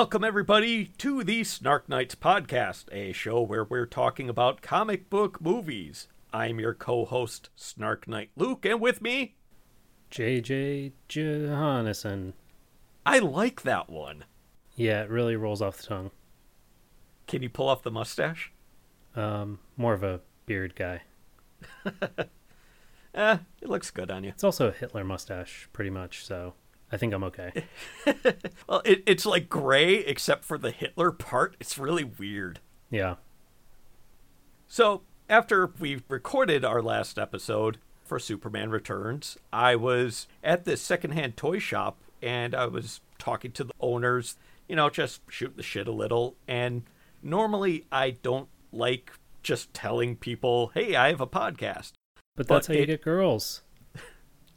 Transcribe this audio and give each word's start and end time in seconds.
Welcome, 0.00 0.24
everybody, 0.24 0.86
to 0.96 1.22
the 1.22 1.44
Snark 1.44 1.86
Knights 1.86 2.14
podcast, 2.14 2.86
a 2.90 3.12
show 3.12 3.42
where 3.42 3.64
we're 3.64 3.84
talking 3.84 4.30
about 4.30 4.62
comic 4.62 5.10
book 5.10 5.42
movies. 5.42 6.08
I'm 6.32 6.58
your 6.58 6.72
co 6.72 7.04
host, 7.04 7.50
Snark 7.54 8.08
Knight 8.08 8.30
Luke, 8.34 8.64
and 8.64 8.80
with 8.80 9.02
me, 9.02 9.34
JJ 10.10 10.92
Johannesson. 11.06 12.32
I 13.04 13.18
like 13.18 13.60
that 13.60 13.90
one. 13.90 14.24
Yeah, 14.74 15.02
it 15.02 15.10
really 15.10 15.36
rolls 15.36 15.60
off 15.60 15.76
the 15.76 15.88
tongue. 15.88 16.10
Can 17.26 17.42
you 17.42 17.50
pull 17.50 17.68
off 17.68 17.82
the 17.82 17.90
mustache? 17.90 18.54
Um, 19.14 19.58
more 19.76 19.92
of 19.92 20.02
a 20.02 20.22
beard 20.46 20.74
guy. 20.74 21.02
Eh, 23.12 23.38
it 23.60 23.68
looks 23.68 23.90
good 23.90 24.08
on 24.08 24.22
you. 24.22 24.30
It's 24.30 24.44
also 24.44 24.68
a 24.68 24.72
Hitler 24.72 25.02
mustache, 25.02 25.68
pretty 25.72 25.90
much, 25.90 26.24
so 26.24 26.54
I 26.92 26.96
think 26.96 27.14
I'm 27.14 27.24
okay. 27.24 27.64
Well, 28.68 28.82
it, 28.84 29.02
it's 29.06 29.26
like 29.26 29.48
gray 29.48 29.94
except 29.94 30.44
for 30.44 30.56
the 30.56 30.70
Hitler 30.70 31.10
part. 31.10 31.56
It's 31.58 31.76
really 31.76 32.04
weird. 32.04 32.60
Yeah. 32.90 33.16
So, 34.68 35.02
after 35.28 35.72
we 35.78 36.02
recorded 36.08 36.64
our 36.64 36.80
last 36.80 37.18
episode 37.18 37.78
for 38.04 38.18
Superman 38.20 38.70
Returns, 38.70 39.38
I 39.52 39.74
was 39.74 40.28
at 40.44 40.64
this 40.64 40.80
secondhand 40.80 41.36
toy 41.36 41.58
shop 41.58 41.98
and 42.22 42.54
I 42.54 42.66
was 42.66 43.00
talking 43.18 43.52
to 43.52 43.64
the 43.64 43.74
owners, 43.80 44.36
you 44.68 44.76
know, 44.76 44.88
just 44.90 45.20
shooting 45.28 45.56
the 45.56 45.62
shit 45.62 45.88
a 45.88 45.92
little. 45.92 46.36
And 46.46 46.84
normally 47.22 47.86
I 47.90 48.10
don't 48.10 48.48
like 48.72 49.12
just 49.42 49.72
telling 49.74 50.16
people, 50.16 50.70
hey, 50.74 50.94
I 50.94 51.08
have 51.08 51.20
a 51.20 51.26
podcast. 51.26 51.92
But 52.36 52.46
that's 52.46 52.66
But 52.68 52.76
how 52.76 52.80
you 52.80 52.86
get 52.86 53.02
girls. 53.02 53.62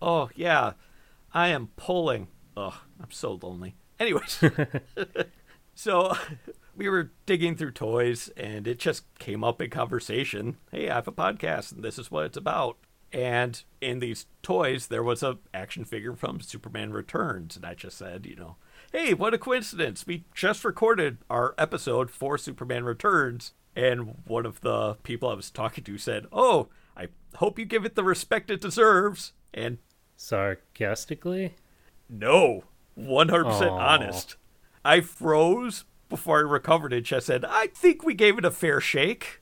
Oh, 0.02 0.30
yeah, 0.36 0.74
I 1.34 1.48
am 1.48 1.70
pulling. 1.76 2.28
Ugh, 2.56 2.76
I'm 3.02 3.12
so 3.12 3.40
lonely. 3.42 3.76
Anyways, 4.00 4.44
so 5.76 6.16
we 6.76 6.88
were 6.88 7.12
digging 7.26 7.56
through 7.56 7.72
toys 7.72 8.30
and 8.38 8.68
it 8.68 8.80
just 8.80 9.04
came 9.20 9.44
up 9.44 9.62
in 9.62 9.70
conversation. 9.70 10.58
Hey, 10.72 10.90
I 10.90 10.96
have 10.96 11.08
a 11.08 11.12
podcast 11.12 11.72
and 11.72 11.84
this 11.84 11.98
is 11.98 12.12
what 12.12 12.26
it's 12.26 12.38
about. 12.38 12.78
And 13.12 13.62
in 13.80 14.00
these 14.00 14.26
toys, 14.42 14.88
there 14.88 15.04
was 15.04 15.22
a 15.22 15.38
action 15.54 15.86
figure 15.86 16.16
from 16.16 16.42
Superman 16.42 16.92
Returns, 16.92 17.56
and 17.56 17.64
I 17.64 17.76
just 17.76 17.96
said, 17.96 18.26
you 18.26 18.36
know, 18.36 18.56
hey, 18.92 19.14
what 19.14 19.36
a 19.36 19.38
coincidence! 19.38 20.08
We 20.08 20.26
just 20.34 20.66
recorded 20.66 21.20
our 21.30 21.54
episode 21.60 22.10
for 22.10 22.40
Superman 22.40 22.86
Returns, 22.86 23.54
and 23.76 24.16
one 24.26 24.48
of 24.48 24.62
the 24.62 24.96
people 25.04 25.30
I 25.30 25.36
was 25.36 25.52
talking 25.52 25.84
to 25.84 25.98
said, 26.00 26.26
"Oh, 26.32 26.70
I 26.98 27.10
hope 27.36 27.60
you 27.60 27.66
give 27.66 27.86
it 27.86 27.94
the 27.94 28.04
respect 28.04 28.50
it 28.50 28.62
deserves." 28.62 29.34
And 29.54 29.78
Sarcastically? 30.24 31.56
no, 32.08 32.64
100% 32.98 33.46
Aw. 33.46 33.78
honest. 33.78 34.38
I 34.86 35.02
froze 35.02 35.84
before 36.08 36.38
I 36.38 36.50
recovered 36.50 36.94
it. 36.94 37.02
Just 37.02 37.28
said, 37.28 37.44
I 37.44 37.68
think 37.68 38.06
we 38.06 38.14
gave 38.14 38.38
it 38.38 38.46
a 38.46 38.52
fair 38.52 38.80
shake. 38.80 39.42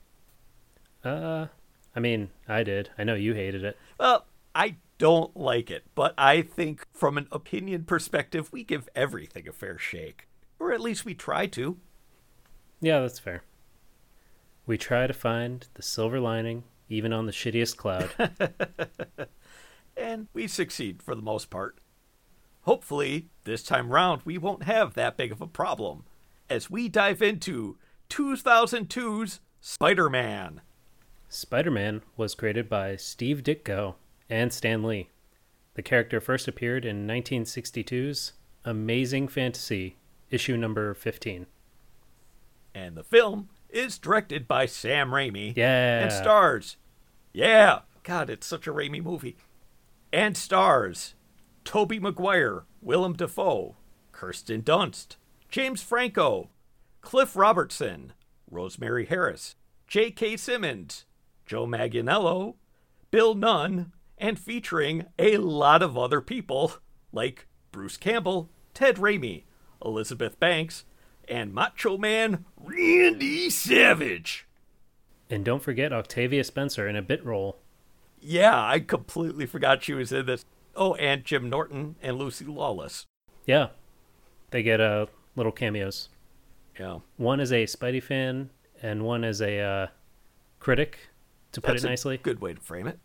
Uh, 1.04 1.46
I 1.94 2.00
mean, 2.00 2.30
I 2.48 2.64
did. 2.64 2.90
I 2.98 3.04
know 3.04 3.14
you 3.14 3.32
hated 3.34 3.62
it. 3.62 3.78
Well, 4.00 4.26
I 4.56 4.74
don't 4.98 5.36
like 5.36 5.70
it, 5.70 5.84
but 5.94 6.14
I 6.18 6.42
think 6.42 6.84
from 6.92 7.16
an 7.16 7.28
opinion 7.30 7.84
perspective, 7.84 8.52
we 8.52 8.64
give 8.64 8.88
everything 8.96 9.46
a 9.46 9.52
fair 9.52 9.78
shake. 9.78 10.26
Or 10.58 10.72
at 10.72 10.80
least 10.80 11.04
we 11.04 11.14
try 11.14 11.46
to. 11.46 11.78
Yeah, 12.80 12.98
that's 13.00 13.20
fair. 13.20 13.44
We 14.66 14.78
try 14.78 15.06
to 15.06 15.14
find 15.14 15.64
the 15.74 15.82
silver 15.82 16.18
lining, 16.18 16.64
even 16.88 17.12
on 17.12 17.26
the 17.26 17.32
shittiest 17.32 17.76
cloud. 17.76 18.10
And 19.96 20.28
we 20.32 20.46
succeed 20.46 21.02
for 21.02 21.14
the 21.14 21.22
most 21.22 21.50
part. 21.50 21.78
Hopefully, 22.62 23.28
this 23.44 23.62
time 23.62 23.90
round, 23.90 24.22
we 24.24 24.38
won't 24.38 24.62
have 24.64 24.94
that 24.94 25.16
big 25.16 25.32
of 25.32 25.40
a 25.40 25.46
problem 25.46 26.04
as 26.48 26.70
we 26.70 26.88
dive 26.88 27.20
into 27.20 27.76
2002's 28.08 29.40
Spider 29.60 30.08
Man. 30.08 30.60
Spider 31.28 31.70
Man 31.70 32.02
was 32.16 32.34
created 32.34 32.68
by 32.68 32.96
Steve 32.96 33.42
Ditko 33.42 33.94
and 34.28 34.52
Stan 34.52 34.82
Lee. 34.82 35.08
The 35.74 35.82
character 35.82 36.20
first 36.20 36.46
appeared 36.46 36.84
in 36.84 37.06
1962's 37.06 38.32
Amazing 38.64 39.28
Fantasy, 39.28 39.96
issue 40.30 40.56
number 40.56 40.94
15. 40.94 41.46
And 42.74 42.96
the 42.96 43.04
film 43.04 43.48
is 43.70 43.98
directed 43.98 44.46
by 44.46 44.66
Sam 44.66 45.10
Raimi. 45.10 45.56
Yeah. 45.56 46.02
And 46.02 46.12
stars. 46.12 46.76
Yeah. 47.32 47.80
God, 48.02 48.28
it's 48.28 48.46
such 48.46 48.66
a 48.66 48.72
Raimi 48.72 49.02
movie. 49.02 49.36
And 50.12 50.36
stars 50.36 51.14
Tobey 51.64 51.98
Maguire, 51.98 52.64
Willem 52.80 53.14
Dafoe, 53.14 53.76
Kirsten 54.12 54.62
Dunst, 54.62 55.16
James 55.48 55.82
Franco, 55.82 56.50
Cliff 57.00 57.34
Robertson, 57.36 58.12
Rosemary 58.50 59.06
Harris, 59.06 59.56
J.K. 59.86 60.36
Simmons, 60.36 61.06
Joe 61.46 61.66
Manganiello, 61.66 62.54
Bill 63.10 63.34
Nunn, 63.34 63.92
and 64.18 64.38
featuring 64.38 65.06
a 65.18 65.38
lot 65.38 65.82
of 65.82 65.96
other 65.98 66.20
people 66.20 66.74
like 67.12 67.46
Bruce 67.70 67.96
Campbell, 67.96 68.50
Ted 68.74 68.96
Raimi, 68.96 69.44
Elizabeth 69.84 70.38
Banks, 70.38 70.84
and 71.28 71.52
Macho 71.52 71.96
Man 71.96 72.44
Randy 72.56 73.50
Savage. 73.50 74.46
And 75.30 75.44
don't 75.44 75.62
forget 75.62 75.92
Octavia 75.92 76.44
Spencer 76.44 76.86
in 76.86 76.96
a 76.96 77.02
bit 77.02 77.24
role. 77.24 77.61
Yeah, 78.24 78.64
I 78.64 78.78
completely 78.78 79.46
forgot 79.46 79.82
she 79.82 79.94
was 79.94 80.12
in 80.12 80.26
this. 80.26 80.44
Oh, 80.76 80.94
and 80.94 81.24
Jim 81.24 81.50
Norton 81.50 81.96
and 82.00 82.16
Lucy 82.18 82.44
Lawless. 82.44 83.06
Yeah. 83.46 83.68
They 84.50 84.62
get 84.62 84.80
uh, 84.80 85.06
little 85.34 85.52
cameos. 85.52 86.08
Yeah. 86.78 87.00
One 87.16 87.40
is 87.40 87.52
a 87.52 87.64
Spidey 87.64 88.02
fan, 88.02 88.50
and 88.80 89.02
one 89.04 89.24
is 89.24 89.42
a 89.42 89.58
uh, 89.58 89.86
critic, 90.60 91.10
to 91.50 91.60
put 91.60 91.72
That's 91.72 91.84
it 91.84 91.86
a 91.86 91.90
nicely. 91.90 92.16
good 92.16 92.40
way 92.40 92.54
to 92.54 92.60
frame 92.60 92.86
it. 92.86 92.98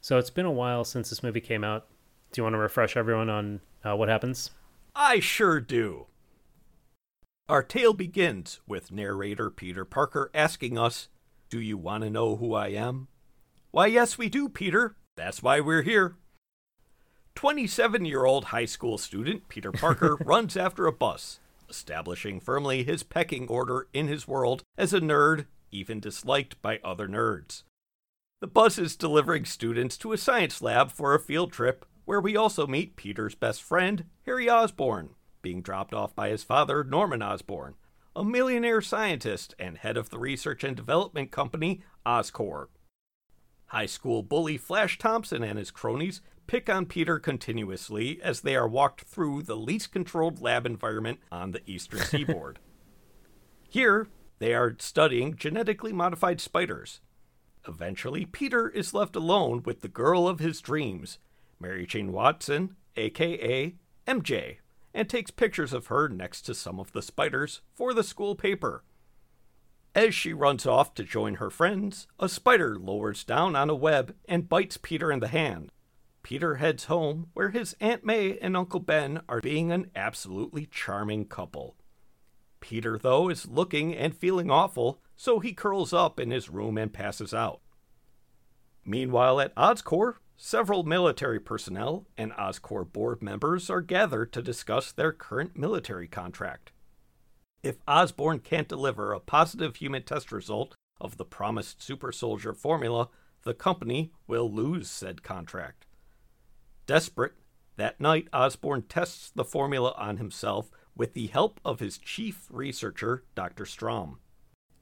So 0.00 0.18
it's 0.18 0.30
been 0.30 0.46
a 0.46 0.52
while 0.52 0.84
since 0.84 1.10
this 1.10 1.22
movie 1.22 1.40
came 1.40 1.64
out. 1.64 1.88
Do 2.32 2.40
you 2.40 2.44
want 2.44 2.54
to 2.54 2.58
refresh 2.58 2.96
everyone 2.96 3.28
on 3.28 3.60
uh, 3.84 3.96
what 3.96 4.08
happens? 4.08 4.50
I 4.94 5.20
sure 5.20 5.60
do. 5.60 6.06
Our 7.48 7.62
tale 7.62 7.92
begins 7.92 8.60
with 8.66 8.92
narrator 8.92 9.50
Peter 9.50 9.84
Parker 9.84 10.30
asking 10.32 10.78
us, 10.78 11.08
Do 11.50 11.60
you 11.60 11.76
want 11.76 12.04
to 12.04 12.10
know 12.10 12.36
who 12.36 12.54
I 12.54 12.68
am? 12.68 13.08
Why, 13.76 13.88
yes, 13.88 14.16
we 14.16 14.30
do, 14.30 14.48
Peter. 14.48 14.96
That's 15.18 15.42
why 15.42 15.60
we're 15.60 15.82
here. 15.82 16.16
27 17.34 18.06
year 18.06 18.24
old 18.24 18.46
high 18.46 18.64
school 18.64 18.96
student 18.96 19.50
Peter 19.50 19.70
Parker 19.70 20.16
runs 20.24 20.56
after 20.56 20.86
a 20.86 20.92
bus, 20.92 21.40
establishing 21.68 22.40
firmly 22.40 22.84
his 22.84 23.02
pecking 23.02 23.46
order 23.48 23.86
in 23.92 24.08
his 24.08 24.26
world 24.26 24.62
as 24.78 24.94
a 24.94 25.00
nerd, 25.00 25.44
even 25.70 26.00
disliked 26.00 26.62
by 26.62 26.80
other 26.82 27.06
nerds. 27.06 27.64
The 28.40 28.46
bus 28.46 28.78
is 28.78 28.96
delivering 28.96 29.44
students 29.44 29.98
to 29.98 30.14
a 30.14 30.16
science 30.16 30.62
lab 30.62 30.90
for 30.90 31.14
a 31.14 31.20
field 31.20 31.52
trip 31.52 31.84
where 32.06 32.22
we 32.22 32.34
also 32.34 32.66
meet 32.66 32.96
Peter's 32.96 33.34
best 33.34 33.62
friend, 33.62 34.06
Harry 34.24 34.48
Osborn, 34.48 35.10
being 35.42 35.60
dropped 35.60 35.92
off 35.92 36.16
by 36.16 36.30
his 36.30 36.42
father, 36.42 36.82
Norman 36.82 37.20
Osborn, 37.20 37.74
a 38.16 38.24
millionaire 38.24 38.80
scientist 38.80 39.54
and 39.58 39.76
head 39.76 39.98
of 39.98 40.08
the 40.08 40.18
research 40.18 40.64
and 40.64 40.74
development 40.74 41.30
company, 41.30 41.82
Oscorp. 42.06 42.68
High 43.66 43.86
school 43.86 44.22
bully 44.22 44.56
Flash 44.56 44.98
Thompson 44.98 45.42
and 45.42 45.58
his 45.58 45.70
cronies 45.70 46.20
pick 46.46 46.70
on 46.70 46.86
Peter 46.86 47.18
continuously 47.18 48.20
as 48.22 48.40
they 48.40 48.54
are 48.54 48.68
walked 48.68 49.02
through 49.02 49.42
the 49.42 49.56
least 49.56 49.92
controlled 49.92 50.40
lab 50.40 50.66
environment 50.66 51.18
on 51.32 51.50
the 51.50 51.62
eastern 51.66 52.00
seaboard. 52.04 52.58
Here, 53.68 54.08
they 54.38 54.54
are 54.54 54.76
studying 54.78 55.36
genetically 55.36 55.92
modified 55.92 56.40
spiders. 56.40 57.00
Eventually, 57.66 58.24
Peter 58.24 58.68
is 58.68 58.94
left 58.94 59.16
alone 59.16 59.62
with 59.64 59.80
the 59.80 59.88
girl 59.88 60.28
of 60.28 60.38
his 60.38 60.60
dreams, 60.60 61.18
Mary 61.58 61.86
Jane 61.86 62.12
Watson, 62.12 62.76
aka 62.96 63.74
MJ, 64.06 64.58
and 64.94 65.08
takes 65.08 65.30
pictures 65.30 65.72
of 65.72 65.88
her 65.88 66.08
next 66.08 66.42
to 66.42 66.54
some 66.54 66.78
of 66.78 66.92
the 66.92 67.02
spiders 67.02 67.60
for 67.74 67.92
the 67.92 68.04
school 68.04 68.36
paper. 68.36 68.84
As 69.96 70.14
she 70.14 70.34
runs 70.34 70.66
off 70.66 70.92
to 70.96 71.04
join 71.04 71.36
her 71.36 71.48
friends, 71.48 72.06
a 72.20 72.28
spider 72.28 72.76
lowers 72.78 73.24
down 73.24 73.56
on 73.56 73.70
a 73.70 73.74
web 73.74 74.14
and 74.28 74.46
bites 74.46 74.76
Peter 74.76 75.10
in 75.10 75.20
the 75.20 75.28
hand. 75.28 75.72
Peter 76.22 76.56
heads 76.56 76.84
home, 76.84 77.28
where 77.32 77.48
his 77.48 77.74
Aunt 77.80 78.04
May 78.04 78.36
and 78.40 78.58
Uncle 78.58 78.80
Ben 78.80 79.22
are 79.26 79.40
being 79.40 79.72
an 79.72 79.90
absolutely 79.96 80.66
charming 80.66 81.24
couple. 81.24 81.76
Peter, 82.60 82.98
though, 82.98 83.30
is 83.30 83.48
looking 83.48 83.96
and 83.96 84.14
feeling 84.14 84.50
awful, 84.50 85.00
so 85.16 85.40
he 85.40 85.54
curls 85.54 85.94
up 85.94 86.20
in 86.20 86.30
his 86.30 86.50
room 86.50 86.76
and 86.76 86.92
passes 86.92 87.32
out. 87.32 87.62
Meanwhile, 88.84 89.40
at 89.40 89.54
Oscorp, 89.54 90.16
several 90.36 90.82
military 90.82 91.40
personnel 91.40 92.06
and 92.18 92.32
Oscorp 92.32 92.92
board 92.92 93.22
members 93.22 93.70
are 93.70 93.80
gathered 93.80 94.30
to 94.34 94.42
discuss 94.42 94.92
their 94.92 95.12
current 95.12 95.56
military 95.56 96.06
contract. 96.06 96.72
If 97.62 97.76
Osborn 97.88 98.40
can't 98.40 98.68
deliver 98.68 99.12
a 99.12 99.20
positive 99.20 99.76
human 99.76 100.02
test 100.02 100.30
result 100.30 100.74
of 101.00 101.16
the 101.16 101.24
promised 101.24 101.82
super 101.82 102.12
soldier 102.12 102.52
formula, 102.52 103.08
the 103.42 103.54
company 103.54 104.12
will 104.26 104.50
lose 104.52 104.90
said 104.90 105.22
contract. 105.22 105.86
Desperate, 106.86 107.34
that 107.76 108.00
night 108.00 108.28
Osborn 108.32 108.82
tests 108.82 109.30
the 109.30 109.44
formula 109.44 109.94
on 109.96 110.16
himself 110.16 110.70
with 110.96 111.12
the 111.12 111.26
help 111.26 111.60
of 111.64 111.80
his 111.80 111.98
chief 111.98 112.46
researcher, 112.50 113.24
Dr. 113.34 113.64
Stromm. 113.64 114.18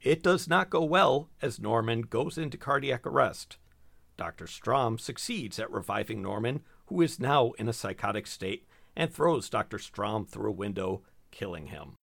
It 0.01 0.23
does 0.23 0.47
not 0.47 0.69
go 0.69 0.83
well 0.83 1.29
as 1.41 1.59
Norman 1.59 2.01
goes 2.01 2.37
into 2.37 2.57
cardiac 2.57 3.05
arrest. 3.05 3.57
Dr. 4.17 4.45
Stromm 4.45 4.99
succeeds 4.99 5.59
at 5.59 5.71
reviving 5.71 6.21
Norman, 6.21 6.61
who 6.85 7.01
is 7.01 7.19
now 7.19 7.51
in 7.53 7.67
a 7.67 7.73
psychotic 7.73 8.27
state, 8.27 8.67
and 8.95 9.11
throws 9.11 9.49
Dr. 9.49 9.77
Stromm 9.77 10.25
through 10.25 10.51
a 10.51 10.53
window, 10.53 11.01
killing 11.31 11.67
him. 11.67 11.95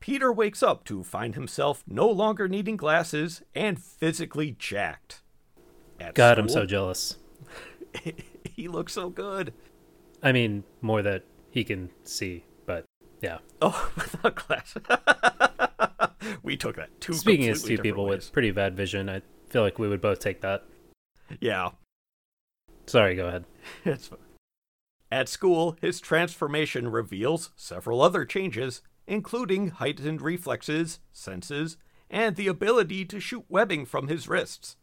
Peter 0.00 0.32
wakes 0.32 0.62
up 0.62 0.84
to 0.84 1.02
find 1.02 1.34
himself 1.34 1.82
no 1.86 2.08
longer 2.08 2.48
needing 2.48 2.76
glasses 2.76 3.42
and 3.54 3.80
physically 3.82 4.54
jacked. 4.58 5.22
At 6.00 6.14
God, 6.14 6.34
school, 6.34 6.44
I'm 6.44 6.48
so 6.48 6.66
jealous. 6.66 7.16
he 8.44 8.68
looks 8.68 8.92
so 8.92 9.10
good. 9.10 9.52
I 10.22 10.32
mean, 10.32 10.64
more 10.80 11.02
that 11.02 11.24
he 11.50 11.64
can 11.64 11.90
see, 12.04 12.44
but 12.66 12.84
yeah. 13.20 13.38
Oh, 13.60 13.90
without 13.96 14.34
glasses. 14.34 14.82
we 16.42 16.56
took 16.56 16.76
that 16.76 17.00
two. 17.00 17.14
Speaking 17.14 17.48
as 17.48 17.62
two 17.62 17.78
people 17.78 18.06
ways. 18.06 18.26
with 18.26 18.32
pretty 18.32 18.50
bad 18.50 18.76
vision, 18.76 19.08
I 19.08 19.22
feel 19.48 19.62
like 19.62 19.78
we 19.78 19.88
would 19.88 20.00
both 20.00 20.20
take 20.20 20.40
that. 20.42 20.64
Yeah. 21.40 21.70
Sorry, 22.86 23.16
go 23.16 23.26
ahead. 23.26 23.44
It's 23.84 24.08
fine. 24.08 24.18
At 25.10 25.28
school, 25.28 25.76
his 25.80 26.00
transformation 26.00 26.88
reveals 26.88 27.50
several 27.56 28.02
other 28.02 28.24
changes, 28.24 28.82
including 29.08 29.68
heightened 29.70 30.20
reflexes, 30.20 31.00
senses, 31.12 31.78
and 32.10 32.36
the 32.36 32.46
ability 32.46 33.06
to 33.06 33.18
shoot 33.18 33.44
webbing 33.48 33.86
from 33.86 34.06
his 34.06 34.28
wrists. 34.28 34.76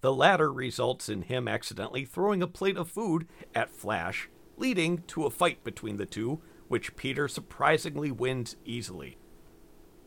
The 0.00 0.14
latter 0.14 0.52
results 0.52 1.08
in 1.08 1.22
him 1.22 1.48
accidentally 1.48 2.04
throwing 2.04 2.42
a 2.42 2.46
plate 2.46 2.76
of 2.76 2.88
food 2.88 3.26
at 3.54 3.70
Flash, 3.70 4.28
leading 4.56 5.02
to 5.08 5.26
a 5.26 5.30
fight 5.30 5.64
between 5.64 5.96
the 5.96 6.06
two, 6.06 6.40
which 6.68 6.96
Peter 6.96 7.26
surprisingly 7.26 8.12
wins 8.12 8.56
easily. 8.64 9.18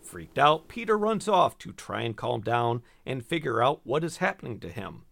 Freaked 0.01 0.39
out, 0.39 0.67
Peter 0.67 0.97
runs 0.97 1.27
off 1.27 1.57
to 1.57 1.73
try 1.73 2.01
and 2.01 2.15
calm 2.15 2.41
down 2.41 2.81
and 3.05 3.25
figure 3.25 3.61
out 3.61 3.81
what 3.83 4.03
is 4.03 4.17
happening 4.17 4.59
to 4.61 4.69
him. 4.69 5.03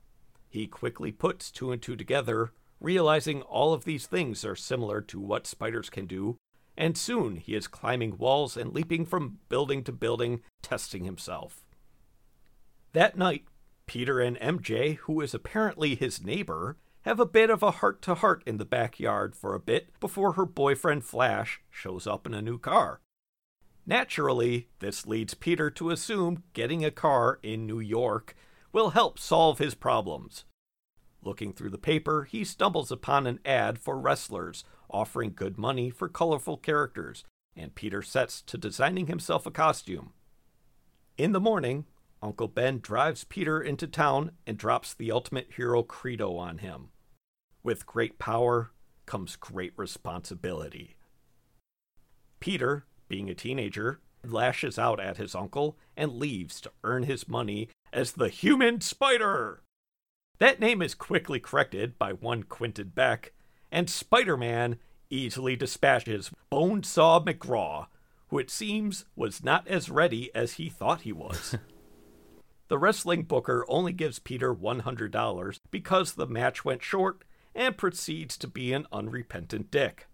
He 0.50 0.68
quickly 0.68 1.12
puts 1.12 1.52
two 1.52 1.72
and 1.72 1.82
two 1.82 1.96
together, 1.96 2.54
realizing 2.80 3.42
all 3.42 3.74
of 3.74 3.86
these 3.86 4.06
things 4.06 4.46
are 4.46 4.56
similar 4.56 5.02
to 5.02 5.20
what 5.20 5.48
spiders 5.48 5.90
can 5.90 6.06
do, 6.06 6.38
and 6.78 6.98
soon 6.98 7.36
he 7.36 7.56
is 7.56 7.68
climbing 7.68 8.18
walls 8.18 8.58
and 8.58 8.74
leaping 8.74 9.06
from 9.06 9.40
building 9.50 9.84
to 9.84 9.92
building, 9.92 10.42
testing 10.62 11.04
himself. 11.04 11.66
That 12.94 13.18
night, 13.18 13.46
Peter 13.86 14.20
and 14.20 14.38
MJ, 14.40 14.98
who 14.98 15.22
is 15.22 15.34
apparently 15.34 15.96
his 15.96 16.24
neighbor, 16.24 16.78
have 17.02 17.20
a 17.20 17.26
bit 17.26 17.50
of 17.50 17.62
a 17.62 17.72
heart 17.72 18.02
to 18.04 18.16
heart 18.16 18.44
in 18.46 18.58
the 18.58 18.66
backyard 18.66 19.36
for 19.36 19.54
a 19.54 19.60
bit 19.60 20.00
before 20.00 20.34
her 20.34 20.46
boyfriend 20.46 21.04
Flash 21.04 21.62
shows 21.70 22.08
up 22.08 22.26
in 22.26 22.34
a 22.34 22.42
new 22.42 22.58
car. 22.58 23.02
Naturally, 23.86 24.70
this 24.80 25.06
leads 25.06 25.34
Peter 25.34 25.70
to 25.72 25.90
assume 25.90 26.44
getting 26.54 26.86
a 26.86 26.92
car 26.92 27.40
in 27.44 27.68
New 27.68 27.82
York 27.82 28.36
will 28.72 28.92
help 28.92 29.20
solve 29.20 29.60
his 29.60 29.76
problems. 29.76 30.46
Looking 31.22 31.54
through 31.54 31.72
the 31.72 31.78
paper, 31.78 32.24
he 32.24 32.44
stumbles 32.44 32.92
upon 32.92 33.28
an 33.28 33.40
ad 33.46 33.80
for 33.80 33.98
wrestlers 33.98 34.64
offering 34.90 35.34
good 35.36 35.58
money 35.58 35.90
for 35.90 36.08
colorful 36.10 36.58
characters, 36.58 37.24
and 37.56 37.76
Peter 37.76 38.02
sets 38.02 38.42
to 38.42 38.58
designing 38.58 39.08
himself 39.08 39.46
a 39.46 39.52
costume. 39.52 40.14
In 41.18 41.32
the 41.32 41.40
morning, 41.40 41.86
Uncle 42.22 42.48
Ben 42.48 42.80
drives 42.80 43.24
Peter 43.26 43.62
into 43.62 43.86
town 43.86 44.32
and 44.48 44.58
drops 44.58 44.94
the 44.94 45.12
ultimate 45.12 45.52
hero 45.56 45.84
credo 45.84 46.38
on 46.38 46.60
him. 46.60 46.90
With 47.64 47.86
great 47.86 48.18
power 48.18 48.72
comes 49.06 49.36
great 49.36 49.74
responsibility. 49.76 50.96
Peter, 52.40 52.86
being 53.08 53.30
a 53.30 53.36
teenager, 53.36 54.00
lashes 54.26 54.80
out 54.80 55.00
at 55.00 55.18
his 55.18 55.36
uncle 55.36 55.78
and 55.96 56.14
leaves 56.14 56.62
to 56.62 56.72
earn 56.84 57.04
his 57.04 57.28
money 57.28 57.70
as 57.92 58.14
the 58.14 58.30
human 58.30 58.82
spider. 58.82 59.62
That 60.40 60.60
name 60.60 60.82
is 60.82 60.96
quickly 60.96 61.40
corrected 61.40 61.98
by 62.00 62.14
one 62.14 62.44
Quentin 62.44 62.92
Beck, 62.96 63.34
and 63.74 63.90
Spider 63.90 64.38
Man 64.38 64.78
easily 65.10 65.56
dispatches 65.56 66.32
Bonesaw 66.52 67.26
McGraw, 67.26 67.88
who 68.30 68.38
it 68.38 68.52
seems 68.52 69.06
was 69.16 69.44
not 69.44 69.68
as 69.68 69.90
ready 69.90 70.30
as 70.34 70.54
he 70.54 70.70
thought 70.70 71.02
he 71.02 71.12
was. 71.12 71.58
the 72.68 72.78
wrestling 72.78 73.24
booker 73.24 73.66
only 73.68 73.92
gives 73.92 74.20
Peter 74.20 74.54
$100 74.54 75.60
because 75.72 76.14
the 76.14 76.28
match 76.28 76.64
went 76.64 76.84
short 76.84 77.24
and 77.56 77.76
proceeds 77.76 78.38
to 78.38 78.48
be 78.48 78.72
an 78.74 78.86
unrepentant 78.92 79.72
dick. 79.72 80.08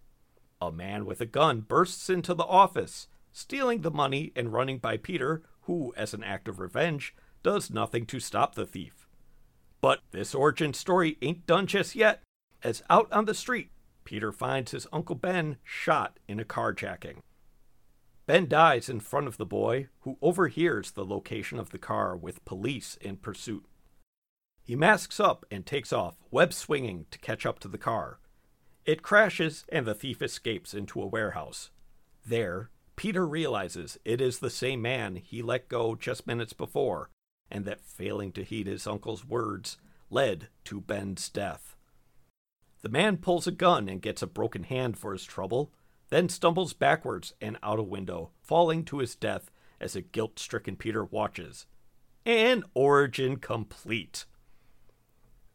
A 0.60 0.72
man 0.72 1.04
with 1.04 1.20
a 1.20 1.26
gun 1.26 1.60
bursts 1.60 2.08
into 2.08 2.32
the 2.32 2.44
office, 2.44 3.08
stealing 3.30 3.82
the 3.82 3.90
money 3.90 4.32
and 4.34 4.54
running 4.54 4.78
by 4.78 4.96
Peter, 4.96 5.42
who, 5.62 5.92
as 5.98 6.14
an 6.14 6.24
act 6.24 6.48
of 6.48 6.58
revenge, 6.58 7.14
does 7.42 7.70
nothing 7.70 8.06
to 8.06 8.20
stop 8.20 8.54
the 8.54 8.66
thief. 8.66 9.06
But 9.82 10.00
this 10.12 10.34
origin 10.34 10.72
story 10.74 11.18
ain't 11.22 11.46
done 11.46 11.66
just 11.66 11.94
yet, 11.94 12.22
as 12.62 12.82
out 12.90 13.10
on 13.12 13.24
the 13.24 13.34
street, 13.34 13.70
Peter 14.04 14.32
finds 14.32 14.72
his 14.72 14.86
Uncle 14.92 15.14
Ben 15.14 15.56
shot 15.62 16.18
in 16.26 16.40
a 16.40 16.44
carjacking. 16.44 17.18
Ben 18.26 18.48
dies 18.48 18.88
in 18.88 19.00
front 19.00 19.26
of 19.26 19.36
the 19.36 19.46
boy, 19.46 19.88
who 20.00 20.16
overhears 20.22 20.92
the 20.92 21.04
location 21.04 21.58
of 21.58 21.70
the 21.70 21.78
car 21.78 22.16
with 22.16 22.44
police 22.44 22.96
in 23.00 23.16
pursuit. 23.16 23.64
He 24.62 24.76
masks 24.76 25.18
up 25.18 25.44
and 25.50 25.66
takes 25.66 25.92
off, 25.92 26.16
web 26.30 26.52
swinging 26.52 27.06
to 27.10 27.18
catch 27.18 27.44
up 27.44 27.58
to 27.60 27.68
the 27.68 27.78
car. 27.78 28.20
It 28.84 29.02
crashes, 29.02 29.64
and 29.68 29.86
the 29.86 29.94
thief 29.94 30.22
escapes 30.22 30.74
into 30.74 31.02
a 31.02 31.06
warehouse. 31.06 31.70
There, 32.24 32.70
Peter 32.94 33.26
realizes 33.26 33.98
it 34.04 34.20
is 34.20 34.38
the 34.38 34.50
same 34.50 34.80
man 34.82 35.16
he 35.16 35.42
let 35.42 35.68
go 35.68 35.94
just 35.94 36.26
minutes 36.26 36.52
before, 36.52 37.10
and 37.50 37.64
that 37.64 37.80
failing 37.80 38.30
to 38.32 38.44
heed 38.44 38.66
his 38.66 38.86
uncle's 38.86 39.24
words 39.24 39.76
led 40.08 40.48
to 40.64 40.80
Ben's 40.80 41.28
death. 41.28 41.76
The 42.82 42.88
man 42.88 43.18
pulls 43.18 43.46
a 43.46 43.52
gun 43.52 43.88
and 43.88 44.00
gets 44.00 44.22
a 44.22 44.26
broken 44.26 44.64
hand 44.64 44.98
for 44.98 45.12
his 45.12 45.24
trouble, 45.24 45.72
then 46.08 46.28
stumbles 46.28 46.72
backwards 46.72 47.34
and 47.40 47.58
out 47.62 47.78
a 47.78 47.82
window, 47.82 48.30
falling 48.42 48.84
to 48.86 48.98
his 48.98 49.14
death 49.14 49.50
as 49.80 49.94
a 49.94 50.00
guilt 50.00 50.38
stricken 50.38 50.76
Peter 50.76 51.04
watches. 51.04 51.66
An 52.26 52.64
origin 52.74 53.36
complete. 53.36 54.24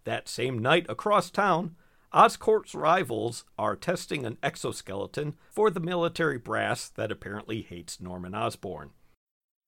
That 0.04 0.28
same 0.28 0.60
night 0.60 0.86
across 0.88 1.30
town, 1.30 1.76
Oscorp's 2.14 2.74
rivals 2.74 3.44
are 3.58 3.76
testing 3.76 4.26
an 4.26 4.38
exoskeleton 4.42 5.36
for 5.52 5.70
the 5.70 5.80
military 5.80 6.38
brass 6.38 6.88
that 6.90 7.12
apparently 7.12 7.62
hates 7.62 8.00
Norman 8.00 8.34
Osborn. 8.34 8.92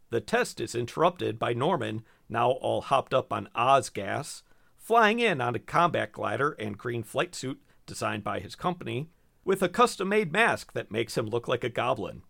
The 0.10 0.22
test 0.22 0.62
is 0.62 0.74
interrupted 0.74 1.38
by 1.38 1.54
Norman, 1.54 2.04
now 2.30 2.52
all 2.52 2.82
hopped 2.82 3.14
up 3.14 3.34
on 3.34 3.50
Oz 3.54 3.90
gas, 3.90 4.44
flying 4.88 5.20
in 5.20 5.42
on 5.42 5.54
a 5.54 5.60
combat 5.60 6.14
glider 6.14 6.52
and 6.52 6.78
green 6.78 7.04
flight 7.04 7.36
suit 7.36 7.62
designed 7.86 8.24
by 8.24 8.40
his 8.40 8.56
company, 8.56 9.10
with 9.44 9.62
a 9.62 9.68
custom 9.68 10.08
made 10.08 10.32
mask 10.32 10.72
that 10.72 10.90
makes 10.90 11.18
him 11.18 11.26
look 11.26 11.46
like 11.46 11.66
a 11.66 11.70
goblin. 11.70 12.22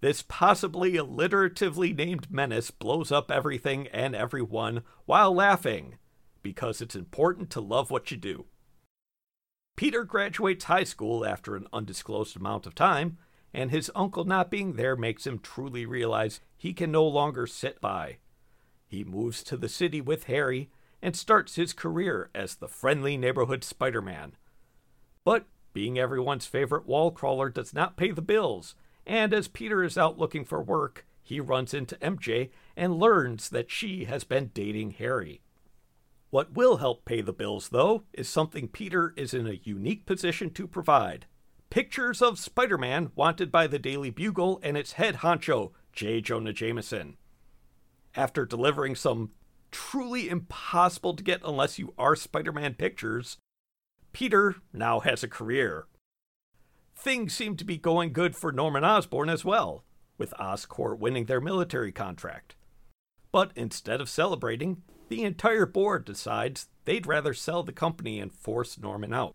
This 0.00 0.22
possibly 0.22 0.92
alliteratively 0.92 1.92
named 1.92 2.30
menace 2.30 2.70
blows 2.70 3.10
up 3.10 3.28
everything 3.28 3.88
and 3.88 4.14
everyone 4.14 4.84
while 5.04 5.34
laughing, 5.34 5.96
because 6.44 6.80
it's 6.80 6.94
important 6.94 7.50
to 7.50 7.60
love 7.60 7.90
what 7.90 8.12
you 8.12 8.16
do. 8.16 8.44
Peter 9.76 10.04
graduates 10.04 10.66
high 10.66 10.84
school 10.84 11.26
after 11.26 11.56
an 11.56 11.66
undisclosed 11.72 12.36
amount 12.36 12.66
of 12.66 12.74
time, 12.76 13.18
and 13.52 13.72
his 13.72 13.90
uncle 13.96 14.24
not 14.24 14.48
being 14.48 14.74
there 14.74 14.94
makes 14.94 15.26
him 15.26 15.40
truly 15.40 15.84
realize 15.84 16.40
he 16.56 16.72
can 16.72 16.92
no 16.92 17.04
longer 17.04 17.48
sit 17.48 17.80
by. 17.80 18.18
He 18.86 19.02
moves 19.02 19.42
to 19.42 19.56
the 19.56 19.68
city 19.68 20.00
with 20.00 20.24
Harry 20.24 20.70
and 21.02 21.16
starts 21.16 21.56
his 21.56 21.72
career 21.72 22.30
as 22.34 22.54
the 22.56 22.68
friendly 22.68 23.16
neighborhood 23.16 23.64
Spider 23.64 24.02
Man. 24.02 24.32
But 25.24 25.46
being 25.72 25.98
everyone's 25.98 26.46
favorite 26.46 26.86
wall 26.86 27.10
crawler 27.10 27.48
does 27.48 27.72
not 27.72 27.96
pay 27.96 28.10
the 28.10 28.22
bills, 28.22 28.74
and 29.06 29.32
as 29.32 29.48
Peter 29.48 29.82
is 29.82 29.96
out 29.96 30.18
looking 30.18 30.44
for 30.44 30.62
work, 30.62 31.06
he 31.22 31.40
runs 31.40 31.72
into 31.72 31.96
MJ 31.96 32.50
and 32.76 32.98
learns 32.98 33.48
that 33.50 33.70
she 33.70 34.04
has 34.04 34.24
been 34.24 34.50
dating 34.52 34.92
Harry. 34.92 35.42
What 36.30 36.52
will 36.54 36.78
help 36.78 37.04
pay 37.04 37.20
the 37.20 37.32
bills, 37.32 37.70
though, 37.70 38.04
is 38.12 38.28
something 38.28 38.68
Peter 38.68 39.12
is 39.16 39.34
in 39.34 39.46
a 39.46 39.60
unique 39.64 40.06
position 40.06 40.50
to 40.50 40.66
provide 40.66 41.26
pictures 41.70 42.20
of 42.20 42.38
Spider 42.38 42.76
Man 42.76 43.12
wanted 43.14 43.52
by 43.52 43.68
the 43.68 43.78
Daily 43.78 44.10
Bugle 44.10 44.58
and 44.62 44.76
its 44.76 44.92
head 44.92 45.16
honcho, 45.16 45.70
J. 45.92 46.20
Jonah 46.20 46.52
Jameson. 46.52 47.16
After 48.16 48.44
delivering 48.44 48.96
some 48.96 49.30
truly 49.70 50.28
impossible 50.28 51.14
to 51.14 51.22
get 51.22 51.40
unless 51.44 51.78
you 51.78 51.94
are 51.98 52.16
Spider 52.16 52.52
Man 52.52 52.74
pictures, 52.74 53.38
Peter 54.12 54.56
now 54.72 55.00
has 55.00 55.22
a 55.22 55.28
career. 55.28 55.86
Things 56.96 57.34
seem 57.34 57.56
to 57.56 57.64
be 57.64 57.76
going 57.76 58.12
good 58.12 58.36
for 58.36 58.52
Norman 58.52 58.84
Osborn 58.84 59.28
as 59.28 59.44
well, 59.44 59.84
with 60.18 60.34
Oscorp 60.38 60.98
winning 60.98 61.24
their 61.26 61.40
military 61.40 61.92
contract. 61.92 62.56
But 63.32 63.52
instead 63.54 64.00
of 64.00 64.10
celebrating, 64.10 64.82
the 65.08 65.22
entire 65.22 65.66
board 65.66 66.04
decides 66.04 66.68
they'd 66.84 67.06
rather 67.06 67.34
sell 67.34 67.62
the 67.62 67.72
company 67.72 68.20
and 68.20 68.32
force 68.32 68.78
Norman 68.78 69.12
out. 69.12 69.34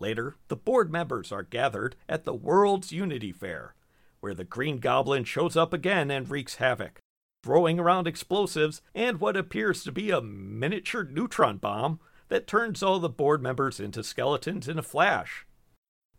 Later, 0.00 0.36
the 0.48 0.56
board 0.56 0.90
members 0.90 1.32
are 1.32 1.42
gathered 1.42 1.96
at 2.08 2.24
the 2.24 2.34
World's 2.34 2.92
Unity 2.92 3.32
Fair, 3.32 3.74
where 4.20 4.34
the 4.34 4.44
Green 4.44 4.78
Goblin 4.78 5.24
shows 5.24 5.56
up 5.56 5.72
again 5.72 6.10
and 6.10 6.28
wreaks 6.28 6.56
havoc, 6.56 7.00
throwing 7.42 7.78
around 7.78 8.06
explosives 8.06 8.82
and 8.94 9.20
what 9.20 9.36
appears 9.36 9.84
to 9.84 9.92
be 9.92 10.10
a 10.10 10.20
miniature 10.20 11.04
neutron 11.04 11.56
bomb 11.56 12.00
that 12.28 12.46
turns 12.46 12.82
all 12.82 12.98
the 12.98 13.08
board 13.08 13.42
members 13.42 13.80
into 13.80 14.02
skeletons 14.02 14.68
in 14.68 14.78
a 14.78 14.82
flash. 14.82 15.46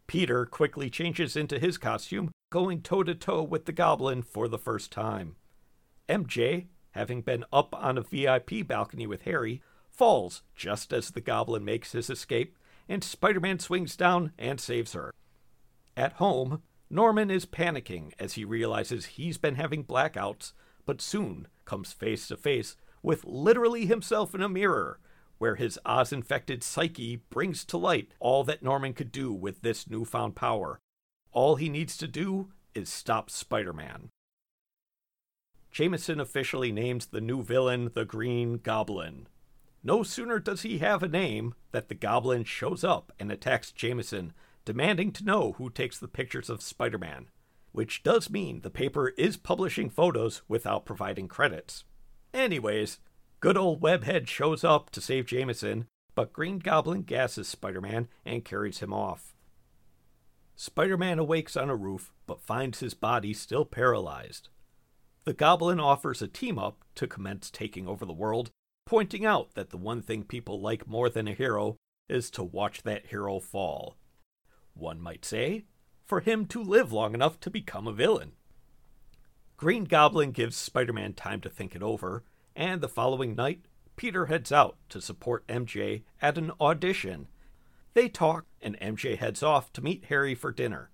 Peter 0.08 0.46
quickly 0.46 0.90
changes 0.90 1.36
into 1.36 1.60
his 1.60 1.78
costume, 1.78 2.32
going 2.52 2.82
toe 2.82 3.04
to 3.04 3.14
toe 3.14 3.44
with 3.44 3.66
the 3.66 3.72
goblin 3.72 4.24
for 4.24 4.48
the 4.48 4.58
first 4.58 4.92
time. 4.92 5.36
MJ, 6.08 6.66
having 6.92 7.22
been 7.22 7.46
up 7.54 7.76
on 7.76 7.98
a 7.98 8.02
VIP 8.02 8.66
balcony 8.66 9.06
with 9.06 9.22
Harry, 9.22 9.62
falls 9.92 10.42
just 10.56 10.92
as 10.92 11.12
the 11.12 11.22
goblin 11.22 11.64
makes 11.64 11.92
his 11.92 12.10
escape, 12.10 12.58
and 12.88 13.04
Spider 13.04 13.40
Man 13.40 13.60
swings 13.60 13.96
down 13.96 14.32
and 14.40 14.60
saves 14.60 14.94
her. 14.94 15.14
At 15.96 16.14
home, 16.14 16.64
Norman 16.90 17.30
is 17.30 17.46
panicking 17.46 18.14
as 18.18 18.34
he 18.34 18.44
realizes 18.44 19.06
he's 19.06 19.38
been 19.38 19.56
having 19.56 19.84
blackouts, 19.84 20.54
but 20.90 21.02
soon 21.02 21.48
comes 21.66 21.94
face 21.94 22.28
to 22.28 22.36
face 22.36 22.76
with 23.04 23.24
literally 23.24 23.86
himself 23.86 24.34
in 24.34 24.42
a 24.42 24.50
mirror, 24.50 25.00
where 25.38 25.54
his 25.54 25.78
Oz 25.86 26.12
infected 26.12 26.64
psyche 26.64 27.18
brings 27.30 27.64
to 27.66 27.78
light 27.78 28.16
all 28.20 28.44
that 28.44 28.64
Norman 28.64 28.94
could 28.94 29.12
do 29.12 29.32
with 29.32 29.62
this 29.62 29.88
newfound 29.88 30.36
power. 30.36 30.80
All 31.32 31.58
he 31.58 31.70
needs 31.70 31.96
to 31.98 32.08
do 32.08 32.50
is 32.74 32.90
stop 32.90 33.30
Spider 33.30 33.72
Man. 33.72 34.10
Jameson 35.72 36.20
officially 36.20 36.72
names 36.72 37.06
the 37.06 37.22
new 37.22 37.44
villain 37.44 37.92
the 37.94 38.04
Green 38.04 38.58
Goblin. 38.58 39.28
No 39.84 40.02
sooner 40.02 40.40
does 40.40 40.64
he 40.64 40.80
have 40.80 41.04
a 41.04 41.08
name 41.08 41.54
that 41.72 41.90
the 41.90 41.94
goblin 41.94 42.46
shows 42.46 42.84
up 42.84 43.12
and 43.20 43.32
attacks 43.32 43.72
Jameson, 43.72 44.34
demanding 44.66 45.12
to 45.12 45.24
know 45.24 45.52
who 45.52 45.70
takes 45.70 46.00
the 46.00 46.08
pictures 46.08 46.50
of 46.50 46.64
Spider 46.64 46.98
Man, 46.98 47.28
which 47.72 48.04
does 48.04 48.30
mean 48.30 48.62
the 48.62 48.70
paper 48.70 49.10
is 49.10 49.38
publishing 49.38 49.90
photos 49.90 50.42
without 50.48 50.86
providing 50.86 51.28
credits. 51.28 51.84
Anyways, 52.34 53.00
good 53.40 53.58
old 53.58 53.82
Webhead 53.82 54.28
shows 54.28 54.64
up 54.64 54.90
to 54.92 55.02
save 55.02 55.26
Jameson, 55.26 55.88
but 56.16 56.34
Green 56.34 56.60
Goblin 56.60 57.04
gasses 57.04 57.48
Spider 57.48 57.82
Man 57.82 58.08
and 58.26 58.44
carries 58.46 58.80
him 58.80 58.94
off. 58.94 59.36
Spider 60.56 60.98
Man 60.98 61.20
awakes 61.20 61.56
on 61.56 61.70
a 61.70 61.76
roof 61.76 62.12
but 62.28 62.42
finds 62.42 62.80
his 62.80 62.94
body 62.94 63.34
still 63.34 63.66
paralyzed. 63.66 64.50
The 65.24 65.34
Goblin 65.34 65.80
offers 65.80 66.22
a 66.22 66.28
team 66.28 66.60
up 66.60 66.84
to 66.96 67.08
commence 67.08 67.50
taking 67.50 67.88
over 67.88 68.06
the 68.06 68.14
world, 68.14 68.52
pointing 68.86 69.26
out 69.26 69.54
that 69.54 69.70
the 69.70 69.78
one 69.78 70.02
thing 70.02 70.24
people 70.24 70.60
like 70.60 70.88
more 70.88 71.10
than 71.10 71.28
a 71.28 71.34
hero 71.34 71.78
is 72.10 72.30
to 72.32 72.44
watch 72.44 72.84
that 72.84 73.08
hero 73.08 73.40
fall. 73.40 73.96
One 74.74 75.00
might 75.00 75.24
say, 75.24 75.66
for 76.10 76.22
him 76.22 76.48
to 76.48 76.64
live 76.64 76.92
long 76.92 77.14
enough 77.14 77.40
to 77.40 77.52
become 77.52 77.88
a 77.88 77.94
villain. 77.94 78.32
Green 79.58 79.84
Goblin 79.84 80.32
gives 80.32 80.58
Spider 80.58 80.92
Man 80.92 81.14
time 81.14 81.40
to 81.42 81.50
think 81.50 81.76
it 81.76 81.84
over, 81.84 82.24
and 82.56 82.82
the 82.82 82.90
following 82.90 83.36
night, 83.36 83.62
Peter 83.96 84.26
heads 84.26 84.52
out 84.52 84.76
to 84.90 85.00
support 85.00 85.46
MJ 85.48 86.02
at 86.20 86.40
an 86.40 86.52
audition. 86.60 87.28
They 87.94 88.10
talk, 88.10 88.46
and 88.60 88.80
MJ 88.80 89.20
heads 89.20 89.44
off 89.44 89.72
to 89.74 89.84
meet 89.84 90.06
Harry 90.06 90.34
for 90.34 90.52
dinner. 90.52 90.90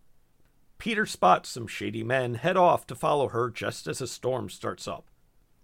Peter 0.79 1.05
spots 1.05 1.47
some 1.47 1.65
shady 1.65 2.03
men 2.03 2.35
head 2.35 2.57
off 2.57 2.85
to 2.87 2.93
follow 2.93 3.29
her 3.29 3.49
just 3.49 3.87
as 3.87 4.01
a 4.01 4.07
storm 4.07 4.49
starts 4.49 4.85
up. 4.85 5.07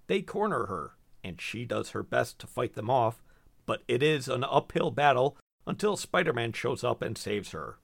They 0.07 0.21
corner 0.21 0.67
her, 0.67 0.95
and 1.25 1.41
she 1.41 1.65
does 1.65 1.89
her 1.89 2.03
best 2.03 2.39
to 2.39 2.47
fight 2.47 2.75
them 2.75 2.89
off, 2.89 3.21
but 3.65 3.83
it 3.89 4.01
is 4.01 4.29
an 4.29 4.45
uphill 4.45 4.91
battle 4.91 5.35
until 5.67 5.97
Spider 5.97 6.31
Man 6.31 6.53
shows 6.53 6.85
up 6.85 7.01
and 7.01 7.17
saves 7.17 7.51
her. 7.51 7.79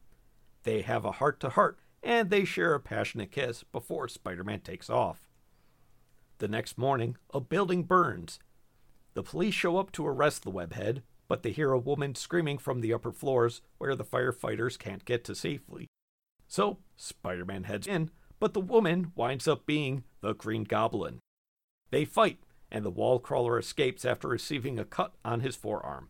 They 0.67 0.81
have 0.81 1.05
a 1.05 1.13
heart 1.13 1.39
to 1.39 1.49
heart, 1.51 1.79
and 2.03 2.29
they 2.29 2.43
share 2.43 2.73
a 2.73 2.79
passionate 2.81 3.31
kiss 3.31 3.63
before 3.63 4.09
Spider 4.09 4.43
Man 4.43 4.59
takes 4.59 4.89
off. 4.89 5.29
The 6.39 6.49
next 6.49 6.77
morning, 6.77 7.15
a 7.33 7.39
building 7.39 7.83
burns. 7.83 8.37
The 9.13 9.23
police 9.23 9.53
show 9.53 9.77
up 9.77 9.93
to 9.93 10.05
arrest 10.05 10.43
the 10.43 10.51
webhead, 10.51 11.03
but 11.29 11.41
they 11.41 11.51
hear 11.51 11.71
a 11.71 11.79
woman 11.79 12.15
screaming 12.15 12.57
from 12.57 12.81
the 12.81 12.91
upper 12.91 13.13
floors 13.13 13.61
where 13.77 13.95
the 13.95 14.03
firefighters 14.03 14.77
can't 14.77 15.05
get 15.05 15.23
to 15.23 15.35
safely. 15.35 15.87
So 16.49 16.79
Spider 16.97 17.45
Man 17.45 17.63
heads 17.63 17.87
in, 17.87 18.11
but 18.37 18.53
the 18.53 18.59
woman 18.59 19.13
winds 19.15 19.47
up 19.47 19.65
being 19.65 20.03
the 20.19 20.33
Green 20.33 20.65
Goblin. 20.65 21.21
They 21.91 22.03
fight, 22.03 22.39
and 22.69 22.83
the 22.83 22.91
wall 22.91 23.19
crawler 23.19 23.57
escapes 23.57 24.03
after 24.03 24.27
receiving 24.27 24.79
a 24.79 24.83
cut 24.83 25.13
on 25.23 25.39
his 25.39 25.55
forearm. 25.55 26.09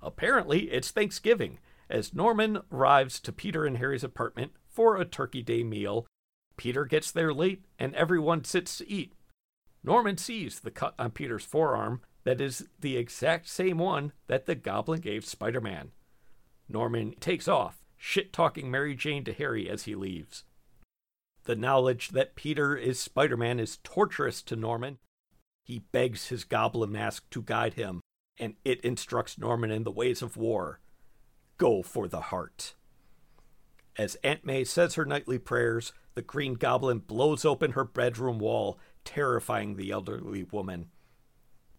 Apparently, 0.00 0.70
it's 0.70 0.92
Thanksgiving, 0.92 1.58
as 1.92 2.14
Norman 2.14 2.58
arrives 2.72 3.20
to 3.20 3.32
Peter 3.32 3.66
and 3.66 3.76
Harry's 3.76 4.02
apartment 4.02 4.52
for 4.66 4.96
a 4.96 5.04
Turkey 5.04 5.42
Day 5.42 5.62
meal. 5.62 6.06
Peter 6.56 6.86
gets 6.86 7.12
there 7.12 7.34
late, 7.34 7.66
and 7.78 7.94
everyone 7.94 8.44
sits 8.44 8.78
to 8.78 8.90
eat. 8.90 9.12
Norman 9.84 10.16
sees 10.16 10.60
the 10.60 10.70
cut 10.70 10.94
on 10.98 11.10
Peter's 11.10 11.44
forearm 11.44 12.00
that 12.24 12.40
is 12.40 12.66
the 12.80 12.96
exact 12.96 13.48
same 13.48 13.76
one 13.76 14.12
that 14.26 14.46
the 14.46 14.54
goblin 14.54 15.00
gave 15.00 15.26
Spider 15.26 15.60
Man. 15.60 15.90
Norman 16.68 17.14
takes 17.20 17.46
off, 17.46 17.84
shit 17.98 18.32
talking 18.32 18.70
Mary 18.70 18.94
Jane 18.94 19.24
to 19.24 19.32
Harry 19.32 19.68
as 19.68 19.84
he 19.84 19.94
leaves. 19.94 20.44
The 21.44 21.56
knowledge 21.56 22.10
that 22.10 22.36
Peter 22.36 22.74
is 22.76 23.00
Spider 23.00 23.36
Man 23.36 23.60
is 23.60 23.80
torturous 23.84 24.40
to 24.42 24.56
Norman. 24.56 24.98
He 25.64 25.80
begs 25.80 26.28
his 26.28 26.44
goblin 26.44 26.92
mask 26.92 27.28
to 27.30 27.42
guide 27.42 27.74
him, 27.74 28.00
and 28.38 28.54
it 28.64 28.80
instructs 28.80 29.36
Norman 29.36 29.70
in 29.70 29.84
the 29.84 29.90
ways 29.90 30.22
of 30.22 30.38
war. 30.38 30.80
Go 31.62 31.82
for 31.82 32.08
the 32.08 32.20
heart. 32.20 32.74
As 33.96 34.16
Aunt 34.24 34.44
May 34.44 34.64
says 34.64 34.96
her 34.96 35.04
nightly 35.04 35.38
prayers, 35.38 35.92
the 36.14 36.22
Green 36.22 36.54
Goblin 36.54 36.98
blows 36.98 37.44
open 37.44 37.72
her 37.72 37.84
bedroom 37.84 38.40
wall, 38.40 38.80
terrifying 39.04 39.76
the 39.76 39.92
elderly 39.92 40.42
woman. 40.42 40.90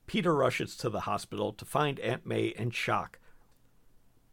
Peter 0.08 0.34
rushes 0.34 0.78
to 0.78 0.90
the 0.90 1.02
hospital 1.02 1.52
to 1.52 1.66
find 1.66 2.00
Aunt 2.00 2.26
May 2.26 2.46
in 2.46 2.72
shock 2.72 3.20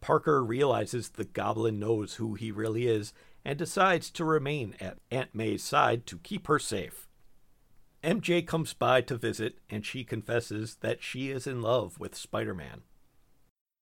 Parker 0.01 0.43
realizes 0.43 1.11
the 1.11 1.25
goblin 1.25 1.79
knows 1.79 2.15
who 2.15 2.35
he 2.35 2.51
really 2.51 2.87
is 2.87 3.13
and 3.45 3.59
decides 3.59 4.11
to 4.13 4.25
remain 4.25 4.75
at 4.81 4.99
Aunt 5.11 5.35
May's 5.35 5.63
side 5.63 6.07
to 6.07 6.19
keep 6.19 6.47
her 6.47 6.59
safe. 6.59 7.07
MJ 8.03 8.47
comes 8.47 8.73
by 8.73 9.03
to 9.03 9.17
visit 9.17 9.59
and 9.69 9.85
she 9.85 10.05
confesses 10.05 10.77
that 10.77 11.03
she 11.03 11.31
is 11.31 11.47
in 11.47 11.61
love 11.61 11.99
with 11.99 12.15
Spider 12.15 12.55
Man. 12.55 12.83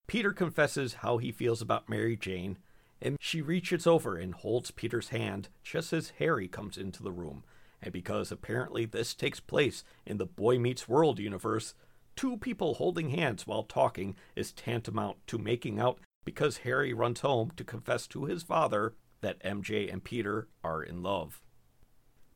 Peter 0.08 0.32
confesses 0.32 0.94
how 0.94 1.18
he 1.18 1.30
feels 1.30 1.60
about 1.60 1.90
Mary 1.90 2.16
Jane, 2.16 2.56
and 3.00 3.18
she 3.20 3.42
reaches 3.42 3.86
over 3.86 4.16
and 4.16 4.34
holds 4.34 4.70
Peter's 4.70 5.10
hand 5.10 5.50
just 5.62 5.92
as 5.92 6.14
Harry 6.18 6.48
comes 6.48 6.78
into 6.78 7.02
the 7.02 7.12
room. 7.12 7.44
And 7.82 7.92
because 7.92 8.32
apparently 8.32 8.86
this 8.86 9.14
takes 9.14 9.38
place 9.38 9.84
in 10.06 10.16
the 10.16 10.24
Boy 10.24 10.58
Meets 10.58 10.88
World 10.88 11.18
universe, 11.18 11.74
two 12.16 12.38
people 12.38 12.74
holding 12.74 13.10
hands 13.10 13.46
while 13.46 13.62
talking 13.62 14.16
is 14.34 14.50
tantamount 14.50 15.18
to 15.26 15.36
making 15.36 15.78
out 15.78 16.00
because 16.24 16.58
Harry 16.58 16.94
runs 16.94 17.20
home 17.20 17.52
to 17.56 17.62
confess 17.62 18.06
to 18.08 18.24
his 18.24 18.42
father 18.42 18.94
that 19.20 19.42
MJ 19.44 19.92
and 19.92 20.02
Peter 20.02 20.48
are 20.64 20.82
in 20.82 21.02
love. 21.02 21.42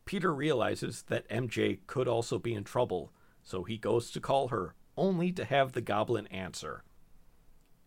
Peter 0.05 0.35
realizes 0.35 1.05
that 1.09 1.29
MJ 1.31 1.79
could 1.87 2.07
also 2.07 2.38
be 2.38 2.52
in 2.52 2.64
trouble, 2.64 3.12
so 3.43 3.64
he 3.64 3.79
goes 3.79 4.11
to 4.11 4.21
call 4.21 4.49
her, 4.49 4.75
only 4.95 5.33
to 5.33 5.45
have 5.47 5.73
the 5.73 5.81
goblin 5.81 6.26
answer. 6.26 6.85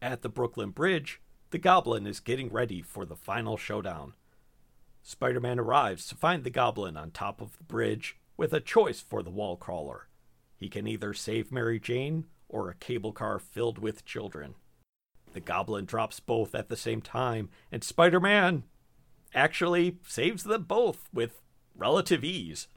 At 0.05 0.21
the 0.21 0.29
Brooklyn 0.29 0.69
Bridge, 0.69 1.19
the 1.49 1.57
goblin 1.57 2.05
is 2.05 2.19
getting 2.19 2.49
ready 2.49 2.83
for 2.83 3.05
the 3.05 3.15
final 3.15 3.57
showdown. 3.57 4.13
Spider 5.01 5.39
Man 5.39 5.57
arrives 5.57 6.05
to 6.05 6.15
find 6.15 6.43
the 6.43 6.51
goblin 6.51 6.95
on 6.95 7.09
top 7.09 7.41
of 7.41 7.57
the 7.57 7.63
bridge 7.63 8.15
with 8.37 8.53
a 8.53 8.59
choice 8.59 9.01
for 9.01 9.23
the 9.23 9.31
wall 9.31 9.57
crawler. 9.57 10.07
He 10.55 10.69
can 10.69 10.85
either 10.85 11.15
save 11.15 11.51
Mary 11.51 11.79
Jane 11.79 12.25
or 12.47 12.69
a 12.69 12.75
cable 12.75 13.13
car 13.13 13.39
filled 13.39 13.79
with 13.79 14.05
children. 14.05 14.53
The 15.33 15.39
goblin 15.39 15.85
drops 15.85 16.19
both 16.19 16.53
at 16.53 16.69
the 16.69 16.77
same 16.77 17.01
time, 17.01 17.49
and 17.71 17.83
Spider 17.83 18.19
Man 18.19 18.65
actually 19.33 19.97
saves 20.07 20.43
them 20.43 20.65
both 20.65 21.09
with 21.11 21.41
relative 21.73 22.23
ease. 22.23 22.67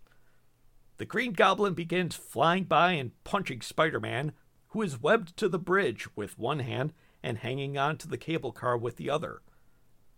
The 0.96 1.04
Green 1.04 1.34
Goblin 1.34 1.74
begins 1.74 2.16
flying 2.16 2.64
by 2.64 2.92
and 2.92 3.22
punching 3.24 3.60
Spider 3.60 4.00
Man, 4.00 4.32
who 4.68 4.80
is 4.80 5.02
webbed 5.02 5.36
to 5.36 5.50
the 5.50 5.58
bridge 5.58 6.08
with 6.16 6.38
one 6.38 6.60
hand 6.60 6.94
and 7.22 7.38
hanging 7.38 7.76
on 7.76 7.96
to 7.98 8.08
the 8.08 8.18
cable 8.18 8.52
car 8.52 8.76
with 8.76 8.96
the 8.96 9.10
other. 9.10 9.42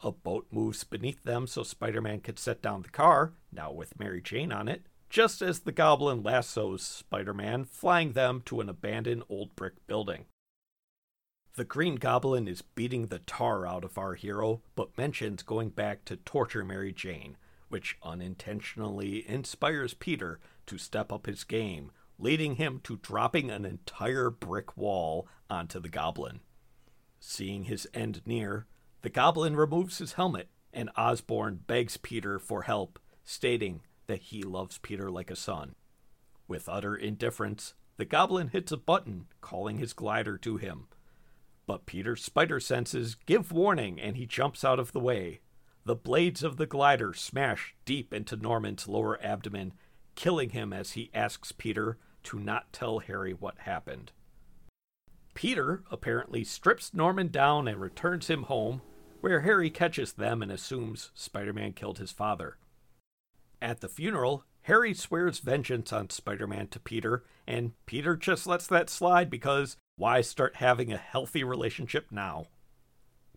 A 0.02 0.10
boat 0.10 0.46
moves 0.50 0.84
beneath 0.84 1.22
them 1.24 1.46
so 1.46 1.62
Spider 1.62 2.00
Man 2.00 2.20
could 2.20 2.38
set 2.38 2.62
down 2.62 2.82
the 2.82 2.88
car, 2.88 3.32
now 3.52 3.70
with 3.70 3.98
Mary 3.98 4.22
Jane 4.22 4.52
on 4.52 4.68
it, 4.68 4.86
just 5.10 5.42
as 5.42 5.60
the 5.60 5.72
goblin 5.72 6.22
lassos 6.22 6.82
Spider 6.82 7.34
Man, 7.34 7.64
flying 7.64 8.12
them 8.12 8.42
to 8.46 8.60
an 8.60 8.68
abandoned 8.68 9.24
old 9.28 9.54
brick 9.56 9.86
building. 9.86 10.24
The 11.54 11.64
Green 11.64 11.96
Goblin 11.96 12.46
is 12.46 12.62
beating 12.62 13.08
the 13.08 13.18
tar 13.18 13.66
out 13.66 13.84
of 13.84 13.98
our 13.98 14.14
hero, 14.14 14.62
but 14.76 14.96
mentions 14.96 15.42
going 15.42 15.70
back 15.70 16.04
to 16.06 16.16
torture 16.16 16.64
Mary 16.64 16.92
Jane, 16.92 17.36
which 17.68 17.98
unintentionally 18.02 19.28
inspires 19.28 19.92
Peter 19.92 20.38
to 20.66 20.78
step 20.78 21.12
up 21.12 21.26
his 21.26 21.44
game, 21.44 21.90
leading 22.18 22.54
him 22.54 22.80
to 22.84 22.96
dropping 23.02 23.50
an 23.50 23.64
entire 23.64 24.30
brick 24.30 24.76
wall 24.76 25.26
onto 25.50 25.80
the 25.80 25.88
goblin. 25.88 26.40
Seeing 27.20 27.64
his 27.64 27.86
end 27.92 28.22
near, 28.24 28.66
the 29.02 29.10
goblin 29.10 29.54
removes 29.54 29.98
his 29.98 30.14
helmet, 30.14 30.48
and 30.72 30.90
Osborn 30.96 31.60
begs 31.66 31.96
Peter 31.96 32.38
for 32.38 32.62
help, 32.62 32.98
stating 33.24 33.82
that 34.06 34.22
he 34.22 34.42
loves 34.42 34.78
Peter 34.78 35.10
like 35.10 35.30
a 35.30 35.36
son. 35.36 35.74
With 36.48 36.68
utter 36.68 36.96
indifference, 36.96 37.74
the 37.96 38.04
goblin 38.04 38.48
hits 38.48 38.72
a 38.72 38.76
button, 38.76 39.26
calling 39.40 39.78
his 39.78 39.92
glider 39.92 40.38
to 40.38 40.56
him. 40.56 40.86
But 41.66 41.86
Peter's 41.86 42.24
spider 42.24 42.58
senses 42.58 43.14
give 43.26 43.52
warning 43.52 44.00
and 44.00 44.16
he 44.16 44.26
jumps 44.26 44.64
out 44.64 44.80
of 44.80 44.92
the 44.92 44.98
way. 44.98 45.40
The 45.84 45.94
blades 45.94 46.42
of 46.42 46.56
the 46.56 46.66
glider 46.66 47.12
smash 47.12 47.74
deep 47.84 48.12
into 48.12 48.36
Norman's 48.36 48.88
lower 48.88 49.22
abdomen, 49.22 49.74
killing 50.14 50.50
him 50.50 50.72
as 50.72 50.92
he 50.92 51.10
asks 51.14 51.52
Peter 51.52 51.98
to 52.24 52.38
not 52.38 52.72
tell 52.72 52.98
Harry 52.98 53.32
what 53.32 53.58
happened. 53.58 54.12
Peter 55.34 55.82
apparently 55.90 56.44
strips 56.44 56.92
Norman 56.92 57.28
down 57.28 57.68
and 57.68 57.80
returns 57.80 58.28
him 58.28 58.44
home, 58.44 58.82
where 59.20 59.40
Harry 59.40 59.70
catches 59.70 60.12
them 60.12 60.42
and 60.42 60.50
assumes 60.50 61.10
Spider 61.14 61.52
Man 61.52 61.72
killed 61.72 61.98
his 61.98 62.12
father. 62.12 62.58
At 63.62 63.80
the 63.80 63.88
funeral, 63.88 64.44
Harry 64.62 64.94
swears 64.94 65.38
vengeance 65.38 65.92
on 65.92 66.10
Spider 66.10 66.46
Man 66.46 66.68
to 66.68 66.80
Peter, 66.80 67.24
and 67.46 67.72
Peter 67.86 68.16
just 68.16 68.46
lets 68.46 68.66
that 68.66 68.90
slide 68.90 69.30
because 69.30 69.76
why 69.96 70.20
start 70.20 70.56
having 70.56 70.92
a 70.92 70.96
healthy 70.98 71.44
relationship 71.44 72.10
now? 72.10 72.46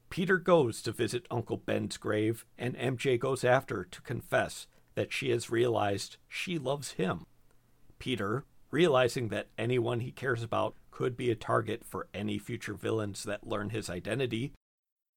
Peter 0.10 0.38
goes 0.38 0.82
to 0.82 0.92
visit 0.92 1.26
Uncle 1.32 1.58
Ben's 1.58 1.98
grave, 1.98 2.46
and 2.58 2.78
MJ 2.78 3.20
goes 3.20 3.44
after 3.44 3.84
to 3.84 4.02
confess 4.02 4.68
that 4.96 5.12
she 5.12 5.30
has 5.32 5.50
realized 5.50 6.18
she 6.28 6.60
loves 6.60 6.92
him. 6.92 7.26
Peter, 8.00 8.46
realizing 8.70 9.30
that 9.30 9.48
anyone 9.58 10.02
he 10.02 10.12
cares 10.12 10.44
about 10.44 10.76
could 10.94 11.18
be 11.18 11.32
a 11.32 11.36
target 11.36 11.84
for 11.84 12.08
any 12.14 12.38
future 12.38 12.76
villains 12.76 13.24
that 13.24 13.48
learn 13.48 13.72
his 13.72 13.90
identity, 13.90 14.54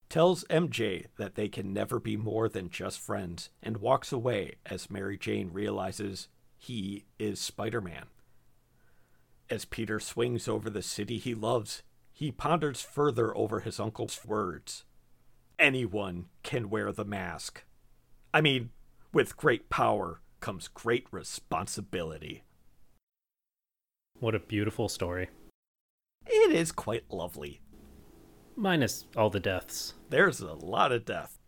tells 0.08 0.42
MJ 0.44 1.04
that 1.18 1.34
they 1.34 1.48
can 1.50 1.70
never 1.70 2.00
be 2.00 2.16
more 2.16 2.48
than 2.48 2.70
just 2.70 2.98
friends 2.98 3.50
and 3.62 3.76
walks 3.76 4.10
away 4.10 4.54
as 4.64 4.90
Mary 4.90 5.18
Jane 5.18 5.50
realizes 5.52 6.28
he 6.56 7.04
is 7.18 7.38
Spider 7.38 7.82
Man. 7.82 8.06
As 9.50 9.66
Peter 9.66 10.00
swings 10.00 10.48
over 10.48 10.70
the 10.70 10.80
city 10.80 11.18
he 11.18 11.34
loves, 11.34 11.82
he 12.10 12.32
ponders 12.32 12.80
further 12.80 13.36
over 13.36 13.60
his 13.60 13.78
uncle's 13.78 14.24
words. 14.24 14.86
Anyone 15.58 16.26
can 16.42 16.70
wear 16.70 16.90
the 16.90 17.04
mask. 17.04 17.64
I 18.32 18.40
mean, 18.40 18.70
with 19.12 19.36
great 19.36 19.68
power 19.68 20.22
comes 20.40 20.68
great 20.68 21.06
responsibility. 21.10 22.44
What 24.18 24.34
a 24.34 24.40
beautiful 24.40 24.88
story. 24.88 25.28
It 26.26 26.52
is 26.52 26.72
quite 26.72 27.04
lovely. 27.10 27.60
Minus 28.56 29.06
all 29.16 29.30
the 29.30 29.40
deaths. 29.40 29.94
There's 30.10 30.40
a 30.40 30.54
lot 30.54 30.92
of 30.92 31.04
death. 31.04 31.38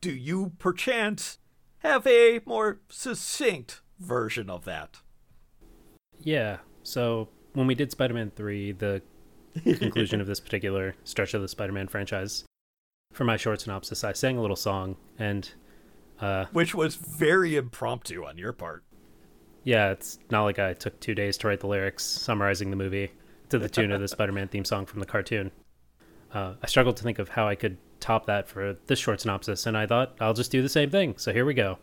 Do 0.00 0.12
you, 0.12 0.52
perchance, 0.58 1.38
have 1.78 2.06
a 2.06 2.40
more 2.46 2.80
succinct 2.88 3.82
version 3.98 4.48
of 4.48 4.64
that? 4.64 4.98
Yeah. 6.20 6.58
So 6.82 7.28
when 7.52 7.66
we 7.66 7.74
did 7.74 7.90
Spider 7.90 8.14
Man 8.14 8.30
3, 8.34 8.72
the 8.72 9.02
conclusion 9.64 10.20
of 10.20 10.26
this 10.28 10.40
particular 10.40 10.94
stretch 11.04 11.34
of 11.34 11.42
the 11.42 11.48
Spider 11.48 11.72
Man 11.72 11.88
franchise, 11.88 12.44
for 13.12 13.24
my 13.24 13.36
short 13.36 13.60
synopsis, 13.60 14.04
I 14.04 14.12
sang 14.12 14.38
a 14.38 14.40
little 14.40 14.56
song 14.56 14.96
and. 15.18 15.50
Uh, 16.20 16.46
Which 16.52 16.74
was 16.74 16.96
very 16.96 17.56
impromptu 17.56 18.24
on 18.24 18.38
your 18.38 18.52
part. 18.52 18.84
Yeah, 19.64 19.90
it's 19.90 20.18
not 20.30 20.44
like 20.44 20.58
I 20.58 20.72
took 20.72 20.98
two 20.98 21.14
days 21.14 21.36
to 21.38 21.48
write 21.48 21.60
the 21.60 21.66
lyrics 21.66 22.04
summarizing 22.04 22.70
the 22.70 22.76
movie 22.76 23.12
to 23.50 23.58
the 23.58 23.68
tune 23.68 23.92
of 23.92 24.00
the 24.00 24.08
Spider 24.08 24.32
Man 24.32 24.48
theme 24.48 24.64
song 24.64 24.86
from 24.86 25.00
the 25.00 25.06
cartoon. 25.06 25.50
Uh, 26.32 26.54
I 26.62 26.66
struggled 26.66 26.96
to 26.98 27.02
think 27.02 27.18
of 27.18 27.30
how 27.30 27.48
I 27.48 27.54
could 27.54 27.78
top 28.00 28.26
that 28.26 28.48
for 28.48 28.76
this 28.86 28.98
short 28.98 29.20
synopsis, 29.20 29.66
and 29.66 29.76
I 29.76 29.86
thought 29.86 30.14
I'll 30.20 30.34
just 30.34 30.50
do 30.50 30.62
the 30.62 30.68
same 30.68 30.90
thing. 30.90 31.14
So 31.16 31.32
here 31.32 31.44
we 31.44 31.54
go. 31.54 31.78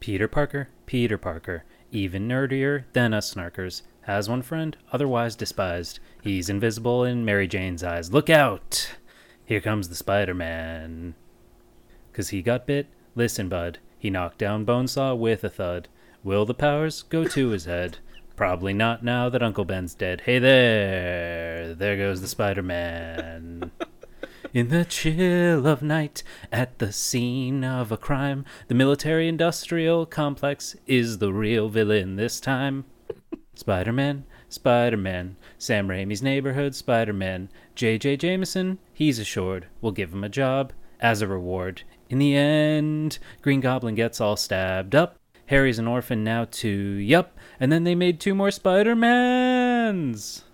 Peter 0.00 0.26
Parker, 0.26 0.68
Peter 0.86 1.18
Parker, 1.18 1.64
even 1.90 2.26
nerdier 2.26 2.84
than 2.92 3.14
us 3.14 3.32
snarkers, 3.32 3.82
has 4.02 4.28
one 4.28 4.42
friend, 4.42 4.76
otherwise 4.92 5.36
despised. 5.36 6.00
He's 6.22 6.50
invisible 6.50 7.04
in 7.04 7.24
Mary 7.24 7.46
Jane's 7.46 7.84
eyes. 7.84 8.12
Look 8.12 8.28
out! 8.28 8.96
Here 9.44 9.60
comes 9.60 9.88
the 9.88 9.94
Spider 9.94 10.34
Man. 10.34 11.14
Cause 12.12 12.30
he 12.30 12.42
got 12.42 12.66
bit? 12.66 12.88
Listen, 13.14 13.48
bud. 13.48 13.78
He 13.98 14.10
knocked 14.10 14.38
down 14.38 14.66
Bonesaw 14.66 15.16
with 15.16 15.44
a 15.44 15.48
thud. 15.48 15.88
Will 16.24 16.44
the 16.44 16.54
powers 16.54 17.02
go 17.02 17.24
to 17.24 17.48
his 17.48 17.66
head? 17.66 17.98
Probably 18.36 18.72
not 18.72 19.04
now 19.04 19.28
that 19.28 19.42
Uncle 19.42 19.64
Ben's 19.64 19.94
dead. 19.94 20.22
Hey 20.22 20.38
there! 20.38 21.74
There 21.74 21.96
goes 21.96 22.20
the 22.20 22.28
Spider 22.28 22.62
Man. 22.62 23.70
In 24.54 24.68
the 24.68 24.84
chill 24.84 25.66
of 25.66 25.82
night, 25.82 26.22
at 26.50 26.78
the 26.78 26.92
scene 26.92 27.64
of 27.64 27.90
a 27.90 27.96
crime, 27.96 28.44
the 28.68 28.74
military 28.74 29.26
industrial 29.26 30.04
complex 30.04 30.76
is 30.86 31.18
the 31.18 31.32
real 31.32 31.70
villain 31.70 32.16
this 32.16 32.38
time. 32.38 32.84
Spider 33.54 33.92
Man, 33.92 34.24
Spider 34.50 34.98
Man, 34.98 35.36
Sam 35.56 35.88
Raimi's 35.88 36.22
neighborhood 36.22 36.74
Spider 36.74 37.14
Man, 37.14 37.48
J.J. 37.74 38.18
Jameson, 38.18 38.78
he's 38.92 39.18
assured, 39.18 39.68
we'll 39.80 39.92
give 39.92 40.12
him 40.12 40.24
a 40.24 40.28
job 40.28 40.74
as 41.00 41.22
a 41.22 41.26
reward. 41.26 41.82
In 42.10 42.18
the 42.18 42.36
end, 42.36 43.18
Green 43.40 43.60
Goblin 43.60 43.94
gets 43.94 44.20
all 44.20 44.36
stabbed 44.36 44.94
up. 44.94 45.16
Harry's 45.46 45.78
an 45.78 45.88
orphan 45.88 46.24
now 46.24 46.44
too. 46.44 46.68
Yup. 46.68 47.36
And 47.60 47.70
then 47.70 47.84
they 47.84 47.94
made 47.94 48.20
two 48.20 48.34
more 48.34 48.50
Spider-Mans. 48.50 50.44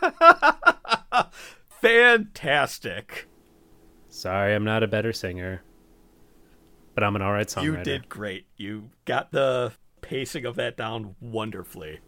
Fantastic. 1.80 3.28
Sorry, 4.08 4.54
I'm 4.54 4.64
not 4.64 4.82
a 4.82 4.88
better 4.88 5.12
singer. 5.12 5.62
But 6.94 7.04
I'm 7.04 7.14
an 7.14 7.22
alright 7.22 7.46
songwriter. 7.46 7.62
You 7.62 7.76
did 7.84 8.08
great. 8.08 8.46
You 8.56 8.90
got 9.04 9.30
the 9.30 9.72
pacing 10.00 10.44
of 10.44 10.56
that 10.56 10.76
down 10.76 11.14
wonderfully. 11.20 12.00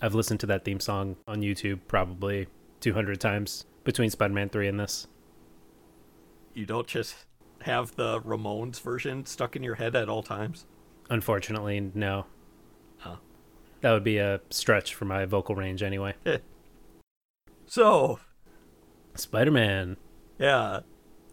I've 0.00 0.14
listened 0.14 0.40
to 0.40 0.46
that 0.46 0.64
theme 0.64 0.80
song 0.80 1.16
on 1.26 1.40
YouTube 1.40 1.80
probably 1.88 2.48
200 2.80 3.20
times 3.20 3.66
between 3.84 4.10
Spider-Man 4.10 4.48
3 4.48 4.68
and 4.68 4.80
this. 4.80 5.06
You 6.54 6.66
don't 6.66 6.86
just 6.86 7.26
have 7.62 7.96
the 7.96 8.20
Ramones 8.20 8.80
version 8.80 9.26
stuck 9.26 9.56
in 9.56 9.62
your 9.62 9.74
head 9.74 9.96
at 9.96 10.08
all 10.08 10.22
times? 10.22 10.66
Unfortunately, 11.10 11.90
no. 11.94 12.26
Huh. 12.98 13.16
That 13.80 13.92
would 13.92 14.04
be 14.04 14.18
a 14.18 14.40
stretch 14.50 14.94
for 14.94 15.04
my 15.04 15.24
vocal 15.24 15.54
range 15.54 15.82
anyway. 15.82 16.14
so, 17.66 18.18
Spider 19.14 19.50
Man. 19.50 19.96
Yeah. 20.38 20.80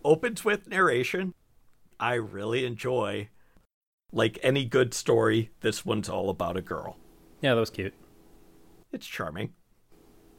Opens 0.05 0.43
with 0.45 0.67
narration. 0.67 1.33
I 1.99 2.15
really 2.15 2.65
enjoy. 2.65 3.29
Like 4.11 4.37
any 4.43 4.65
good 4.65 4.93
story, 4.93 5.49
this 5.61 5.85
one's 5.85 6.07
all 6.09 6.29
about 6.29 6.55
a 6.57 6.61
girl. 6.61 6.97
Yeah, 7.41 7.55
that 7.55 7.59
was 7.59 7.71
cute. 7.71 7.95
It's 8.91 9.07
charming. 9.07 9.53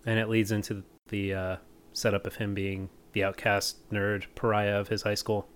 And 0.07 0.19
it 0.19 0.29
leads 0.29 0.53
into 0.53 0.85
the 1.09 1.35
uh, 1.35 1.57
setup 1.93 2.27
of 2.27 2.37
him 2.37 2.55
being 2.55 2.89
the 3.13 3.25
outcast 3.25 3.89
nerd 3.91 4.27
pariah 4.37 4.79
of 4.79 4.89
his 4.89 5.03
high 5.03 5.15
school, 5.15 5.49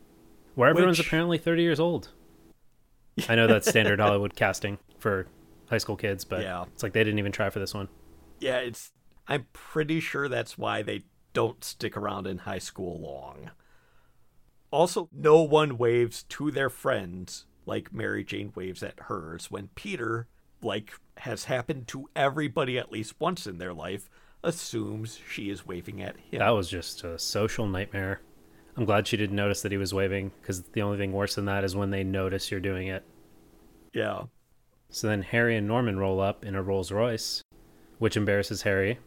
where 0.57 0.69
everyone's 0.69 0.99
Which- 0.99 1.07
apparently 1.07 1.39
30 1.39 1.63
years 1.63 1.79
old. 1.81 2.09
I 3.29 3.35
know 3.35 3.47
that's 3.47 3.69
standard 3.69 4.01
Hollywood 4.01 4.35
casting 4.35 4.79
for 4.99 5.27
high 5.71 5.79
school 5.79 5.97
kids, 5.97 6.25
but 6.25 6.43
Yeah. 6.43 6.65
it's 6.73 6.83
like 6.83 6.93
they 6.93 7.05
didn't 7.05 7.19
even 7.19 7.33
try 7.33 7.51
for 7.51 7.59
this 7.59 7.75
one. 7.75 7.89
Yeah, 8.41 8.59
it's. 8.59 8.93
I'm 9.27 9.47
pretty 9.53 10.01
sure 10.01 10.29
that's 10.29 10.57
why 10.57 10.83
they 10.83 11.03
don't 11.35 11.63
stick 11.63 11.97
around 11.97 12.27
in 12.27 12.39
high 12.39 12.59
school 12.59 12.99
long. 13.01 13.51
Also, 14.71 15.09
no 15.13 15.43
one 15.43 15.79
waves 15.79 16.23
to 16.25 16.51
their 16.51 16.71
friends 16.71 17.47
like 17.67 17.93
Mary 17.93 18.25
Jane 18.25 18.53
waves 18.55 18.83
at 18.83 18.99
hers 19.01 19.51
when 19.51 19.69
Peter, 19.75 20.27
like 20.63 20.93
has 21.19 21.45
happened 21.45 21.89
to 21.89 22.09
everybody 22.17 22.79
at 22.79 22.91
least 22.93 23.15
once 23.19 23.47
in 23.47 23.59
their 23.59 23.75
life, 23.75 24.09
assumes 24.43 25.19
she 25.29 25.51
is 25.51 25.67
waving 25.67 26.01
at 26.01 26.17
him. 26.17 26.39
That 26.39 26.51
was 26.51 26.69
just 26.71 27.05
a 27.05 27.19
social 27.19 27.67
nightmare. 27.67 28.21
I'm 28.79 28.85
glad 28.85 29.07
she 29.09 29.17
didn't 29.17 29.37
notice 29.37 29.61
that 29.63 29.73
he 29.73 29.79
was 29.79 29.93
waving, 29.93 30.31
because 30.41 30.63
the 30.63 30.83
only 30.83 30.97
thing 30.99 31.13
worse 31.13 31.35
than 31.35 31.47
that 31.47 31.65
is 31.65 31.75
when 31.77 31.91
they 31.91 32.05
notice 32.05 32.51
you're 32.51 32.61
doing 32.61 32.87
it. 32.89 33.03
yeah. 33.93 34.23
So 34.91 35.07
then 35.07 35.21
Harry 35.21 35.55
and 35.55 35.69
Norman 35.69 35.99
roll 35.99 36.19
up 36.19 36.47
in 36.47 36.55
a 36.55 36.63
Rolls 36.63 36.91
Royce, 36.91 37.43
which 37.99 38.17
embarrasses 38.17 38.63
Harry. 38.63 38.99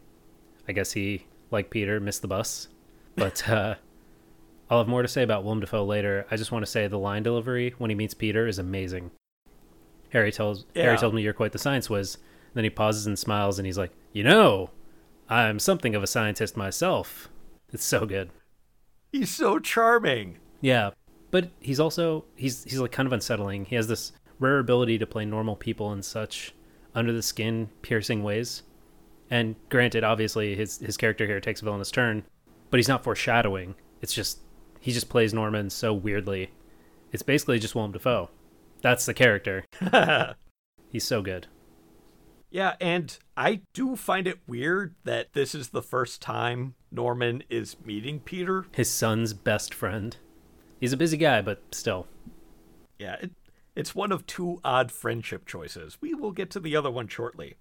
I 0.68 0.72
guess 0.72 0.92
he, 0.92 1.26
like 1.50 1.70
Peter, 1.70 1.98
missed 1.98 2.22
the 2.22 2.28
bus. 2.28 2.68
But 3.16 3.48
uh, 3.50 3.74
I'll 4.70 4.78
have 4.78 4.86
more 4.86 5.02
to 5.02 5.08
say 5.08 5.24
about 5.24 5.42
Willem 5.42 5.58
Dafoe 5.58 5.84
later. 5.84 6.24
I 6.30 6.36
just 6.36 6.52
want 6.52 6.64
to 6.64 6.70
say 6.70 6.86
the 6.86 6.98
line 7.00 7.24
delivery 7.24 7.74
when 7.78 7.90
he 7.90 7.96
meets 7.96 8.14
Peter 8.14 8.46
is 8.46 8.60
amazing. 8.60 9.10
Harry 10.10 10.30
tells 10.30 10.66
Yeah. 10.74 10.84
Harry 10.84 10.98
tells 10.98 11.14
me 11.14 11.22
you're 11.22 11.32
quite 11.32 11.50
the 11.52 11.58
science 11.58 11.90
whiz. 11.90 12.18
Then 12.54 12.62
he 12.64 12.70
pauses 12.70 13.06
and 13.08 13.18
smiles 13.18 13.58
and 13.58 13.66
he's 13.66 13.78
like, 13.78 13.90
"You 14.12 14.22
know, 14.22 14.70
I'm 15.28 15.58
something 15.58 15.94
of 15.96 16.02
a 16.02 16.06
scientist 16.06 16.56
myself." 16.56 17.28
It's 17.72 17.84
so 17.84 18.06
good. 18.06 18.30
He's 19.12 19.30
so 19.30 19.58
charming. 19.58 20.38
Yeah, 20.60 20.90
but 21.30 21.50
he's 21.60 21.78
also 21.78 22.24
he's 22.34 22.64
he's 22.64 22.80
like 22.80 22.92
kind 22.92 23.06
of 23.06 23.12
unsettling. 23.12 23.66
He 23.66 23.76
has 23.76 23.86
this 23.86 24.12
rare 24.38 24.58
ability 24.58 24.98
to 24.98 25.06
play 25.06 25.24
normal 25.24 25.54
people 25.54 25.92
in 25.92 26.02
such 26.02 26.54
under 26.94 27.12
the 27.12 27.22
skin 27.22 27.68
piercing 27.82 28.22
ways. 28.22 28.62
And 29.30 29.56
granted, 29.68 30.02
obviously 30.02 30.54
his 30.56 30.78
his 30.78 30.96
character 30.96 31.26
here 31.26 31.40
takes 31.40 31.60
a 31.60 31.64
villainous 31.64 31.90
turn, 31.90 32.24
but 32.70 32.78
he's 32.78 32.88
not 32.88 33.04
foreshadowing. 33.04 33.74
It's 34.00 34.14
just 34.14 34.40
he 34.80 34.92
just 34.92 35.08
plays 35.08 35.32
Norman 35.32 35.70
so 35.70 35.92
weirdly. 35.92 36.50
It's 37.12 37.22
basically 37.22 37.58
just 37.58 37.74
Willem 37.74 37.92
Dafoe. 37.92 38.30
That's 38.80 39.06
the 39.06 39.14
character. 39.14 39.64
He's 40.88 41.04
so 41.04 41.22
good. 41.22 41.46
Yeah, 42.52 42.74
and 42.82 43.18
I 43.34 43.62
do 43.72 43.96
find 43.96 44.26
it 44.26 44.40
weird 44.46 44.94
that 45.04 45.32
this 45.32 45.54
is 45.54 45.70
the 45.70 45.82
first 45.82 46.20
time 46.20 46.74
Norman 46.90 47.42
is 47.48 47.76
meeting 47.82 48.20
Peter. 48.20 48.66
His 48.72 48.90
son's 48.90 49.32
best 49.32 49.72
friend. 49.72 50.14
He's 50.78 50.92
a 50.92 50.98
busy 50.98 51.16
guy, 51.16 51.40
but 51.40 51.62
still. 51.72 52.06
Yeah, 52.98 53.16
it, 53.22 53.30
it's 53.74 53.94
one 53.94 54.12
of 54.12 54.26
two 54.26 54.60
odd 54.62 54.92
friendship 54.92 55.46
choices. 55.46 55.96
We 56.02 56.12
will 56.12 56.32
get 56.32 56.50
to 56.50 56.60
the 56.60 56.76
other 56.76 56.90
one 56.90 57.08
shortly. 57.08 57.54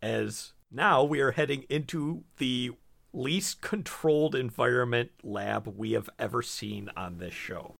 As 0.00 0.52
now 0.70 1.02
we 1.02 1.18
are 1.18 1.32
heading 1.32 1.64
into 1.68 2.22
the 2.36 2.70
least 3.12 3.60
controlled 3.60 4.36
environment 4.36 5.10
lab 5.24 5.66
we 5.76 5.92
have 5.92 6.08
ever 6.16 6.42
seen 6.42 6.90
on 6.96 7.18
this 7.18 7.34
show. 7.34 7.74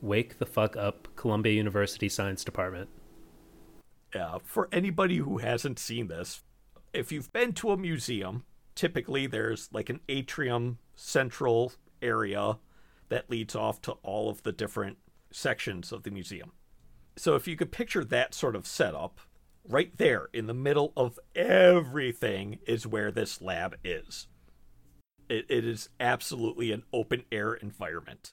Wake 0.00 0.38
the 0.38 0.46
fuck 0.46 0.76
up, 0.76 1.06
Columbia 1.14 1.52
University 1.52 2.08
Science 2.08 2.42
Department. 2.42 2.88
Yeah, 4.14 4.38
for 4.44 4.68
anybody 4.72 5.16
who 5.18 5.38
hasn't 5.38 5.78
seen 5.78 6.08
this, 6.08 6.42
if 6.92 7.10
you've 7.10 7.32
been 7.32 7.52
to 7.54 7.70
a 7.70 7.76
museum, 7.76 8.44
typically 8.74 9.26
there's 9.26 9.68
like 9.72 9.88
an 9.88 10.00
atrium 10.08 10.78
central 10.94 11.72
area 12.02 12.58
that 13.08 13.30
leads 13.30 13.54
off 13.54 13.80
to 13.82 13.92
all 14.02 14.28
of 14.28 14.42
the 14.42 14.52
different 14.52 14.98
sections 15.30 15.92
of 15.92 16.02
the 16.02 16.10
museum. 16.10 16.52
So 17.16 17.34
if 17.34 17.46
you 17.48 17.56
could 17.56 17.72
picture 17.72 18.04
that 18.04 18.34
sort 18.34 18.56
of 18.56 18.66
setup, 18.66 19.20
right 19.66 19.96
there 19.96 20.28
in 20.32 20.46
the 20.46 20.54
middle 20.54 20.92
of 20.96 21.18
everything 21.34 22.58
is 22.66 22.86
where 22.86 23.10
this 23.10 23.40
lab 23.40 23.76
is. 23.84 24.26
It, 25.28 25.46
it 25.48 25.64
is 25.64 25.88
absolutely 26.00 26.72
an 26.72 26.82
open 26.92 27.24
air 27.30 27.54
environment. 27.54 28.32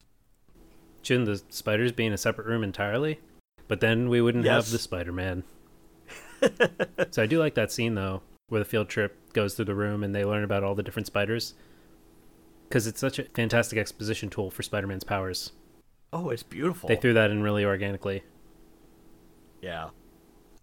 Shouldn't 1.04 1.28
the 1.28 1.42
spiders 1.54 1.92
be 1.92 2.06
in 2.06 2.14
a 2.14 2.18
separate 2.18 2.48
room 2.48 2.64
entirely? 2.64 3.20
But 3.68 3.80
then 3.80 4.10
we 4.10 4.20
wouldn't 4.22 4.44
Yes. 4.46 4.66
have 4.66 4.72
the 4.72 4.80
Spider 4.80 5.12
Man. 5.14 5.44
so 7.12 7.24
I 7.24 7.26
do 7.26 7.40
like 7.40 7.56
that 7.56 7.72
scene 7.72 7.96
though, 7.96 8.22
where 8.50 8.60
the 8.60 8.66
field 8.66 8.90
trip 8.90 9.18
goes 9.34 9.56
through 9.56 9.66
the 9.66 9.76
room 9.76 10.04
and 10.04 10.14
they 10.14 10.26
learn 10.26 10.44
about 10.44 10.64
all 10.64 10.76
the 10.76 10.84
different 10.84 11.08
spiders. 11.08 11.54
Because 12.68 12.86
it's 12.86 13.00
such 13.00 13.18
a 13.18 13.24
fantastic 13.24 13.80
exposition 13.80 14.30
tool 14.30 14.52
for 14.52 14.62
Spider 14.62 14.88
Man's 14.88 15.04
powers. 15.04 15.54
Oh, 16.14 16.30
it's 16.30 16.44
beautiful. 16.44 16.88
They 16.88 16.96
threw 16.96 17.14
that 17.14 17.32
in 17.32 17.42
really 17.42 17.66
organically. 17.66 18.24
Yeah. 19.62 19.90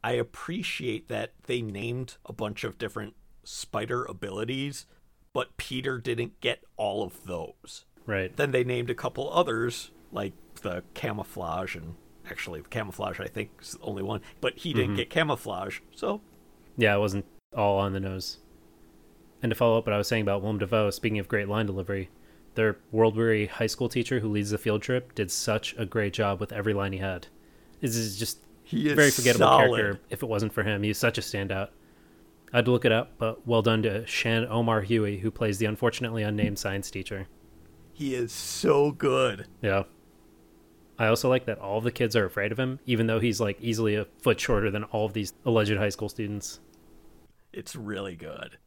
I 0.03 0.13
appreciate 0.13 1.09
that 1.09 1.33
they 1.47 1.63
named 1.63 2.17
a 2.25 2.33
bunch 2.33 2.63
of 2.63 2.79
different 2.79 3.15
spider 3.43 4.05
abilities, 4.05 4.87
but 5.33 5.57
Peter 5.57 5.99
didn't 5.99 6.41
get 6.41 6.63
all 6.77 7.03
of 7.03 7.25
those. 7.25 7.85
Right. 8.07 8.37
Then 8.37 8.53
they 8.53 8.65
named 8.65 8.89
a 8.91 8.95
couple 8.95 9.33
others, 9.33 9.91
like 10.13 10.33
the 10.63 10.85
camouflage, 10.95 11.75
and 11.75 11.97
actually, 12.31 12.63
camouflage, 12.71 13.21
I 13.21 13.27
think, 13.27 13.51
is 13.61 13.73
the 13.73 13.83
only 13.83 14.03
one, 14.03 14.21
but 14.41 14.59
he 14.59 14.73
didn't 14.73 14.91
mm-hmm. 14.91 14.97
get 14.97 15.11
camouflage. 15.11 15.81
So, 15.95 16.21
Yeah, 16.77 16.95
it 16.95 17.01
wasn't 17.01 17.25
all 17.57 17.79
on 17.79 17.93
the 17.93 18.01
nose. 18.01 18.39
And 19.43 19.51
to 19.51 19.57
follow 19.57 19.79
up 19.79 19.87
what 19.87 19.93
I 19.93 19.99
was 19.99 20.09
saying 20.09 20.23
about 20.23 20.43
Willem 20.43 20.59
Dafoe, 20.59 20.91
speaking 20.91 21.19
of 21.19 21.29
great 21.29 21.49
line 21.49 21.67
delivery, 21.67 22.11
their 22.55 22.79
world 22.91 23.17
weary 23.17 23.47
high 23.47 23.67
school 23.67 23.89
teacher 23.89 24.21
who 24.21 24.29
leads 24.29 24.51
the 24.51 24.59
field 24.59 24.83
trip 24.83 25.15
did 25.15 25.31
such 25.31 25.75
a 25.79 25.87
great 25.87 26.13
job 26.13 26.41
with 26.41 26.53
every 26.53 26.75
line 26.75 26.93
he 26.93 26.99
had. 26.99 27.29
This 27.81 27.97
is 27.97 28.19
just 28.19 28.39
he 28.65 28.89
is 28.89 28.95
very 28.95 29.11
forgettable 29.11 29.47
solid. 29.47 29.77
character 29.77 30.01
if 30.11 30.23
it 30.23 30.27
wasn't 30.27 30.53
for 30.53 30.63
him. 30.63 30.83
He's 30.83 30.99
such 30.99 31.19
a 31.19 31.21
standout. 31.21 31.69
I 32.53 32.59
had 32.59 32.65
to 32.65 32.71
look 32.71 32.85
it 32.85 32.93
up, 32.93 33.13
but 33.19 33.47
well 33.47 33.63
done 33.63 33.83
to 33.83 34.07
Shan 34.07 34.47
Omar 34.49 34.81
Huey, 34.81 35.19
who 35.19 35.31
plays 35.31 35.59
the 35.59 35.67
unfortunately 35.67 36.23
unnamed 36.23 36.59
science 36.59 36.91
teacher. 36.91 37.29
He 37.93 38.15
is 38.15 38.33
so 38.33 38.93
good. 38.93 39.47
Yeah. 39.63 39.85
I 40.99 41.07
also 41.09 41.29
like 41.29 41.45
that 41.47 41.59
all 41.59 41.81
the 41.81 41.93
kids 41.93 42.17
are 42.17 42.25
afraid 42.25 42.53
of 42.53 42.59
him, 42.59 42.81
even 42.87 43.07
though 43.07 43.21
he's 43.21 43.41
like 43.41 43.59
easily 43.61 43.95
a 43.97 44.07
foot 44.23 44.41
shorter 44.41 44.71
than 44.71 44.85
all 44.85 45.05
of 45.05 45.13
these 45.13 45.35
alleged 45.45 45.77
high 45.77 45.91
school 45.91 46.09
students. 46.09 46.61
It's 47.53 47.77
really 47.77 48.17
good. 48.17 48.59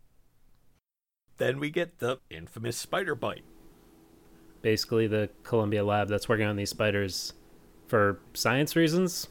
Then 1.38 1.60
we 1.60 1.70
get 1.70 2.00
the 2.00 2.20
infamous 2.30 2.78
spider 2.78 3.16
bite. 3.16 3.44
basically 4.62 5.08
the 5.08 5.30
Columbia 5.44 5.84
lab 5.84 6.08
that's 6.08 6.28
working 6.30 6.46
on 6.46 6.56
these 6.56 6.70
spiders 6.70 7.34
for 7.88 8.20
science 8.34 8.76
reasons. 8.76 9.28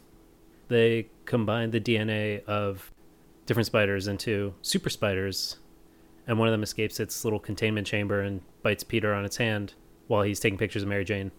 They 0.69 1.09
combine 1.25 1.71
the 1.71 1.81
DNA 1.81 2.45
of 2.45 2.93
different 3.47 3.67
spiders 3.67 4.09
into 4.09 4.55
super 4.63 4.91
spiders, 4.91 5.59
and 6.27 6.39
one 6.39 6.49
of 6.49 6.53
them 6.53 6.63
escapes 6.63 7.01
its 7.01 7.25
little 7.25 7.39
containment 7.39 7.87
chamber 7.87 8.21
and 8.21 8.41
bites 8.63 8.85
Peter 8.85 9.15
on 9.15 9.25
its 9.25 9.37
hand 9.37 9.75
while 10.09 10.23
he's 10.23 10.41
taking 10.41 10.59
pictures 10.59 10.83
of 10.83 10.89
Mary 10.89 11.05
Jane. 11.05 11.31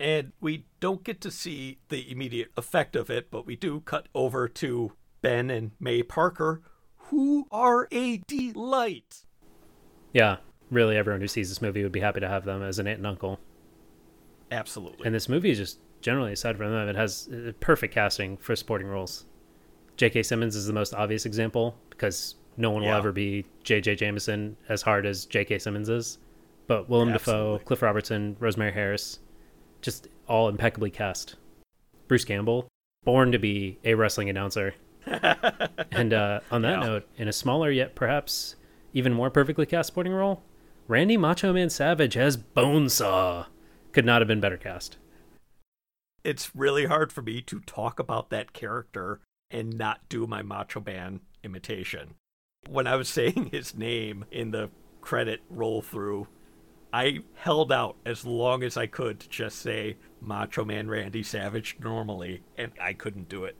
And 0.00 0.32
we 0.40 0.64
don't 0.80 1.04
get 1.04 1.20
to 1.20 1.30
see 1.30 1.78
the 1.90 2.10
immediate 2.10 2.50
effect 2.56 2.96
of 2.96 3.10
it, 3.10 3.30
but 3.30 3.44
we 3.44 3.54
do 3.54 3.80
cut 3.80 4.08
over 4.14 4.48
to 4.48 4.92
Ben 5.20 5.50
and 5.50 5.72
May 5.78 6.02
Parker, 6.02 6.62
who 6.96 7.46
are 7.52 7.86
a 7.92 8.22
delight. 8.26 9.26
Yeah, 10.14 10.38
really, 10.70 10.96
everyone 10.96 11.20
who 11.20 11.28
sees 11.28 11.50
this 11.50 11.60
movie 11.60 11.82
would 11.82 11.92
be 11.92 12.00
happy 12.00 12.20
to 12.20 12.28
have 12.28 12.46
them 12.46 12.62
as 12.62 12.78
an 12.78 12.86
aunt 12.86 12.96
and 12.96 13.06
uncle. 13.06 13.38
Absolutely. 14.50 15.04
And 15.04 15.14
this 15.14 15.28
movie 15.28 15.50
is 15.50 15.58
just 15.58 15.80
generally, 16.00 16.32
aside 16.32 16.56
from 16.56 16.72
them, 16.72 16.88
it 16.88 16.96
has 16.96 17.28
perfect 17.60 17.92
casting 17.92 18.38
for 18.38 18.56
supporting 18.56 18.88
roles. 18.88 19.26
J.K. 19.98 20.22
Simmons 20.22 20.56
is 20.56 20.66
the 20.66 20.72
most 20.72 20.94
obvious 20.94 21.26
example 21.26 21.76
because 21.90 22.36
no 22.56 22.70
one 22.70 22.82
will 22.82 22.94
ever 22.94 23.12
be 23.12 23.44
J.J. 23.64 23.96
Jameson 23.96 24.56
as 24.70 24.80
hard 24.80 25.04
as 25.04 25.26
J.K. 25.26 25.58
Simmons 25.58 25.90
is. 25.90 26.16
But 26.66 26.88
Willem 26.88 27.12
Dafoe, 27.12 27.58
Cliff 27.58 27.82
Robertson, 27.82 28.36
Rosemary 28.40 28.72
Harris, 28.72 29.18
just 29.80 30.08
all 30.28 30.48
impeccably 30.48 30.90
cast. 30.90 31.36
Bruce 32.08 32.24
Campbell, 32.24 32.68
born 33.04 33.32
to 33.32 33.38
be 33.38 33.78
a 33.84 33.94
wrestling 33.94 34.28
announcer. 34.28 34.74
and 35.92 36.12
uh, 36.12 36.40
on 36.50 36.62
that 36.62 36.80
Yeah. 36.80 36.86
note, 36.86 37.08
in 37.16 37.28
a 37.28 37.32
smaller 37.32 37.70
yet 37.70 37.94
perhaps 37.94 38.56
even 38.92 39.12
more 39.12 39.30
perfectly 39.30 39.66
cast 39.66 39.88
supporting 39.88 40.12
role, 40.12 40.42
Randy 40.88 41.16
Macho 41.16 41.52
Man 41.52 41.70
Savage 41.70 42.16
as 42.16 42.36
Bonesaw 42.36 43.46
could 43.92 44.04
not 44.04 44.20
have 44.20 44.28
been 44.28 44.40
better 44.40 44.56
cast. 44.56 44.96
it's 46.22 46.54
really 46.54 46.84
hard 46.86 47.12
for 47.12 47.22
me 47.22 47.40
to 47.40 47.60
talk 47.60 47.98
about 47.98 48.28
that 48.30 48.52
character 48.52 49.20
and 49.50 49.78
not 49.78 50.06
do 50.08 50.26
my 50.26 50.42
Macho 50.42 50.80
Man 50.84 51.20
imitation. 51.42 52.14
When 52.68 52.86
I 52.86 52.96
was 52.96 53.08
saying 53.18 53.50
his 53.52 53.74
name 53.74 54.24
in 54.30 54.50
the 54.50 54.70
credit 55.00 55.40
roll 55.48 55.80
through, 55.80 56.28
I 56.92 57.20
held 57.34 57.70
out 57.70 57.96
as 58.04 58.24
long 58.24 58.62
as 58.62 58.76
I 58.76 58.86
could 58.86 59.20
to 59.20 59.28
just 59.28 59.58
say 59.60 59.96
Macho 60.20 60.64
Man 60.64 60.88
Randy 60.88 61.22
Savage 61.22 61.76
normally, 61.80 62.42
and 62.58 62.72
I 62.80 62.92
couldn't 62.92 63.28
do 63.28 63.44
it. 63.44 63.56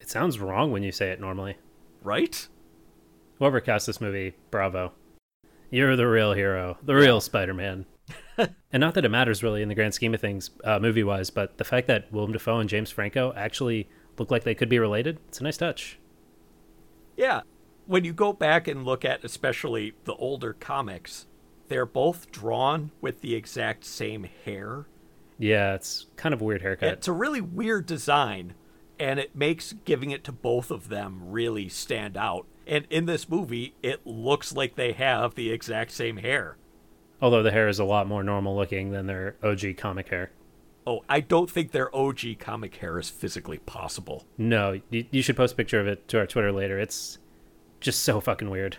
It 0.00 0.10
sounds 0.10 0.38
wrong 0.38 0.70
when 0.70 0.82
you 0.82 0.92
say 0.92 1.10
it 1.10 1.20
normally. 1.20 1.56
Right? 2.02 2.48
Whoever 3.38 3.60
cast 3.60 3.86
this 3.86 4.00
movie, 4.00 4.34
bravo. 4.50 4.92
You're 5.70 5.96
the 5.96 6.06
real 6.06 6.32
hero, 6.32 6.78
the 6.82 6.94
real 6.94 7.20
Spider 7.20 7.54
Man. 7.54 7.86
and 8.38 8.80
not 8.80 8.94
that 8.94 9.04
it 9.04 9.10
matters 9.10 9.42
really 9.42 9.62
in 9.62 9.68
the 9.68 9.74
grand 9.74 9.94
scheme 9.94 10.14
of 10.14 10.20
things, 10.20 10.50
uh, 10.64 10.78
movie 10.78 11.04
wise, 11.04 11.30
but 11.30 11.58
the 11.58 11.64
fact 11.64 11.86
that 11.88 12.10
Willem 12.12 12.32
Dafoe 12.32 12.58
and 12.58 12.68
James 12.68 12.90
Franco 12.90 13.32
actually 13.36 13.88
look 14.18 14.30
like 14.30 14.44
they 14.44 14.54
could 14.54 14.68
be 14.68 14.78
related, 14.78 15.18
it's 15.28 15.40
a 15.40 15.44
nice 15.44 15.56
touch. 15.56 15.98
Yeah. 17.16 17.42
When 17.86 18.04
you 18.04 18.12
go 18.12 18.32
back 18.32 18.68
and 18.68 18.84
look 18.84 19.04
at 19.04 19.24
especially 19.24 19.94
the 20.04 20.14
older 20.14 20.52
comics, 20.52 21.26
they're 21.68 21.86
both 21.86 22.30
drawn 22.30 22.90
with 23.00 23.20
the 23.20 23.34
exact 23.34 23.84
same 23.84 24.26
hair. 24.44 24.86
Yeah, 25.38 25.74
it's 25.74 26.06
kind 26.16 26.34
of 26.34 26.40
a 26.40 26.44
weird 26.44 26.62
haircut. 26.62 26.88
It's 26.88 27.08
a 27.08 27.12
really 27.12 27.40
weird 27.40 27.86
design, 27.86 28.54
and 28.98 29.20
it 29.20 29.36
makes 29.36 29.74
giving 29.84 30.10
it 30.10 30.24
to 30.24 30.32
both 30.32 30.70
of 30.70 30.88
them 30.88 31.30
really 31.30 31.68
stand 31.68 32.16
out. 32.16 32.46
And 32.66 32.86
in 32.90 33.06
this 33.06 33.28
movie, 33.28 33.74
it 33.82 34.06
looks 34.06 34.52
like 34.52 34.74
they 34.74 34.92
have 34.92 35.34
the 35.34 35.50
exact 35.50 35.92
same 35.92 36.18
hair. 36.18 36.56
Although 37.20 37.42
the 37.42 37.50
hair 37.50 37.68
is 37.68 37.78
a 37.78 37.84
lot 37.84 38.06
more 38.06 38.22
normal 38.22 38.56
looking 38.56 38.90
than 38.90 39.06
their 39.06 39.36
OG 39.42 39.76
comic 39.76 40.08
hair. 40.08 40.30
Oh, 40.86 41.04
I 41.08 41.20
don't 41.20 41.50
think 41.50 41.72
their 41.72 41.94
OG 41.94 42.38
comic 42.38 42.76
hair 42.76 42.98
is 42.98 43.10
physically 43.10 43.58
possible. 43.58 44.24
No, 44.36 44.80
you, 44.90 45.04
you 45.10 45.22
should 45.22 45.36
post 45.36 45.54
a 45.54 45.56
picture 45.56 45.80
of 45.80 45.86
it 45.86 46.08
to 46.08 46.18
our 46.18 46.26
Twitter 46.26 46.52
later. 46.52 46.78
It's 46.78 47.18
just 47.80 48.02
so 48.02 48.20
fucking 48.20 48.50
weird. 48.50 48.78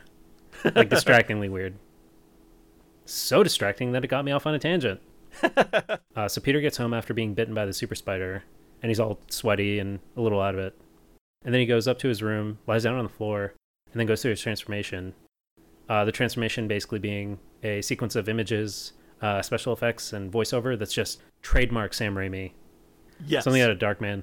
Like 0.76 0.90
distractingly 0.90 1.50
weird. 1.50 1.76
So 3.10 3.42
distracting 3.42 3.92
that 3.94 4.04
it 4.04 4.08
got 4.08 4.24
me 4.24 4.32
off 4.32 4.46
on 4.46 4.54
a 4.54 4.60
tangent. 4.60 5.02
uh, 6.16 6.28
so 6.28 6.42
Peter 6.42 6.62
gets 6.62 6.78
home 6.78 6.94
after 6.94 7.12
being 7.12 7.34
bitten 7.34 7.56
by 7.56 7.66
the 7.66 7.74
super 7.74 7.96
spider, 7.96 8.44
and 8.84 8.90
he's 8.92 9.00
all 9.00 9.20
sweaty 9.30 9.80
and 9.80 10.00
a 10.16 10.22
little 10.22 10.40
out 10.40 10.54
of 10.54 10.60
it. 10.60 10.80
And 11.44 11.52
then 11.52 11.60
he 11.60 11.66
goes 11.66 11.88
up 11.88 11.98
to 12.00 12.08
his 12.08 12.22
room, 12.22 12.60
lies 12.68 12.84
down 12.84 12.96
on 12.96 13.04
the 13.04 13.10
floor, 13.10 13.54
and 13.92 14.00
then 14.00 14.06
goes 14.06 14.22
through 14.22 14.32
his 14.32 14.42
transformation. 14.42 15.16
Uh, 15.90 16.06
the 16.06 16.12
transformation 16.12 16.68
basically 16.68 17.00
being 17.00 17.40
a 17.64 17.82
sequence 17.82 18.16
of 18.16 18.30
images, 18.30 18.94
uh, 19.24 19.42
special 19.42 19.74
effects, 19.74 20.14
and 20.14 20.32
voiceover 20.32 20.78
that's 20.78 20.94
just 20.94 21.20
trademark 21.42 21.96
Sam 21.96 22.14
Raimi. 22.14 22.52
Yes. 23.26 23.44
Something 23.44 23.64
out 23.64 23.72
of 23.72 23.80
Darkman. 23.80 24.22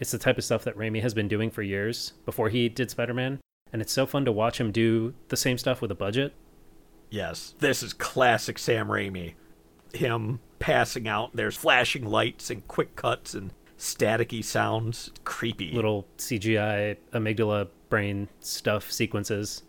It's 0.00 0.10
the 0.10 0.18
type 0.18 0.36
of 0.36 0.44
stuff 0.44 0.64
that 0.64 0.76
Raimi 0.76 1.00
has 1.00 1.14
been 1.14 1.28
doing 1.28 1.50
for 1.50 1.62
years 1.62 2.12
before 2.26 2.50
he 2.50 2.68
did 2.68 2.90
Spider 2.90 3.14
Man, 3.14 3.40
and 3.72 3.80
it's 3.80 3.92
so 3.92 4.04
fun 4.04 4.26
to 4.26 4.32
watch 4.32 4.60
him 4.60 4.70
do 4.70 5.14
the 5.28 5.36
same 5.38 5.56
stuff 5.56 5.80
with 5.80 5.90
a 5.90 5.94
budget. 5.94 6.34
Yes. 7.12 7.54
This 7.58 7.82
is 7.82 7.92
classic 7.92 8.58
Sam 8.58 8.88
Raimi. 8.88 9.34
Him 9.92 10.40
passing 10.58 11.06
out, 11.06 11.30
there's 11.34 11.56
flashing 11.56 12.06
lights 12.06 12.48
and 12.48 12.66
quick 12.66 12.96
cuts 12.96 13.34
and 13.34 13.52
staticky 13.78 14.42
sounds, 14.42 15.10
creepy. 15.22 15.72
Little 15.72 16.06
CGI 16.16 16.96
amygdala 17.12 17.68
brain 17.90 18.28
stuff 18.40 18.90
sequences. 18.90 19.62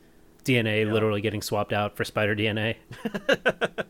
DNA 0.46 0.86
Yeah. 0.86 0.94
literally 0.94 1.20
getting 1.20 1.42
swapped 1.42 1.74
out 1.74 1.98
for 1.98 2.04
spider 2.06 2.36
DNA. 2.36 2.76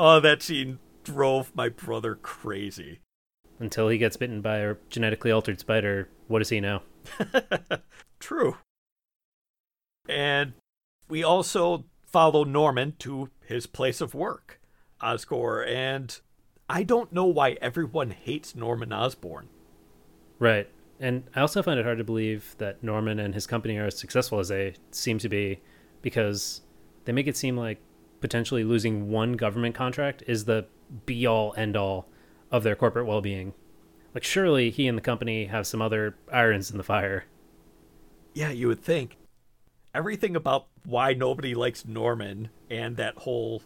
Oh, 0.00 0.20
that 0.20 0.42
scene 0.42 0.78
drove 1.02 1.50
my 1.56 1.68
brother 1.68 2.14
crazy. 2.14 3.00
Until 3.58 3.88
he 3.88 3.98
gets 3.98 4.16
bitten 4.16 4.40
by 4.40 4.58
a 4.58 4.76
genetically 4.90 5.32
altered 5.32 5.58
spider, 5.58 6.08
what 6.28 6.38
does 6.38 6.50
he 6.50 6.60
know? 6.60 6.82
True. 8.20 8.56
And 10.08 10.52
we 11.08 11.22
also 11.22 11.84
follow 12.06 12.44
Norman 12.44 12.94
to 13.00 13.30
his 13.44 13.66
place 13.66 14.00
of 14.00 14.14
work, 14.14 14.60
Oscorp, 15.00 15.66
and 15.68 16.18
I 16.68 16.82
don't 16.82 17.12
know 17.12 17.26
why 17.26 17.52
everyone 17.60 18.10
hates 18.10 18.54
Norman 18.54 18.92
Osborn. 18.92 19.48
Right. 20.38 20.68
And 21.00 21.24
I 21.34 21.40
also 21.40 21.62
find 21.62 21.78
it 21.78 21.84
hard 21.84 21.98
to 21.98 22.04
believe 22.04 22.54
that 22.58 22.82
Norman 22.82 23.18
and 23.18 23.34
his 23.34 23.46
company 23.46 23.76
are 23.78 23.86
as 23.86 23.98
successful 23.98 24.38
as 24.38 24.48
they 24.48 24.74
seem 24.90 25.18
to 25.18 25.28
be 25.28 25.60
because 26.02 26.62
they 27.04 27.12
make 27.12 27.26
it 27.26 27.36
seem 27.36 27.56
like 27.56 27.78
potentially 28.20 28.64
losing 28.64 29.10
one 29.10 29.34
government 29.34 29.74
contract 29.74 30.24
is 30.26 30.44
the 30.44 30.66
be 31.06 31.26
all 31.26 31.54
end 31.56 31.76
all 31.76 32.08
of 32.50 32.62
their 32.62 32.74
corporate 32.74 33.06
well 33.06 33.20
being. 33.20 33.54
Like, 34.14 34.24
surely 34.24 34.70
he 34.70 34.88
and 34.88 34.96
the 34.96 35.02
company 35.02 35.46
have 35.46 35.66
some 35.66 35.82
other 35.82 36.16
irons 36.32 36.70
in 36.70 36.78
the 36.78 36.82
fire. 36.82 37.26
Yeah, 38.34 38.50
you 38.50 38.66
would 38.68 38.82
think. 38.82 39.17
Everything 39.98 40.36
about 40.36 40.68
why 40.84 41.12
nobody 41.12 41.56
likes 41.56 41.84
Norman 41.84 42.50
and 42.70 42.96
that 42.98 43.16
whole 43.16 43.62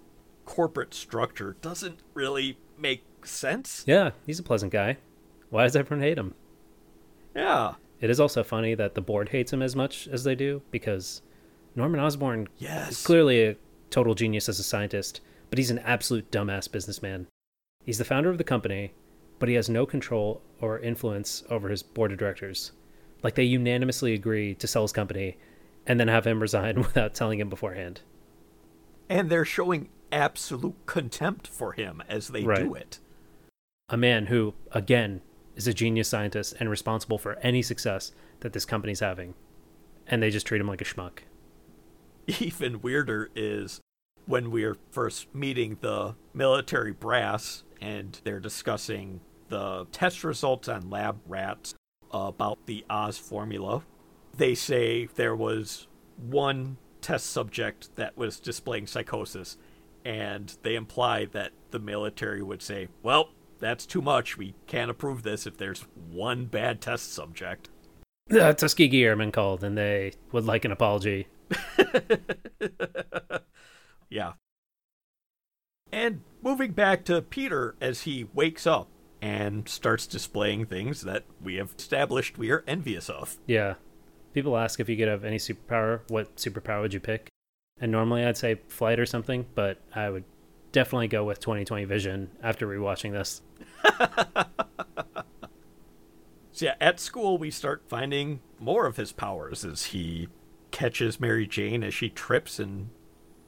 corporate 0.46 0.94
structure 0.94 1.58
doesn't 1.60 2.00
really 2.14 2.56
make 2.78 3.04
sense. 3.26 3.84
Yeah, 3.86 4.12
he's 4.24 4.38
a 4.38 4.42
pleasant 4.42 4.72
guy. 4.72 4.96
Why 5.50 5.64
does 5.64 5.76
everyone 5.76 6.02
hate 6.02 6.16
him? 6.16 6.32
Yeah. 7.36 7.74
It 8.00 8.08
is 8.08 8.18
also 8.18 8.42
funny 8.42 8.74
that 8.74 8.94
the 8.94 9.02
board 9.02 9.28
hates 9.28 9.52
him 9.52 9.60
as 9.60 9.76
much 9.76 10.08
as 10.08 10.24
they 10.24 10.34
do 10.34 10.62
because 10.70 11.20
Norman 11.76 12.00
Osborn 12.00 12.48
is 12.58 13.04
clearly 13.04 13.44
a 13.44 13.56
total 13.90 14.14
genius 14.14 14.48
as 14.48 14.58
a 14.58 14.62
scientist, 14.62 15.20
but 15.50 15.58
he's 15.58 15.70
an 15.70 15.80
absolute 15.80 16.30
dumbass 16.30 16.72
businessman. 16.72 17.26
He's 17.84 17.98
the 17.98 18.06
founder 18.06 18.30
of 18.30 18.38
the 18.38 18.42
company, 18.42 18.94
but 19.38 19.50
he 19.50 19.54
has 19.56 19.68
no 19.68 19.84
control 19.84 20.40
or 20.62 20.78
influence 20.78 21.44
over 21.50 21.68
his 21.68 21.82
board 21.82 22.10
of 22.10 22.16
directors. 22.16 22.72
Like 23.22 23.34
they 23.34 23.42
unanimously 23.42 24.14
agree 24.14 24.54
to 24.54 24.66
sell 24.66 24.80
his 24.80 24.92
company 24.92 25.36
and 25.86 25.98
then 25.98 26.08
have 26.08 26.26
him 26.26 26.40
resign 26.40 26.76
without 26.78 27.14
telling 27.14 27.40
him 27.40 27.48
beforehand. 27.48 28.00
And 29.08 29.28
they're 29.30 29.44
showing 29.44 29.88
absolute 30.10 30.76
contempt 30.86 31.46
for 31.48 31.72
him 31.72 32.02
as 32.08 32.28
they 32.28 32.44
Right. 32.44 32.64
do 32.64 32.74
it. 32.74 32.98
A 33.88 33.96
man 33.96 34.26
who, 34.26 34.54
again, 34.72 35.20
is 35.56 35.66
a 35.66 35.74
genius 35.74 36.08
scientist 36.08 36.54
and 36.60 36.70
responsible 36.70 37.18
for 37.18 37.34
any 37.40 37.62
success 37.62 38.12
that 38.40 38.52
this 38.52 38.64
company's 38.64 39.00
having. 39.00 39.34
And 40.06 40.22
they 40.22 40.30
just 40.30 40.46
treat 40.46 40.60
him 40.60 40.68
like 40.68 40.80
a 40.80 40.84
schmuck. 40.84 41.20
even 42.40 42.80
weirder 42.80 43.30
is 43.34 43.80
when 44.26 44.50
we're 44.50 44.76
first 44.90 45.34
meeting 45.34 45.78
the 45.80 46.14
military 46.32 46.92
brass 46.92 47.64
and 47.80 48.20
they're 48.24 48.40
discussing 48.40 49.20
the 49.48 49.86
test 49.92 50.22
results 50.24 50.68
on 50.68 50.88
lab 50.88 51.18
rats 51.26 51.74
about 52.12 52.58
the 52.66 52.84
Oz 52.88 53.18
formula. 53.18 53.82
They 54.36 54.54
say 54.54 55.06
there 55.06 55.36
was 55.36 55.86
one 56.16 56.78
test 57.00 57.26
subject 57.30 57.96
that 57.96 58.16
was 58.16 58.40
displaying 58.40 58.86
psychosis, 58.86 59.58
and 60.04 60.56
they 60.62 60.74
imply 60.74 61.26
that 61.26 61.52
the 61.70 61.78
military 61.78 62.42
would 62.42 62.62
say, 62.62 62.88
Well, 63.02 63.30
that's 63.58 63.86
too 63.86 64.02
much. 64.02 64.36
We 64.36 64.54
can't 64.66 64.90
approve 64.90 65.22
this 65.22 65.46
if 65.46 65.56
there's 65.56 65.86
one 66.10 66.46
bad 66.46 66.80
test 66.80 67.12
subject. 67.12 67.68
The 68.28 68.52
Tuskegee 68.54 69.04
Airmen 69.04 69.32
called 69.32 69.62
and 69.64 69.76
they 69.76 70.12
would 70.30 70.44
like 70.44 70.64
an 70.64 70.72
apology. 70.72 71.26
Yeah. 74.12 74.32
And 75.90 76.20
moving 76.42 76.72
back 76.72 77.04
to 77.06 77.22
Peter 77.22 77.74
as 77.80 78.02
he 78.02 78.26
wakes 78.34 78.66
up 78.66 78.88
and 79.22 79.66
starts 79.68 80.06
displaying 80.06 80.66
things 80.66 81.00
that 81.02 81.24
we 81.42 81.54
have 81.54 81.74
established 81.78 82.36
we 82.36 82.50
are 82.50 82.62
envious 82.66 83.08
of. 83.08 83.38
Yeah. 83.46 83.74
People 84.32 84.56
ask 84.56 84.80
if 84.80 84.88
you 84.88 84.96
could 84.96 85.08
have 85.08 85.24
any 85.24 85.38
superpower, 85.38 86.00
what 86.08 86.36
superpower 86.36 86.82
would 86.82 86.94
you 86.94 87.00
pick? 87.00 87.28
And 87.80 87.92
normally 87.92 88.24
I'd 88.24 88.36
say 88.36 88.60
flight 88.68 88.98
or 88.98 89.06
something, 89.06 89.46
but 89.54 89.78
I 89.94 90.10
would 90.10 90.24
definitely 90.72 91.08
go 91.08 91.24
with 91.24 91.40
2020 91.40 91.84
vision 91.84 92.30
after 92.42 92.66
rewatching 92.66 93.12
this. 93.12 93.42
So 96.52 96.66
yeah, 96.66 96.74
at 96.80 97.00
school 97.00 97.38
we 97.38 97.50
start 97.50 97.82
finding 97.88 98.40
more 98.60 98.86
of 98.86 98.96
his 98.96 99.10
powers 99.10 99.64
as 99.64 99.86
he 99.86 100.28
catches 100.70 101.18
Mary 101.18 101.46
Jane 101.46 101.82
as 101.82 101.94
she 101.94 102.10
trips 102.10 102.58
and 102.58 102.90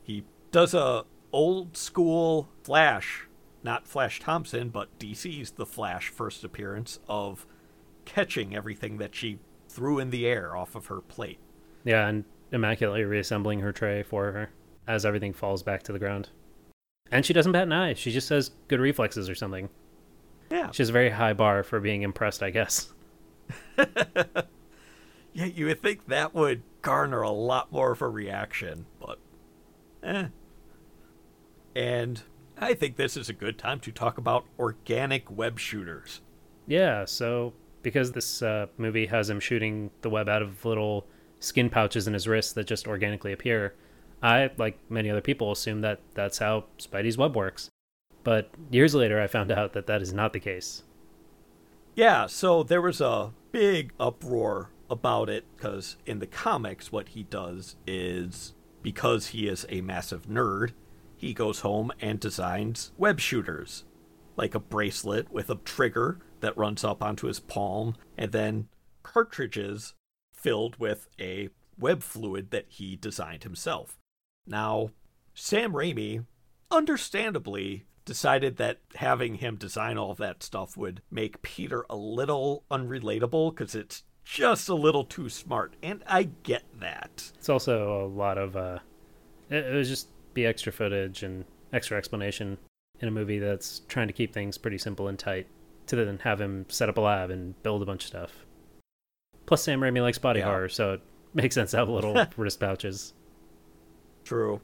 he 0.03 0.25
does 0.51 0.73
a 0.73 1.05
old 1.31 1.77
school 1.77 2.49
Flash, 2.63 3.29
not 3.63 3.87
Flash 3.87 4.21
Thompson, 4.21 4.71
but 4.71 4.99
DC's 4.99 5.53
The 5.53 5.67
Flash 5.67 6.09
first 6.09 6.45
appearance 6.45 6.99
of 7.07 7.47
catching 8.07 8.57
everything 8.57 8.97
that 8.99 9.15
she 9.15 9.39
threw 9.75 9.99
in 9.99 10.11
the 10.11 10.27
air 10.27 10.57
off 10.57 10.75
of 10.75 10.87
her 10.87 11.01
plate. 11.01 11.39
Yeah, 11.85 12.09
and 12.09 12.25
immaculately 12.53 13.05
reassembling 13.05 13.61
her 13.61 13.73
tray 13.73 14.03
for 14.03 14.33
her 14.33 14.51
as 14.87 15.05
everything 15.05 15.33
falls 15.33 15.63
back 15.63 15.83
to 15.85 15.93
the 15.93 15.99
ground. 15.99 16.31
And 17.11 17.25
she 17.27 17.33
doesn't 17.33 17.53
bat 17.53 17.65
an 17.65 17.73
eye. 17.73 17.95
She 17.95 18.11
just 18.11 18.29
says 18.29 18.51
good 18.69 18.81
reflexes 18.81 19.29
or 19.29 19.35
something. 19.35 19.69
Yeah. 20.51 20.71
She 20.71 20.83
has 20.83 20.91
a 20.91 20.93
very 20.93 21.11
high 21.11 21.33
bar 21.33 21.63
for 21.63 21.81
being 21.81 22.03
impressed, 22.03 22.43
I 22.43 22.51
guess. 22.51 22.93
Yeah, 25.35 25.47
you 25.47 25.67
would 25.67 25.83
think 25.83 26.07
that 26.07 26.33
would 26.33 26.63
garner 26.81 27.21
a 27.21 27.31
lot 27.31 27.73
more 27.73 27.91
of 27.91 28.01
a 28.01 28.09
reaction, 28.09 28.87
but 29.01 29.19
eh. 30.05 30.29
And 31.75 32.23
I 32.57 32.75
think 32.75 32.95
this 32.97 33.17
is 33.17 33.29
a 33.29 33.33
good 33.33 33.59
time 33.59 33.81
to 33.81 33.91
talk 33.91 34.17
about 34.17 34.47
organic 34.61 35.29
web 35.29 35.59
shooters. 35.59 36.21
Yeah, 36.69 37.05
so 37.05 37.53
because 37.85 38.11
this 38.11 38.43
uh, 38.43 38.67
movie 38.77 39.07
has 39.07 39.31
him 39.31 39.39
shooting 39.39 39.91
the 40.01 40.11
web 40.11 40.29
out 40.29 40.43
of 40.43 40.65
little 40.65 41.07
skin 41.39 41.71
pouches 41.71 42.09
in 42.09 42.15
his 42.15 42.27
wrists 42.27 42.53
that 42.55 42.67
just 42.67 42.89
organically 42.89 43.33
appear, 43.33 43.75
I, 44.23 44.51
like 44.57 44.79
many 44.91 45.11
other 45.11 45.21
people, 45.21 45.53
assume 45.53 45.83
that 45.83 46.01
that's 46.15 46.39
how 46.39 46.65
Spidey's 46.79 47.19
web 47.19 47.37
works. 47.37 47.71
But 48.25 48.51
years 48.71 48.95
later, 48.95 49.21
I 49.21 49.27
found 49.27 49.53
out 49.53 49.75
that 49.75 49.87
that 49.87 50.03
is 50.03 50.13
not 50.13 50.33
the 50.33 50.41
case. 50.41 50.83
Yeah, 51.95 52.27
so 52.27 52.65
there 52.65 52.83
was 52.83 53.01
a 53.01 53.33
big 53.53 53.93
uproar 54.01 54.71
about 54.91 55.29
it 55.29 55.45
because 55.55 55.97
in 56.07 56.19
the 56.19 56.27
comics, 56.27 56.91
what 56.91 57.11
he 57.11 57.23
does 57.25 57.77
is 57.87 58.55
because 58.83 59.29
he 59.29 59.47
is 59.47 59.67
a 59.69 59.83
massive 59.83 60.27
nerd, 60.27 60.73
he 61.17 61.35
goes 61.35 61.61
home 61.61 61.93
and 62.01 62.19
designs 62.19 62.93
web 62.97 63.21
shooters, 63.21 63.85
like 64.37 64.55
a 64.55 64.61
bracelet 64.61 65.31
with 65.31 65.51
a 65.51 65.57
trigger 65.57 66.19
that 66.41 66.57
runs 66.57 66.85
up 66.85 67.03
onto 67.03 67.27
his 67.27 67.41
palm, 67.41 67.97
and 68.17 68.33
then 68.33 68.69
cartridges 69.03 69.95
filled 70.33 70.77
with 70.77 71.09
a 71.21 71.49
web 71.79 72.03
fluid 72.03 72.51
that 72.51 72.67
he 72.69 72.97
designed 72.97 73.43
himself. 73.45 73.99
Now, 74.47 74.91
Sam 75.35 75.73
Raimi, 75.73 76.25
understandably, 76.71 77.87
decided 78.05 78.57
that 78.57 78.81
having 78.97 79.37
him 79.37 79.57
design 79.57 79.97
all 79.97 80.15
that 80.15 80.43
stuff 80.43 80.77
would 80.77 81.01
make 81.11 81.43
Peter 81.43 81.87
a 81.89 81.97
little 81.97 82.65
unrelatable 82.71 83.55
because 83.55 83.75
it's 83.75 84.03
just 84.25 84.69
a 84.69 84.75
little 84.75 85.05
too 85.05 85.29
smart. 85.29 85.75
And 85.83 86.03
I 86.07 86.25
get 86.43 86.65
that. 86.81 87.31
It's 87.37 87.49
also 87.49 88.05
a 88.05 88.07
lot 88.07 88.39
of, 88.39 88.57
uh, 88.57 88.79
it, 89.51 89.65
it 89.65 89.75
was 89.75 89.89
just 89.89 90.09
be 90.35 90.47
extra 90.47 90.73
footage 90.73 91.23
and 91.23 91.45
extra 91.73 91.97
explanation 91.97 92.59
in 93.01 93.09
a 93.09 93.11
movie 93.11 93.39
that's 93.39 93.81
trying 93.89 94.07
to 94.07 94.13
keep 94.13 94.33
things 94.33 94.59
pretty 94.59 94.79
simple 94.79 95.09
and 95.09 95.19
tight 95.19 95.47
to 95.87 95.97
then 95.97 96.19
have 96.25 96.41
him 96.41 96.67
set 96.69 96.89
up 96.89 96.97
a 96.99 97.01
lab 97.01 97.31
and 97.31 97.61
build 97.63 97.83
a 97.83 97.87
bunch 97.87 98.05
of 98.05 98.09
stuff. 98.09 98.47
Plus, 99.47 99.63
Sam 99.63 99.81
Raimi 99.81 100.01
likes 100.03 100.19
body 100.19 100.41
Yeah. 100.41 100.47
horror, 100.47 100.69
so 100.69 100.95
it 100.95 101.03
makes 101.35 101.55
sense 101.55 101.73
to 101.73 101.77
have 101.79 101.89
little 101.89 102.25
wrist 102.37 102.61
pouches. 102.61 103.13
True. 104.25 104.61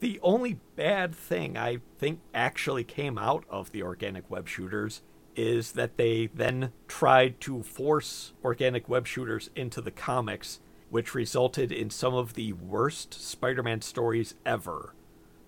The 0.00 0.20
only 0.22 0.60
bad 0.76 1.14
thing 1.14 1.56
I 1.56 1.78
think 1.98 2.20
actually 2.34 2.84
came 2.84 3.18
out 3.18 3.44
of 3.48 3.72
the 3.72 3.82
organic 3.82 4.30
web 4.30 4.46
shooters 4.48 5.02
is 5.34 5.72
that 5.72 5.96
they 5.96 6.28
then 6.34 6.72
tried 6.88 7.40
to 7.42 7.62
force 7.62 8.32
organic 8.44 8.88
web 8.88 9.06
shooters 9.06 9.50
into 9.54 9.80
the 9.80 9.90
comics, 9.90 10.60
which 10.90 11.14
resulted 11.14 11.72
in 11.72 11.90
some 11.90 12.14
of 12.14 12.34
the 12.34 12.52
worst 12.54 13.12
Spider 13.14 13.62
Man 13.62 13.82
stories 13.82 14.34
ever. 14.46 14.94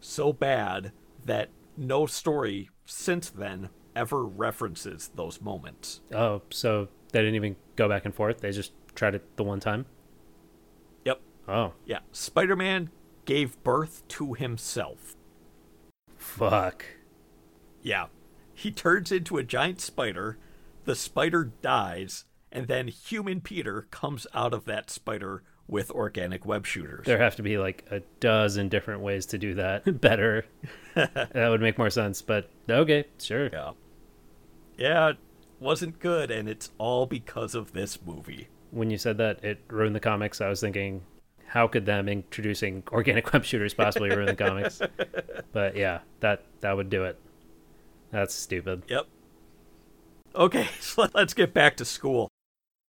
So 0.01 0.33
bad 0.33 0.92
that 1.25 1.49
no 1.77 2.07
story 2.07 2.68
since 2.85 3.31
then 3.31 3.71
ever 3.99 4.25
references 4.25 5.11
those 5.15 5.41
moments. 5.41 6.01
Oh, 6.15 6.43
so 6.51 6.89
they 7.13 7.21
didn't 7.21 7.35
even 7.35 7.57
go 7.77 7.89
back 7.89 8.05
and 8.05 8.15
forth. 8.15 8.41
They 8.41 8.53
just 8.53 8.73
tried 8.95 9.15
it 9.15 9.37
the 9.37 9.45
one 9.45 9.61
time. 9.61 9.87
Yep. 11.05 11.21
Oh, 11.49 11.73
Yeah. 11.85 12.01
Spider 12.13 12.57
Man 12.57 12.91
gave 13.25 13.63
birth 13.63 14.07
to 14.09 14.35
himself. 14.35 15.17
fuck. 16.17 16.85
Yeah. 17.83 18.07
He 18.55 18.71
turns 18.71 19.13
into 19.13 19.37
a 19.39 19.45
giant 19.45 19.81
spider, 19.81 20.37
the 20.85 20.97
spider 20.97 21.53
dies, 21.63 22.25
and 22.51 22.67
then 22.67 22.89
human 22.89 23.41
Peter 23.41 23.87
comes 23.91 24.27
out 24.35 24.53
of 24.53 24.65
that 24.65 24.91
spider 24.91 25.43
with 25.69 25.91
organic 25.91 26.45
web 26.47 26.67
shooters. 26.67 27.05
There 27.07 27.19
have 27.19 27.37
to 27.37 27.43
be 27.43 27.57
like 27.59 27.85
a 27.91 28.01
dozen 28.21 28.69
different 28.69 29.03
ways 29.03 29.27
to 29.27 29.39
do 29.39 29.55
that 29.55 30.01
better. 30.01 30.45
that 30.95 31.35
would 31.51 31.61
make 31.61 31.79
more 31.79 31.91
sense, 31.91 32.21
but 32.23 32.51
okay, 32.69 33.05
sure. 33.21 33.49
Yeah. 33.53 33.73
Yeah, 34.79 35.11
it 35.11 35.17
wasn't 35.61 35.99
good, 35.99 36.31
and 36.31 36.49
it's 36.49 36.71
all 36.79 37.05
because 37.05 37.55
of 37.55 37.73
this 37.73 37.99
movie. 38.07 38.49
When 38.71 38.91
you 38.91 38.97
said 38.97 39.19
that 39.19 39.45
it 39.45 39.61
ruined 39.69 39.97
the 39.97 40.01
comics, 40.01 40.41
I 40.41 40.49
was 40.49 40.61
thinking, 40.61 41.03
how 41.47 41.67
could 41.67 41.85
them 41.85 42.09
introducing 42.09 42.83
organic 42.93 43.33
web 43.33 43.45
shooters 43.45 43.75
possibly 43.75 44.11
ruin 44.11 44.27
the 44.27 44.37
comics? 44.37 44.81
But 45.51 45.77
yeah, 45.77 46.01
that 46.21 46.45
that 46.61 46.77
would 46.77 46.91
do 46.91 47.05
it. 47.05 47.19
That's 48.11 48.35
stupid. 48.35 48.83
Yep. 48.88 49.07
Okay, 50.37 50.69
so 50.81 51.09
let's 51.14 51.35
get 51.35 51.55
back 51.55 51.77
to 51.79 51.85
school. 51.85 52.29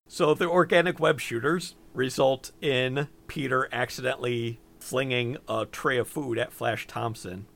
So 0.08 0.34
the 0.34 0.48
organic 0.48 0.98
web 0.98 1.20
shooters 1.20 1.74
result 1.92 2.52
in 2.60 3.08
Peter 3.26 3.68
accidentally 3.72 4.58
flinging 4.80 5.36
a 5.48 5.66
tray 5.66 5.98
of 5.98 6.08
food 6.08 6.38
at 6.38 6.52
Flash 6.52 6.86
Thompson. 6.86 7.46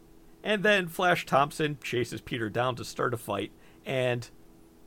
And 0.42 0.62
then 0.62 0.88
Flash 0.88 1.26
Thompson 1.26 1.78
chases 1.82 2.20
Peter 2.20 2.50
down 2.50 2.76
to 2.76 2.84
start 2.84 3.14
a 3.14 3.16
fight, 3.16 3.52
and 3.84 4.28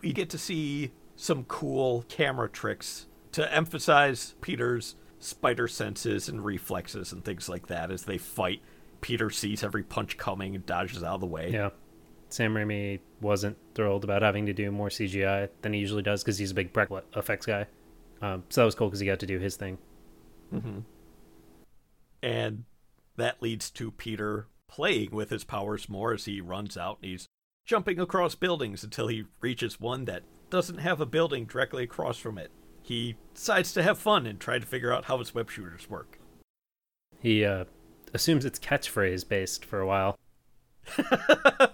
we 0.01 0.13
get 0.13 0.29
to 0.32 0.38
see 0.38 0.91
some 1.15 1.43
cool 1.45 2.06
camera 2.10 2.49
tricks 2.49 3.08
to 3.32 3.53
emphasize 3.53 4.36
Peter's 4.41 4.95
spider 5.19 5.67
senses 5.67 6.27
and 6.27 6.43
reflexes 6.43 7.12
and 7.12 7.23
things 7.23 7.47
like 7.47 7.67
that 7.67 7.91
as 7.91 8.03
they 8.03 8.17
fight. 8.17 8.62
Peter 9.01 9.29
sees 9.29 9.63
every 9.63 9.84
punch 9.84 10.17
coming 10.17 10.56
and 10.56 10.65
dodges 10.65 11.03
out 11.03 11.15
of 11.15 11.21
the 11.21 11.27
way. 11.27 11.51
Yeah. 11.51 11.69
Sam 12.29 12.53
Raimi 12.53 12.99
wasn't 13.21 13.58
thrilled 13.75 14.03
about 14.03 14.21
having 14.21 14.47
to 14.47 14.53
do 14.53 14.71
more 14.71 14.89
CGI 14.89 15.49
than 15.62 15.73
he 15.73 15.79
usually 15.79 16.01
does 16.01 16.23
because 16.23 16.38
he's 16.38 16.51
a 16.51 16.56
big 16.56 16.73
practical 16.73 17.01
effects 17.15 17.45
guy. 17.45 17.67
Um, 18.21 18.43
so 18.49 18.62
that 18.62 18.65
was 18.65 18.75
cool 18.75 18.88
because 18.88 18.99
he 18.99 19.06
got 19.06 19.19
to 19.19 19.25
do 19.25 19.39
his 19.39 19.56
thing. 19.56 19.77
Mm-hmm. 20.53 20.79
And 22.23 22.63
that 23.17 23.41
leads 23.41 23.69
to 23.71 23.91
Peter 23.91 24.47
playing 24.67 25.12
with 25.12 25.29
his 25.29 25.43
powers 25.43 25.89
more 25.89 26.13
as 26.13 26.25
he 26.25 26.41
runs 26.41 26.77
out 26.77 26.97
and 27.01 27.12
he's 27.12 27.27
jumping 27.65 27.99
across 27.99 28.36
buildings 28.36 28.84
until 28.84 29.08
he 29.08 29.26
reaches 29.41 29.80
one 29.80 30.06
that 30.06 30.23
doesn't 30.49 30.80
have 30.80 31.02
a 31.02 31.06
building 31.06 31.45
directly 31.45 31.84
across 31.84 32.17
from 32.17 32.38
it. 32.38 32.52
He 32.82 33.15
decides 33.34 33.73
to 33.73 33.84
have 33.84 33.97
fun 33.97 34.26
and 34.26 34.39
try 34.39 34.60
to 34.60 34.65
figure 34.65 34.93
out 34.93 35.06
how 35.06 35.17
his 35.17 35.34
web 35.34 35.49
shooters 35.49 35.89
work. 35.89 36.19
He 37.19 37.45
uh, 37.45 37.65
assumes 38.13 38.43
it's 38.43 38.60
catchphrase 38.60 39.28
based 39.28 39.63
for 39.63 39.80
a 39.80 39.88
while. 39.88 40.17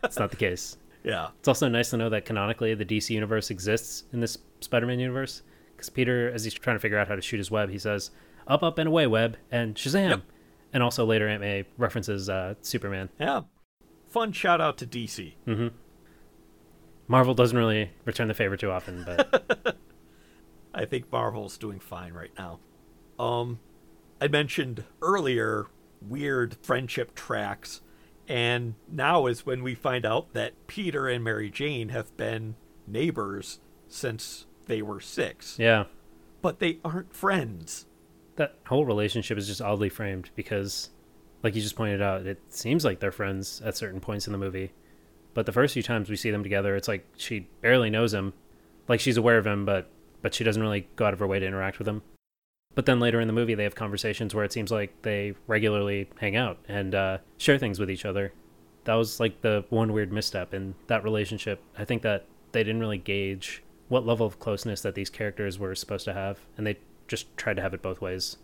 it's 0.03 0.19
not 0.19 0.29
the 0.29 0.37
case. 0.37 0.77
Yeah. 1.03 1.29
It's 1.39 1.47
also 1.47 1.67
nice 1.67 1.89
to 1.89 1.97
know 1.97 2.09
that 2.09 2.25
canonically 2.25 2.75
the 2.75 2.85
DC 2.85 3.09
universe 3.09 3.49
exists 3.49 4.03
in 4.13 4.19
this 4.19 4.37
Spider 4.59 4.85
Man 4.85 4.99
universe. 4.99 5.41
Because 5.75 5.89
Peter, 5.89 6.29
as 6.29 6.43
he's 6.43 6.53
trying 6.53 6.75
to 6.75 6.79
figure 6.79 6.97
out 6.97 7.07
how 7.07 7.15
to 7.15 7.21
shoot 7.21 7.37
his 7.37 7.49
web, 7.49 7.69
he 7.69 7.79
says, 7.79 8.11
Up, 8.47 8.63
up, 8.63 8.77
and 8.77 8.87
away, 8.87 9.07
web, 9.07 9.37
and 9.49 9.75
Shazam. 9.75 10.09
Yep. 10.09 10.21
And 10.73 10.83
also 10.83 11.05
later, 11.05 11.27
Aunt 11.27 11.41
May 11.41 11.63
references 11.77 12.29
uh, 12.29 12.55
Superman. 12.61 13.09
Yeah. 13.19 13.41
Fun 14.09 14.31
shout 14.31 14.59
out 14.59 14.77
to 14.79 14.87
DC. 14.87 15.33
Mm-hmm. 15.47 15.67
Marvel 17.07 17.33
doesn't 17.33 17.57
really 17.57 17.91
return 18.05 18.27
the 18.27 18.33
favor 18.33 18.55
too 18.57 18.71
often, 18.71 19.03
but 19.05 19.77
I 20.73 20.85
think 20.85 21.11
Marvel's 21.11 21.57
doing 21.57 21.79
fine 21.79 22.13
right 22.13 22.31
now. 22.37 22.59
Um, 23.17 23.59
I 24.21 24.27
mentioned 24.27 24.83
earlier 25.01 25.67
weird 26.07 26.55
friendship 26.61 27.15
tracks, 27.15 27.81
and 28.27 28.75
now 28.91 29.25
is 29.25 29.45
when 29.45 29.63
we 29.63 29.75
find 29.75 30.05
out 30.05 30.33
that 30.33 30.53
Peter 30.67 31.07
and 31.07 31.23
Mary 31.23 31.49
Jane 31.49 31.89
have 31.89 32.15
been 32.15 32.55
neighbors 32.87 33.59
since 33.87 34.45
they 34.67 34.81
were 34.81 34.99
six. 34.99 35.57
yeah, 35.59 35.85
But 36.41 36.59
they 36.59 36.77
aren't 36.85 37.13
friends. 37.15 37.87
that 38.35 38.55
whole 38.67 38.85
relationship 38.85 39.37
is 39.37 39.47
just 39.47 39.61
oddly 39.61 39.89
framed 39.89 40.29
because, 40.35 40.91
like 41.43 41.55
you 41.55 41.61
just 41.61 41.75
pointed 41.75 42.01
out, 42.01 42.25
it 42.25 42.39
seems 42.49 42.83
like 42.83 42.99
they're 42.99 43.11
friends 43.11 43.61
at 43.63 43.77
certain 43.77 43.99
points 43.99 44.27
in 44.27 44.33
the 44.33 44.39
movie. 44.39 44.71
But 45.33 45.45
the 45.45 45.51
first 45.51 45.73
few 45.73 45.83
times 45.83 46.09
we 46.09 46.15
see 46.15 46.31
them 46.31 46.43
together, 46.43 46.75
it's 46.75 46.87
like 46.87 47.05
she 47.15 47.47
barely 47.61 47.89
knows 47.89 48.13
him. 48.13 48.33
Like 48.87 48.99
she's 48.99 49.17
aware 49.17 49.37
of 49.37 49.47
him, 49.47 49.65
but 49.65 49.89
but 50.21 50.33
she 50.33 50.43
doesn't 50.43 50.61
really 50.61 50.87
go 50.95 51.05
out 51.05 51.13
of 51.13 51.19
her 51.19 51.27
way 51.27 51.39
to 51.39 51.45
interact 51.45 51.79
with 51.79 51.87
him. 51.87 52.01
But 52.75 52.85
then 52.85 52.99
later 52.99 53.19
in 53.19 53.27
the 53.27 53.33
movie, 53.33 53.55
they 53.55 53.63
have 53.63 53.75
conversations 53.75 54.35
where 54.35 54.43
it 54.43 54.51
seems 54.51 54.71
like 54.71 55.01
they 55.01 55.33
regularly 55.47 56.09
hang 56.19 56.35
out 56.35 56.59
and 56.67 56.93
uh, 56.93 57.17
share 57.37 57.57
things 57.57 57.79
with 57.79 57.89
each 57.89 58.05
other. 58.05 58.33
That 58.83 58.95
was 58.95 59.19
like 59.19 59.41
the 59.41 59.65
one 59.69 59.93
weird 59.93 60.11
misstep 60.11 60.53
in 60.53 60.75
that 60.87 61.03
relationship. 61.03 61.61
I 61.77 61.85
think 61.85 62.01
that 62.01 62.25
they 62.51 62.63
didn't 62.63 62.81
really 62.81 62.97
gauge 62.97 63.63
what 63.87 64.05
level 64.05 64.25
of 64.25 64.39
closeness 64.39 64.81
that 64.81 64.95
these 64.95 65.09
characters 65.09 65.57
were 65.57 65.75
supposed 65.75 66.05
to 66.05 66.13
have, 66.13 66.39
and 66.57 66.65
they 66.65 66.77
just 67.07 67.35
tried 67.37 67.55
to 67.55 67.61
have 67.61 67.73
it 67.73 67.81
both 67.81 68.01
ways. 68.01 68.37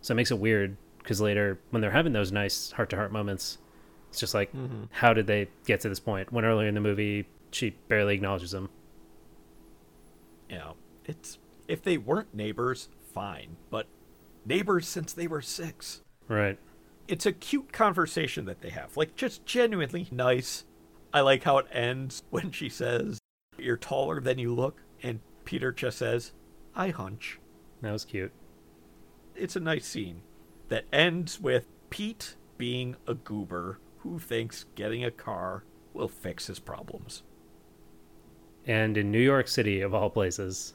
So 0.00 0.12
it 0.12 0.16
makes 0.16 0.30
it 0.30 0.38
weird 0.38 0.76
because 1.02 1.20
later, 1.20 1.58
when 1.70 1.80
they're 1.82 1.90
having 1.90 2.12
those 2.12 2.32
nice 2.32 2.72
heart 2.72 2.90
to 2.90 2.96
heart 2.96 3.12
moments, 3.12 3.58
it's 4.10 4.20
just 4.20 4.34
like, 4.34 4.52
Mm-hmm. 4.52 4.84
how 4.90 5.12
did 5.12 5.26
they 5.26 5.48
get 5.66 5.80
to 5.80 5.88
this 5.88 6.00
point? 6.00 6.32
When 6.32 6.44
earlier 6.44 6.68
in 6.68 6.74
the 6.74 6.80
movie, 6.80 7.26
she 7.50 7.70
barely 7.88 8.14
acknowledges 8.14 8.52
him. 8.54 8.68
You 10.48 10.56
know, 10.58 10.74
it's 11.04 11.38
if 11.68 11.82
they 11.82 11.96
weren't 11.98 12.34
neighbors, 12.34 12.88
fine. 13.14 13.56
But 13.70 13.86
neighbors 14.44 14.86
since 14.86 15.12
they 15.12 15.26
were 15.26 15.42
six. 15.42 16.02
Right. 16.28 16.58
it's 17.08 17.26
a 17.26 17.32
cute 17.32 17.72
conversation 17.72 18.44
that 18.46 18.60
they 18.60 18.70
have. 18.70 18.96
Like 18.96 19.16
just 19.16 19.44
genuinely 19.44 20.08
nice. 20.10 20.64
I 21.12 21.20
like 21.20 21.42
how 21.42 21.58
it 21.58 21.66
ends 21.72 22.22
when 22.30 22.52
she 22.52 22.68
says, 22.68 23.18
"You're 23.58 23.76
taller 23.76 24.20
than 24.20 24.38
you 24.38 24.54
look," 24.54 24.82
and 25.02 25.20
Peter 25.44 25.72
just 25.72 25.98
says, 25.98 26.32
"I 26.74 26.88
hunch." 26.88 27.38
That 27.82 27.92
was 27.92 28.04
cute. 28.04 28.32
It's 29.34 29.56
a 29.56 29.60
nice 29.60 29.86
scene 29.86 30.22
that 30.72 30.86
ends 30.90 31.38
with 31.38 31.66
Pete 31.90 32.34
being 32.56 32.96
a 33.06 33.12
goober 33.12 33.78
who 33.98 34.18
thinks 34.18 34.64
getting 34.74 35.04
a 35.04 35.10
car 35.10 35.64
will 35.92 36.08
fix 36.08 36.46
his 36.46 36.58
problems. 36.58 37.22
And 38.64 38.96
in 38.96 39.10
New 39.10 39.20
York 39.20 39.48
City, 39.48 39.82
of 39.82 39.92
all 39.92 40.08
places, 40.08 40.72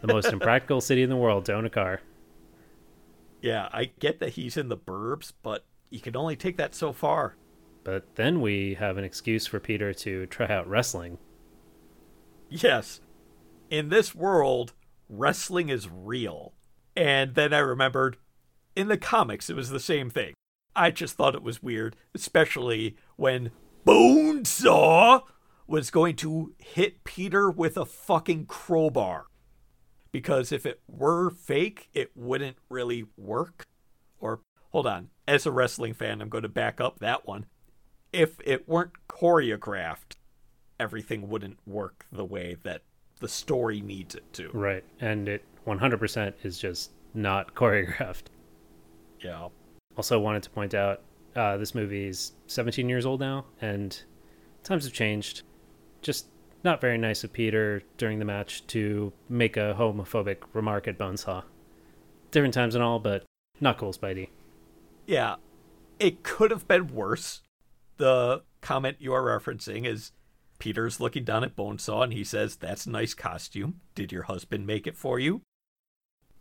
the 0.00 0.06
most 0.06 0.26
impractical 0.32 0.80
city 0.80 1.02
in 1.02 1.10
the 1.10 1.16
world 1.16 1.44
to 1.44 1.52
own 1.52 1.66
a 1.66 1.70
car. 1.70 2.00
Yeah, 3.42 3.68
I 3.72 3.90
get 3.98 4.20
that 4.20 4.30
he's 4.30 4.56
in 4.56 4.70
the 4.70 4.76
burbs, 4.78 5.34
but 5.42 5.66
you 5.90 6.00
can 6.00 6.16
only 6.16 6.34
take 6.34 6.56
that 6.56 6.74
so 6.74 6.90
far. 6.90 7.36
But 7.84 8.14
then 8.14 8.40
we 8.40 8.72
have 8.74 8.96
an 8.96 9.04
excuse 9.04 9.46
for 9.46 9.60
Peter 9.60 9.92
to 9.92 10.24
try 10.28 10.46
out 10.46 10.66
wrestling. 10.66 11.18
Yes. 12.48 13.02
In 13.68 13.90
this 13.90 14.14
world, 14.14 14.72
wrestling 15.10 15.68
is 15.68 15.90
real. 15.90 16.54
And 16.96 17.34
then 17.34 17.52
I 17.52 17.58
remembered 17.58 18.16
in 18.76 18.88
the 18.88 18.96
comics, 18.96 19.50
it 19.50 19.56
was 19.56 19.70
the 19.70 19.80
same 19.80 20.10
thing. 20.10 20.34
I 20.74 20.90
just 20.90 21.14
thought 21.14 21.34
it 21.34 21.42
was 21.42 21.62
weird, 21.62 21.96
especially 22.14 22.96
when 23.16 23.50
Bonesaw 23.84 25.22
was 25.66 25.90
going 25.90 26.16
to 26.16 26.54
hit 26.58 27.04
Peter 27.04 27.50
with 27.50 27.76
a 27.76 27.84
fucking 27.84 28.46
crowbar. 28.46 29.26
Because 30.12 30.50
if 30.50 30.66
it 30.66 30.80
were 30.88 31.30
fake, 31.30 31.88
it 31.92 32.10
wouldn't 32.16 32.56
really 32.68 33.04
work. 33.16 33.64
Or, 34.20 34.40
hold 34.70 34.86
on, 34.86 35.10
as 35.28 35.46
a 35.46 35.52
wrestling 35.52 35.94
fan, 35.94 36.20
I'm 36.20 36.28
going 36.28 36.42
to 36.42 36.48
back 36.48 36.80
up 36.80 36.98
that 36.98 37.26
one. 37.26 37.46
If 38.12 38.40
it 38.44 38.68
weren't 38.68 38.92
choreographed, 39.08 40.16
everything 40.80 41.28
wouldn't 41.28 41.58
work 41.66 42.06
the 42.10 42.24
way 42.24 42.56
that 42.64 42.82
the 43.20 43.28
story 43.28 43.80
needs 43.80 44.16
it 44.16 44.32
to. 44.32 44.50
Right. 44.52 44.82
And 45.00 45.28
it 45.28 45.44
100% 45.66 46.32
is 46.42 46.58
just 46.58 46.90
not 47.14 47.54
choreographed. 47.54 48.24
Yeah. 49.20 49.48
Also, 49.96 50.18
wanted 50.18 50.42
to 50.44 50.50
point 50.50 50.74
out 50.74 51.02
uh, 51.36 51.56
this 51.56 51.74
movie 51.74 52.06
is 52.06 52.32
17 52.46 52.88
years 52.88 53.06
old 53.06 53.20
now, 53.20 53.44
and 53.60 54.02
times 54.62 54.84
have 54.84 54.92
changed. 54.92 55.42
Just 56.02 56.26
not 56.64 56.80
very 56.80 56.98
nice 56.98 57.24
of 57.24 57.32
Peter 57.32 57.82
during 57.96 58.18
the 58.18 58.24
match 58.24 58.66
to 58.68 59.12
make 59.28 59.56
a 59.56 59.74
homophobic 59.78 60.38
remark 60.52 60.88
at 60.88 60.98
Bonesaw. 60.98 61.42
Different 62.30 62.54
times 62.54 62.74
and 62.74 62.84
all, 62.84 62.98
but 62.98 63.24
not 63.60 63.78
cool, 63.78 63.92
Spidey. 63.92 64.28
Yeah. 65.06 65.36
It 65.98 66.22
could 66.22 66.50
have 66.50 66.68
been 66.68 66.88
worse. 66.88 67.42
The 67.96 68.42
comment 68.60 68.96
you 69.00 69.12
are 69.12 69.22
referencing 69.22 69.86
is 69.86 70.12
Peter's 70.58 71.00
looking 71.00 71.24
down 71.24 71.44
at 71.44 71.56
Bonesaw 71.56 72.04
and 72.04 72.12
he 72.12 72.24
says, 72.24 72.56
That's 72.56 72.86
a 72.86 72.90
nice 72.90 73.14
costume. 73.14 73.80
Did 73.94 74.12
your 74.12 74.24
husband 74.24 74.66
make 74.66 74.86
it 74.86 74.96
for 74.96 75.18
you? 75.18 75.42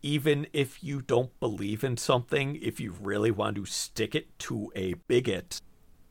Even 0.02 0.47
if 0.54 0.84
you 0.84 1.02
don't 1.02 1.38
believe 1.39 1.84
in 1.84 1.97
something, 1.97 2.58
if 2.62 2.80
you 2.80 2.95
really 3.02 3.32
want 3.32 3.56
to 3.58 3.66
stick 3.66 4.16
it 4.16 4.38
to 4.39 4.72
a 4.76 4.93
bigot, 5.08 5.62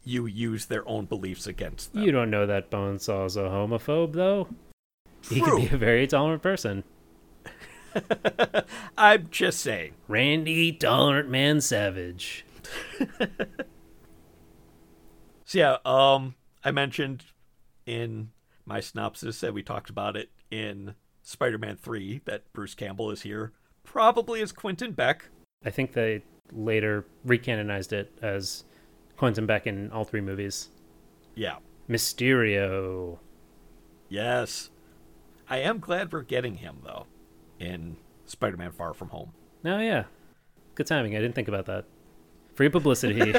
you 0.05 0.27
use 0.27 0.67
their 0.67 0.87
own 0.89 1.07
beliefs 1.07 1.47
against 1.47 1.93
them. 1.93 2.03
You 2.03 2.13
don't 2.13 2.31
know 2.31 2.47
that 2.47 2.71
Bonesaw's 2.71 3.37
a 3.37 3.43
homophobe, 3.43 4.13
though. 4.13 4.49
He 5.29 5.41
True. 5.41 5.59
can 5.59 5.69
be 5.69 5.75
a 5.75 5.79
very 5.79 6.07
tolerant 6.07 6.43
person. 6.43 6.85
I'm 8.99 9.29
just 9.31 9.61
saying. 9.61 9.95
Randy 10.07 10.73
Tolerant 10.73 11.29
Man 11.29 11.61
Savage. 11.61 12.45
So 15.49 15.59
yeah, 15.59 15.77
um, 15.87 16.35
I 16.63 16.73
mentioned 16.73 17.25
in 17.87 18.33
my 18.67 18.81
synopsis 18.81 19.41
that 19.41 19.55
we 19.55 19.63
talked 19.63 19.89
about 19.89 20.15
it 20.15 20.29
in 20.51 20.95
Spider 21.23 21.57
Man 21.57 21.77
3 21.77 22.21
that 22.27 22.53
Bruce 22.53 22.75
Campbell 22.75 23.11
is 23.11 23.23
here, 23.23 23.53
probably 23.89 24.43
as 24.43 24.53
Quentin 24.53 24.93
Beck. 24.93 25.31
I 25.65 25.71
think 25.71 25.95
they 25.95 26.23
later 26.53 27.07
recanonized 27.27 27.93
it 27.93 28.13
as 28.21 28.65
Quentin 29.17 29.47
Beck 29.47 29.67
in 29.67 29.91
all 29.91 30.05
three 30.05 30.21
movies. 30.21 30.69
Yeah. 31.35 31.57
Mysterio. 31.89 33.19
Yes. 34.09 34.71
I 35.49 35.59
am 35.59 35.79
glad 35.79 36.13
we're 36.13 36.23
getting 36.23 36.57
him, 36.57 36.79
though, 36.85 37.07
in 37.59 37.97
Spider 38.27 38.59
Man 38.59 38.73
Far 38.73 38.93
From 38.93 39.09
Home. 39.09 39.33
Oh, 39.65 39.79
yeah. 39.79 40.05
Good 40.75 40.87
timing. 40.87 41.17
I 41.17 41.21
didn't 41.21 41.35
think 41.35 41.49
about 41.49 41.67
that. 41.67 41.87
Free 42.55 42.69
publicity 42.69 43.35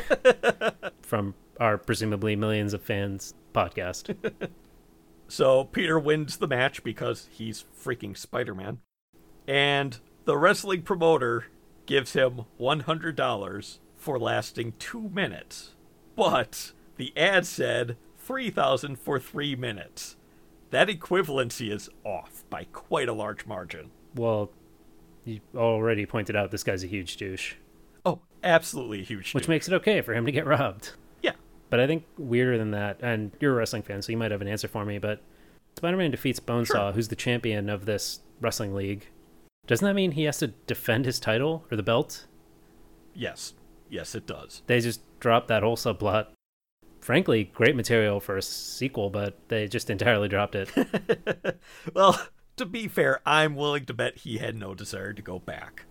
from 1.02 1.36
our 1.60 1.78
presumably 1.78 2.36
millions 2.36 2.74
of 2.74 2.82
fans 2.82 3.36
podcast. 3.54 4.16
So 5.32 5.64
Peter 5.66 6.00
wins 6.00 6.38
the 6.38 6.48
match 6.48 6.84
because 6.84 7.30
he's 7.32 7.64
freaking 7.80 8.18
Spider 8.18 8.56
Man. 8.56 8.80
And 9.48 10.00
the 10.26 10.38
wrestling 10.38 10.82
promoter 10.84 11.46
gives 11.86 12.14
him 12.14 12.42
$100 12.60 13.80
for 13.96 14.20
lasting 14.20 14.74
two 14.80 15.10
minutes. 15.10 15.76
But 16.16 16.72
the 16.98 17.14
ad 17.18 17.46
said 17.46 17.98
3000 18.18 18.98
for 18.98 19.20
three 19.20 19.56
minutes. 19.56 20.16
That 20.72 20.88
equivalency 20.88 21.72
is 21.72 21.90
off 22.04 22.44
by 22.50 22.66
quite 22.66 23.10
a 23.10 23.14
large 23.14 23.46
margin. 23.46 23.90
Well, 24.16 24.52
you 25.26 25.40
already 25.56 26.06
pointed 26.06 26.36
out 26.36 26.52
this 26.52 26.64
guy's 26.64 26.84
a 26.84 26.88
huge 26.88 27.18
douche, 27.18 27.56
Oh, 28.06 28.20
absolutely 28.44 29.04
huge. 29.04 29.34
which 29.34 29.48
makes 29.48 29.68
it 29.68 29.74
okay 29.76 30.02
for 30.02 30.14
him 30.14 30.26
to 30.26 30.32
get 30.32 30.46
robbed. 30.46 30.92
yeah. 31.22 31.34
But 31.70 31.80
I 31.80 31.88
think 31.88 32.06
weirder 32.18 32.58
than 32.58 32.72
that, 32.72 33.00
and 33.02 33.32
you're 33.40 33.54
a 33.54 33.56
wrestling 33.56 33.82
fan, 33.84 34.02
so 34.02 34.12
you 34.12 34.18
might 34.18 34.32
have 34.32 34.42
an 34.42 34.48
answer 34.48 34.68
for 34.68 34.86
me, 34.86 34.98
but 35.00 35.22
Spider 35.78 35.98
Man 35.98 36.12
defeats 36.12 36.40
Bonesaw, 36.40 36.66
Sure. 36.68 36.92
who's 36.92 37.08
the 37.10 37.16
champion 37.16 37.70
of 37.70 37.86
this 37.86 38.22
wrestling 38.42 38.74
league. 38.76 39.08
Doesn't 39.70 39.86
that 39.86 39.94
mean 39.94 40.14
he 40.14 40.24
has 40.24 40.40
to 40.40 40.48
defend 40.48 41.06
his 41.06 41.20
title 41.20 41.64
or 41.70 41.78
the 41.78 41.84
belt? 41.84 42.26
Yes. 43.14 43.54
Yes, 43.88 44.16
it 44.16 44.26
does. 44.26 44.64
They 44.66 44.80
just 44.80 45.04
dropped 45.20 45.48
that 45.50 45.62
whole 45.62 45.76
subplot. 45.76 46.30
Frankly, 47.02 47.44
great 47.44 47.76
material 47.76 48.20
for 48.20 48.36
a 48.36 48.42
sequel, 48.42 49.12
but 49.12 49.38
they 49.48 49.68
just 49.68 49.92
entirely 49.92 50.28
dropped 50.28 50.56
it. 50.56 50.72
well, 51.94 52.20
to 52.58 52.66
be 52.66 52.88
fair, 52.88 53.22
I'm 53.28 53.56
willing 53.56 53.86
to 53.86 53.94
bet 53.94 54.18
he 54.18 54.40
had 54.40 54.56
no 54.56 54.74
desire 54.74 55.14
to 55.14 55.22
go 55.22 55.38
back. 55.38 55.86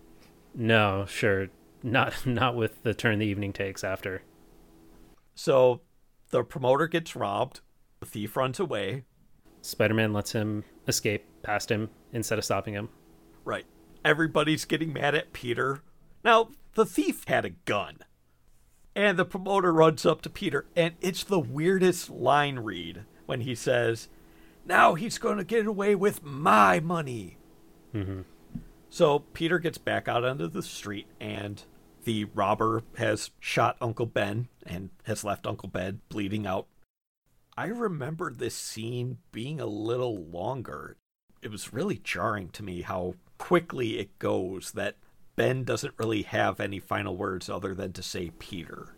no, 0.53 1.05
sure. 1.07 1.47
Not 1.81 2.25
not 2.25 2.57
with 2.57 2.83
the 2.83 2.93
turn 2.93 3.19
the 3.19 3.27
evening 3.27 3.53
takes 3.53 3.85
after. 3.85 4.23
So 5.35 5.83
the 6.31 6.43
promoter 6.43 6.87
gets 6.87 7.15
robbed, 7.15 7.61
the 8.01 8.05
thief 8.05 8.35
runs 8.35 8.59
away. 8.59 9.05
Spider 9.61 9.93
Man 9.93 10.11
lets 10.11 10.33
him 10.33 10.65
escape 10.85 11.23
past 11.43 11.71
him 11.71 11.89
instead 12.11 12.37
of 12.39 12.43
stopping 12.43 12.73
him. 12.73 12.89
Right. 13.45 13.65
Everybody's 14.03 14.65
getting 14.65 14.93
mad 14.93 15.15
at 15.15 15.33
Peter. 15.33 15.81
Now, 16.23 16.49
the 16.75 16.85
thief 16.85 17.23
had 17.27 17.45
a 17.45 17.51
gun. 17.51 17.99
And 18.95 19.17
the 19.17 19.25
promoter 19.25 19.71
runs 19.71 20.05
up 20.05 20.21
to 20.23 20.29
Peter, 20.29 20.65
and 20.75 20.95
it's 20.99 21.23
the 21.23 21.39
weirdest 21.39 22.09
line 22.09 22.59
read 22.59 23.05
when 23.25 23.41
he 23.41 23.55
says, 23.55 24.09
Now 24.65 24.95
he's 24.95 25.17
going 25.17 25.37
to 25.37 25.43
get 25.43 25.67
away 25.67 25.95
with 25.95 26.23
my 26.23 26.79
money. 26.79 27.37
hmm 27.91 28.21
So 28.89 29.19
Peter 29.33 29.59
gets 29.59 29.77
back 29.77 30.07
out 30.07 30.25
onto 30.25 30.47
the 30.47 30.63
street, 30.63 31.07
and 31.19 31.63
the 32.03 32.25
robber 32.25 32.83
has 32.97 33.31
shot 33.39 33.77
Uncle 33.79 34.05
Ben 34.05 34.47
and 34.65 34.89
has 35.03 35.23
left 35.23 35.45
Uncle 35.45 35.69
Ben 35.69 36.01
bleeding 36.09 36.47
out. 36.47 36.67
I 37.55 37.67
remember 37.67 38.31
this 38.31 38.55
scene 38.55 39.17
being 39.31 39.59
a 39.59 39.65
little 39.65 40.17
longer. 40.17 40.97
It 41.41 41.51
was 41.51 41.73
really 41.73 41.97
jarring 41.97 42.49
to 42.49 42.63
me 42.63 42.81
how 42.81 43.15
quickly 43.39 43.97
it 43.97 44.19
goes 44.19 44.73
that 44.73 44.97
Ben 45.35 45.63
doesn't 45.63 45.95
really 45.97 46.21
have 46.21 46.59
any 46.59 46.79
final 46.79 47.17
words 47.17 47.49
other 47.49 47.73
than 47.73 47.93
to 47.93 48.03
say 48.03 48.29
Peter. 48.37 48.95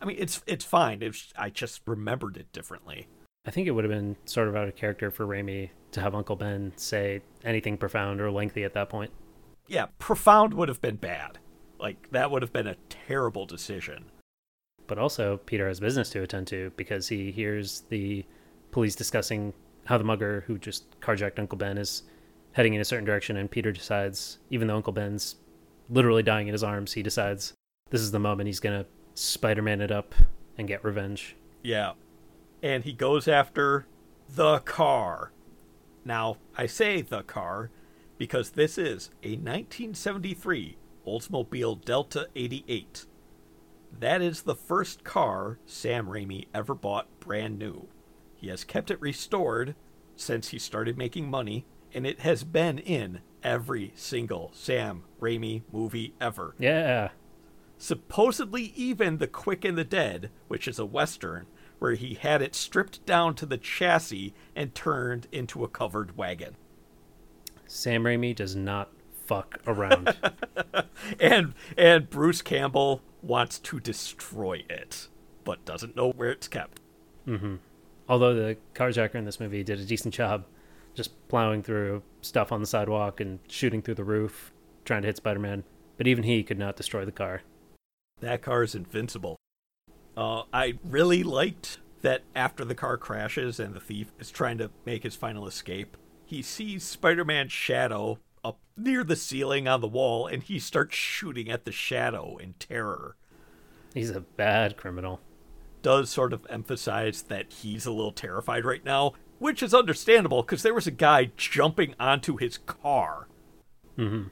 I 0.00 0.04
mean, 0.04 0.16
it's 0.20 0.42
it's 0.46 0.64
fine. 0.64 1.02
It's, 1.02 1.32
I 1.36 1.50
just 1.50 1.80
remembered 1.86 2.36
it 2.36 2.52
differently. 2.52 3.08
I 3.44 3.50
think 3.50 3.66
it 3.66 3.72
would 3.72 3.84
have 3.84 3.92
been 3.92 4.16
sort 4.26 4.48
of 4.48 4.54
out 4.54 4.68
of 4.68 4.76
character 4.76 5.10
for 5.10 5.26
Raimi 5.26 5.70
to 5.92 6.00
have 6.00 6.14
Uncle 6.14 6.36
Ben 6.36 6.72
say 6.76 7.22
anything 7.42 7.76
profound 7.76 8.20
or 8.20 8.30
lengthy 8.30 8.64
at 8.64 8.74
that 8.74 8.90
point. 8.90 9.10
Yeah, 9.66 9.86
profound 9.98 10.54
would 10.54 10.68
have 10.68 10.80
been 10.80 10.96
bad. 10.96 11.38
Like 11.78 12.10
that 12.10 12.30
would 12.30 12.42
have 12.42 12.52
been 12.52 12.66
a 12.66 12.76
terrible 12.88 13.46
decision. 13.46 14.04
But 14.86 14.98
also, 14.98 15.38
Peter 15.46 15.68
has 15.68 15.80
business 15.80 16.10
to 16.10 16.22
attend 16.22 16.48
to 16.48 16.72
because 16.76 17.08
he 17.08 17.30
hears 17.30 17.84
the 17.88 18.24
police 18.72 18.94
discussing 18.94 19.54
how 19.84 19.96
the 19.96 20.04
mugger 20.04 20.44
who 20.46 20.58
just 20.58 21.00
carjacked 21.00 21.38
Uncle 21.38 21.58
Ben 21.58 21.78
is 21.78 22.02
heading 22.52 22.74
in 22.74 22.80
a 22.80 22.84
certain 22.84 23.04
direction, 23.04 23.36
and 23.36 23.50
Peter 23.50 23.72
decides, 23.72 24.38
even 24.50 24.68
though 24.68 24.76
Uncle 24.76 24.92
Ben's 24.92 25.36
literally 25.88 26.22
dying 26.22 26.48
in 26.48 26.52
his 26.52 26.64
arms, 26.64 26.92
he 26.92 27.02
decides 27.02 27.54
this 27.90 28.00
is 28.00 28.12
the 28.12 28.18
moment 28.18 28.46
he's 28.46 28.60
gonna 28.60 28.86
Spider 29.14 29.62
Man 29.62 29.80
it 29.80 29.90
up 29.90 30.14
and 30.56 30.68
get 30.68 30.84
revenge. 30.84 31.36
Yeah. 31.62 31.92
And 32.62 32.84
he 32.84 32.92
goes 32.92 33.26
after 33.26 33.86
the 34.28 34.60
car. 34.60 35.32
Now, 36.04 36.36
I 36.56 36.66
say 36.66 37.02
the 37.02 37.22
car 37.22 37.70
because 38.18 38.50
this 38.50 38.78
is 38.78 39.10
a 39.22 39.30
1973 39.30 40.76
Oldsmobile 41.06 41.84
Delta 41.84 42.28
88. 42.36 43.06
That 43.98 44.22
is 44.22 44.42
the 44.42 44.54
first 44.54 45.04
car 45.04 45.58
Sam 45.66 46.06
Raimi 46.06 46.46
ever 46.54 46.74
bought 46.74 47.08
brand 47.18 47.58
new. 47.58 47.88
He 48.34 48.48
has 48.48 48.64
kept 48.64 48.90
it 48.90 49.00
restored 49.00 49.74
since 50.16 50.48
he 50.48 50.58
started 50.58 50.96
making 50.96 51.28
money, 51.28 51.66
and 51.94 52.06
it 52.06 52.20
has 52.20 52.44
been 52.44 52.78
in 52.78 53.20
every 53.42 53.92
single 53.94 54.50
Sam 54.54 55.04
Raimi 55.20 55.62
movie 55.72 56.14
ever 56.20 56.54
Yeah, 56.58 57.10
supposedly 57.78 58.72
even 58.76 59.18
The 59.18 59.26
Quick 59.26 59.64
and 59.64 59.76
the 59.76 59.84
Dead, 59.84 60.30
which 60.48 60.68
is 60.68 60.78
a 60.78 60.84
western, 60.84 61.46
where 61.78 61.94
he 61.94 62.14
had 62.14 62.42
it 62.42 62.54
stripped 62.54 63.04
down 63.06 63.34
to 63.36 63.46
the 63.46 63.56
chassis 63.56 64.34
and 64.54 64.74
turned 64.74 65.26
into 65.32 65.64
a 65.64 65.68
covered 65.68 66.16
wagon. 66.16 66.56
Sam 67.66 68.04
Raimi 68.04 68.34
does 68.34 68.54
not 68.54 68.90
fuck 69.24 69.60
around. 69.66 70.16
And 71.18 71.54
and 71.76 72.10
Bruce 72.10 72.42
Campbell 72.42 73.00
wants 73.22 73.58
to 73.60 73.80
destroy 73.80 74.64
it, 74.68 75.08
but 75.44 75.64
doesn't 75.64 75.96
know 75.96 76.10
where 76.10 76.30
it's 76.30 76.46
kept. 76.46 76.80
Mm-hmm. 77.26 77.56
Although 78.08 78.34
the 78.34 78.56
carjacker 78.74 79.14
in 79.14 79.24
this 79.24 79.40
movie 79.40 79.62
did 79.64 79.80
a 79.80 79.84
decent 79.84 80.12
job 80.14 80.44
just 80.94 81.28
plowing 81.28 81.62
through 81.62 82.02
stuff 82.20 82.52
on 82.52 82.60
the 82.60 82.66
sidewalk 82.66 83.20
and 83.20 83.38
shooting 83.48 83.82
through 83.82 83.94
the 83.94 84.04
roof, 84.04 84.52
trying 84.84 85.02
to 85.02 85.08
hit 85.08 85.16
Spider 85.16 85.40
Man. 85.40 85.64
But 85.96 86.06
even 86.06 86.24
he 86.24 86.42
could 86.42 86.58
not 86.58 86.76
destroy 86.76 87.04
the 87.04 87.12
car. 87.12 87.42
That 88.20 88.42
car 88.42 88.62
is 88.62 88.74
invincible. 88.74 89.36
Uh, 90.16 90.42
I 90.52 90.78
really 90.84 91.22
liked 91.22 91.78
that 92.02 92.22
after 92.34 92.64
the 92.64 92.74
car 92.74 92.96
crashes 92.96 93.60
and 93.60 93.74
the 93.74 93.80
thief 93.80 94.12
is 94.18 94.30
trying 94.30 94.58
to 94.58 94.70
make 94.84 95.02
his 95.02 95.16
final 95.16 95.46
escape, 95.46 95.96
he 96.24 96.42
sees 96.42 96.84
Spider 96.84 97.24
Man's 97.24 97.52
shadow 97.52 98.18
up 98.42 98.58
near 98.76 99.04
the 99.04 99.16
ceiling 99.16 99.68
on 99.68 99.80
the 99.80 99.88
wall 99.88 100.26
and 100.26 100.42
he 100.42 100.58
starts 100.58 100.96
shooting 100.96 101.50
at 101.50 101.64
the 101.64 101.72
shadow 101.72 102.36
in 102.38 102.54
terror. 102.58 103.16
He's 103.94 104.10
a 104.10 104.20
bad 104.20 104.76
criminal. 104.76 105.20
Does 105.82 106.10
sort 106.10 106.32
of 106.32 106.46
emphasize 106.48 107.22
that 107.22 107.52
he's 107.52 107.86
a 107.86 107.90
little 107.90 108.12
terrified 108.12 108.64
right 108.64 108.84
now, 108.84 109.14
which 109.40 109.62
is 109.62 109.74
understandable 109.74 110.42
because 110.42 110.62
there 110.62 110.74
was 110.74 110.86
a 110.86 110.92
guy 110.92 111.32
jumping 111.36 111.94
onto 111.98 112.36
his 112.36 112.58
car. 112.58 113.26
Mm-hmm. 113.98 114.28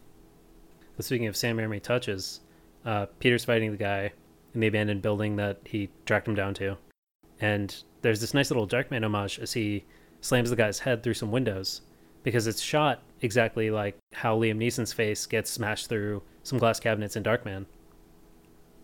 Speaking 1.01 1.27
of 1.27 1.37
Sam 1.37 1.57
Raimi 1.57 1.83
touches, 1.83 2.41
uh, 2.85 3.07
Peter's 3.19 3.45
fighting 3.45 3.73
the 3.73 3.79
guy 3.79 4.13
in 4.55 4.61
the 4.61 4.67
abandoned 4.67 5.03
building 5.03 5.37
that 5.37 5.61
he 5.65 5.89
tracked 6.05 6.29
him 6.29 6.35
down 6.35 6.55
to. 6.55 6.77
And 7.41 7.75
there's 8.03 8.21
this 8.21 8.35
nice 8.35 8.51
little 8.51 8.69
Darkman 8.69 9.05
homage 9.05 9.39
as 9.39 9.53
he 9.53 9.85
slams 10.21 10.51
the 10.51 10.57
guy's 10.57 10.79
head 10.79 11.03
through 11.03 11.15
some 11.15 11.33
windows 11.33 11.81
because 12.23 12.47
it's 12.47 12.61
shot 12.61 13.03
exactly 13.23 13.71
like 13.71 13.97
how 14.13 14.39
Liam 14.39 14.59
Neeson's 14.59 14.93
face 14.93 15.25
gets 15.25 15.51
smashed 15.51 15.89
through 15.89 16.23
some 16.43 16.59
glass 16.59 16.81
cabinets 16.81 17.17
in 17.17 17.23
Darkman. 17.23 17.65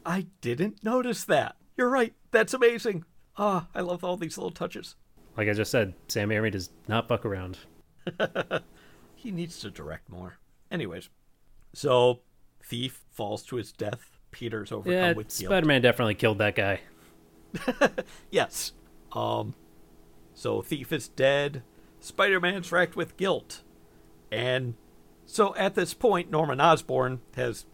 I 0.06 0.26
didn't 0.40 0.82
notice 0.82 1.24
that. 1.24 1.56
You're 1.76 1.90
right. 1.90 2.14
That's 2.30 2.54
amazing. 2.54 3.04
Ah, 3.36 3.66
I 3.74 3.80
love 3.80 4.04
all 4.04 4.16
these 4.16 4.38
little 4.38 4.52
touches. 4.52 4.94
Like 5.36 5.48
I 5.48 5.52
just 5.52 5.70
said, 5.70 5.94
Sam 6.08 6.28
Raimi 6.28 6.50
does 6.52 6.70
not 6.88 7.08
fuck 7.08 7.24
around. 7.24 7.58
He 9.16 9.30
needs 9.30 9.58
to 9.60 9.70
direct 9.70 10.10
more. 10.10 10.36
Anyways, 10.70 11.08
so 11.72 12.20
thief 12.62 13.00
falls 13.10 13.42
to 13.44 13.56
his 13.56 13.72
death. 13.72 14.18
Peter's 14.32 14.70
overcome 14.70 14.92
Yeah, 14.92 15.12
with 15.14 15.28
guilt. 15.28 15.48
Spider 15.50 15.66
Man 15.66 15.80
definitely 15.80 16.14
killed 16.14 16.36
that 16.38 16.54
guy. 16.54 16.80
Yes. 18.30 18.72
Um. 19.12 19.54
So 20.34 20.60
thief 20.60 20.92
is 20.92 21.08
dead. 21.08 21.62
Spider-Man's 22.00 22.70
racked 22.70 22.96
with 22.96 23.16
guilt, 23.16 23.62
and 24.30 24.74
so 25.24 25.54
at 25.56 25.74
this 25.74 25.94
point, 25.94 26.30
Norman 26.30 26.60
Osborn 26.60 27.20
has 27.34 27.64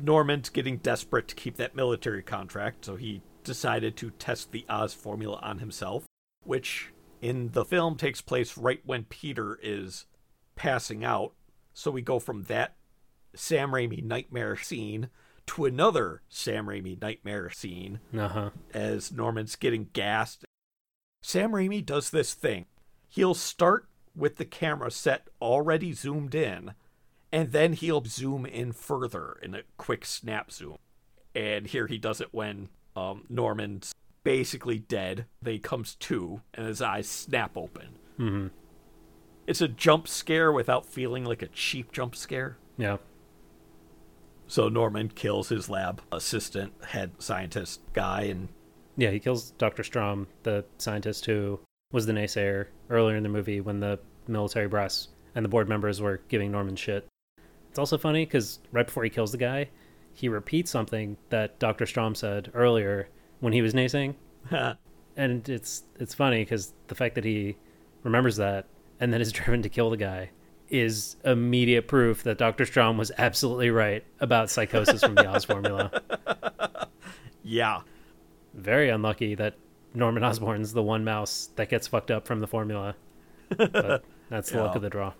Norman's 0.00 0.48
getting 0.48 0.78
desperate 0.78 1.28
to 1.28 1.34
keep 1.34 1.56
that 1.58 1.76
military 1.76 2.22
contract. 2.22 2.86
So 2.86 2.96
he 2.96 3.20
decided 3.44 3.96
to 3.98 4.10
test 4.12 4.50
the 4.52 4.64
Oz 4.70 4.94
formula 4.94 5.38
on 5.42 5.58
himself, 5.58 6.06
which 6.42 6.90
in 7.20 7.50
the 7.52 7.64
film 7.64 7.96
takes 7.96 8.20
place 8.20 8.56
right 8.56 8.80
when 8.84 9.04
Peter 9.04 9.58
is 9.62 10.06
passing 10.54 11.04
out. 11.04 11.32
So 11.74 11.90
we 11.90 12.02
go 12.02 12.18
from 12.18 12.44
that 12.44 12.76
Sam 13.34 13.70
Raimi 13.70 14.02
nightmare 14.02 14.56
scene 14.56 15.08
to 15.48 15.64
another 15.64 16.22
Sam 16.28 16.66
Raimi 16.66 17.00
nightmare 17.00 17.50
scene 17.50 18.00
Uh 18.16 18.28
huh. 18.28 18.50
as 18.74 19.12
Norman's 19.12 19.56
getting 19.56 19.88
gassed. 19.92 20.44
Sam 21.22 21.52
Raimi 21.52 21.84
does 21.84 22.10
this 22.10 22.34
thing. 22.34 22.66
He'll 23.08 23.34
start 23.34 23.88
with 24.14 24.36
the 24.36 24.44
camera 24.44 24.90
set 24.90 25.28
already 25.40 25.92
zoomed 25.92 26.34
in, 26.34 26.72
and 27.30 27.52
then 27.52 27.74
he'll 27.74 28.04
zoom 28.04 28.46
in 28.46 28.72
further 28.72 29.36
in 29.42 29.54
a 29.54 29.62
quick 29.76 30.04
snap 30.04 30.50
zoom. 30.50 30.78
And 31.34 31.66
here 31.66 31.86
he 31.86 31.98
does 31.98 32.20
it 32.20 32.28
when 32.32 32.70
um, 32.96 33.24
Norman's 33.28 33.92
basically 34.26 34.80
dead. 34.80 35.24
Then 35.40 35.54
he 35.54 35.60
comes 35.60 35.94
to, 35.94 36.42
and 36.52 36.66
his 36.66 36.82
eyes 36.82 37.08
snap 37.08 37.56
open. 37.56 37.90
Mm-hmm. 38.18 38.48
It's 39.46 39.60
a 39.60 39.68
jump 39.68 40.08
scare 40.08 40.50
without 40.50 40.84
feeling 40.84 41.24
like 41.24 41.42
a 41.42 41.46
cheap 41.46 41.92
jump 41.92 42.16
scare. 42.16 42.56
Yeah. 42.76 42.96
So 44.48 44.68
Norman 44.68 45.10
kills 45.10 45.48
his 45.48 45.70
lab 45.70 46.02
assistant, 46.10 46.72
head 46.88 47.12
scientist 47.18 47.80
guy, 47.92 48.22
and 48.22 48.48
Yeah, 48.96 49.10
he 49.10 49.20
kills 49.20 49.52
Dr. 49.52 49.84
Stromm, 49.84 50.26
the 50.42 50.64
scientist 50.78 51.24
who 51.26 51.60
was 51.92 52.06
the 52.06 52.12
naysayer 52.12 52.66
earlier 52.90 53.16
in 53.16 53.22
the 53.22 53.28
movie 53.28 53.60
when 53.60 53.78
the 53.78 54.00
military 54.26 54.66
brass 54.66 55.06
and 55.36 55.44
the 55.44 55.48
board 55.48 55.68
members 55.68 56.00
were 56.00 56.20
giving 56.26 56.50
Norman 56.50 56.74
shit. 56.74 57.06
It's 57.70 57.78
also 57.78 57.96
funny 57.96 58.26
because 58.26 58.58
right 58.72 58.86
before 58.86 59.04
he 59.04 59.10
kills 59.10 59.30
the 59.30 59.38
guy, 59.38 59.68
he 60.14 60.28
repeats 60.28 60.72
something 60.72 61.16
that 61.28 61.60
Dr. 61.60 61.84
Stromm 61.84 62.16
said 62.16 62.50
earlier 62.54 63.08
when 63.40 63.52
he 63.52 63.62
was 63.62 63.74
naysaying. 63.74 64.14
and 65.16 65.48
it's 65.48 65.82
it's 65.98 66.14
funny 66.14 66.42
because 66.42 66.72
the 66.88 66.94
fact 66.94 67.14
that 67.14 67.24
he 67.24 67.56
remembers 68.02 68.36
that 68.36 68.66
and 69.00 69.12
then 69.12 69.20
is 69.20 69.32
driven 69.32 69.62
to 69.62 69.68
kill 69.68 69.90
the 69.90 69.96
guy 69.96 70.30
is 70.68 71.16
immediate 71.24 71.86
proof 71.86 72.24
that 72.24 72.38
Dr. 72.38 72.64
Stromm 72.64 72.96
was 72.96 73.12
absolutely 73.18 73.70
right 73.70 74.04
about 74.18 74.50
psychosis 74.50 75.00
from 75.02 75.14
the 75.14 75.26
Oz 75.28 75.44
formula. 75.44 76.02
yeah, 77.44 77.82
Very 78.52 78.88
unlucky 78.88 79.36
that 79.36 79.54
Norman 79.94 80.24
Osborn's 80.24 80.72
the 80.72 80.82
one 80.82 81.04
mouse 81.04 81.50
that 81.54 81.68
gets 81.68 81.86
fucked 81.86 82.10
up 82.10 82.26
from 82.26 82.40
the 82.40 82.48
formula. 82.48 82.96
But 83.56 84.04
that's 84.28 84.50
the 84.50 84.60
luck 84.62 84.74
of 84.74 84.82
the 84.82 84.90
draw. 84.90 85.12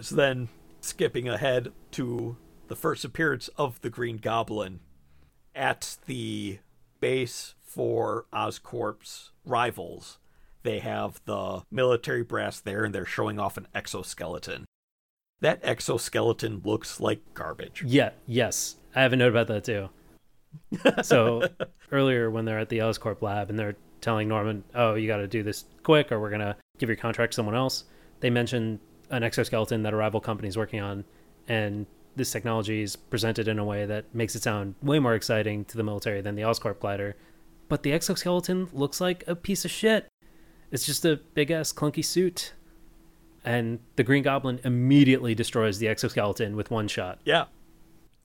So 0.00 0.16
then, 0.16 0.48
skipping 0.80 1.28
ahead 1.28 1.72
to 1.92 2.36
the 2.66 2.74
first 2.74 3.04
appearance 3.04 3.48
of 3.56 3.80
the 3.82 3.90
Green 3.90 4.16
Goblin 4.16 4.80
at 5.54 5.96
the 6.06 6.58
base 7.00 7.54
for 7.62 8.26
Oscorp's 8.32 9.30
rivals. 9.44 10.18
They 10.62 10.78
have 10.78 11.20
the 11.26 11.62
military 11.70 12.22
brass 12.22 12.60
there 12.60 12.84
and 12.84 12.94
they're 12.94 13.04
showing 13.04 13.38
off 13.38 13.56
an 13.56 13.68
exoskeleton. 13.74 14.64
That 15.40 15.60
exoskeleton 15.62 16.62
looks 16.64 17.00
like 17.00 17.20
garbage. 17.34 17.82
Yeah, 17.84 18.10
yes. 18.26 18.76
I 18.94 19.02
have 19.02 19.12
a 19.12 19.16
note 19.16 19.28
about 19.28 19.48
that 19.48 19.64
too. 19.64 19.90
so 21.02 21.42
earlier 21.92 22.30
when 22.30 22.44
they're 22.44 22.60
at 22.60 22.68
the 22.68 22.78
Oscorp 22.78 23.20
lab 23.20 23.50
and 23.50 23.58
they're 23.58 23.76
telling 24.00 24.28
Norman, 24.28 24.64
"Oh, 24.74 24.94
you 24.94 25.06
got 25.06 25.16
to 25.18 25.26
do 25.26 25.42
this 25.42 25.64
quick, 25.82 26.12
or 26.12 26.20
we're 26.20 26.30
gonna 26.30 26.56
give 26.78 26.88
your 26.88 26.96
contract 26.96 27.32
to 27.32 27.36
someone 27.36 27.54
else," 27.54 27.84
they 28.20 28.30
mention 28.30 28.80
an 29.10 29.22
exoskeleton 29.22 29.82
that 29.82 29.92
a 29.92 29.96
rival 29.96 30.20
company 30.20 30.48
is 30.48 30.56
working 30.56 30.80
on, 30.80 31.04
and 31.48 31.86
this 32.16 32.30
technology 32.30 32.82
is 32.82 32.96
presented 32.96 33.48
in 33.48 33.58
a 33.58 33.64
way 33.64 33.86
that 33.86 34.14
makes 34.14 34.34
it 34.34 34.42
sound 34.42 34.74
way 34.82 34.98
more 34.98 35.14
exciting 35.14 35.64
to 35.66 35.76
the 35.76 35.82
military 35.82 36.20
than 36.20 36.34
the 36.34 36.42
Oscorp 36.42 36.78
glider. 36.80 37.16
But 37.68 37.82
the 37.82 37.92
exoskeleton 37.92 38.68
looks 38.72 39.00
like 39.00 39.24
a 39.26 39.34
piece 39.34 39.64
of 39.64 39.70
shit. 39.70 40.06
It's 40.70 40.86
just 40.86 41.04
a 41.04 41.16
big 41.34 41.50
ass 41.50 41.72
clunky 41.72 42.04
suit. 42.04 42.52
And 43.44 43.78
the 43.96 44.02
Green 44.02 44.22
Goblin 44.22 44.60
immediately 44.64 45.34
destroys 45.34 45.78
the 45.78 45.88
exoskeleton 45.88 46.56
with 46.56 46.70
one 46.70 46.88
shot. 46.88 47.20
Yeah. 47.24 47.44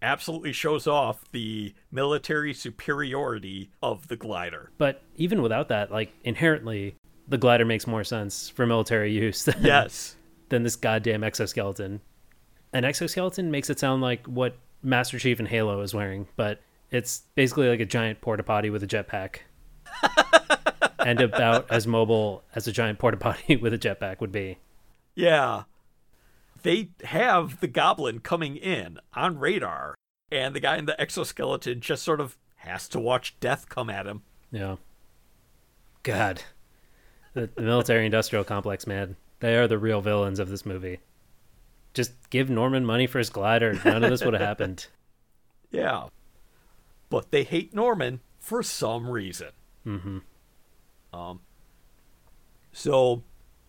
Absolutely 0.01 0.53
shows 0.53 0.87
off 0.87 1.29
the 1.31 1.73
military 1.91 2.53
superiority 2.53 3.69
of 3.83 4.07
the 4.07 4.15
glider. 4.15 4.71
But 4.77 5.01
even 5.17 5.41
without 5.41 5.67
that, 5.69 5.91
like 5.91 6.13
inherently, 6.23 6.95
the 7.27 7.37
glider 7.37 7.65
makes 7.65 7.85
more 7.85 8.03
sense 8.05 8.49
for 8.49 8.65
military 8.65 9.11
use 9.25 9.43
than, 9.43 9.61
Yes. 9.63 10.15
than 10.49 10.63
this 10.63 10.75
goddamn 10.77 11.23
exoskeleton. 11.23 11.99
An 12.73 12.85
exoskeleton 12.85 13.51
makes 13.51 13.69
it 13.69 13.79
sound 13.79 14.01
like 14.01 14.25
what 14.27 14.55
Master 14.83 15.19
Chief 15.19 15.39
in 15.39 15.45
Halo 15.45 15.81
is 15.81 15.93
wearing, 15.93 16.27
but 16.35 16.61
it's 16.91 17.23
basically 17.35 17.69
like 17.69 17.79
a 17.79 17.85
giant 17.85 18.21
porta 18.21 18.43
potty 18.43 18.69
with 18.69 18.83
a 18.83 18.87
jetpack. 18.87 19.39
and 20.99 21.21
about 21.21 21.69
as 21.71 21.87
mobile 21.87 22.43
as 22.55 22.67
a 22.67 22.71
giant 22.71 22.99
porta 22.99 23.17
potty 23.17 23.55
with 23.57 23.73
a 23.73 23.77
jetpack 23.77 24.19
would 24.19 24.31
be. 24.31 24.57
Yeah. 25.15 25.63
They 26.61 26.89
have 27.03 27.59
the 27.59 27.67
goblin 27.67 28.19
coming 28.19 28.57
in 28.57 28.99
on 29.13 29.39
radar, 29.39 29.95
and 30.31 30.53
the 30.53 30.59
guy 30.59 30.77
in 30.77 30.85
the 30.85 30.99
exoskeleton 30.99 31.79
just 31.79 32.03
sort 32.03 32.19
of 32.19 32.37
has 32.57 32.87
to 32.89 32.99
watch 32.99 33.39
death 33.39 33.69
come 33.69 33.89
at 33.89 34.05
him. 34.05 34.21
Yeah. 34.51 34.75
God. 36.03 36.43
The, 37.33 37.49
the 37.55 37.61
military 37.61 38.05
industrial 38.05 38.43
complex, 38.43 38.85
man. 38.85 39.15
They 39.39 39.55
are 39.55 39.67
the 39.67 39.77
real 39.77 40.01
villains 40.01 40.39
of 40.39 40.49
this 40.49 40.65
movie. 40.65 40.99
Just 41.93 42.13
give 42.29 42.49
Norman 42.49 42.85
money 42.85 43.07
for 43.07 43.17
his 43.17 43.29
glider. 43.29 43.73
None 43.85 44.03
of 44.03 44.09
this 44.09 44.23
would 44.23 44.33
have 44.33 44.41
happened. 44.47 44.87
Yeah. 45.71 46.05
But 47.09 47.31
they 47.31 47.43
hate 47.43 47.73
Norman 47.73 48.21
for 48.39 48.63
some 48.63 49.09
reason. 49.09 49.49
Mm-hmm. 49.85 50.19
Um, 51.13 51.41
so, 52.71 53.23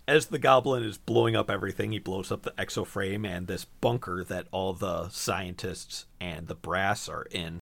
as 0.07 0.27
the 0.27 0.39
goblin 0.39 0.85
is 0.85 0.99
blowing 0.99 1.35
up 1.35 1.51
everything, 1.51 1.93
he 1.93 1.99
blows 1.99 2.31
up 2.31 2.43
the 2.43 2.53
exoframe 2.53 3.27
and 3.27 3.47
this 3.47 3.65
bunker 3.65 4.25
that 4.25 4.47
all 4.51 4.73
the 4.73 5.09
scientists 5.09 6.07
and 6.21 6.49
the 6.49 6.55
brass 6.55 7.09
are 7.09 7.27
in. 7.31 7.61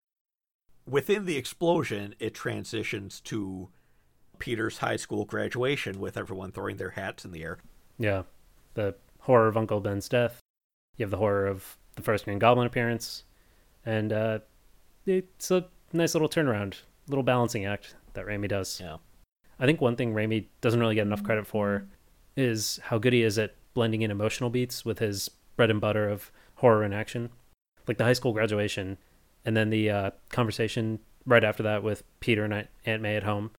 Within 0.88 1.26
the 1.26 1.36
explosion, 1.36 2.14
it 2.18 2.34
transitions 2.34 3.20
to 3.20 3.68
Peter's 4.38 4.78
high 4.78 4.96
school 4.96 5.24
graduation 5.24 6.00
with 6.00 6.16
everyone 6.16 6.50
throwing 6.50 6.76
their 6.76 6.90
hats 6.90 7.24
in 7.24 7.32
the 7.32 7.42
air. 7.42 7.58
Yeah. 7.98 8.22
The 8.74 8.94
horror 9.20 9.48
of 9.48 9.56
Uncle 9.56 9.80
Ben's 9.80 10.08
death. 10.08 10.40
You 10.98 11.04
have 11.04 11.10
the 11.10 11.16
horror 11.16 11.46
of 11.46 11.78
the 11.96 12.02
first 12.02 12.24
Green 12.24 12.38
Goblin 12.38 12.66
appearance. 12.66 13.24
And 13.86 14.12
uh, 14.12 14.40
it's 15.06 15.50
a 15.50 15.66
nice 15.92 16.14
little 16.14 16.28
turnaround, 16.28 16.74
little 17.08 17.22
balancing 17.22 17.64
act 17.64 17.94
that 18.12 18.26
Raimi 18.26 18.48
does. 18.48 18.80
Yeah. 18.80 18.98
I 19.58 19.66
think 19.66 19.80
one 19.80 19.96
thing 19.96 20.12
Raimi 20.12 20.46
doesn't 20.60 20.78
really 20.78 20.94
get 20.94 21.06
enough 21.06 21.22
credit 21.22 21.46
for 21.46 21.86
is 22.36 22.78
how 22.84 22.98
good 22.98 23.12
he 23.12 23.22
is 23.22 23.38
at 23.38 23.54
blending 23.74 24.02
in 24.02 24.10
emotional 24.10 24.50
beats 24.50 24.84
with 24.84 24.98
his 24.98 25.30
bread 25.56 25.70
and 25.70 25.80
butter 25.80 26.08
of 26.08 26.30
horror 26.56 26.82
and 26.82 26.94
action. 26.94 27.30
Like 27.86 27.96
the 27.96 28.04
high 28.04 28.12
school 28.12 28.32
graduation, 28.32 28.98
and 29.44 29.56
then 29.56 29.70
the 29.70 29.90
uh, 29.90 30.10
conversation 30.30 30.98
right 31.24 31.42
after 31.42 31.62
that 31.62 31.82
with 31.82 32.02
Peter 32.20 32.44
and 32.44 32.68
Aunt 32.84 33.02
May 33.02 33.16
at 33.16 33.22
home. 33.22 33.50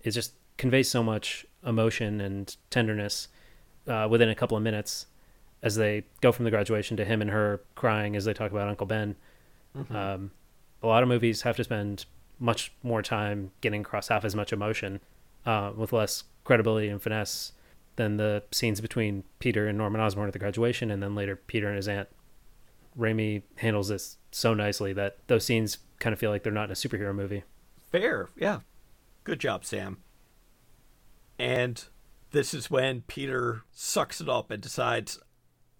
It 0.00 0.10
just 0.10 0.32
conveys 0.56 0.90
so 0.90 1.02
much 1.02 1.46
emotion 1.64 2.20
and 2.20 2.56
tenderness 2.70 3.28
uh, 3.86 4.08
within 4.10 4.28
a 4.28 4.34
couple 4.34 4.56
of 4.56 4.62
minutes 4.62 5.06
as 5.62 5.76
they 5.76 6.04
go 6.20 6.32
from 6.32 6.44
the 6.44 6.50
graduation 6.50 6.96
to 6.96 7.04
him 7.04 7.20
and 7.20 7.30
her 7.30 7.60
crying 7.74 8.16
as 8.16 8.24
they 8.24 8.32
talk 8.32 8.50
about 8.50 8.68
Uncle 8.68 8.86
Ben. 8.86 9.16
Um, 9.90 10.32
a 10.82 10.86
lot 10.86 11.02
of 11.02 11.08
movies 11.08 11.42
have 11.42 11.56
to 11.56 11.64
spend 11.64 12.06
much 12.38 12.72
more 12.82 13.02
time 13.02 13.50
getting 13.60 13.80
across 13.82 14.08
half 14.08 14.24
as 14.24 14.34
much 14.34 14.52
emotion 14.52 15.00
uh, 15.46 15.72
with 15.76 15.92
less 15.92 16.24
credibility 16.44 16.88
and 16.88 17.02
finesse 17.02 17.52
than 17.96 18.16
the 18.16 18.42
scenes 18.52 18.80
between 18.80 19.24
Peter 19.40 19.66
and 19.66 19.76
Norman 19.76 20.00
Osborn 20.00 20.28
at 20.28 20.32
the 20.32 20.38
graduation, 20.38 20.90
and 20.90 21.02
then 21.02 21.14
later 21.14 21.36
Peter 21.36 21.66
and 21.66 21.76
his 21.76 21.88
aunt. 21.88 22.08
Raimi 22.98 23.42
handles 23.56 23.88
this 23.88 24.16
so 24.30 24.54
nicely 24.54 24.92
that 24.92 25.18
those 25.26 25.44
scenes 25.44 25.78
kind 25.98 26.12
of 26.12 26.18
feel 26.18 26.30
like 26.30 26.42
they're 26.42 26.52
not 26.52 26.64
in 26.66 26.70
a 26.70 26.74
superhero 26.74 27.14
movie. 27.14 27.44
Fair, 27.90 28.28
yeah. 28.36 28.60
Good 29.24 29.40
job, 29.40 29.64
Sam. 29.64 29.98
And 31.38 31.84
this 32.30 32.54
is 32.54 32.70
when 32.70 33.02
Peter 33.02 33.62
sucks 33.72 34.20
it 34.20 34.28
up 34.28 34.50
and 34.50 34.62
decides, 34.62 35.18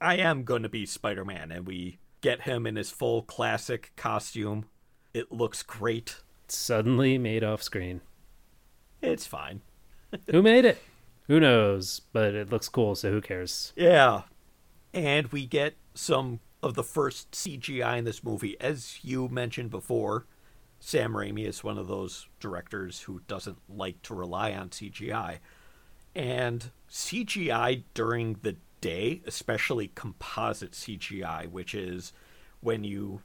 I 0.01 0.16
am 0.16 0.44
going 0.44 0.62
to 0.62 0.68
be 0.68 0.86
Spider 0.86 1.24
Man. 1.24 1.51
And 1.51 1.66
we 1.66 1.99
get 2.20 2.42
him 2.42 2.66
in 2.66 2.76
his 2.76 2.90
full 2.90 3.22
classic 3.22 3.92
costume. 3.96 4.66
It 5.14 5.32
looks 5.32 5.62
great. 5.62 6.22
Suddenly 6.49 7.18
made 7.18 7.44
off 7.44 7.62
screen. 7.62 8.01
It's 9.03 9.26
fine. 9.26 9.61
Who 10.30 10.42
made 10.42 10.64
it? 10.64 10.82
Who 11.26 11.40
knows? 11.40 12.01
But 12.12 12.34
it 12.34 12.51
looks 12.51 12.68
cool, 12.68 12.94
so 12.94 13.12
who 13.12 13.20
cares? 13.20 13.74
Yeah. 13.76 14.22
And 14.94 15.26
we 15.28 15.44
get 15.44 15.74
some 15.94 16.40
of 16.62 16.74
the 16.74 16.82
first 16.82 17.32
CGI 17.32 17.99
in 17.99 18.05
this 18.05 18.24
movie. 18.24 18.59
As 18.61 18.99
you 19.03 19.28
mentioned 19.28 19.70
before, 19.70 20.26
Sam 20.80 21.12
Raimi 21.12 21.46
is 21.46 21.62
one 21.62 21.76
of 21.76 21.86
those 21.86 22.26
directors 22.40 23.01
who 23.01 23.20
doesn't 23.28 23.59
like 23.68 24.01
to 24.03 24.14
rely 24.14 24.53
on 24.53 24.70
CGI. 24.70 25.38
And 26.14 26.70
CGI 26.90 27.82
during 27.92 28.38
the 28.40 28.57
day, 28.81 29.22
especially 29.26 29.89
composite 29.95 30.72
CGI, 30.72 31.51
which 31.51 31.74
is 31.74 32.12
when 32.61 32.85
you 32.85 33.22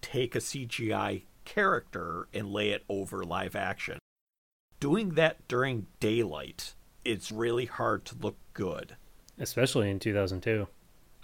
take 0.00 0.34
a 0.34 0.40
CGI 0.40 1.22
character 1.44 2.28
and 2.32 2.50
lay 2.50 2.70
it 2.70 2.84
over 2.88 3.24
live 3.24 3.56
action. 3.56 3.98
Doing 4.80 5.10
that 5.10 5.48
during 5.48 5.86
daylight 6.00 6.74
it's 7.06 7.30
really 7.30 7.66
hard 7.66 8.04
to 8.06 8.16
look 8.20 8.36
good. 8.52 8.96
Especially 9.38 9.90
in 9.90 9.98
2002. 9.98 10.66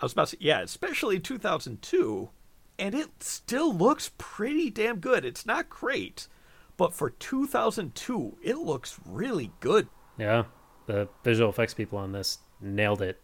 I 0.00 0.04
was 0.04 0.12
about 0.12 0.28
to 0.28 0.30
say, 0.30 0.38
yeah, 0.40 0.60
especially 0.60 1.16
in 1.16 1.22
2002, 1.22 2.30
and 2.78 2.94
it 2.94 3.10
still 3.20 3.74
looks 3.74 4.12
pretty 4.16 4.70
damn 4.70 5.00
good. 5.00 5.24
It's 5.24 5.44
not 5.44 5.68
great, 5.68 6.28
but 6.76 6.94
for 6.94 7.10
2002, 7.10 8.38
it 8.42 8.58
looks 8.58 8.98
really 9.04 9.50
good. 9.60 9.88
Yeah. 10.18 10.44
The 10.86 11.08
visual 11.24 11.50
effects 11.50 11.74
people 11.74 11.98
on 11.98 12.12
this 12.12 12.38
nailed 12.60 13.02
it. 13.02 13.20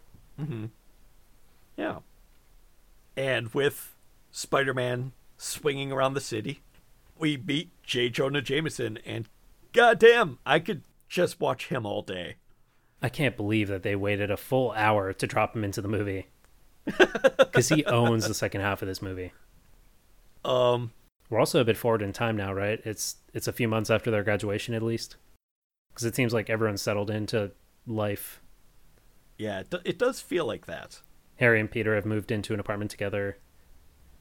Yeah. 1.77 1.99
And 3.17 3.49
with 3.55 3.95
Spider 4.31 4.75
Man 4.75 5.13
swinging 5.37 5.93
around 5.93 6.15
the 6.15 6.21
city, 6.21 6.63
we 7.19 7.37
meet 7.37 7.71
J. 7.83 8.09
Jonah 8.09 8.43
Jameson, 8.43 8.99
and 9.05 9.29
goddamn, 9.73 10.39
I 10.47 10.59
could 10.59 10.83
just 11.09 11.41
watch 11.41 11.69
him 11.69 11.85
all 11.87 12.03
day. 12.03 12.37
I 13.01 13.09
can't 13.09 13.37
believe 13.37 13.69
that 13.69 13.83
they 13.83 13.97
waited 13.97 14.31
a 14.31 14.37
full 14.37 14.73
hour 14.73 15.13
to 15.13 15.27
drop 15.27 15.55
him 15.55 15.65
into 15.65 15.81
the 15.81 15.89
movie. 15.89 16.27
Because 17.39 17.69
he 17.69 17.85
owns 17.85 18.27
the 18.27 18.35
second 18.35 18.61
half 18.61 18.83
of 18.83 18.89
this 18.89 19.03
movie. 19.03 19.33
Um, 20.45 20.93
We're 21.29 21.39
also 21.39 21.61
a 21.61 21.65
bit 21.65 21.77
forward 21.77 22.03
in 22.03 22.13
time 22.13 22.37
now, 22.37 22.53
right? 22.53 22.81
It's 22.85 23.17
it's 23.35 23.49
a 23.49 23.53
few 23.53 23.69
months 23.69 23.91
after 23.91 24.11
their 24.11 24.23
graduation, 24.23 24.75
at 24.75 24.83
least. 24.83 25.17
Because 25.91 26.05
it 26.05 26.15
seems 26.15 26.33
like 26.33 26.49
everyone's 26.49 26.83
settled 26.83 27.11
into 27.11 27.51
life. 27.87 28.41
Yeah, 29.39 29.61
it, 29.61 29.71
do- 29.71 29.79
it 29.85 29.99
does 29.99 30.21
feel 30.21 30.45
like 30.47 30.67
that. 30.67 31.01
Harry 31.37 31.61
and 31.61 31.71
Peter 31.71 31.95
have 31.95 32.05
moved 32.05 32.31
into 32.31 32.53
an 32.53 32.61
apartment 32.61 32.91
together. 32.91 33.39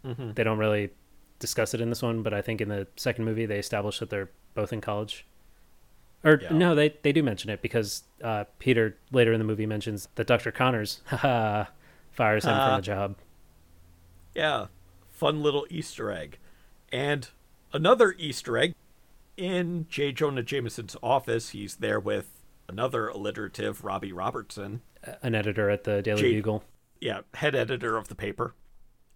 Mm-hmm. 0.05 0.33
They 0.33 0.43
don't 0.43 0.59
really 0.59 0.91
discuss 1.39 1.73
it 1.73 1.81
in 1.81 1.89
this 1.89 2.01
one, 2.01 2.21
but 2.23 2.33
I 2.33 2.41
think 2.41 2.61
in 2.61 2.69
the 2.69 2.87
second 2.95 3.25
movie 3.25 3.45
they 3.45 3.57
establish 3.59 3.99
that 3.99 4.09
they're 4.09 4.29
both 4.53 4.71
in 4.71 4.81
college. 4.81 5.25
Or 6.23 6.39
Yeah. 6.41 6.49
no, 6.53 6.75
they 6.75 6.95
they 7.03 7.11
do 7.11 7.21
mention 7.23 7.49
it 7.49 7.61
because 7.61 8.03
uh, 8.23 8.45
Peter 8.59 8.97
later 9.11 9.33
in 9.33 9.39
the 9.39 9.45
movie 9.45 9.65
mentions 9.65 10.07
that 10.15 10.27
Dr. 10.27 10.51
Connors, 10.51 11.01
fires 11.11 12.45
him 12.45 12.51
Ah. 12.53 12.67
from 12.69 12.75
the 12.77 12.81
job. 12.85 13.15
Yeah, 14.35 14.67
fun 15.09 15.41
little 15.41 15.65
Easter 15.69 16.11
egg. 16.11 16.37
And 16.91 17.29
another 17.73 18.15
Easter 18.17 18.57
egg 18.57 18.73
in 19.35 19.85
J. 19.89 20.11
Jonah 20.11 20.43
Jameson's 20.43 20.95
office, 21.03 21.49
he's 21.49 21.75
there 21.77 21.99
with 21.99 22.36
another 22.67 23.07
alliterative, 23.07 23.83
Robbie 23.83 24.11
Robertson. 24.13 24.81
An 25.21 25.35
editor 25.35 25.69
at 25.69 25.83
the 25.83 26.01
Daily 26.01 26.21
Gee. 26.21 26.33
Bugle. 26.35 26.63
yeah, 26.99 27.21
head 27.35 27.55
editor 27.55 27.97
of 27.97 28.07
the 28.07 28.15
paper. 28.15 28.55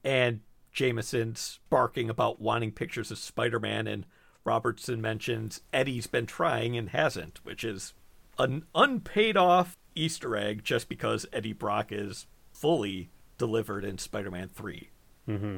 And 0.03 0.41
Jameson's 0.71 1.59
barking 1.69 2.09
about 2.09 2.41
wanting 2.41 2.71
pictures 2.71 3.11
of 3.11 3.17
Spider 3.17 3.59
Man, 3.59 3.87
and 3.87 4.05
Robertson 4.43 5.01
mentions 5.01 5.61
Eddie's 5.73 6.07
been 6.07 6.25
trying 6.25 6.77
and 6.77 6.89
hasn't, 6.89 7.39
which 7.43 7.63
is 7.63 7.93
an 8.39 8.65
unpaid 8.73 9.37
off 9.37 9.77
Easter 9.95 10.35
egg 10.37 10.63
just 10.63 10.87
because 10.89 11.25
Eddie 11.33 11.53
Brock 11.53 11.91
is 11.91 12.25
fully 12.53 13.09
delivered 13.37 13.83
in 13.83 13.97
Spider 13.97 14.31
Man 14.31 14.49
3. 14.53 14.89
hmm 15.25 15.55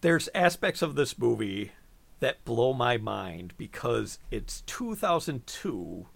There's 0.00 0.28
aspects 0.34 0.82
of 0.82 0.94
this 0.96 1.16
movie 1.18 1.72
that 2.20 2.44
blow 2.44 2.72
my 2.72 2.96
mind 2.96 3.54
because 3.56 4.18
it's 4.30 4.62
2002. 4.62 6.06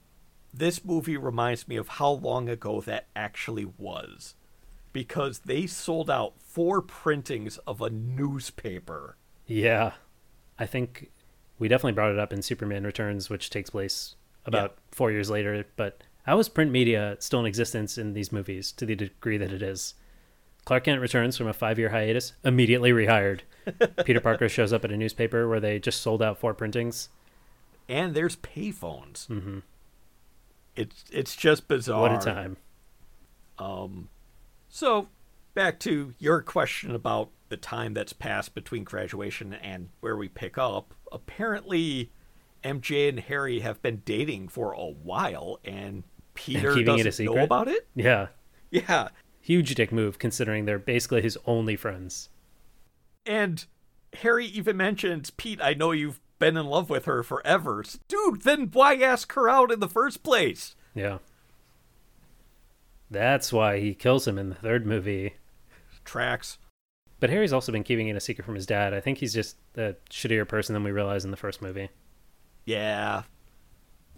This 0.52 0.84
movie 0.84 1.16
reminds 1.16 1.66
me 1.66 1.76
of 1.76 1.88
how 1.88 2.10
long 2.10 2.48
ago 2.48 2.80
that 2.82 3.06
actually 3.16 3.64
was 3.64 4.34
because 4.92 5.40
they 5.40 5.66
sold 5.66 6.10
out 6.10 6.34
four 6.38 6.82
printings 6.82 7.58
of 7.58 7.80
a 7.80 7.90
newspaper. 7.90 9.16
Yeah, 9.46 9.92
I 10.58 10.66
think 10.66 11.10
we 11.58 11.68
definitely 11.68 11.92
brought 11.92 12.12
it 12.12 12.18
up 12.18 12.32
in 12.32 12.42
Superman 12.42 12.84
Returns, 12.84 13.30
which 13.30 13.50
takes 13.50 13.70
place 13.70 14.16
about 14.44 14.76
four 14.90 15.10
years 15.10 15.30
later. 15.30 15.64
But 15.76 16.02
how 16.24 16.38
is 16.38 16.48
print 16.48 16.70
media 16.70 17.16
still 17.18 17.40
in 17.40 17.46
existence 17.46 17.96
in 17.96 18.12
these 18.12 18.32
movies 18.32 18.72
to 18.72 18.86
the 18.86 18.94
degree 18.94 19.38
that 19.38 19.52
it 19.52 19.62
is? 19.62 19.94
Clark 20.64 20.84
Kent 20.84 21.00
returns 21.00 21.36
from 21.36 21.48
a 21.48 21.52
five-year 21.52 21.88
hiatus, 21.88 22.34
immediately 22.44 22.92
rehired. 22.92 23.40
Peter 24.04 24.20
Parker 24.20 24.48
shows 24.48 24.72
up 24.72 24.84
at 24.84 24.92
a 24.92 24.96
newspaper 24.96 25.48
where 25.48 25.58
they 25.58 25.78
just 25.80 26.00
sold 26.00 26.22
out 26.22 26.38
four 26.38 26.54
printings. 26.54 27.08
And 27.88 28.14
there's 28.14 28.36
payphones. 28.36 29.26
hmm 29.26 29.60
It's 30.76 31.04
it's 31.12 31.36
just 31.36 31.68
bizarre. 31.68 32.00
What 32.00 32.12
a 32.12 32.24
time! 32.24 32.56
Um, 33.58 34.08
so 34.68 35.08
back 35.54 35.78
to 35.80 36.14
your 36.18 36.40
question 36.40 36.94
about 36.94 37.30
the 37.48 37.56
time 37.56 37.92
that's 37.94 38.12
passed 38.14 38.54
between 38.54 38.84
graduation 38.84 39.52
and 39.52 39.90
where 40.00 40.16
we 40.16 40.28
pick 40.28 40.56
up. 40.56 40.94
Apparently, 41.12 42.10
MJ 42.64 43.08
and 43.10 43.20
Harry 43.20 43.60
have 43.60 43.82
been 43.82 44.00
dating 44.06 44.48
for 44.48 44.72
a 44.72 44.86
while, 44.86 45.60
and 45.64 46.04
Peter 46.34 46.72
keeping 46.74 46.98
it 46.98 47.02
a 47.02 47.04
doesn't 47.04 47.26
know 47.26 47.36
about 47.44 47.68
it. 47.68 47.86
Yeah, 47.94 48.28
Yeah, 48.70 49.08
huge 49.42 49.74
dick 49.74 49.92
move 49.92 50.18
considering 50.18 50.64
they're 50.64 50.78
basically 50.78 51.20
his 51.20 51.36
only 51.44 51.76
friends. 51.76 52.30
and 53.26 53.66
Harry 54.14 54.46
even 54.46 54.76
mentions, 54.76 55.30
"Pete, 55.30 55.60
I 55.62 55.74
know 55.74 55.92
you've 55.92 56.20
been 56.42 56.56
in 56.56 56.66
love 56.66 56.90
with 56.90 57.04
her 57.06 57.22
forever, 57.22 57.84
dude. 58.08 58.42
Then 58.42 58.68
why 58.72 58.96
ask 58.96 59.32
her 59.32 59.48
out 59.48 59.70
in 59.70 59.80
the 59.80 59.88
first 59.88 60.22
place?" 60.22 60.74
Yeah, 60.94 61.18
that's 63.10 63.52
why 63.52 63.78
he 63.78 63.94
kills 63.94 64.26
him 64.26 64.38
in 64.38 64.48
the 64.48 64.56
third 64.56 64.84
movie. 64.86 65.34
Tracks. 66.04 66.58
But 67.20 67.30
Harry's 67.30 67.52
also 67.52 67.70
been 67.70 67.84
keeping 67.84 68.08
it 68.08 68.16
a 68.16 68.20
secret 68.20 68.44
from 68.44 68.56
his 68.56 68.66
dad. 68.66 68.92
I 68.92 68.98
think 68.98 69.18
he's 69.18 69.32
just 69.32 69.56
a 69.76 69.94
shittier 70.10 70.48
person 70.48 70.72
than 70.72 70.82
we 70.82 70.90
realize 70.90 71.24
in 71.24 71.30
the 71.30 71.36
first 71.36 71.62
movie. 71.62 71.88
Yeah. 72.64 73.22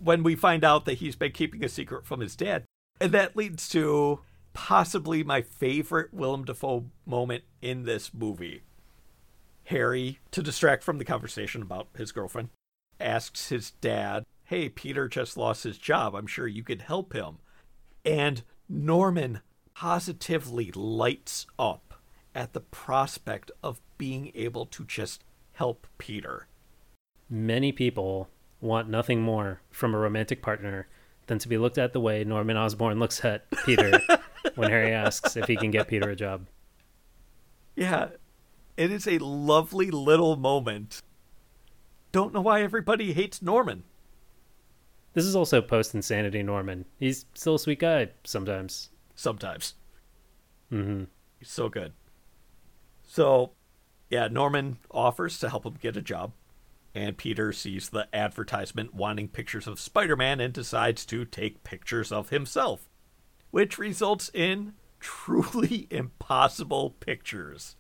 When 0.03 0.23
we 0.23 0.35
find 0.35 0.65
out 0.65 0.87
that 0.87 0.95
he's 0.95 1.15
been 1.15 1.33
keeping 1.33 1.63
a 1.63 1.69
secret 1.69 2.07
from 2.07 2.21
his 2.21 2.35
dad. 2.35 2.65
And 3.03 3.13
that 3.13 3.37
leads 3.37 3.69
to 3.71 4.21
possibly 4.55 5.23
my 5.23 5.43
favorite 5.43 6.15
Willem 6.15 6.45
Dafoe 6.45 6.87
moment 7.05 7.45
in 7.61 7.83
this 7.83 8.15
movie. 8.15 8.63
Harry, 9.65 10.19
to 10.31 10.43
distract 10.43 10.83
from 10.83 10.99
the 10.99 11.05
conversation 11.05 11.63
about 11.63 11.89
his 11.97 12.13
girlfriend, 12.13 12.51
asks 13.01 13.49
his 13.49 13.71
dad, 13.81 14.25
Hey, 14.45 14.69
Peter 14.69 15.09
just 15.09 15.37
lost 15.37 15.65
his 15.65 15.79
job. 15.79 16.15
I'm 16.15 16.27
sure 16.27 16.47
you 16.47 16.63
could 16.63 16.83
help 16.83 17.15
him. 17.15 17.39
And 18.05 18.43
Norman 18.69 19.41
positively 19.75 20.71
lights 20.73 21.47
up 21.59 21.95
at 22.35 22.53
the 22.53 22.61
prospect 22.61 23.51
of 23.63 23.81
being 23.97 24.33
able 24.35 24.67
to 24.67 24.85
just 24.85 25.25
help 25.55 25.87
Peter. 25.99 26.47
Many 27.31 27.73
people 27.73 28.29
want 28.61 28.89
nothing 28.89 29.23
more 29.23 29.61
from 29.71 29.95
a 29.95 29.99
romantic 29.99 30.43
partner 30.43 30.89
than 31.27 31.39
to 31.39 31.49
be 31.49 31.57
looked 31.57 31.79
at 31.79 31.93
the 31.93 32.01
way 32.01 32.23
Norman 32.25 32.57
Osborn 32.57 32.99
looks 32.99 33.25
at 33.25 33.51
Peter 33.65 33.99
when 34.57 34.71
Harry 34.71 34.93
asks 34.93 35.37
if 35.37 35.47
he 35.47 35.57
can 35.57 35.71
get 35.71 35.89
Peter 35.89 36.11
a 36.11 36.17
job. 36.17 36.47
Yeah, 37.77 38.09
it 38.77 38.91
is 38.91 39.07
a 39.07 39.19
lovely 39.19 39.91
little 39.91 40.37
moment. 40.37 41.03
Don't 42.13 42.33
know 42.33 42.41
why 42.41 42.63
everybody 42.63 43.13
hates 43.13 43.43
Norman. 43.43 43.85
This 45.13 45.25
is 45.25 45.37
also 45.37 45.63
post 45.63 45.95
insanity 45.95 46.43
Norman. 46.43 46.85
He's 46.99 47.27
still 47.35 47.55
a 47.55 47.59
sweet 47.59 47.79
guy 47.79 48.11
sometimes. 48.25 48.91
Sometimes. 49.15 49.75
Mm 50.73 50.85
hmm 50.85 51.05
He's 51.39 51.51
so 51.51 51.69
good. 51.69 51.93
So, 53.03 53.53
yeah, 54.11 54.29
Norman 54.29 54.79
offers 54.91 55.39
to 55.41 55.51
help 55.51 55.67
him 55.67 55.75
get 55.81 55.97
a 55.97 56.03
job. 56.03 56.33
And 56.95 57.17
Peter 57.17 57.53
sees 57.53 57.89
the 57.89 58.09
advertisement 58.15 58.95
wanting 58.95 59.29
pictures 59.29 59.67
of 59.67 59.81
Spider 59.81 60.17
Man 60.17 60.41
and 60.41 60.55
decides 60.55 61.05
to 61.07 61.25
take 61.25 61.65
pictures 61.65 62.13
of 62.13 62.31
himself, 62.31 62.89
which 63.51 63.79
results 63.79 64.31
in 64.33 64.75
truly 65.01 65.87
impossible 65.91 66.91
pictures 66.91 67.77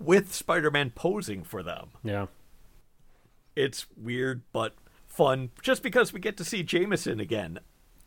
with 0.00 0.34
Spider 0.34 0.70
Man 0.70 0.90
posing 0.90 1.44
for 1.44 1.62
them. 1.62 1.90
Yeah. 2.02 2.26
It's 3.54 3.86
weird 3.96 4.42
but 4.52 4.74
fun 5.06 5.50
just 5.62 5.82
because 5.82 6.12
we 6.12 6.20
get 6.20 6.36
to 6.38 6.44
see 6.44 6.62
Jameson 6.62 7.20
again. 7.20 7.60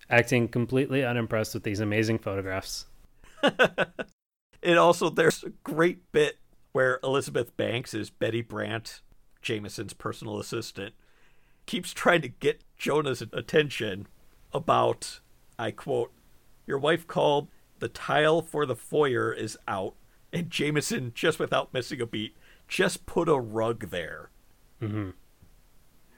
Acting 0.09 0.47
completely 0.47 1.03
unimpressed 1.03 1.53
with 1.53 1.63
these 1.63 1.79
amazing 1.79 2.19
photographs. 2.19 2.85
It 4.63 4.77
also 4.77 5.09
there's 5.09 5.43
a 5.43 5.49
great 5.63 6.11
bit 6.13 6.37
where 6.71 6.99
Elizabeth 7.03 7.55
Banks 7.57 7.93
is 7.93 8.09
Betty 8.09 8.41
Brant, 8.41 9.01
Jameson's 9.41 9.93
personal 9.93 10.39
assistant, 10.39 10.95
keeps 11.65 11.93
trying 11.93 12.21
to 12.21 12.29
get 12.29 12.63
Jonah's 12.77 13.21
attention 13.21 14.07
about 14.53 15.19
I 15.59 15.71
quote, 15.71 16.13
Your 16.65 16.77
wife 16.77 17.05
called, 17.05 17.49
the 17.79 17.89
tile 17.89 18.41
for 18.41 18.65
the 18.65 18.75
foyer 18.75 19.33
is 19.33 19.57
out, 19.67 19.95
and 20.33 20.49
Jameson, 20.49 21.13
just 21.13 21.39
without 21.39 21.73
missing 21.73 22.01
a 22.01 22.05
beat, 22.05 22.35
just 22.67 23.05
put 23.05 23.29
a 23.29 23.39
rug 23.39 23.89
there. 23.91 24.29
Mm-hmm. 24.81 25.11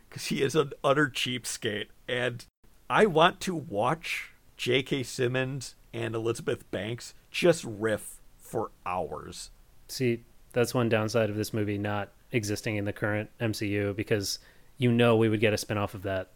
because 0.09 0.27
he 0.27 0.41
is 0.41 0.55
an 0.55 0.71
utter 0.83 1.07
cheapskate. 1.07 1.89
And 2.07 2.43
I 2.89 3.05
want 3.05 3.39
to 3.41 3.53
watch 3.53 4.31
J.K. 4.57 5.03
Simmons 5.03 5.75
and 5.93 6.15
Elizabeth 6.15 6.69
Banks 6.71 7.13
just 7.29 7.63
riff 7.63 8.21
for 8.39 8.71
hours. 8.85 9.51
See, 9.87 10.23
that's 10.53 10.73
one 10.73 10.89
downside 10.89 11.29
of 11.29 11.35
this 11.35 11.53
movie 11.53 11.77
not 11.77 12.09
existing 12.31 12.77
in 12.77 12.85
the 12.85 12.93
current 12.93 13.29
MCU 13.39 13.95
because 13.95 14.39
you 14.77 14.91
know 14.91 15.15
we 15.15 15.29
would 15.29 15.41
get 15.41 15.53
a 15.53 15.57
spin 15.57 15.77
off 15.77 15.93
of 15.93 16.01
that. 16.03 16.29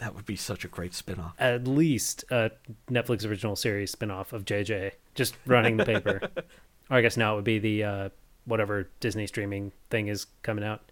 That 0.00 0.14
would 0.14 0.26
be 0.26 0.36
such 0.36 0.64
a 0.64 0.68
great 0.68 0.94
spin-off. 0.94 1.34
At 1.38 1.66
least 1.66 2.24
a 2.30 2.50
Netflix 2.90 3.26
original 3.28 3.54
series 3.54 3.90
spin-off 3.92 4.32
of 4.32 4.44
JJ 4.44 4.92
just 5.14 5.36
running 5.46 5.76
the 5.76 5.84
paper. 5.84 6.20
or 6.90 6.96
I 6.96 7.00
guess 7.02 7.16
now 7.16 7.34
it 7.34 7.36
would 7.36 7.44
be 7.44 7.58
the 7.58 7.84
uh, 7.84 8.08
whatever 8.46 8.88
Disney 9.00 9.26
streaming 9.26 9.72
thing 9.90 10.08
is 10.08 10.26
coming 10.42 10.64
out. 10.64 10.90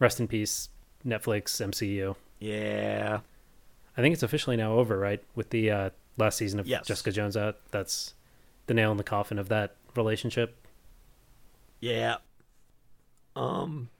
Rest 0.00 0.18
in 0.20 0.26
peace, 0.28 0.68
Netflix 1.06 1.64
MCU. 1.64 2.16
Yeah. 2.40 3.20
I 3.96 4.00
think 4.00 4.12
it's 4.12 4.24
officially 4.24 4.56
now 4.56 4.72
over, 4.74 4.98
right? 4.98 5.22
With 5.36 5.50
the 5.50 5.70
uh, 5.70 5.90
last 6.18 6.36
season 6.36 6.58
of 6.58 6.66
Yes. 6.66 6.86
Jessica 6.86 7.12
Jones 7.12 7.36
out. 7.36 7.58
That's 7.70 8.14
the 8.66 8.74
nail 8.74 8.90
in 8.90 8.96
the 8.96 9.04
coffin 9.04 9.38
of 9.38 9.48
that 9.48 9.76
relationship. 9.94 10.56
Yeah. 11.80 12.16
Um 13.36 13.90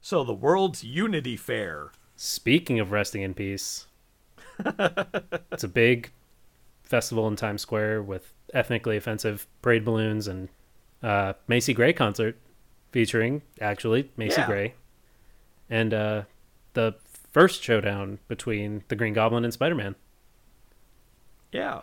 so 0.00 0.24
the 0.24 0.34
World's 0.34 0.82
Unity 0.84 1.36
Fair. 1.36 1.90
Speaking 2.24 2.78
of 2.78 2.92
resting 2.92 3.22
in 3.22 3.34
peace, 3.34 3.88
it's 4.64 5.64
a 5.64 5.68
big 5.68 6.12
festival 6.84 7.26
in 7.26 7.34
Times 7.34 7.62
Square 7.62 8.04
with 8.04 8.32
ethnically 8.54 8.96
offensive 8.96 9.48
parade 9.60 9.84
balloons 9.84 10.28
and 10.28 10.48
uh, 11.02 11.32
Macy 11.48 11.74
Gray 11.74 11.92
concert 11.92 12.38
featuring 12.92 13.42
actually 13.60 14.12
Macy 14.16 14.40
Yeah. 14.40 14.46
Gray, 14.46 14.74
and 15.68 15.92
uh, 15.92 16.22
the 16.74 16.94
first 17.32 17.60
showdown 17.60 18.20
between 18.28 18.84
the 18.86 18.94
Green 18.94 19.14
Goblin 19.14 19.42
and 19.42 19.52
Spider 19.52 19.74
Man. 19.74 19.96
Yeah. 21.50 21.80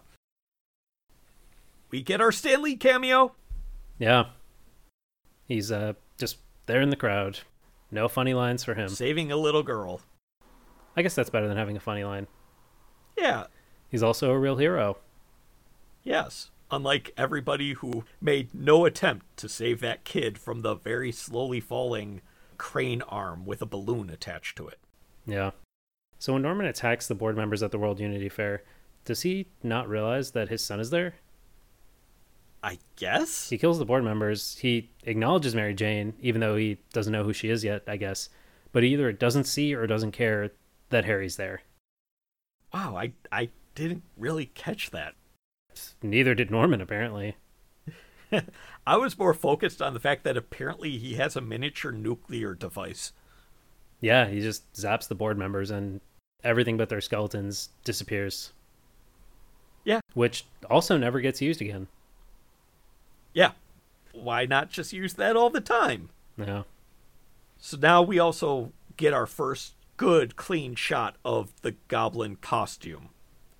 We 1.91 2.01
get 2.01 2.21
our 2.21 2.31
Stan 2.31 2.61
Lee 2.61 2.77
cameo. 2.77 3.33
Yeah, 3.97 4.27
he's 5.49 5.69
uh, 5.69 5.95
just 6.17 6.37
there 6.65 6.79
in 6.79 6.91
the 6.91 6.95
crowd. 6.95 7.39
No 7.91 8.07
funny 8.07 8.33
lines 8.33 8.63
for 8.63 8.75
him. 8.75 8.87
saving 8.87 9.33
a 9.33 9.35
little 9.35 9.63
girl. 9.63 9.99
I 10.99 11.01
guess 11.01 11.15
that's 11.15 11.29
better 11.29 11.47
than 11.47 11.55
having 11.55 11.77
a 11.77 11.79
funny 11.79 12.03
line. 12.03 12.27
Yeah. 13.17 13.45
He's 13.87 14.03
also 14.03 14.31
a 14.31 14.37
real 14.37 14.57
hero. 14.57 14.97
Yes. 16.03 16.51
Unlike 16.69 17.13
everybody 17.15 17.71
who 17.71 18.03
made 18.19 18.53
no 18.53 18.83
attempt 18.83 19.37
to 19.37 19.47
save 19.47 19.79
that 19.79 20.03
kid 20.03 20.37
from 20.37 20.61
the 20.61 20.75
very 20.75 21.13
slowly 21.13 21.61
falling 21.61 22.19
crane 22.57 23.01
arm 23.03 23.45
with 23.45 23.61
a 23.61 23.65
balloon 23.65 24.09
attached 24.09 24.57
to 24.57 24.67
it. 24.67 24.77
Yeah. 25.25 25.51
So 26.17 26.33
when 26.33 26.41
Norman 26.41 26.65
attacks 26.65 27.07
the 27.07 27.15
board 27.15 27.37
members 27.37 27.63
at 27.63 27.71
the 27.71 27.79
World 27.79 28.01
Unity 28.01 28.27
Fair, 28.27 28.63
does 29.05 29.21
he 29.21 29.47
not 29.63 29.87
realize 29.87 30.31
that 30.31 30.49
his 30.49 30.61
son 30.61 30.81
is 30.81 30.89
there? 30.89 31.15
I 32.61 32.77
guess? 32.97 33.49
He 33.49 33.57
kills 33.57 33.79
the 33.79 33.85
board 33.85 34.03
members. 34.03 34.57
He 34.57 34.91
acknowledges 35.03 35.55
Mary 35.55 35.73
Jane, 35.73 36.13
even 36.19 36.41
though 36.41 36.57
he 36.57 36.77
doesn't 36.91 37.13
know 37.13 37.23
who 37.23 37.31
she 37.31 37.49
is 37.49 37.63
yet, 37.63 37.83
I 37.87 37.95
guess. 37.95 38.27
But 38.73 38.83
he 38.83 38.89
either 38.89 39.13
doesn't 39.13 39.45
see 39.45 39.73
or 39.73 39.87
doesn't 39.87 40.11
care 40.11 40.51
that 40.89 41.05
Harry's 41.05 41.37
there. 41.37 41.61
Wow, 42.73 42.95
I 42.97 43.13
I 43.31 43.49
didn't 43.75 44.03
really 44.17 44.47
catch 44.47 44.91
that. 44.91 45.15
Neither 46.01 46.35
did 46.35 46.51
Norman, 46.51 46.81
apparently. 46.81 47.35
I 48.87 48.97
was 48.97 49.17
more 49.17 49.33
focused 49.33 49.81
on 49.81 49.93
the 49.93 49.99
fact 49.99 50.23
that 50.23 50.37
apparently 50.37 50.97
he 50.97 51.15
has 51.15 51.35
a 51.35 51.41
miniature 51.41 51.91
nuclear 51.91 52.53
device. 52.53 53.13
Yeah, 54.01 54.27
he 54.27 54.41
just 54.41 54.71
zaps 54.73 55.07
the 55.07 55.15
board 55.15 55.37
members 55.37 55.71
and 55.71 56.01
everything 56.43 56.77
but 56.77 56.89
their 56.89 57.01
skeletons 57.01 57.69
disappears. 57.83 58.53
Yeah. 59.83 59.99
Which 60.13 60.45
also 60.69 60.97
never 60.97 61.21
gets 61.21 61.41
used 61.41 61.61
again. 61.61 61.87
Yeah. 63.33 63.51
Why 64.13 64.45
not 64.45 64.69
just 64.69 64.93
use 64.93 65.13
that 65.15 65.35
all 65.35 65.49
the 65.49 65.61
time? 65.61 66.09
No. 66.37 66.65
So 67.57 67.77
now 67.77 68.01
we 68.01 68.19
also 68.19 68.71
get 68.97 69.13
our 69.13 69.25
first 69.25 69.73
good, 69.99 70.37
clean 70.37 70.75
shot 70.75 71.17
of 71.25 71.51
the 71.61 71.75
goblin 71.89 72.37
costume, 72.37 73.09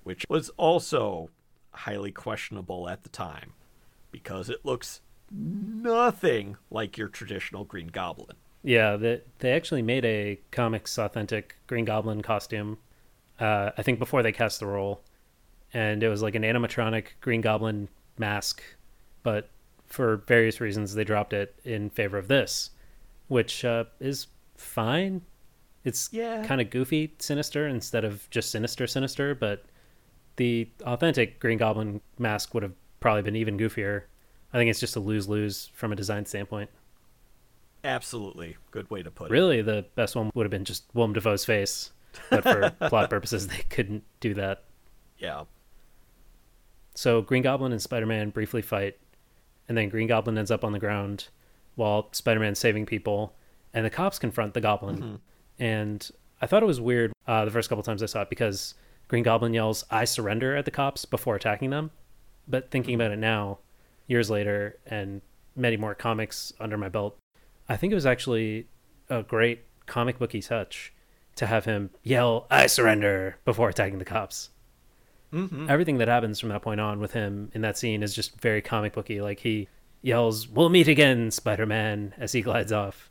which 0.04 0.24
was 0.26 0.48
also 0.56 1.28
highly 1.70 2.10
questionable 2.10 2.88
at 2.88 3.02
the 3.02 3.10
time 3.10 3.52
because 4.10 4.48
it 4.48 4.64
looks 4.64 5.02
nothing 5.30 6.56
like 6.70 6.96
your 6.96 7.08
traditional 7.08 7.64
Green 7.64 7.88
Goblin. 7.88 8.36
Yeah, 8.62 8.96
they, 8.96 9.20
they 9.40 9.52
actually 9.52 9.82
made 9.82 10.06
a 10.06 10.40
comics 10.50 10.98
authentic 10.98 11.56
Green 11.66 11.84
Goblin 11.84 12.22
costume, 12.22 12.78
uh, 13.38 13.72
I 13.76 13.82
think 13.82 13.98
before 13.98 14.22
they 14.22 14.32
cast 14.32 14.60
the 14.60 14.66
role. 14.66 15.02
And 15.74 16.02
it 16.02 16.08
was 16.08 16.22
like 16.22 16.34
an 16.34 16.42
animatronic 16.42 17.08
Green 17.20 17.42
Goblin 17.42 17.90
mask, 18.16 18.62
but 19.22 19.50
for 19.86 20.16
various 20.26 20.58
reasons 20.58 20.94
they 20.94 21.04
dropped 21.04 21.34
it 21.34 21.54
in 21.64 21.90
favor 21.90 22.16
of 22.16 22.28
this, 22.28 22.70
which 23.28 23.62
uh, 23.62 23.84
is 24.00 24.26
fine. 24.56 25.20
It's 25.84 26.12
Yeah. 26.12 26.44
kind 26.44 26.60
of 26.60 26.70
goofy 26.70 27.14
sinister 27.18 27.66
instead 27.66 28.04
of 28.04 28.28
just 28.30 28.50
sinister 28.50 28.86
sinister, 28.86 29.34
but 29.34 29.64
the 30.36 30.68
authentic 30.82 31.40
Green 31.40 31.58
Goblin 31.58 32.00
mask 32.18 32.52
would 32.54 32.62
have 32.62 32.72
probably 33.00 33.22
been 33.22 33.36
even 33.36 33.58
goofier. 33.58 34.02
I 34.52 34.58
think 34.58 34.70
it's 34.70 34.80
just 34.80 34.96
a 34.96 35.00
lose 35.00 35.28
lose 35.28 35.70
from 35.74 35.92
a 35.92 35.96
design 35.96 36.26
standpoint. 36.26 36.70
Absolutely. 37.82 38.56
Good 38.70 38.90
way 38.90 39.02
to 39.02 39.10
put 39.10 39.30
it. 39.30 39.32
Really, 39.32 39.62
the 39.62 39.86
best 39.94 40.14
one 40.16 40.30
would 40.34 40.44
have 40.44 40.50
been 40.50 40.64
just 40.66 40.84
Willem 40.92 41.14
Dafoe's 41.14 41.44
face, 41.44 41.92
but 42.28 42.42
for 42.42 42.70
plot 42.88 43.08
purposes, 43.08 43.48
they 43.48 43.62
couldn't 43.70 44.04
do 44.20 44.34
that. 44.34 44.64
Yeah. 45.18 45.44
So 46.94 47.22
Green 47.22 47.42
Goblin 47.42 47.72
and 47.72 47.80
Spider 47.80 48.06
Man 48.06 48.30
briefly 48.30 48.60
fight, 48.62 48.98
and 49.68 49.78
then 49.78 49.88
Green 49.88 50.08
Goblin 50.08 50.36
ends 50.36 50.50
up 50.50 50.64
on 50.64 50.72
the 50.72 50.78
ground 50.78 51.28
while 51.76 52.08
Spider 52.12 52.40
Man's 52.40 52.58
saving 52.58 52.84
people, 52.84 53.34
and 53.72 53.86
the 53.86 53.90
cops 53.90 54.18
confront 54.18 54.52
the 54.54 54.60
Goblin. 54.60 54.96
Mm-hmm. 54.96 55.14
And 55.60 56.10
I 56.40 56.46
thought 56.46 56.62
it 56.62 56.66
was 56.66 56.80
weird 56.80 57.12
uh, 57.26 57.44
the 57.44 57.50
first 57.50 57.68
couple 57.68 57.84
times 57.84 58.02
I 58.02 58.06
saw 58.06 58.22
it 58.22 58.30
because 58.30 58.74
Green 59.08 59.22
Goblin 59.22 59.54
yells, 59.54 59.84
I 59.90 60.04
surrender 60.04 60.56
at 60.56 60.64
the 60.64 60.70
cops 60.70 61.04
before 61.04 61.36
attacking 61.36 61.70
them. 61.70 61.90
But 62.48 62.70
thinking 62.70 62.94
about 62.94 63.12
it 63.12 63.18
now, 63.18 63.58
years 64.08 64.30
later, 64.30 64.78
and 64.86 65.20
many 65.54 65.76
more 65.76 65.94
comics 65.94 66.52
under 66.58 66.76
my 66.76 66.88
belt, 66.88 67.16
I 67.68 67.76
think 67.76 67.92
it 67.92 67.94
was 67.94 68.06
actually 68.06 68.66
a 69.08 69.22
great 69.22 69.64
comic 69.86 70.18
booky 70.18 70.40
touch 70.40 70.92
to 71.36 71.46
have 71.46 71.64
him 71.64 71.90
yell, 72.02 72.46
I 72.50 72.66
surrender 72.66 73.36
before 73.44 73.68
attacking 73.68 73.98
the 73.98 74.04
cops 74.04 74.50
Mm-hmm. 75.32 75.70
everything 75.70 75.98
that 75.98 76.08
happens 76.08 76.40
from 76.40 76.48
that 76.48 76.60
point 76.60 76.80
on 76.80 76.98
with 76.98 77.12
him 77.12 77.52
in 77.54 77.60
that 77.60 77.78
scene 77.78 78.02
is 78.02 78.16
just 78.16 78.40
very 78.40 78.60
comic 78.60 78.94
booky. 78.94 79.20
Like 79.20 79.38
he 79.38 79.68
yells, 80.02 80.48
"We'll 80.48 80.70
meet 80.70 80.88
again, 80.88 81.30
Spider-Man," 81.30 82.14
as 82.18 82.32
he 82.32 82.42
glides 82.48 82.72
off. 82.72 83.08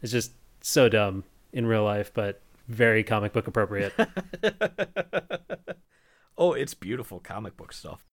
It's 0.00 0.12
just 0.12 0.32
so 0.62 0.88
dumb 0.88 1.24
in 1.52 1.66
real 1.66 1.84
life, 1.84 2.12
but 2.12 2.42
very 2.68 3.02
comic 3.02 3.32
book 3.32 3.46
appropriate. 3.46 3.92
Oh, 6.38 6.52
it's 6.52 6.72
beautiful 6.72 7.18
comic 7.18 7.56
book 7.56 7.72
stuff. 7.72 8.06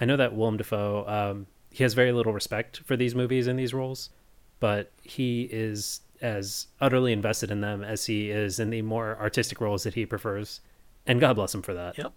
I 0.00 0.04
know 0.04 0.16
that 0.16 0.34
Willem 0.34 0.56
Dafoe, 0.56 1.06
um, 1.06 1.46
he 1.70 1.84
has 1.84 1.94
very 1.94 2.10
little 2.10 2.32
respect 2.32 2.78
for 2.78 2.96
these 2.96 3.14
movies 3.14 3.46
and 3.46 3.56
these 3.56 3.72
roles, 3.72 4.10
but 4.58 4.92
he 5.02 5.42
is 5.44 6.00
as 6.20 6.66
utterly 6.80 7.12
invested 7.12 7.52
in 7.52 7.60
them 7.60 7.84
as 7.84 8.06
he 8.06 8.30
is 8.30 8.58
in 8.58 8.70
the 8.70 8.82
more 8.82 9.16
artistic 9.20 9.60
roles 9.60 9.84
that 9.84 9.94
he 9.94 10.04
prefers. 10.04 10.60
And 11.06 11.20
God 11.20 11.36
bless 11.36 11.54
him 11.54 11.62
for 11.62 11.74
that. 11.74 11.96
Yep. 11.96 12.12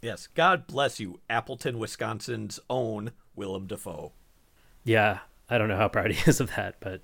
Yes. 0.00 0.28
God 0.28 0.66
bless 0.66 0.98
you, 0.98 1.20
Appleton, 1.28 1.78
Wisconsin's 1.78 2.58
own 2.70 3.12
Willem 3.36 3.66
Dafoe. 3.66 4.12
Yeah, 4.82 5.18
I 5.50 5.58
don't 5.58 5.68
know 5.68 5.76
how 5.76 5.88
proud 5.88 6.10
he 6.10 6.30
is 6.30 6.40
of 6.40 6.56
that, 6.56 6.76
but 6.80 7.02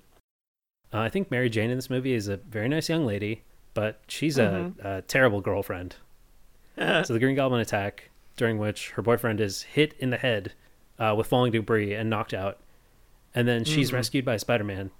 uh, 0.93 0.99
I 0.99 1.09
think 1.09 1.29
Mary 1.29 1.49
Jane 1.49 1.69
in 1.69 1.77
this 1.77 1.89
movie 1.89 2.13
is 2.13 2.27
a 2.27 2.37
very 2.37 2.69
nice 2.69 2.89
young 2.89 3.05
lady, 3.05 3.43
but 3.73 3.99
she's 4.07 4.37
a, 4.37 4.71
a 4.81 5.01
terrible 5.03 5.41
girlfriend. 5.41 5.95
so 6.77 7.13
the 7.13 7.19
Green 7.19 7.35
Goblin 7.35 7.61
attack, 7.61 8.09
during 8.37 8.57
which 8.57 8.91
her 8.91 9.01
boyfriend 9.01 9.41
is 9.41 9.63
hit 9.63 9.93
in 9.99 10.09
the 10.11 10.17
head 10.17 10.53
uh, 10.99 11.13
with 11.17 11.27
falling 11.27 11.51
debris 11.51 11.93
and 11.93 12.09
knocked 12.09 12.33
out, 12.33 12.59
and 13.35 13.47
then 13.47 13.63
she's 13.63 13.91
rescued 13.93 14.25
by 14.25 14.37
Spider-Man. 14.37 14.91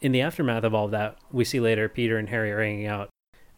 In 0.00 0.12
the 0.12 0.20
aftermath 0.20 0.64
of 0.64 0.74
all 0.74 0.86
of 0.86 0.90
that, 0.92 1.18
we 1.30 1.44
see 1.44 1.60
later 1.60 1.88
Peter 1.88 2.18
and 2.18 2.28
Harry 2.28 2.50
are 2.50 2.62
hanging 2.62 2.86
out, 2.86 3.08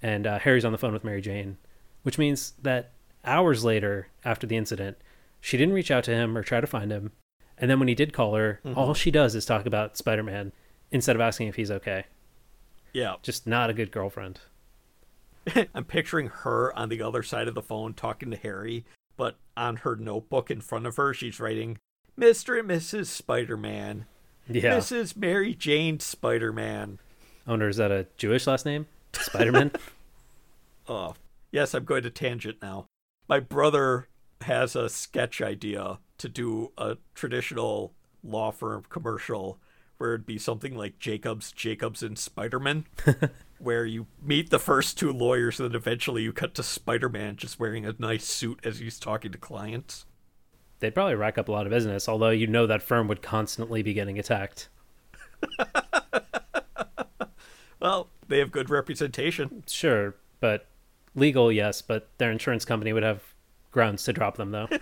and 0.02 0.26
uh, 0.26 0.38
Harry's 0.38 0.64
on 0.64 0.72
the 0.72 0.78
phone 0.78 0.92
with 0.92 1.04
Mary 1.04 1.20
Jane, 1.20 1.58
which 2.02 2.18
means 2.18 2.54
that 2.62 2.92
hours 3.24 3.64
later 3.64 4.08
after 4.24 4.46
the 4.46 4.56
incident, 4.56 4.96
she 5.40 5.56
didn't 5.56 5.74
reach 5.74 5.90
out 5.90 6.04
to 6.04 6.10
him 6.10 6.36
or 6.36 6.42
try 6.42 6.60
to 6.60 6.66
find 6.66 6.90
him. 6.90 7.12
And 7.56 7.70
then 7.70 7.78
when 7.78 7.88
he 7.88 7.94
did 7.94 8.12
call 8.12 8.34
her, 8.34 8.60
all 8.74 8.94
she 8.94 9.10
does 9.10 9.34
is 9.34 9.46
talk 9.46 9.64
about 9.64 9.96
Spider 9.96 10.22
Man 10.22 10.52
instead 10.94 11.16
of 11.16 11.20
asking 11.20 11.48
if 11.48 11.56
he's 11.56 11.70
okay. 11.70 12.04
Yeah. 12.92 13.16
Just 13.22 13.46
not 13.46 13.68
a 13.68 13.74
good 13.74 13.90
girlfriend. 13.90 14.40
I'm 15.74 15.84
picturing 15.84 16.28
her 16.28 16.76
on 16.78 16.88
the 16.88 17.02
other 17.02 17.22
side 17.22 17.48
of 17.48 17.54
the 17.54 17.62
phone 17.62 17.92
talking 17.94 18.30
to 18.30 18.36
Harry, 18.36 18.84
but 19.16 19.36
on 19.56 19.76
her 19.76 19.96
notebook 19.96 20.50
in 20.50 20.60
front 20.60 20.86
of 20.86 20.96
her, 20.96 21.12
she's 21.12 21.40
writing 21.40 21.78
Mr. 22.18 22.58
and 22.58 22.70
Mrs. 22.70 23.06
Spider 23.06 23.56
Man. 23.56 24.06
Yeah. 24.48 24.76
Mrs. 24.78 25.16
Mary 25.16 25.54
Jane 25.54 25.98
Spider 25.98 26.52
Man. 26.52 26.98
I 27.46 27.50
wonder, 27.50 27.68
is 27.68 27.76
that 27.76 27.90
a 27.90 28.06
Jewish 28.16 28.46
last 28.46 28.64
name? 28.64 28.86
Spider 29.12 29.52
Man? 29.52 29.72
Oh, 30.86 31.14
yes, 31.50 31.72
I'm 31.72 31.86
going 31.86 32.02
to 32.02 32.10
tangent 32.10 32.58
now. 32.60 32.84
My 33.26 33.40
brother 33.40 34.08
has 34.42 34.76
a 34.76 34.90
sketch 34.90 35.40
idea 35.40 35.98
to 36.18 36.28
do 36.28 36.72
a 36.76 36.98
traditional 37.14 37.94
law 38.22 38.50
firm 38.50 38.84
commercial 38.90 39.58
where 39.98 40.14
it'd 40.14 40.26
be 40.26 40.38
something 40.38 40.76
like 40.76 40.98
Jacobs, 40.98 41.52
Jacobs, 41.52 42.02
and 42.02 42.18
Spider 42.18 42.60
Man, 42.60 42.86
where 43.58 43.84
you 43.84 44.06
meet 44.22 44.50
the 44.50 44.58
first 44.58 44.98
two 44.98 45.12
lawyers 45.12 45.60
and 45.60 45.70
then 45.70 45.76
eventually 45.76 46.22
you 46.22 46.32
cut 46.32 46.54
to 46.54 46.62
Spider 46.62 47.08
Man 47.08 47.36
just 47.36 47.60
wearing 47.60 47.86
a 47.86 47.94
nice 47.98 48.24
suit 48.24 48.60
as 48.64 48.78
he's 48.78 48.98
talking 48.98 49.32
to 49.32 49.38
clients. 49.38 50.06
They'd 50.80 50.94
probably 50.94 51.14
rack 51.14 51.38
up 51.38 51.48
a 51.48 51.52
lot 51.52 51.66
of 51.66 51.70
business, 51.70 52.08
although 52.08 52.30
you 52.30 52.46
know 52.46 52.66
that 52.66 52.82
firm 52.82 53.08
would 53.08 53.22
constantly 53.22 53.82
be 53.82 53.94
getting 53.94 54.18
attacked. 54.18 54.68
Well, 57.80 58.08
they 58.28 58.38
have 58.38 58.50
good 58.50 58.70
representation. 58.70 59.62
Sure, 59.66 60.14
but 60.40 60.68
legal, 61.14 61.52
yes, 61.52 61.82
but 61.82 62.08
their 62.16 62.30
insurance 62.30 62.64
company 62.64 62.94
would 62.94 63.02
have 63.02 63.22
grounds 63.72 64.04
to 64.04 64.12
drop 64.14 64.38
them, 64.38 64.52
though. 64.52 64.68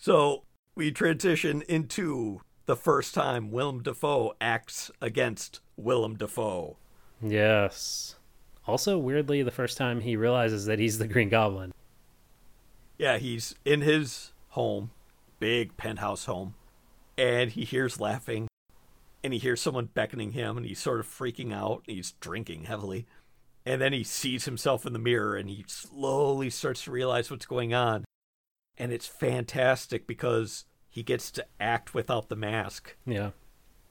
So 0.00 0.44
we 0.78 0.92
transition 0.92 1.60
into 1.62 2.40
the 2.66 2.76
first 2.76 3.12
time 3.12 3.50
Willem 3.50 3.82
Dafoe 3.82 4.34
acts 4.40 4.92
against 5.02 5.58
Willem 5.76 6.14
Dafoe. 6.14 6.76
yes. 7.20 8.14
Also, 8.64 8.96
weirdly, 8.96 9.42
the 9.42 9.50
first 9.50 9.76
time 9.76 10.02
he 10.02 10.14
realizes 10.14 10.66
that 10.66 10.78
he's 10.78 10.98
the 10.98 11.08
Green 11.08 11.30
Goblin. 11.30 11.72
Yeah, 12.98 13.16
he's 13.16 13.54
in 13.64 13.80
his 13.80 14.32
home, 14.50 14.90
big 15.40 15.76
penthouse 15.76 16.26
home, 16.26 16.54
and 17.16 17.50
he 17.50 17.64
hears 17.64 17.98
laughing, 17.98 18.46
and 19.24 19.32
he 19.32 19.38
hears 19.38 19.60
someone 19.60 19.86
beckoning 19.86 20.32
him, 20.32 20.56
and 20.58 20.66
he's 20.66 20.78
sort 20.78 21.00
of 21.00 21.06
freaking 21.06 21.52
out. 21.52 21.82
He's 21.86 22.12
drinking 22.20 22.64
heavily. 22.64 23.06
And 23.64 23.80
then 23.80 23.92
he 23.94 24.04
sees 24.04 24.44
himself 24.44 24.86
in 24.86 24.92
the 24.92 24.98
mirror, 24.98 25.34
and 25.34 25.48
he 25.48 25.64
slowly 25.66 26.50
starts 26.50 26.84
to 26.84 26.90
realize 26.90 27.30
what's 27.30 27.46
going 27.46 27.72
on. 27.74 28.04
And 28.78 28.92
it's 28.92 29.06
fantastic 29.06 30.06
because 30.06 30.64
he 30.88 31.02
gets 31.02 31.30
to 31.32 31.44
act 31.60 31.94
without 31.94 32.28
the 32.28 32.36
mask. 32.36 32.96
Yeah. 33.04 33.30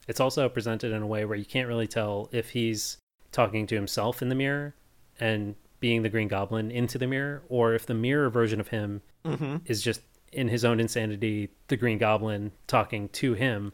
It's 0.08 0.20
also 0.20 0.48
presented 0.48 0.92
in 0.94 1.02
a 1.02 1.08
way 1.08 1.26
where 1.26 1.38
you 1.38 1.46
can't 1.46 1.68
really 1.68 1.88
tell 1.88 2.30
if 2.32 2.52
he's 2.52 2.98
talking 3.32 3.68
to 3.68 3.76
himself 3.76 4.22
in 4.22 4.30
the 4.30 4.36
mirror 4.36 4.74
and 5.20 5.56
being 5.80 6.02
the 6.02 6.10
Green 6.10 6.28
Goblin 6.28 6.72
into 6.72 6.98
the 6.98 7.06
mirror, 7.08 7.44
or 7.50 7.74
if 7.74 7.86
the 7.86 7.94
mirror 7.94 8.30
version 8.30 8.60
of 8.60 8.70
him 8.70 9.02
Mm-hmm. 9.26 9.58
is 9.66 9.82
just 9.82 10.02
in 10.32 10.48
his 10.48 10.64
own 10.64 10.80
insanity, 10.80 11.50
the 11.68 11.76
Green 11.76 11.98
Goblin 11.98 12.54
talking 12.66 13.10
to 13.10 13.34
him, 13.34 13.74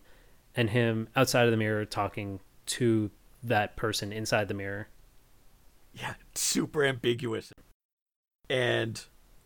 and 0.56 0.72
him 0.72 1.08
outside 1.16 1.46
of 1.46 1.52
the 1.52 1.58
mirror 1.58 1.86
talking 1.86 2.40
to 2.66 3.12
that 3.44 3.76
person 3.76 4.12
inside 4.12 4.48
the 4.48 4.54
mirror. 4.56 4.88
Yeah, 5.94 6.16
super 6.34 6.84
ambiguous. 6.84 7.54
And 8.50 9.06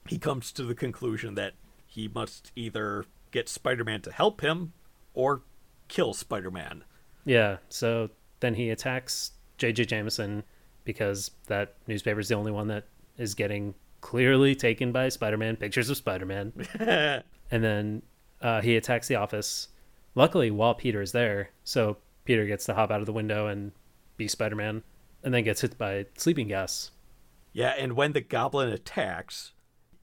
he 0.09 0.17
comes 0.17 0.51
to 0.53 0.63
the 0.63 0.75
conclusion 0.75 1.35
that 1.35 1.53
he 1.85 2.07
must 2.07 2.51
either 2.55 3.05
get 3.31 3.49
Spider 3.49 3.83
Man 3.83 4.01
to 4.01 4.11
help 4.11 4.41
him 4.41 4.73
or 5.13 5.41
kill 5.87 6.13
Spider 6.13 6.51
Man. 6.51 6.83
Yeah, 7.25 7.57
so 7.69 8.09
then 8.39 8.55
he 8.55 8.69
attacks 8.69 9.31
J.J. 9.57 9.85
Jameson 9.85 10.43
because 10.83 11.31
that 11.47 11.75
newspaper 11.87 12.19
is 12.19 12.29
the 12.29 12.35
only 12.35 12.51
one 12.51 12.67
that 12.67 12.85
is 13.17 13.33
getting 13.33 13.73
clearly 14.01 14.55
taken 14.55 14.91
by 14.91 15.09
Spider 15.09 15.37
Man 15.37 15.55
pictures 15.55 15.89
of 15.89 15.97
Spider 15.97 16.25
Man. 16.25 16.53
and 16.79 17.63
then 17.63 18.01
uh, 18.41 18.61
he 18.61 18.77
attacks 18.77 19.07
the 19.07 19.15
office. 19.15 19.69
Luckily, 20.15 20.49
while 20.51 20.73
Peter 20.73 21.01
is 21.01 21.11
there, 21.11 21.49
so 21.63 21.97
Peter 22.25 22.45
gets 22.45 22.65
to 22.65 22.73
hop 22.73 22.91
out 22.91 22.99
of 23.01 23.05
the 23.05 23.13
window 23.13 23.47
and 23.47 23.71
be 24.15 24.27
Spider 24.27 24.55
Man, 24.55 24.83
and 25.23 25.33
then 25.33 25.43
gets 25.43 25.61
hit 25.61 25.77
by 25.77 26.05
sleeping 26.17 26.47
gas. 26.47 26.91
yeah, 27.53 27.73
and 27.77 27.93
when 27.93 28.13
the 28.13 28.21
goblin 28.21 28.69
attacks, 28.69 29.51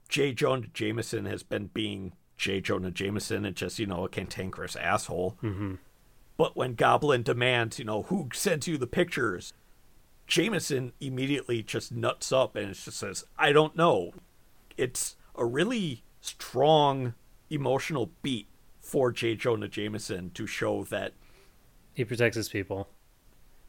J. 0.09 0.33
Jonah 0.33 0.67
Jameson 0.73 1.25
has 1.27 1.43
been 1.43 1.67
being 1.75 2.13
J. 2.37 2.61
Jonah 2.61 2.91
Jameson 2.91 3.45
and 3.45 3.57
just, 3.57 3.79
you 3.79 3.87
know, 3.87 4.05
a 4.05 4.09
cantankerous 4.09 4.77
asshole. 4.77 5.37
Mm-hmm. 5.43 5.75
But 6.37 6.57
when 6.57 6.75
Goblin 6.75 7.23
demands, 7.23 7.79
you 7.79 7.85
know, 7.85 8.03
who 8.03 8.29
sent 8.33 8.67
you 8.67 8.77
the 8.77 8.87
pictures, 8.87 9.53
Jameson 10.27 10.93
immediately 11.01 11.63
just 11.63 11.93
nuts 11.93 12.33
up 12.33 12.57
and 12.57 12.75
just 12.75 12.99
says, 12.99 13.25
I 13.39 13.53
don't 13.53 13.77
know. 13.77 14.13
It's 14.77 15.17
a 15.37 15.45
really 15.45 16.03
strong 16.21 17.15
emotional 17.51 18.11
beat 18.23 18.49
for 18.81 19.13
J. 19.13 19.37
Jonah 19.37 19.69
Jameson 19.69 20.31
to 20.35 20.47
show 20.47 20.85
that, 20.85 21.13
He 21.95 22.05
protects 22.05 22.37
his 22.37 22.49
people. 22.49 22.89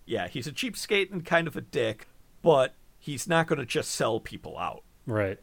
yeah, 0.05 0.27
he's 0.27 0.47
a 0.47 0.51
cheapskate 0.51 1.11
and 1.11 1.23
kind 1.25 1.47
of 1.47 1.55
a 1.55 1.61
dick, 1.61 2.07
but 2.41 2.73
he's 2.97 3.27
not 3.27 3.47
going 3.47 3.59
to 3.59 3.65
just 3.65 3.91
sell 3.91 4.19
people 4.19 4.57
out. 4.57 4.83
Right. 5.05 5.39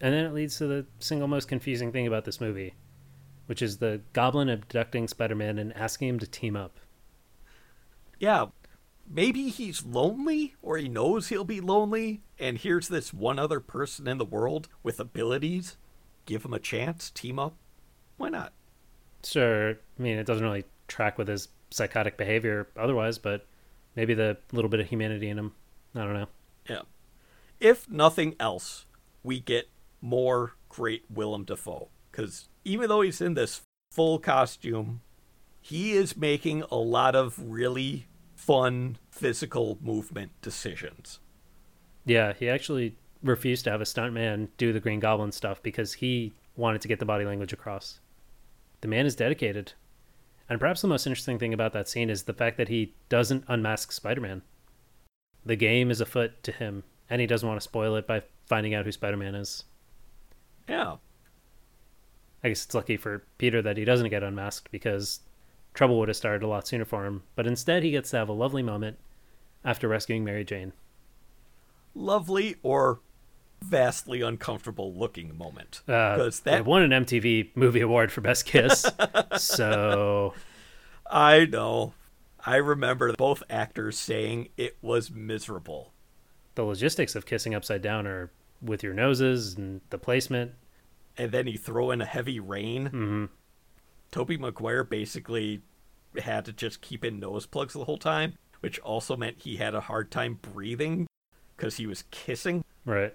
And 0.00 0.12
then 0.12 0.24
it 0.24 0.34
leads 0.34 0.58
to 0.58 0.66
the 0.66 0.86
single 0.98 1.28
most 1.28 1.48
confusing 1.48 1.92
thing 1.92 2.06
about 2.06 2.24
this 2.24 2.40
movie, 2.40 2.74
which 3.46 3.62
is 3.62 3.78
the 3.78 4.00
goblin 4.12 4.48
abducting 4.48 5.08
Spider 5.08 5.34
Man 5.34 5.58
and 5.58 5.72
asking 5.76 6.08
him 6.08 6.18
to 6.18 6.26
team 6.26 6.56
up. 6.56 6.78
Yeah, 8.18 8.46
maybe 9.08 9.48
he's 9.48 9.84
lonely 9.84 10.54
or 10.62 10.76
he 10.76 10.88
knows 10.88 11.28
he'll 11.28 11.44
be 11.44 11.60
lonely, 11.60 12.22
and 12.38 12.58
here's 12.58 12.88
this 12.88 13.12
one 13.12 13.38
other 13.38 13.60
person 13.60 14.08
in 14.08 14.18
the 14.18 14.24
world 14.24 14.68
with 14.82 15.00
abilities. 15.00 15.76
Give 16.26 16.44
him 16.44 16.54
a 16.54 16.58
chance, 16.58 17.10
team 17.10 17.38
up. 17.38 17.54
Why 18.16 18.28
not? 18.28 18.52
Sure, 19.22 19.70
I 19.70 20.02
mean, 20.02 20.18
it 20.18 20.26
doesn't 20.26 20.44
really 20.44 20.64
track 20.88 21.18
with 21.18 21.28
his 21.28 21.48
psychotic 21.70 22.16
behavior 22.16 22.68
otherwise, 22.76 23.18
but 23.18 23.46
maybe 23.96 24.14
the 24.14 24.36
little 24.52 24.68
bit 24.68 24.80
of 24.80 24.88
humanity 24.88 25.28
in 25.28 25.38
him. 25.38 25.52
I 25.94 26.00
don't 26.00 26.14
know. 26.14 26.28
Yeah. 26.68 26.82
If 27.60 27.88
nothing 27.88 28.36
else, 28.38 28.86
we 29.22 29.40
get 29.40 29.68
more 30.04 30.54
great 30.68 31.04
Willem 31.10 31.44
Dafoe. 31.44 31.88
Because 32.10 32.48
even 32.64 32.88
though 32.88 33.00
he's 33.00 33.20
in 33.20 33.34
this 33.34 33.62
full 33.90 34.18
costume, 34.18 35.00
he 35.60 35.92
is 35.92 36.16
making 36.16 36.62
a 36.70 36.76
lot 36.76 37.16
of 37.16 37.38
really 37.38 38.06
fun 38.36 38.98
physical 39.10 39.78
movement 39.80 40.30
decisions. 40.42 41.20
Yeah, 42.04 42.34
he 42.34 42.48
actually 42.48 42.96
refused 43.22 43.64
to 43.64 43.70
have 43.70 43.80
a 43.80 43.84
stuntman 43.84 44.48
do 44.58 44.72
the 44.72 44.80
Green 44.80 45.00
Goblin 45.00 45.32
stuff 45.32 45.62
because 45.62 45.94
he 45.94 46.34
wanted 46.54 46.82
to 46.82 46.88
get 46.88 46.98
the 46.98 47.06
body 47.06 47.24
language 47.24 47.54
across. 47.54 48.00
The 48.82 48.88
man 48.88 49.06
is 49.06 49.16
dedicated. 49.16 49.72
And 50.50 50.60
perhaps 50.60 50.82
the 50.82 50.88
most 50.88 51.06
interesting 51.06 51.38
thing 51.38 51.54
about 51.54 51.72
that 51.72 51.88
scene 51.88 52.10
is 52.10 52.24
the 52.24 52.34
fact 52.34 52.58
that 52.58 52.68
he 52.68 52.94
doesn't 53.08 53.44
unmask 53.48 53.90
Spider 53.90 54.20
Man. 54.20 54.42
The 55.46 55.56
game 55.56 55.90
is 55.90 56.02
afoot 56.02 56.42
to 56.42 56.52
him, 56.52 56.84
and 57.08 57.22
he 57.22 57.26
doesn't 57.26 57.48
want 57.48 57.58
to 57.58 57.64
spoil 57.64 57.96
it 57.96 58.06
by 58.06 58.22
finding 58.44 58.74
out 58.74 58.84
who 58.84 58.92
Spider 58.92 59.16
Man 59.16 59.34
is. 59.34 59.64
Yeah. 60.68 60.96
I 62.42 62.48
guess 62.48 62.64
it's 62.64 62.74
lucky 62.74 62.96
for 62.96 63.24
Peter 63.38 63.62
that 63.62 63.76
he 63.76 63.84
doesn't 63.84 64.10
get 64.10 64.22
unmasked 64.22 64.70
because 64.70 65.20
trouble 65.72 65.98
would 65.98 66.08
have 66.08 66.16
started 66.16 66.44
a 66.44 66.48
lot 66.48 66.66
sooner 66.66 66.84
for 66.84 67.06
him. 67.06 67.22
But 67.36 67.46
instead, 67.46 67.82
he 67.82 67.90
gets 67.90 68.10
to 68.10 68.18
have 68.18 68.28
a 68.28 68.32
lovely 68.34 68.62
moment 68.62 68.98
after 69.64 69.88
rescuing 69.88 70.24
Mary 70.24 70.44
Jane. 70.44 70.72
Lovely 71.94 72.56
or 72.62 73.00
vastly 73.62 74.20
uncomfortable 74.20 74.92
looking 74.92 75.36
moment. 75.38 75.80
Uh, 75.88 76.16
Because 76.16 76.40
it 76.40 76.44
that 76.44 76.64
won 76.66 76.82
an 76.82 77.04
MTV 77.04 77.50
Movie 77.54 77.80
Award 77.80 78.12
for 78.12 78.20
Best 78.20 78.44
Kiss. 78.44 78.84
so 79.38 80.34
I 81.10 81.46
know. 81.46 81.94
I 82.44 82.56
remember 82.56 83.14
both 83.14 83.42
actors 83.48 83.98
saying 83.98 84.48
it 84.58 84.76
was 84.82 85.10
miserable. 85.10 85.92
the 86.56 86.62
logistics 86.64 87.14
of 87.16 87.24
kissing 87.24 87.54
upside 87.54 87.80
down 87.80 88.06
are 88.06 88.30
with 88.62 88.82
your 88.82 88.94
noses 88.94 89.54
and 89.56 89.80
the 89.90 89.98
placement. 89.98 90.52
And 91.16 91.30
then 91.30 91.46
you 91.46 91.58
throw 91.58 91.90
in 91.90 92.00
a 92.00 92.06
heavy 92.06 92.40
rain. 92.40 92.86
hmm 92.86 93.24
Tobey 94.10 94.36
Maguire 94.36 94.84
basically 94.84 95.62
had 96.22 96.44
to 96.44 96.52
just 96.52 96.80
keep 96.80 97.04
in 97.04 97.18
nose 97.18 97.46
plugs 97.46 97.74
the 97.74 97.84
whole 97.84 97.98
time, 97.98 98.34
which 98.60 98.78
also 98.80 99.16
meant 99.16 99.40
he 99.40 99.56
had 99.56 99.74
a 99.74 99.80
hard 99.80 100.10
time 100.12 100.38
breathing 100.40 101.08
because 101.56 101.76
he 101.76 101.86
was 101.86 102.04
kissing. 102.12 102.64
Right. 102.84 103.14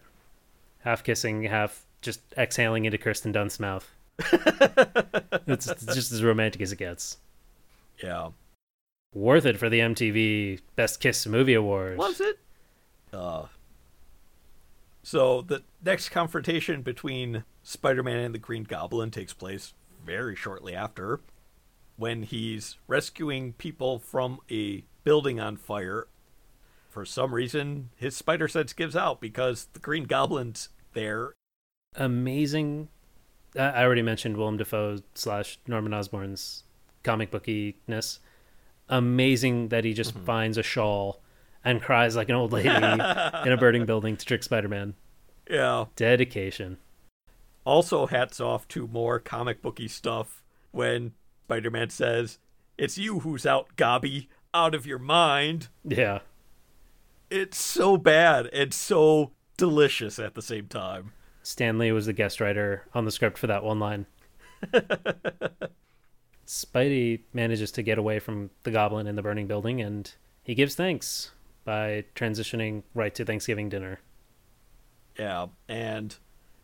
Half 0.80 1.04
kissing, 1.04 1.44
half 1.44 1.86
just 2.02 2.22
exhaling 2.38 2.86
into 2.86 2.98
Kirsten 2.98 3.32
Dunst's 3.32 3.60
mouth. 3.60 3.90
it's, 4.20 5.70
it's 5.70 5.86
just 5.86 6.12
as 6.12 6.24
romantic 6.24 6.62
as 6.62 6.74
it 6.74 6.78
gets. 6.80 7.18
Yeah. 8.04 8.30
Worth 9.14 9.46
it 9.46 9.58
for 9.58 9.70
the 9.70 9.80
MTV 9.80 10.60
Best 10.76 11.00
Kiss 11.00 11.26
Movie 11.26 11.54
Award. 11.54 11.98
Was 11.98 12.20
it? 12.20 12.40
Uh. 13.14 13.46
So 15.02 15.42
the 15.42 15.64
next 15.84 16.10
confrontation 16.10 16.82
between 16.82 17.44
Spider-Man 17.64 18.18
and 18.18 18.36
the 18.36 18.40
Green 18.40 18.64
Goblin 18.64 19.12
takes 19.12 19.34
place 19.34 19.74
very 20.06 20.36
shortly 20.36 20.76
after, 20.76 21.22
when 21.98 22.24
he's 22.24 22.78
rescuing 22.88 23.54
people 23.54 24.00
from 24.00 24.40
a 24.50 24.84
building 25.04 25.40
on 25.40 25.58
fire. 25.58 26.08
For 26.90 27.06
some 27.06 27.34
reason, 27.34 27.90
his 27.96 28.16
spider 28.16 28.48
sense 28.48 28.74
gives 28.74 28.96
out 28.96 29.22
because 29.22 29.68
the 29.74 29.80
Green 29.80 30.06
Goblin's 30.06 30.70
there. 30.94 31.34
Amazing. 31.96 32.90
I 33.58 33.84
already 33.84 34.02
mentioned 34.02 34.38
Willem 34.38 34.58
Dafoe 34.58 35.00
slash 35.14 35.60
Norman 35.68 35.94
Osborn's 35.94 36.64
comic 37.04 37.32
bookiness. 37.32 38.20
Amazing 38.88 39.70
that 39.70 39.86
he 39.86 39.94
just 39.94 40.16
mm-hmm. 40.16 40.26
finds 40.26 40.58
a 40.58 40.64
shawl 40.64 41.22
and 41.64 41.82
cries 41.82 42.16
like 42.16 42.30
an 42.30 42.36
old 42.36 42.52
lady 42.52 42.70
in 42.70 43.02
a 43.02 43.58
burning 43.60 43.86
building 43.86 44.18
to 44.18 44.26
trick 44.26 44.44
Spider 44.44 44.68
Man. 44.68 44.94
Yeah. 45.50 45.86
Dedication. 45.96 46.78
Also, 47.66 48.08
hats 48.08 48.40
off 48.40 48.68
to 48.70 48.88
more 48.88 49.20
comic 49.20 49.62
booky 49.62 49.88
stuff 49.88 50.42
when 50.72 51.14
Spider 51.46 51.72
Man 51.72 51.90
says, 51.90 52.40
It's 52.78 52.98
you 52.98 53.20
who's 53.20 53.46
out, 53.46 53.76
Gobby, 53.76 54.30
out 54.54 54.74
of 54.74 54.86
your 54.86 55.00
mind. 55.00 55.68
Yeah. 55.84 56.20
It's 57.30 57.62
so 57.62 57.98
bad 57.98 58.48
and 58.48 58.74
so 58.74 59.32
delicious 59.58 60.18
at 60.18 60.36
the 60.36 60.42
same 60.42 60.68
time. 60.68 61.12
Stan 61.44 61.78
Lee 61.78 61.92
was 61.92 62.06
the 62.06 62.14
guest 62.14 62.40
writer 62.40 62.88
on 62.94 63.06
the 63.06 63.12
script 63.12 63.38
for 63.38 63.48
that 63.48 63.64
one 63.64 63.80
line. 63.80 64.06
Spidey 66.48 67.22
manages 67.34 67.72
to 67.74 67.84
get 67.84 67.98
away 67.98 68.20
from 68.20 68.50
the 68.64 68.72
goblin 68.72 69.06
in 69.08 69.16
the 69.16 69.22
burning 69.22 69.48
building 69.48 69.82
and 69.82 70.12
he 70.44 70.56
gives 70.56 70.74
thanks 70.76 71.32
by 71.70 72.04
transitioning 72.16 72.82
right 72.96 73.14
to 73.14 73.24
Thanksgiving 73.24 73.70
dinner. 73.70 74.00
Yeah, 75.20 75.50
and 75.68 76.16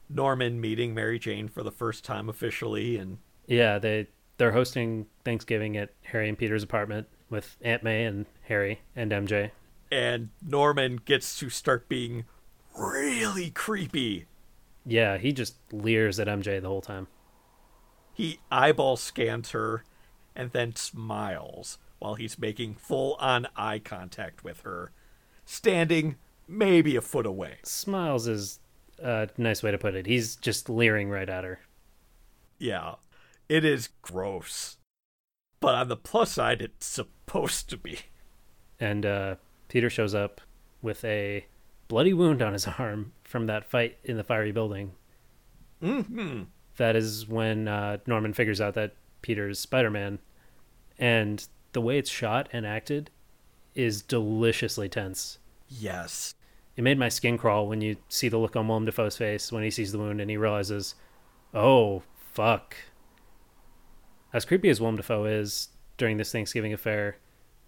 Norman 0.09 0.59
meeting 0.59 0.95
Mary 0.95 1.19
Jane 1.19 1.47
for 1.47 1.61
the 1.61 1.71
first 1.71 2.03
time 2.03 2.27
officially 2.27 2.97
and 2.97 3.19
Yeah, 3.45 3.77
they 3.77 4.07
they're 4.39 4.53
hosting 4.53 5.05
Thanksgiving 5.23 5.77
at 5.77 5.91
Harry 6.05 6.27
and 6.27 6.35
Peter's 6.35 6.63
apartment 6.63 7.05
with 7.29 7.55
Aunt 7.61 7.83
May 7.83 8.05
and 8.05 8.25
Harry 8.45 8.81
and 8.95 9.11
MJ. 9.11 9.51
and 9.91 10.29
Norman 10.41 10.95
gets 11.05 11.37
to 11.37 11.51
start 11.51 11.87
being 11.87 12.25
really 12.75 13.51
creepy. 13.51 14.25
Yeah, 14.87 15.19
he 15.19 15.31
just 15.33 15.57
leers 15.71 16.19
at 16.19 16.27
MJ 16.27 16.59
the 16.59 16.67
whole 16.67 16.81
time. 16.81 17.05
He 18.11 18.39
eyeball 18.49 18.97
scans 18.97 19.51
her 19.51 19.83
and 20.35 20.49
then 20.51 20.75
smiles 20.75 21.77
while 21.99 22.15
he's 22.15 22.39
making 22.39 22.75
full 22.75 23.15
on 23.15 23.47
eye 23.55 23.79
contact 23.79 24.43
with 24.43 24.61
her, 24.61 24.91
standing 25.45 26.15
maybe 26.47 26.95
a 26.95 27.01
foot 27.01 27.25
away. 27.25 27.57
Smiles 27.63 28.27
is 28.27 28.59
a 28.99 29.29
nice 29.37 29.63
way 29.63 29.71
to 29.71 29.77
put 29.77 29.95
it. 29.95 30.05
He's 30.05 30.35
just 30.35 30.69
leering 30.69 31.09
right 31.09 31.29
at 31.29 31.43
her. 31.43 31.59
Yeah, 32.59 32.95
it 33.49 33.65
is 33.65 33.89
gross. 34.01 34.77
But 35.59 35.75
on 35.75 35.87
the 35.87 35.97
plus 35.97 36.31
side, 36.31 36.61
it's 36.61 36.85
supposed 36.85 37.69
to 37.69 37.77
be. 37.77 37.99
And 38.79 39.05
uh, 39.05 39.35
Peter 39.67 39.89
shows 39.89 40.13
up 40.13 40.41
with 40.81 41.03
a 41.03 41.45
bloody 41.87 42.13
wound 42.13 42.41
on 42.41 42.53
his 42.53 42.67
arm 42.79 43.13
from 43.23 43.47
that 43.47 43.69
fight 43.69 43.97
in 44.03 44.17
the 44.17 44.23
fiery 44.23 44.51
building. 44.51 44.91
hmm 45.81 46.43
That 46.77 46.95
is 46.95 47.27
when 47.27 47.67
uh, 47.67 47.97
Norman 48.05 48.33
figures 48.33 48.61
out 48.61 48.75
that 48.75 48.95
Peter's 49.21 49.59
Spider 49.59 49.89
Man. 49.89 50.19
And 50.97 51.45
the 51.75 51.81
way 51.81 51.97
it's 51.97 52.09
shot 52.09 52.47
and 52.53 52.65
acted 52.65 53.11
is 53.75 54.01
deliciously 54.01 54.87
tense. 54.87 55.39
Yes. 55.67 56.33
It 56.77 56.85
made 56.85 56.97
my 56.97 57.09
skin 57.09 57.37
crawl 57.37 57.67
when 57.67 57.81
you 57.81 57.97
see 58.07 58.29
the 58.29 58.37
look 58.37 58.55
on 58.55 58.67
Willem 58.69 58.85
Dafoe's 58.85 59.17
face 59.17 59.51
when 59.51 59.61
he 59.61 59.69
sees 59.69 59.91
the 59.91 59.99
wound 59.99 60.21
and 60.21 60.29
he 60.29 60.37
realizes, 60.37 60.95
oh, 61.53 62.01
fuck. 62.33 62.77
As 64.33 64.45
creepy 64.45 64.69
as 64.69 64.79
Willem 64.79 64.95
Dafoe 64.95 65.25
is 65.25 65.67
during 65.97 66.15
this 66.15 66.31
Thanksgiving 66.31 66.71
affair, 66.71 67.17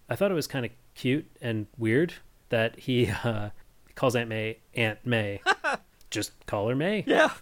I 0.08 0.16
thought 0.16 0.30
it 0.30 0.34
was 0.34 0.46
kind 0.46 0.64
of 0.64 0.72
cute 0.94 1.26
and 1.42 1.66
weird 1.76 2.14
that 2.48 2.78
he 2.78 3.10
uh, 3.24 3.50
calls 3.94 4.16
Aunt 4.16 4.30
May 4.30 4.58
Aunt 4.74 5.04
May. 5.04 5.42
Just 6.10 6.32
call 6.46 6.66
her 6.70 6.74
May. 6.74 7.04
Yeah. 7.06 7.32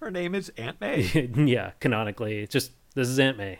Her 0.00 0.10
name 0.10 0.34
is 0.34 0.52
Aunt 0.58 0.82
May. 0.82 1.30
yeah, 1.34 1.70
canonically, 1.80 2.46
just 2.46 2.72
this 2.94 3.08
is 3.08 3.18
Aunt 3.18 3.38
May. 3.38 3.58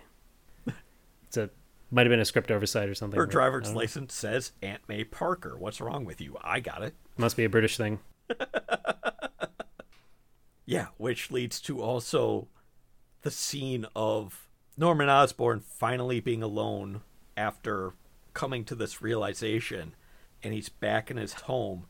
It's 1.29 1.37
a 1.37 1.51
might 1.91 2.07
have 2.07 2.11
been 2.11 2.21
a 2.21 2.25
script 2.25 2.51
oversight 2.51 2.89
or 2.89 2.95
something. 2.95 3.19
Her 3.19 3.27
but 3.27 3.33
driver's 3.33 3.73
license 3.73 4.15
says 4.15 4.53
Aunt 4.63 4.83
May 4.89 5.05
Parker. 5.05 5.57
What's 5.59 5.81
wrong 5.81 6.05
with 6.05 6.21
you? 6.21 6.37
I 6.43 6.61
got 6.61 6.83
it. 6.83 6.95
Must 7.17 7.37
be 7.37 7.45
a 7.45 7.49
British 7.49 7.77
thing. 7.77 8.01
Yeah, 10.69 10.89
which 10.99 11.31
leads 11.31 11.63
to 11.63 11.81
also 11.81 12.47
the 13.23 13.31
scene 13.31 13.87
of 13.97 14.49
Norman 14.77 15.09
Osborn 15.09 15.61
finally 15.61 16.21
being 16.21 16.43
alone 16.43 17.01
after 17.39 17.95
coming 18.35 18.67
to 18.67 18.75
this 18.75 19.01
realization 19.01 19.95
and 20.43 20.53
he's 20.53 20.69
back 20.69 21.11
in 21.11 21.17
his 21.17 21.33
home. 21.33 21.87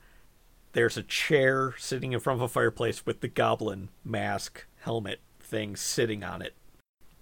There's 0.75 0.97
a 0.97 1.03
chair 1.03 1.75
sitting 1.77 2.13
in 2.13 2.21
front 2.21 2.39
of 2.39 2.43
a 2.43 2.49
fireplace 2.49 3.05
with 3.05 3.21
the 3.21 3.27
goblin 3.27 3.89
mask 4.05 4.65
helmet 4.83 5.23
thing 5.41 5.75
sitting 5.75 6.23
on 6.23 6.41
it. 6.41 6.55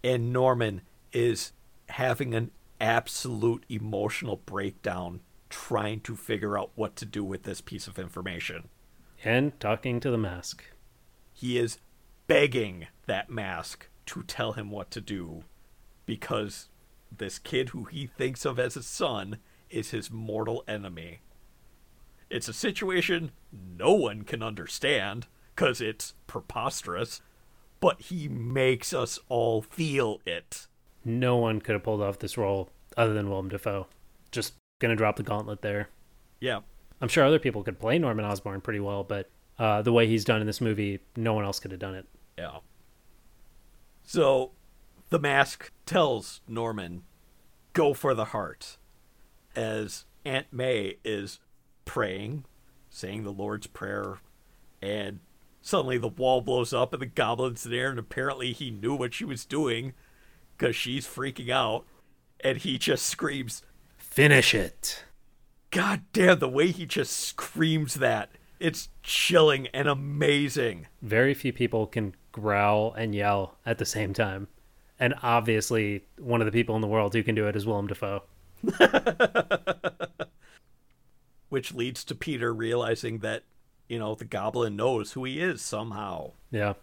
And 0.04 0.34
Norman 0.34 0.82
is 1.10 1.52
having 1.88 2.34
an 2.34 2.50
absolute 2.80 3.64
emotional 3.68 4.36
breakdown 4.36 5.20
trying 5.48 6.00
to 6.00 6.16
figure 6.16 6.58
out 6.58 6.70
what 6.74 6.96
to 6.96 7.04
do 7.04 7.24
with 7.24 7.44
this 7.44 7.60
piece 7.60 7.86
of 7.86 7.98
information. 7.98 8.68
And 9.24 9.58
talking 9.60 10.00
to 10.00 10.10
the 10.10 10.18
mask. 10.18 10.64
he 11.32 11.58
is 11.58 11.78
begging 12.26 12.86
that 13.06 13.30
mask 13.30 13.88
to 14.06 14.22
tell 14.22 14.52
him 14.52 14.70
what 14.70 14.90
to 14.90 15.00
do 15.00 15.44
because 16.06 16.68
this 17.16 17.38
kid 17.38 17.70
who 17.70 17.84
he 17.84 18.06
thinks 18.06 18.44
of 18.44 18.58
as 18.58 18.74
his 18.74 18.86
son 18.86 19.38
is 19.70 19.90
his 19.90 20.10
mortal 20.10 20.64
enemy. 20.68 21.20
It's 22.30 22.48
a 22.48 22.52
situation 22.52 23.32
no 23.52 23.92
one 23.92 24.22
can 24.22 24.42
understand 24.42 25.26
because 25.54 25.80
it's 25.80 26.14
preposterous, 26.26 27.20
but 27.80 28.00
he 28.02 28.28
makes 28.28 28.92
us 28.92 29.18
all 29.28 29.62
feel 29.62 30.20
it. 30.26 30.66
No 31.06 31.36
one 31.36 31.60
could 31.60 31.74
have 31.74 31.84
pulled 31.84 32.02
off 32.02 32.18
this 32.18 32.36
role 32.36 32.68
other 32.96 33.14
than 33.14 33.30
Willem 33.30 33.48
Dafoe. 33.48 33.86
Just 34.32 34.54
gonna 34.80 34.96
drop 34.96 35.16
the 35.16 35.22
gauntlet 35.22 35.62
there. 35.62 35.88
Yeah. 36.40 36.60
I'm 37.00 37.08
sure 37.08 37.24
other 37.24 37.38
people 37.38 37.62
could 37.62 37.78
play 37.78 37.98
Norman 37.98 38.24
Osborn 38.24 38.60
pretty 38.60 38.80
well, 38.80 39.04
but 39.04 39.30
uh, 39.58 39.82
the 39.82 39.92
way 39.92 40.06
he's 40.06 40.24
done 40.24 40.40
in 40.40 40.46
this 40.46 40.60
movie, 40.60 41.00
no 41.16 41.32
one 41.34 41.44
else 41.44 41.60
could 41.60 41.70
have 41.70 41.80
done 41.80 41.94
it. 41.94 42.06
Yeah. 42.36 42.58
So 44.02 44.52
the 45.10 45.18
mask 45.18 45.70
tells 45.84 46.40
Norman, 46.48 47.02
go 47.72 47.94
for 47.94 48.14
the 48.14 48.26
heart. 48.26 48.76
As 49.54 50.04
Aunt 50.24 50.52
May 50.52 50.96
is 51.04 51.40
praying, 51.84 52.44
saying 52.90 53.24
the 53.24 53.32
Lord's 53.32 53.66
Prayer, 53.66 54.18
and 54.82 55.20
suddenly 55.62 55.98
the 55.98 56.08
wall 56.08 56.40
blows 56.40 56.72
up 56.72 56.92
and 56.92 57.00
the 57.00 57.06
goblin's 57.06 57.62
there, 57.62 57.90
and 57.90 57.98
apparently 57.98 58.52
he 58.52 58.70
knew 58.70 58.94
what 58.94 59.14
she 59.14 59.24
was 59.24 59.44
doing 59.44 59.92
because 60.56 60.76
she's 60.76 61.06
freaking 61.06 61.50
out. 61.50 61.84
And 62.40 62.58
he 62.58 62.78
just 62.78 63.06
screams, 63.06 63.62
Finish 63.96 64.54
it. 64.54 65.04
God 65.70 66.02
damn, 66.12 66.38
the 66.38 66.48
way 66.48 66.70
he 66.70 66.86
just 66.86 67.12
screams 67.12 67.94
that. 67.94 68.30
It's 68.58 68.88
chilling 69.02 69.66
and 69.68 69.88
amazing. 69.88 70.86
Very 71.02 71.34
few 71.34 71.52
people 71.52 71.86
can 71.86 72.14
growl 72.32 72.94
and 72.94 73.14
yell 73.14 73.56
at 73.66 73.78
the 73.78 73.84
same 73.84 74.14
time. 74.14 74.48
And 74.98 75.14
obviously, 75.22 76.04
one 76.18 76.40
of 76.40 76.46
the 76.46 76.52
people 76.52 76.74
in 76.74 76.80
the 76.80 76.88
world 76.88 77.12
who 77.12 77.22
can 77.22 77.34
do 77.34 77.46
it 77.48 77.56
is 77.56 77.66
Willem 77.66 77.88
Dafoe. 77.88 78.22
which 81.48 81.74
leads 81.74 82.04
to 82.04 82.14
Peter 82.14 82.52
realizing 82.54 83.18
that, 83.18 83.42
you 83.88 83.98
know, 83.98 84.14
the 84.14 84.24
goblin 84.24 84.76
knows 84.76 85.12
who 85.12 85.24
he 85.24 85.40
is 85.40 85.60
somehow. 85.60 86.32
Yeah. 86.50 86.74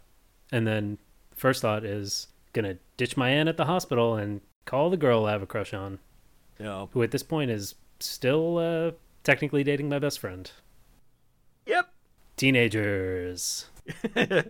And 0.51 0.67
then 0.67 0.99
first 1.35 1.61
thought 1.61 1.83
is 1.83 2.27
gonna 2.53 2.77
ditch 2.97 3.17
my 3.17 3.29
aunt 3.29 3.49
at 3.49 3.57
the 3.57 3.65
hospital 3.65 4.15
and 4.15 4.41
call 4.65 4.89
the 4.89 4.97
girl 4.97 5.25
I 5.25 5.31
have 5.31 5.41
a 5.43 5.47
crush 5.47 5.73
on, 5.73 5.99
know, 6.59 6.89
who 6.93 7.03
at 7.03 7.11
this 7.11 7.23
point 7.23 7.51
is 7.51 7.75
still 7.99 8.57
uh, 8.57 8.91
technically 9.23 9.63
dating 9.63 9.89
my 9.89 9.99
best 9.99 10.19
friend. 10.19 10.49
yep. 11.65 11.91
Teenagers. 12.37 13.65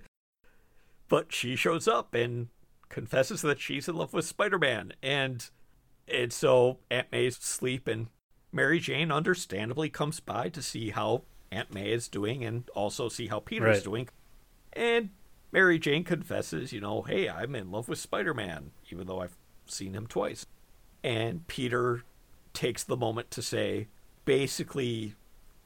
But 1.10 1.32
she 1.32 1.56
shows 1.56 1.88
up 1.88 2.16
and 2.16 2.48
confesses 2.90 3.42
that 3.44 3.60
she's 3.60 3.88
in 3.88 3.96
love 3.96 4.14
with 4.14 4.26
Spider-Man, 4.26 4.94
and 5.04 5.48
and 6.08 6.34
so 6.34 6.80
Aunt 6.90 7.08
May's 7.12 7.38
asleep, 7.38 7.88
and 7.88 8.08
Mary 8.52 8.80
Jane 8.80 9.12
understandably 9.12 9.90
comes 9.90 10.20
by 10.20 10.50
to 10.50 10.62
see 10.62 10.90
how 10.90 11.24
Aunt 11.52 11.72
May 11.74 11.92
is 11.92 12.08
doing, 12.08 12.44
and 12.44 12.68
also 12.74 13.10
see 13.10 13.28
how 13.28 13.40
Peter's 13.40 13.78
Right. 13.78 13.84
doing. 13.84 14.10
And 14.74 15.10
Mary 15.54 15.78
Jane 15.78 16.04
confesses, 16.04 16.74
you 16.74 16.82
know, 16.82 17.04
hey, 17.04 17.30
I'm 17.30 17.54
in 17.54 17.72
love 17.72 17.88
with 17.88 18.00
Spider-Man, 18.00 18.72
even 18.92 19.06
though 19.08 19.22
I've 19.22 19.38
seen 19.68 19.94
him 19.94 20.08
twice. 20.08 20.46
And 21.04 21.48
Peter 21.48 22.04
takes 22.54 22.84
the 22.84 22.98
moment 22.98 23.30
to 23.32 23.42
say, 23.44 23.88
basically, 24.26 25.14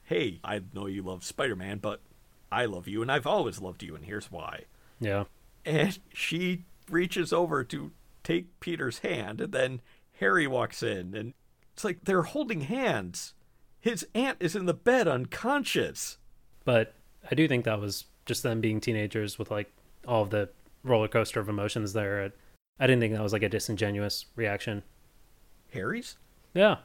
hey, 0.04 0.40
I 0.44 0.60
know 0.74 0.86
you 0.86 1.02
love 1.02 1.24
Spider-Man, 1.24 1.78
but 1.78 2.00
I 2.52 2.66
love 2.66 2.86
you, 2.86 3.00
and 3.00 3.10
I've 3.10 3.26
always 3.26 3.60
loved 3.60 3.82
you, 3.82 3.94
and 3.96 4.04
here's 4.04 4.30
why 4.30 4.64
Yeah. 5.00 5.24
and 5.64 5.98
she 6.12 6.64
reaches 6.90 7.32
over 7.32 7.64
to 7.64 7.92
take 8.24 8.60
Peter's 8.60 8.98
hand, 8.98 9.40
and 9.40 9.52
then 9.52 9.80
Harry 10.20 10.46
walks 10.46 10.82
in, 10.82 11.14
and 11.14 11.32
it's 11.72 11.84
like 11.84 12.04
they're 12.04 12.22
holding 12.22 12.62
hands. 12.62 13.32
His 13.80 14.06
aunt 14.14 14.36
is 14.40 14.54
in 14.56 14.66
the 14.66 14.74
bed 14.74 15.06
unconscious. 15.08 16.18
But 16.64 16.94
I 17.30 17.34
do 17.34 17.46
think 17.48 17.64
that 17.64 17.80
was 17.80 18.06
just 18.26 18.42
them 18.42 18.60
being 18.60 18.80
teenagers 18.80 19.38
with 19.38 19.50
like 19.50 19.72
all 20.08 20.22
of 20.22 20.30
the 20.30 20.48
roller 20.82 21.06
coaster 21.08 21.38
of 21.38 21.48
emotions 21.48 21.92
there. 21.92 22.32
I 22.80 22.86
didn't 22.86 23.00
think 23.00 23.12
that 23.14 23.22
was 23.22 23.32
like 23.32 23.42
a 23.42 23.48
disingenuous 23.48 24.26
reaction. 24.34 24.82
Harry's? 25.72 26.16
Yeah. 26.54 26.78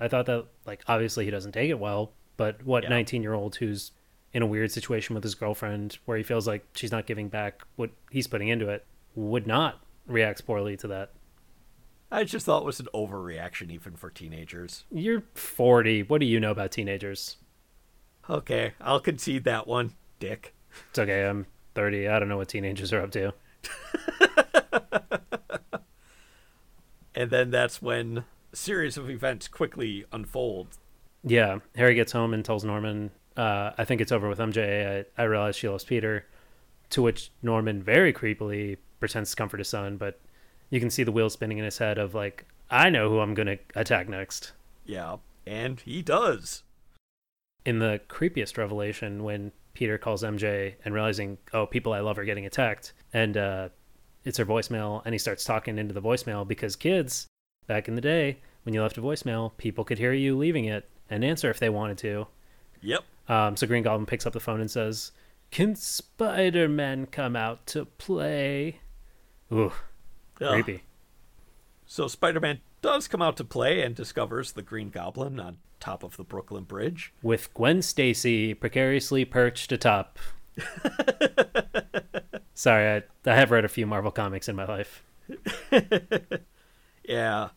I 0.00 0.08
thought 0.08 0.26
that 0.26 0.46
like 0.64 0.82
obviously 0.86 1.24
he 1.24 1.30
doesn't 1.30 1.52
take 1.52 1.70
it 1.70 1.78
well, 1.78 2.12
but 2.36 2.64
what 2.64 2.84
Yeah. 2.84 2.90
19 2.90 3.22
year 3.22 3.34
old 3.34 3.56
who's 3.56 3.92
in 4.32 4.42
a 4.42 4.46
weird 4.46 4.70
situation 4.70 5.14
with 5.14 5.24
his 5.24 5.34
girlfriend 5.34 5.98
where 6.04 6.16
he 6.16 6.22
feels 6.22 6.46
like 6.46 6.64
she's 6.74 6.92
not 6.92 7.06
giving 7.06 7.28
back 7.28 7.62
what 7.76 7.90
he's 8.10 8.26
putting 8.26 8.48
into 8.48 8.68
it 8.68 8.86
would 9.14 9.46
not 9.46 9.80
react 10.06 10.46
poorly 10.46 10.76
to 10.76 10.86
that. 10.86 11.10
I 12.10 12.24
just 12.24 12.46
thought 12.46 12.62
it 12.62 12.66
was 12.66 12.80
an 12.80 12.88
overreaction 12.94 13.70
even 13.70 13.96
for 13.96 14.08
teenagers. 14.10 14.84
You're 14.90 15.24
40. 15.34 16.04
What 16.04 16.20
do 16.20 16.26
you 16.26 16.40
know 16.40 16.50
about 16.52 16.70
teenagers? 16.72 17.36
Okay, 18.30 18.74
I'll 18.80 19.00
concede 19.00 19.44
that 19.44 19.66
one, 19.66 19.94
Dick. 20.20 20.54
It's 20.90 20.98
okay. 20.98 21.26
I'm 21.26 21.46
30. 21.78 22.08
I 22.08 22.18
don't 22.18 22.28
know 22.28 22.38
what 22.38 22.48
teenagers 22.48 22.92
are 22.92 23.02
up 23.02 23.12
to. 23.12 23.32
And 27.18 27.30
then 27.30 27.50
that's 27.50 27.82
when 27.82 28.24
a 28.52 28.56
series 28.56 28.96
of 28.96 29.10
events 29.10 29.48
quickly 29.48 30.04
unfold. 30.12 30.78
Yeah, 31.24 31.58
Harry 31.74 31.96
gets 31.96 32.12
home 32.12 32.32
and 32.32 32.44
tells 32.44 32.62
Norman, 32.62 33.10
uh, 33.36 33.72
I 33.76 33.84
think 33.84 34.00
it's 34.00 34.12
over 34.12 34.28
with 34.28 34.38
MJ. 34.38 35.04
I, 35.18 35.22
I 35.22 35.24
realize 35.24 35.56
she 35.56 35.68
loves 35.68 35.84
Peter. 35.84 36.26
To 36.90 37.02
which 37.02 37.32
Norman 37.42 37.82
very 37.82 38.12
creepily 38.12 38.76
pretends 39.00 39.30
to 39.30 39.36
comfort 39.36 39.58
his 39.58 39.68
son, 39.68 39.96
but 39.96 40.20
you 40.70 40.78
can 40.78 40.90
see 40.90 41.02
the 41.02 41.10
wheel 41.10 41.28
spinning 41.28 41.58
in 41.58 41.64
his 41.64 41.78
head 41.78 41.98
of 41.98 42.14
like, 42.14 42.46
I 42.70 42.88
know 42.88 43.10
who 43.10 43.18
I'm 43.18 43.34
going 43.34 43.48
to 43.48 43.58
attack 43.74 44.08
next. 44.08 44.52
Yeah, 44.86 45.16
and 45.44 45.80
he 45.80 46.02
does. 46.02 46.62
In 47.64 47.80
the 47.80 48.00
creepiest 48.08 48.56
revelation, 48.56 49.24
when 49.24 49.50
Peter 49.78 49.96
calls 49.96 50.24
MJ 50.24 50.74
and 50.84 50.92
realizing, 50.92 51.38
oh, 51.54 51.64
people 51.64 51.92
I 51.92 52.00
love 52.00 52.18
are 52.18 52.24
getting 52.24 52.46
attacked, 52.46 52.94
and 53.12 53.36
uh, 53.36 53.68
it's 54.24 54.36
her 54.38 54.44
voicemail, 54.44 55.02
and 55.04 55.14
he 55.14 55.20
starts 55.20 55.44
talking 55.44 55.78
into 55.78 55.94
the 55.94 56.02
voicemail 56.02 56.46
because 56.46 56.74
kids, 56.74 57.28
back 57.68 57.86
in 57.86 57.94
the 57.94 58.00
day, 58.00 58.38
when 58.64 58.74
you 58.74 58.82
left 58.82 58.98
a 58.98 59.00
voicemail, 59.00 59.56
people 59.56 59.84
could 59.84 59.98
hear 59.98 60.12
you 60.12 60.36
leaving 60.36 60.64
it 60.64 60.88
and 61.08 61.24
answer 61.24 61.48
if 61.48 61.60
they 61.60 61.68
wanted 61.68 61.96
to. 61.98 62.26
Yep. 62.82 63.04
Um, 63.28 63.56
so 63.56 63.68
Green 63.68 63.84
Goblin 63.84 64.04
picks 64.04 64.26
up 64.26 64.32
the 64.32 64.40
phone 64.40 64.60
and 64.60 64.68
says, 64.68 65.12
"Can 65.52 65.76
Spider 65.76 66.68
Man 66.68 67.06
come 67.06 67.36
out 67.36 67.64
to 67.68 67.84
play?" 67.84 68.80
Ooh, 69.52 69.72
Ugh. 70.40 70.54
creepy. 70.54 70.82
So 71.86 72.08
Spider 72.08 72.40
Man 72.40 72.62
does 72.82 73.06
come 73.06 73.22
out 73.22 73.36
to 73.36 73.44
play 73.44 73.82
and 73.82 73.94
discovers 73.94 74.50
the 74.50 74.62
Green 74.62 74.90
Goblin 74.90 75.38
on 75.38 75.58
top 75.80 76.02
of 76.02 76.16
the 76.16 76.24
Brooklyn 76.24 76.64
Bridge. 76.64 77.12
With 77.22 77.52
Gwen 77.54 77.82
Stacy 77.82 78.54
precariously 78.54 79.24
perched 79.24 79.72
atop. 79.72 80.18
Sorry, 82.54 82.96
I, 82.96 83.30
I 83.30 83.34
have 83.34 83.50
read 83.50 83.64
a 83.64 83.68
few 83.68 83.86
Marvel 83.86 84.10
comics 84.10 84.48
in 84.48 84.56
my 84.56 84.66
life. 84.66 85.04
Yeah. 87.08 87.48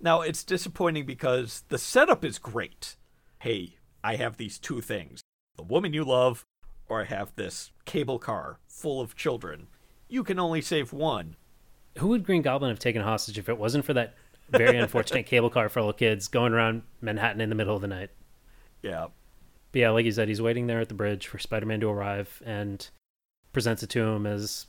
Now 0.00 0.20
it's 0.20 0.42
disappointing 0.42 1.06
because 1.06 1.62
the 1.68 1.78
setup 1.78 2.24
is 2.24 2.38
great. 2.38 2.96
Hey, 3.38 3.76
I 4.02 4.16
have 4.16 4.36
these 4.36 4.58
two 4.58 4.80
things 4.80 5.22
the 5.56 5.62
woman 5.62 5.92
you 5.92 6.04
love, 6.04 6.44
or 6.88 7.02
I 7.02 7.04
have 7.04 7.34
this 7.36 7.70
cable 7.84 8.18
car 8.18 8.58
full 8.66 9.00
of 9.00 9.14
children. 9.14 9.68
You 10.08 10.24
can 10.24 10.38
only 10.38 10.60
save 10.60 10.92
one. 10.92 11.36
Who 11.98 12.08
would 12.08 12.24
Green 12.24 12.42
Goblin 12.42 12.70
have 12.70 12.78
taken 12.78 13.02
hostage 13.02 13.38
if 13.38 13.48
it 13.48 13.58
wasn't 13.58 13.84
for 13.84 13.92
that 13.94 14.14
very 14.50 14.78
unfortunate 14.78 15.26
cable 15.26 15.50
car 15.50 15.68
full 15.68 15.88
of 15.88 15.96
kids 15.96 16.28
going 16.28 16.52
around 16.52 16.82
Manhattan 17.00 17.40
in 17.40 17.48
the 17.48 17.54
middle 17.54 17.74
of 17.74 17.82
the 17.82 17.88
night? 17.88 18.10
Yeah. 18.82 19.06
But 19.72 19.78
yeah, 19.78 19.90
like 19.90 20.04
you 20.04 20.12
said, 20.12 20.28
he's 20.28 20.42
waiting 20.42 20.66
there 20.66 20.80
at 20.80 20.88
the 20.88 20.94
bridge 20.94 21.26
for 21.26 21.38
Spider 21.38 21.66
Man 21.66 21.80
to 21.80 21.88
arrive 21.88 22.42
and 22.44 22.88
presents 23.52 23.82
it 23.82 23.90
to 23.90 24.02
him 24.02 24.26
as 24.26 24.66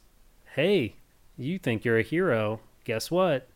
hey, 0.55 0.95
you 1.37 1.57
think 1.57 1.85
you're 1.85 1.97
a 1.97 2.03
hero. 2.03 2.59
Guess 2.83 3.09
what? 3.09 3.47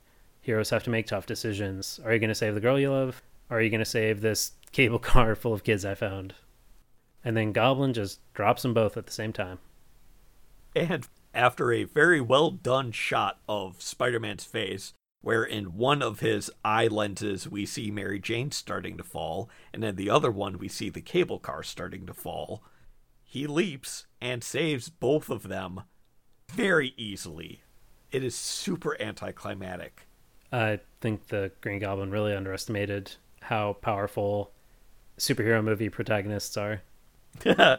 Heroes 0.41 0.69
have 0.69 0.83
to 0.83 0.89
make 0.89 1.07
tough 1.07 1.25
decisions. 1.25 1.99
Are 2.03 2.13
you 2.13 2.19
going 2.19 2.29
to 2.29 2.35
save 2.35 2.55
the 2.55 2.61
girl 2.61 2.79
you 2.79 2.91
love? 2.91 3.21
Or 3.49 3.57
are 3.57 3.61
you 3.61 3.69
going 3.69 3.79
to 3.79 3.85
save 3.85 4.21
this 4.21 4.51
cable 4.71 4.99
car 5.11 5.35
full 5.35 5.53
of 5.53 5.63
kids 5.63 5.85
I 5.85 5.95
found? 5.95 6.35
And 7.23 7.35
then 7.35 7.51
Goblin 7.51 7.93
just 7.93 8.19
drops 8.33 8.61
them 8.61 8.73
both 8.73 8.97
at 8.97 9.07
the 9.07 9.11
same 9.11 9.33
time. 9.33 9.59
And 10.75 11.07
after 11.33 11.71
a 11.71 11.83
very 11.83 12.21
well 12.21 12.51
done 12.51 12.91
shot 12.91 13.39
of 13.49 13.81
Spider 13.81 14.19
Man's 14.19 14.45
face, 14.45 14.93
where 15.21 15.43
in 15.43 15.75
one 15.75 16.01
of 16.01 16.19
his 16.19 16.51
eye 16.63 16.87
lenses 16.87 17.49
we 17.49 17.65
see 17.65 17.89
Mary 17.89 18.19
Jane 18.19 18.51
starting 18.51 18.97
to 18.97 19.03
fall, 19.03 19.49
and 19.73 19.83
in 19.83 19.95
the 19.95 20.09
other 20.09 20.31
one 20.31 20.57
we 20.57 20.67
see 20.67 20.89
the 20.89 21.01
cable 21.01 21.39
car 21.39 21.63
starting 21.63 22.05
to 22.05 22.13
fall, 22.13 22.63
he 23.23 23.47
leaps 23.47 24.05
and 24.21 24.43
saves 24.43 24.89
both 24.89 25.29
of 25.29 25.47
them 25.47 25.81
very 26.51 26.93
easily. 26.95 27.61
It 28.11 28.23
is 28.23 28.35
super 28.35 28.99
anticlimactic. 29.01 30.07
I 30.51 30.79
think 31.01 31.27
the 31.27 31.51
Green 31.59 31.79
Goblin 31.79 32.11
really 32.11 32.35
underestimated 32.35 33.11
how 33.41 33.73
powerful 33.73 34.51
superhero 35.17 35.63
movie 35.63 35.89
protagonists 35.89 36.55
are. 36.55 36.81
yeah. 37.45 37.77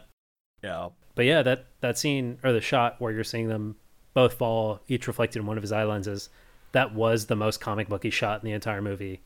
But 1.15 1.25
yeah, 1.25 1.41
that 1.41 1.65
that 1.81 1.97
scene 1.97 2.37
or 2.43 2.51
the 2.51 2.61
shot 2.61 2.99
where 2.99 3.11
you're 3.11 3.23
seeing 3.23 3.47
them 3.47 3.75
both 4.13 4.33
fall, 4.33 4.81
each 4.87 5.07
reflected 5.07 5.39
in 5.39 5.45
one 5.45 5.57
of 5.57 5.63
his 5.63 5.71
eye 5.71 5.83
lenses, 5.83 6.29
that 6.77 6.93
was 6.93 7.25
the 7.25 7.35
most 7.35 7.59
comic 7.59 7.89
booky 7.89 8.11
shot 8.11 8.39
in 8.43 8.45
the 8.45 8.53
entire 8.53 8.83
movie. 8.83 9.21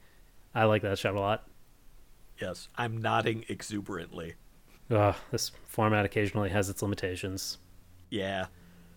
I 0.56 0.64
like 0.64 0.84
that 0.84 0.98
shot 0.98 1.16
a 1.16 1.20
lot. 1.20 1.50
Yes. 2.40 2.70
I'm 2.78 2.96
nodding 2.96 3.44
exuberantly. 3.50 4.36
Ugh, 4.90 5.16
this 5.32 5.52
format 5.66 6.06
occasionally 6.06 6.50
has 6.50 6.70
its 6.70 6.82
limitations. 6.82 7.58
Yeah. 8.10 8.46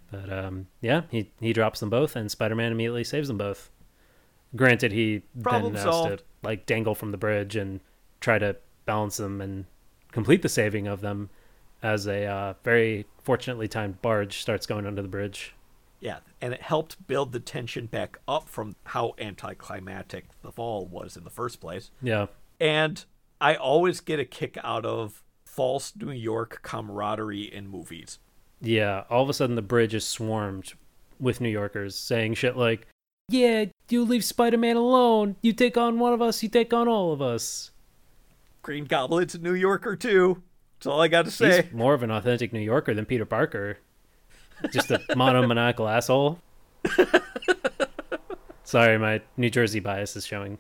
But 0.09 0.33
um, 0.33 0.69
yeah, 0.81 1.03
he 1.11 1.33
he 1.41 1.53
drops 1.53 1.81
them 1.81 1.91
both, 1.91 2.15
and 2.15 2.31
Spider-Man 2.31 2.71
immediately 2.71 3.03
saves 3.03 3.27
them 3.27 3.39
both. 3.39 3.73
Granted, 4.55 4.93
he 4.93 5.25
Problem 5.43 5.73
then 5.73 5.85
has 5.85 6.03
to 6.03 6.19
like 6.45 6.65
dangle 6.65 6.95
from 6.95 7.11
the 7.11 7.17
bridge 7.17 7.57
and 7.57 7.81
try 8.21 8.39
to 8.39 8.55
balance 8.87 9.17
them 9.17 9.41
and 9.41 9.65
complete 10.13 10.43
the 10.43 10.49
saving 10.49 10.87
of 10.87 11.01
them 11.01 11.29
as 11.83 12.07
a 12.07 12.27
uh, 12.27 12.55
very 12.63 13.05
fortunately 13.25 13.67
timed 13.67 14.01
barge 14.01 14.39
starts 14.39 14.65
going 14.65 14.87
under 14.87 15.03
the 15.03 15.09
bridge. 15.09 15.55
Yeah, 16.05 16.19
and 16.41 16.53
it 16.53 16.61
helped 16.61 17.07
build 17.07 17.33
the 17.33 17.41
tension 17.41 17.87
back 17.87 18.19
up 18.29 18.47
from 18.49 18.77
how 18.85 19.15
anticlimactic 19.19 20.27
the 20.43 20.53
fall 20.53 20.87
was 20.87 21.17
in 21.17 21.25
the 21.25 21.31
first 21.31 21.61
place. 21.61 21.91
Yeah, 22.03 22.27
And 22.61 23.03
I 23.41 23.55
always 23.55 24.01
get 24.01 24.21
a 24.21 24.25
kick 24.27 24.59
out 24.63 24.85
of 24.85 25.23
false 25.47 25.95
New 25.97 26.11
York 26.13 26.61
camaraderie 26.63 27.53
in 27.53 27.69
movies. 27.69 28.19
yeah. 28.61 29.05
All 29.09 29.23
of 29.23 29.29
a 29.31 29.33
sudden, 29.33 29.57
the 29.57 29.63
bridge 29.63 29.95
is 29.95 30.07
swarmed 30.07 30.75
with 31.19 31.41
New 31.41 31.49
Yorkers 31.49 31.97
saying 31.97 32.35
shit 32.35 32.55
like, 32.57 32.87
"Yeah, 33.31 33.67
you 33.89 34.05
leave 34.05 34.25
Spider-Man 34.25 34.77
alone. 34.77 35.37
You 35.41 35.53
take 35.55 35.79
on 35.79 35.99
one 35.99 36.13
of 36.13 36.21
us. 36.21 36.43
You 36.43 36.49
take 36.51 36.75
on 36.75 36.87
all 36.87 37.13
of 37.13 37.23
us." 37.23 37.71
Green 38.63 38.85
Goblin's 38.85 39.35
a 39.35 39.39
New 39.39 39.55
Yorker 39.55 39.97
too. 39.97 40.43
That's 40.79 40.87
all 40.87 41.01
I 41.01 41.09
got 41.09 41.25
to 41.25 41.31
say. 41.31 41.63
He's 41.63 41.73
more 41.73 41.95
of 41.95 42.03
an 42.03 42.11
authentic 42.11 42.53
New 42.53 42.61
Yorker 42.61 42.93
than 42.95 43.07
Peter 43.07 43.25
Parker. 43.25 43.79
Just 44.73 44.91
a 44.91 45.01
monomaniacal 45.17 45.89
asshole. 45.89 46.39
Sorry, 48.65 48.99
my 48.99 49.21
New 49.37 49.51
Jersey 49.51 49.81
bias 49.81 50.17
is 50.17 50.27
showing. 50.27 50.59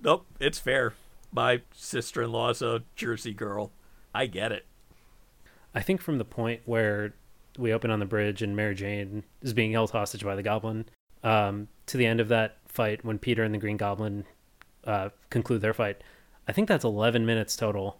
Nope, 0.00 0.26
it's 0.40 0.58
fair. 0.58 0.94
My 1.32 1.62
sister-in-law's 1.74 2.62
a 2.62 2.82
Jersey 2.96 3.32
girl. 3.32 3.72
I 4.14 4.26
get 4.26 4.52
it. 4.52 4.66
I 5.74 5.80
think 5.80 6.00
from 6.00 6.18
the 6.18 6.24
point 6.24 6.60
where 6.64 7.14
we 7.58 7.72
open 7.72 7.90
on 7.90 7.98
the 7.98 8.06
bridge 8.06 8.42
and 8.42 8.54
Mary 8.54 8.74
Jane 8.74 9.24
is 9.40 9.52
being 9.52 9.72
held 9.72 9.90
hostage 9.90 10.24
by 10.24 10.34
the 10.34 10.42
Goblin, 10.42 10.86
um, 11.22 11.68
to 11.86 11.96
the 11.96 12.06
end 12.06 12.20
of 12.20 12.28
that 12.28 12.58
fight 12.66 13.04
when 13.04 13.18
Peter 13.18 13.42
and 13.42 13.54
the 13.54 13.58
Green 13.58 13.76
Goblin 13.76 14.24
uh, 14.84 15.10
conclude 15.30 15.60
their 15.60 15.74
fight, 15.74 16.02
I 16.48 16.52
think 16.52 16.68
that's 16.68 16.84
11 16.84 17.24
minutes 17.24 17.56
total. 17.56 17.98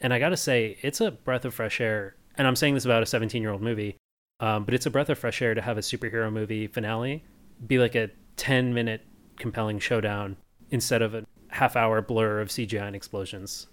And 0.00 0.12
I 0.12 0.18
gotta 0.18 0.36
say, 0.36 0.78
it's 0.82 1.00
a 1.00 1.10
breath 1.10 1.44
of 1.44 1.54
fresh 1.54 1.80
air. 1.80 2.16
And 2.36 2.46
I'm 2.46 2.56
saying 2.56 2.74
this 2.74 2.84
about 2.84 3.02
a 3.02 3.06
17 3.06 3.42
year 3.42 3.52
old 3.52 3.62
movie, 3.62 3.96
um, 4.40 4.64
but 4.64 4.74
it's 4.74 4.86
a 4.86 4.90
breath 4.90 5.08
of 5.08 5.18
fresh 5.18 5.40
air 5.40 5.54
to 5.54 5.62
have 5.62 5.78
a 5.78 5.80
superhero 5.80 6.32
movie 6.32 6.66
finale 6.66 7.22
be 7.66 7.78
like 7.78 7.94
a 7.94 8.10
10 8.36 8.74
minute 8.74 9.02
compelling 9.38 9.78
showdown 9.78 10.36
instead 10.70 11.02
of 11.02 11.14
a 11.14 11.24
half 11.48 11.76
hour 11.76 12.02
blur 12.02 12.40
of 12.40 12.48
CGI 12.48 12.86
and 12.86 12.96
explosions. 12.96 13.68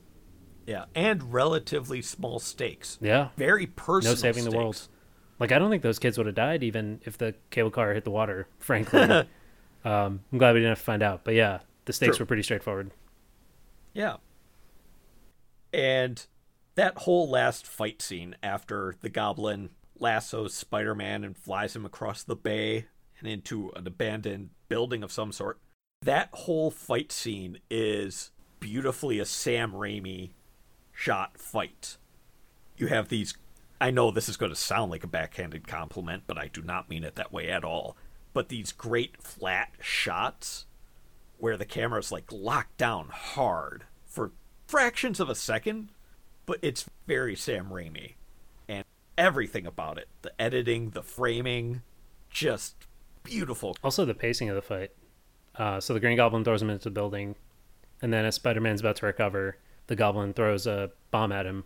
Yeah, 0.68 0.86
and 0.94 1.34
relatively 1.34 2.02
small 2.02 2.40
stakes. 2.40 3.00
Yeah. 3.02 3.30
Very 3.36 3.66
personal. 3.66 4.14
no 4.14 4.16
saving 4.16 4.44
the 4.44 4.56
world. 4.56 4.88
Like 5.40 5.52
I 5.52 5.58
don't 5.58 5.72
think 5.72 5.82
those 5.82 5.98
kids 5.98 6.18
would 6.18 6.28
have 6.28 6.36
died 6.36 6.64
even 6.64 7.02
if 7.04 7.18
the 7.18 7.34
cable 7.50 7.72
car 7.72 7.94
hit 7.94 8.04
the 8.04 8.12
water. 8.12 8.48
Frankly, 8.60 9.02
um, 9.84 10.22
I'm 10.32 10.38
glad 10.38 10.54
we 10.54 10.60
didn't 10.60 10.70
have 10.70 10.78
to 10.80 10.84
find 10.84 11.02
out. 11.02 11.24
But 11.24 11.34
yeah, 11.34 11.60
the 11.86 11.94
stakes 11.94 12.18
True. 12.18 12.24
were 12.24 12.28
pretty 12.28 12.44
straightforward. 12.44 12.92
Yeah. 13.94 14.18
And 15.74 16.24
that 16.76 17.00
whole 17.00 17.30
last 17.30 17.68
fight 17.68 18.02
scene 18.02 18.36
after 18.42 18.96
the 19.02 19.10
goblin 19.10 19.70
lassos 20.00 20.54
Spider 20.54 20.96
Man 20.96 21.24
and 21.24 21.38
flies 21.38 21.76
him 21.76 21.86
across 21.86 22.24
the 22.24 22.36
bay 22.36 22.88
and 23.20 23.28
into 23.28 23.72
an 23.76 23.86
abandoned 23.86 24.50
building 24.68 25.04
of 25.04 25.12
some 25.12 25.32
sort, 25.32 25.60
that 26.02 26.30
whole 26.32 26.72
fight 26.72 27.12
scene 27.12 27.60
is 27.70 28.32
beautifully 28.60 29.20
a 29.20 29.26
Sam 29.26 29.74
Raimi 29.74 30.32
shot 30.92 31.38
fight. 31.38 31.98
You 32.78 32.88
have 32.88 33.10
these. 33.10 33.36
I 33.80 33.92
know 33.92 34.12
this 34.12 34.30
is 34.30 34.38
going 34.38 34.52
to 34.52 34.56
sound 34.56 34.92
like 34.92 35.04
a 35.04 35.08
backhanded 35.08 35.68
compliment, 35.68 36.24
but 36.28 36.38
I 36.38 36.48
do 36.48 36.62
not 36.62 36.90
mean 36.90 37.04
it 37.04 37.16
that 37.16 37.32
way 37.32 37.50
at 37.50 37.64
all. 37.64 37.98
But 38.34 38.50
these 38.50 38.72
great 38.72 39.22
flat 39.22 39.72
shots 39.80 40.66
where 41.38 41.58
the 41.58 41.66
camera's 41.66 42.12
like 42.12 42.32
locked 42.32 42.78
down 42.78 43.10
hard 43.12 43.86
for 44.06 44.32
fractions 44.68 45.20
of 45.20 45.30
a 45.30 45.36
second, 45.36 45.90
but 46.52 46.60
it's 46.62 46.86
very 47.08 47.34
Sam 47.34 47.70
Raimi. 47.70 48.16
And 48.68 48.84
everything 49.18 49.66
about 49.66 49.98
it 49.98 50.10
the 50.22 50.34
editing, 50.38 50.90
the 50.90 51.02
framing 51.02 51.82
just 52.30 52.76
beautiful. 53.24 53.78
Also, 53.82 54.04
the 54.04 54.14
pacing 54.14 54.50
of 54.50 54.56
the 54.56 54.62
fight. 54.62 54.92
Uh, 55.56 55.80
so 55.80 55.94
the 55.94 56.02
Green 56.02 56.18
Goblin 56.18 56.44
throws 56.44 56.62
him 56.62 56.70
into 56.70 56.84
the 56.84 56.92
building, 56.92 57.36
and 58.02 58.12
then 58.12 58.26
as 58.26 58.36
Spider 58.36 58.60
Man's 58.60 58.82
about 58.82 58.98
to 58.98 59.06
recover, 59.06 59.60
the 59.88 59.96
Goblin 59.96 60.34
throws 60.34 60.68
a 60.68 60.92
bomb 61.10 61.32
at 61.32 61.46
him, 61.46 61.64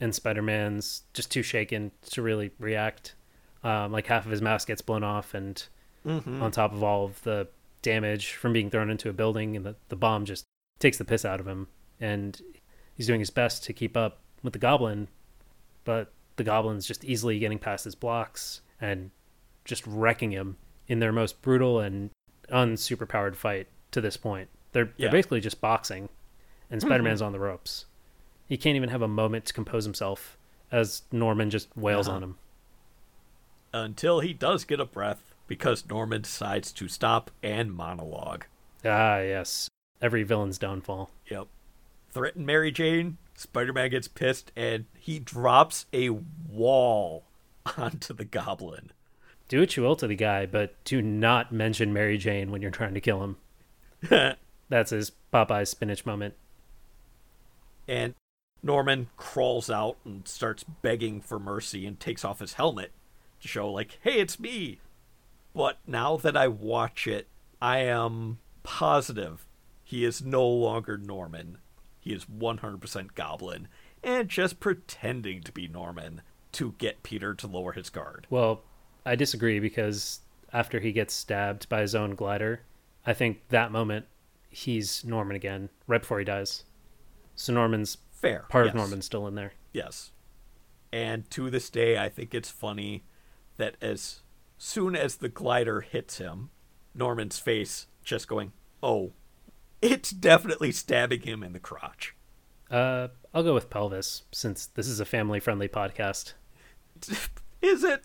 and 0.00 0.14
Spider 0.14 0.40
Man's 0.40 1.02
just 1.12 1.30
too 1.30 1.42
shaken 1.42 1.92
to 2.12 2.22
really 2.22 2.52
react. 2.58 3.14
Um, 3.62 3.92
like 3.92 4.06
half 4.06 4.24
of 4.24 4.30
his 4.30 4.40
mask 4.40 4.68
gets 4.68 4.80
blown 4.80 5.04
off, 5.04 5.34
and 5.34 5.62
Mm-hmm. 6.06 6.40
on 6.40 6.52
top 6.52 6.72
of 6.72 6.82
all 6.84 7.04
of 7.04 7.20
the 7.24 7.48
damage 7.82 8.32
from 8.34 8.52
being 8.54 8.70
thrown 8.70 8.88
into 8.88 9.10
a 9.10 9.12
building, 9.12 9.56
and 9.56 9.66
the, 9.66 9.74
the 9.88 9.96
bomb 9.96 10.24
just 10.24 10.46
takes 10.78 10.96
the 10.96 11.04
piss 11.04 11.24
out 11.24 11.40
of 11.40 11.46
him. 11.46 11.66
And 12.00 12.40
he's 12.96 13.06
doing 13.06 13.20
his 13.20 13.30
best 13.30 13.64
to 13.64 13.72
keep 13.72 13.96
up 13.96 14.18
with 14.42 14.52
the 14.52 14.58
Goblin, 14.58 15.08
but 15.84 16.12
the 16.36 16.44
Goblin's 16.44 16.86
just 16.86 17.04
easily 17.04 17.38
getting 17.38 17.58
past 17.58 17.84
his 17.84 17.94
blocks 17.94 18.60
and 18.80 19.10
just 19.64 19.86
wrecking 19.86 20.30
him 20.32 20.56
in 20.88 20.98
their 21.00 21.12
most 21.12 21.40
brutal 21.42 21.80
and 21.80 22.10
unsuperpowered 22.50 23.34
fight 23.34 23.66
to 23.90 24.00
this 24.00 24.16
point. 24.16 24.48
They're 24.72 24.86
Yeah. 24.96 25.06
they're 25.06 25.10
basically 25.12 25.40
just 25.40 25.60
boxing, 25.60 26.08
and 26.70 26.80
Spider-Man's 26.80 27.22
on 27.22 27.32
the 27.32 27.40
ropes. 27.40 27.86
He 28.46 28.56
can't 28.56 28.76
even 28.76 28.90
have 28.90 29.02
a 29.02 29.08
moment 29.08 29.46
to 29.46 29.52
compose 29.52 29.84
himself 29.84 30.36
as 30.70 31.02
Norman 31.10 31.50
just 31.50 31.74
wails 31.76 32.06
Uh-huh. 32.08 32.16
on 32.16 32.22
him. 32.22 32.38
Until 33.72 34.20
he 34.20 34.32
does 34.32 34.64
get 34.64 34.80
a 34.80 34.84
breath 34.84 35.34
because 35.48 35.88
Norman 35.88 36.22
decides 36.22 36.72
to 36.72 36.88
stop 36.88 37.30
and 37.42 37.72
monologue. 37.72 38.44
Ah, 38.84 39.18
yes, 39.18 39.68
every 40.00 40.22
villain's 40.22 40.58
downfall. 40.58 41.10
Yep. 41.30 41.46
Threaten 42.16 42.46
Mary 42.46 42.72
Jane. 42.72 43.18
Spider 43.34 43.74
Man 43.74 43.90
gets 43.90 44.08
pissed 44.08 44.50
and 44.56 44.86
he 44.96 45.18
drops 45.18 45.84
a 45.92 46.08
wall 46.08 47.24
onto 47.76 48.14
the 48.14 48.24
goblin. 48.24 48.90
Do 49.48 49.60
what 49.60 49.76
you 49.76 49.82
will 49.82 49.96
to 49.96 50.06
the 50.06 50.16
guy, 50.16 50.46
but 50.46 50.82
do 50.84 51.02
not 51.02 51.52
mention 51.52 51.92
Mary 51.92 52.16
Jane 52.16 52.50
when 52.50 52.62
you're 52.62 52.70
trying 52.70 52.94
to 52.94 53.02
kill 53.02 53.22
him. 53.22 53.36
That's 54.70 54.92
his 54.92 55.12
Popeye 55.30 55.68
spinach 55.68 56.06
moment. 56.06 56.32
and 57.86 58.14
Norman 58.62 59.10
crawls 59.18 59.68
out 59.68 59.98
and 60.02 60.26
starts 60.26 60.64
begging 60.64 61.20
for 61.20 61.38
mercy 61.38 61.84
and 61.84 62.00
takes 62.00 62.24
off 62.24 62.38
his 62.38 62.54
helmet 62.54 62.92
to 63.42 63.46
show, 63.46 63.70
like, 63.70 63.98
hey, 64.00 64.20
it's 64.20 64.40
me. 64.40 64.80
But 65.54 65.80
now 65.86 66.16
that 66.16 66.34
I 66.34 66.48
watch 66.48 67.06
it, 67.06 67.28
I 67.60 67.80
am 67.80 68.38
positive 68.62 69.46
he 69.84 70.02
is 70.02 70.24
no 70.24 70.44
longer 70.48 70.96
Norman. 70.96 71.58
He 72.06 72.12
is 72.12 72.24
100% 72.26 73.14
Goblin 73.16 73.66
and 74.00 74.28
just 74.28 74.60
pretending 74.60 75.42
to 75.42 75.50
be 75.50 75.66
Norman 75.66 76.22
to 76.52 76.76
get 76.78 77.02
Peter 77.02 77.34
to 77.34 77.48
lower 77.48 77.72
his 77.72 77.90
guard. 77.90 78.28
Well, 78.30 78.62
I 79.04 79.16
disagree 79.16 79.58
because 79.58 80.20
after 80.52 80.78
he 80.78 80.92
gets 80.92 81.12
stabbed 81.12 81.68
by 81.68 81.80
his 81.80 81.96
own 81.96 82.14
glider, 82.14 82.60
I 83.04 83.12
think 83.12 83.48
that 83.48 83.72
moment 83.72 84.06
he's 84.48 85.04
Norman 85.04 85.34
again, 85.34 85.68
right 85.88 86.00
before 86.00 86.20
he 86.20 86.24
dies. 86.24 86.62
So 87.34 87.52
Norman's 87.52 87.98
Fair. 88.12 88.44
part 88.48 88.66
yes. 88.66 88.72
of 88.72 88.76
Norman's 88.76 89.06
still 89.06 89.26
in 89.26 89.34
there. 89.34 89.54
Yes. 89.72 90.12
And 90.92 91.28
to 91.32 91.50
this 91.50 91.68
day, 91.70 91.98
I 91.98 92.08
think 92.08 92.36
it's 92.36 92.50
funny 92.50 93.02
that 93.56 93.74
as 93.82 94.20
soon 94.58 94.94
as 94.94 95.16
the 95.16 95.28
glider 95.28 95.80
hits 95.80 96.18
him, 96.18 96.50
Norman's 96.94 97.40
face 97.40 97.88
just 98.04 98.28
going, 98.28 98.52
oh, 98.80 99.12
it's 99.82 100.10
definitely 100.10 100.72
stabbing 100.72 101.22
him 101.22 101.42
in 101.42 101.52
the 101.52 101.60
crotch. 101.60 102.14
Uh, 102.70 103.08
I'll 103.32 103.42
go 103.42 103.54
with 103.54 103.70
pelvis 103.70 104.24
since 104.32 104.66
this 104.66 104.88
is 104.88 105.00
a 105.00 105.04
family-friendly 105.04 105.68
podcast. 105.68 106.34
Is 107.62 107.84
it? 107.84 108.04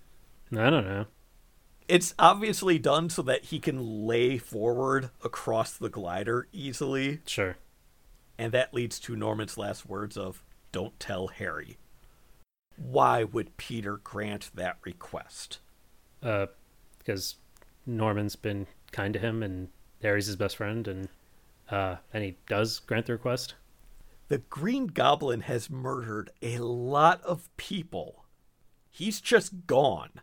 I 0.51 0.69
don't 0.69 0.85
know. 0.85 1.05
It's 1.87 2.13
obviously 2.19 2.79
done 2.79 3.09
so 3.09 3.21
that 3.23 3.45
he 3.45 3.59
can 3.59 4.05
lay 4.05 4.37
forward 4.37 5.09
across 5.23 5.73
the 5.73 5.89
glider 5.89 6.47
easily. 6.51 7.21
Sure. 7.25 7.57
And 8.37 8.51
that 8.53 8.73
leads 8.73 8.99
to 9.01 9.15
Norman's 9.15 9.57
last 9.57 9.85
words 9.85 10.15
of, 10.17 10.43
don't 10.71 10.97
tell 10.99 11.27
Harry. 11.27 11.77
Why 12.77 13.23
would 13.23 13.57
Peter 13.57 13.97
grant 13.97 14.51
that 14.55 14.77
request? 14.83 15.59
Uh, 16.23 16.47
because 16.97 17.35
Norman's 17.85 18.35
been 18.35 18.67
kind 18.91 19.13
to 19.13 19.19
him 19.19 19.43
and 19.43 19.69
Harry's 20.01 20.27
his 20.27 20.35
best 20.35 20.57
friend, 20.57 20.87
and 20.87 21.09
uh, 21.71 21.97
and 22.13 22.23
he 22.23 22.37
does 22.47 22.79
grant 22.79 23.05
the 23.05 23.13
request. 23.13 23.55
The 24.27 24.39
Green 24.39 24.87
Goblin 24.87 25.41
has 25.41 25.69
murdered 25.69 26.29
a 26.41 26.59
lot 26.59 27.21
of 27.23 27.49
people. 27.57 28.25
He's 28.89 29.19
just 29.19 29.67
gone. 29.67 30.21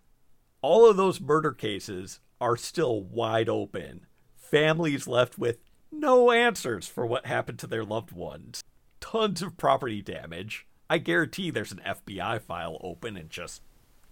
All 0.63 0.89
of 0.89 0.97
those 0.97 1.21
murder 1.21 1.53
cases 1.53 2.21
are 2.41 2.57
still 2.57 3.03
wide 3.03 3.49
open. 3.49 4.07
Families 4.37 5.07
left 5.07 5.39
with 5.39 5.59
no 5.91 6.31
answers 6.31 6.87
for 6.87 7.07
what 7.07 7.27
happened 7.27 7.59
to 7.61 7.67
their 7.67 7.85
loved 7.85 8.13
ones. 8.13 8.63
Tons 9.01 9.43
of 9.43 9.57
property 9.57 10.03
damage. 10.03 10.67
I 10.91 10.99
guarantee 10.99 11.51
there's 11.51 11.73
an 11.73 11.83
FBI 11.85 12.41
file 12.41 12.79
open 12.83 13.17
and 13.17 13.31
just 13.31 13.63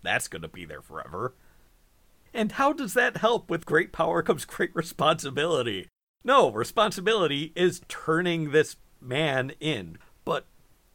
that's 0.03 0.29
going 0.29 0.43
to 0.43 0.49
be 0.49 0.65
there 0.65 0.83
forever. 0.83 1.35
And 2.33 2.53
how 2.53 2.73
does 2.73 2.95
that 2.95 3.17
help 3.19 3.51
with 3.51 3.67
great 3.67 3.93
power 3.93 4.23
comes 4.23 4.45
great 4.45 4.71
responsibility? 4.75 5.89
No, 6.27 6.51
responsibility 6.51 7.53
is 7.55 7.82
turning 7.86 8.51
this 8.51 8.74
man 9.01 9.53
in. 9.61 9.97
But 10.24 10.44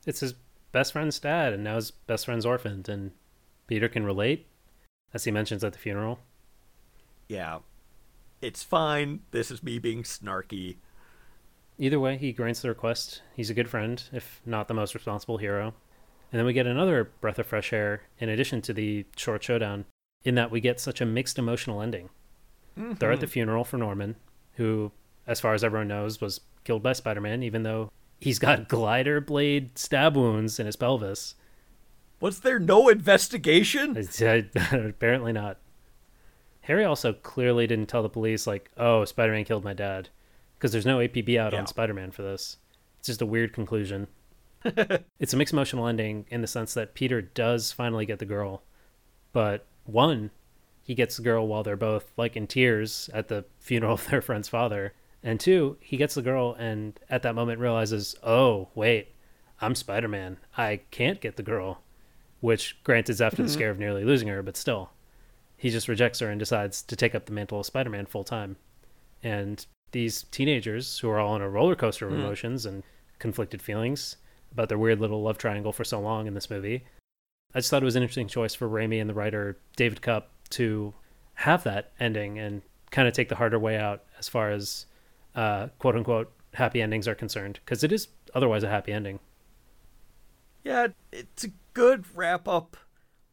It's 0.06 0.20
his 0.20 0.36
best 0.74 0.92
friend's 0.92 1.20
dad, 1.20 1.54
and 1.54 1.64
now 1.64 1.76
his 1.76 1.92
best 1.92 2.26
friend's 2.26 2.46
orphaned, 2.46 2.90
and 2.90 3.12
Peter 3.66 3.88
can 3.88 4.04
relate, 4.04 4.46
as 5.14 5.24
he 5.24 5.32
mentions 5.32 5.64
at 5.64 5.72
the 5.72 5.80
funeral. 5.80 6.20
yeah, 7.30 7.60
it's 8.42 8.62
fine. 8.62 9.22
This 9.32 9.52
is 9.52 9.64
me 9.64 9.80
being 9.80 10.04
snarky. 10.04 10.76
Either 11.78 12.00
way, 12.00 12.18
he 12.18 12.34
grants 12.34 12.62
the 12.62 12.68
request. 12.68 13.22
He's 13.34 13.50
a 13.50 13.54
good 13.54 13.70
friend, 13.70 14.04
if 14.12 14.42
not 14.46 14.68
the 14.68 14.74
most 14.74 14.94
responsible 14.94 15.38
hero. 15.38 15.74
And 16.32 16.40
then 16.40 16.46
we 16.46 16.52
get 16.52 16.68
another 16.68 17.06
breath 17.22 17.40
of 17.40 17.46
fresh 17.46 17.72
air, 17.72 18.02
in 18.20 18.28
addition 18.28 18.62
to 18.64 18.74
the 18.74 19.06
short 19.16 19.44
showdown, 19.44 19.86
in 20.26 20.36
that 20.36 20.52
we 20.52 20.60
get 20.60 20.82
such 20.82 21.00
a 21.00 21.06
mixed 21.06 21.40
emotional 21.40 21.82
ending. 21.82 22.10
They're 22.76 23.12
at 23.14 23.22
the 23.22 23.28
mm-hmm. 23.28 23.32
funeral 23.32 23.64
for 23.64 23.78
Norman, 23.78 24.16
who, 24.56 24.92
as 25.28 25.40
far 25.40 25.54
as 25.54 25.64
everyone 25.64 25.88
knows, 25.88 26.20
was 26.22 26.42
killed 26.64 26.84
by 26.84 26.94
Spider 26.94 27.22
Man, 27.22 27.44
even 27.44 27.64
though 27.64 27.92
he's 28.20 28.40
got 28.40 28.68
glider 28.68 29.22
blade 29.22 29.78
stab 29.78 30.16
wounds 30.16 30.60
in 30.60 30.66
his 30.66 30.76
pelvis. 30.76 31.36
Was 32.20 32.42
there 32.42 32.60
no 32.60 32.88
investigation? 32.90 33.98
Apparently 34.72 35.34
not. 35.34 35.58
Harry 36.62 36.86
also 36.86 37.14
clearly 37.14 37.66
didn't 37.66 37.88
tell 37.88 38.04
the 38.04 38.10
police, 38.10 38.46
like, 38.46 38.70
oh, 38.78 39.04
Spider 39.06 39.32
Man 39.34 39.44
killed 39.46 39.64
my 39.64 39.74
dad. 39.74 40.10
Because 40.58 40.72
there's 40.72 40.86
no 40.86 41.00
APB 41.00 41.38
out 41.40 41.54
Yeah. 41.54 41.60
on 41.60 41.68
Spider 41.68 41.94
Man 41.96 42.12
for 42.12 42.22
this. 42.22 42.58
It's 43.00 43.08
just 43.08 43.22
a 43.24 43.26
weird 43.26 43.52
conclusion. 43.54 44.08
it's 44.64 45.34
a 45.34 45.38
mixed 45.38 45.54
emotional 45.54 45.88
ending 45.88 46.26
in 46.30 46.42
the 46.42 46.48
sense 46.48 46.76
that 46.76 46.94
Peter 46.94 47.20
does 47.20 47.72
finally 47.72 48.06
get 48.06 48.20
the 48.20 48.26
girl. 48.26 48.62
But 49.34 49.66
one, 49.86 50.30
he 50.84 50.94
gets 50.94 51.18
the 51.18 51.24
girl 51.24 51.48
while 51.48 51.64
they're 51.64 51.76
both, 51.76 52.12
like, 52.16 52.38
in 52.38 52.46
tears 52.46 53.10
at 53.12 53.28
the 53.28 53.46
funeral 53.60 53.94
of 53.96 54.08
their 54.08 54.22
friend's 54.22 54.48
father. 54.48 54.94
And 55.24 55.40
two, 55.40 55.78
he 55.80 55.98
gets 55.98 56.16
the 56.16 56.22
girl 56.22 56.56
and 56.58 57.00
at 57.10 57.22
that 57.24 57.36
moment 57.36 57.60
realizes, 57.60 58.16
oh, 58.24 58.70
wait, 58.74 59.10
I'm 59.60 59.76
Spider 59.76 60.08
Man. 60.08 60.38
I 60.58 60.82
can't 60.90 61.22
get 61.22 61.36
the 61.36 61.44
girl. 61.44 61.82
Which, 62.40 62.82
granted, 62.84 63.12
is 63.12 63.22
after 63.22 63.44
the 63.44 63.50
scare 63.50 63.70
of 63.70 63.78
nearly 63.78 64.04
losing 64.04 64.28
her, 64.30 64.42
but 64.42 64.58
still. 64.58 64.90
He 65.58 65.70
just 65.70 65.88
rejects 65.88 66.20
her 66.20 66.30
and 66.30 66.40
decides 66.40 66.82
to 66.82 66.96
take 66.96 67.14
up 67.14 67.28
the 67.28 67.34
mantle 67.34 67.60
of 67.60 67.68
Spider 67.68 67.92
Man 67.92 68.08
full 68.08 68.24
time. 68.24 68.56
And 69.22 69.64
these 69.92 70.24
teenagers, 70.24 70.98
who 71.00 71.10
are 71.12 71.20
all 71.20 71.34
on 71.34 71.42
a 71.44 71.50
roller 71.50 71.76
coaster 71.76 72.08
of 72.08 72.14
Mhm. 72.14 72.20
emotions 72.20 72.66
and 72.66 72.82
conflicted 73.20 73.62
feelings 73.62 74.18
about 74.52 74.70
their 74.70 74.78
weird 74.80 75.00
little 75.00 75.22
love 75.22 75.38
triangle 75.38 75.72
for 75.72 75.84
so 75.84 76.00
long 76.00 76.26
in 76.26 76.34
this 76.34 76.50
movie, 76.50 76.84
I 77.54 77.60
just 77.60 77.70
thought 77.70 77.84
it 77.84 77.86
was 77.86 77.96
an 77.96 78.02
interesting 78.02 78.28
choice 78.28 78.56
for 78.56 78.68
Raimi 78.68 79.00
and 79.00 79.08
the 79.10 79.14
writer 79.14 79.60
David 79.76 80.02
Koepp 80.02 80.24
to 80.52 80.96
have 81.36 81.64
that 81.64 81.92
ending 82.00 82.40
and 82.40 82.64
kind 82.90 83.08
of 83.08 83.14
take 83.14 83.30
the 83.30 83.36
harder 83.36 83.60
way 83.60 83.78
out 83.78 84.04
as 84.18 84.28
far 84.28 84.50
as 84.50 84.88
uh, 85.36 85.68
quote 85.80 85.96
unquote 85.96 86.32
happy 86.54 86.82
endings 86.82 87.08
are 87.08 87.16
concerned, 87.16 87.60
because 87.64 87.84
it 87.84 87.92
is 87.92 88.10
otherwise 88.34 88.64
a 88.64 88.70
happy 88.70 88.92
ending. 88.92 89.20
Yeah, 90.64 90.88
it's 91.12 91.44
a 91.46 91.52
good 91.74 92.06
wrap 92.16 92.48
up. 92.48 92.78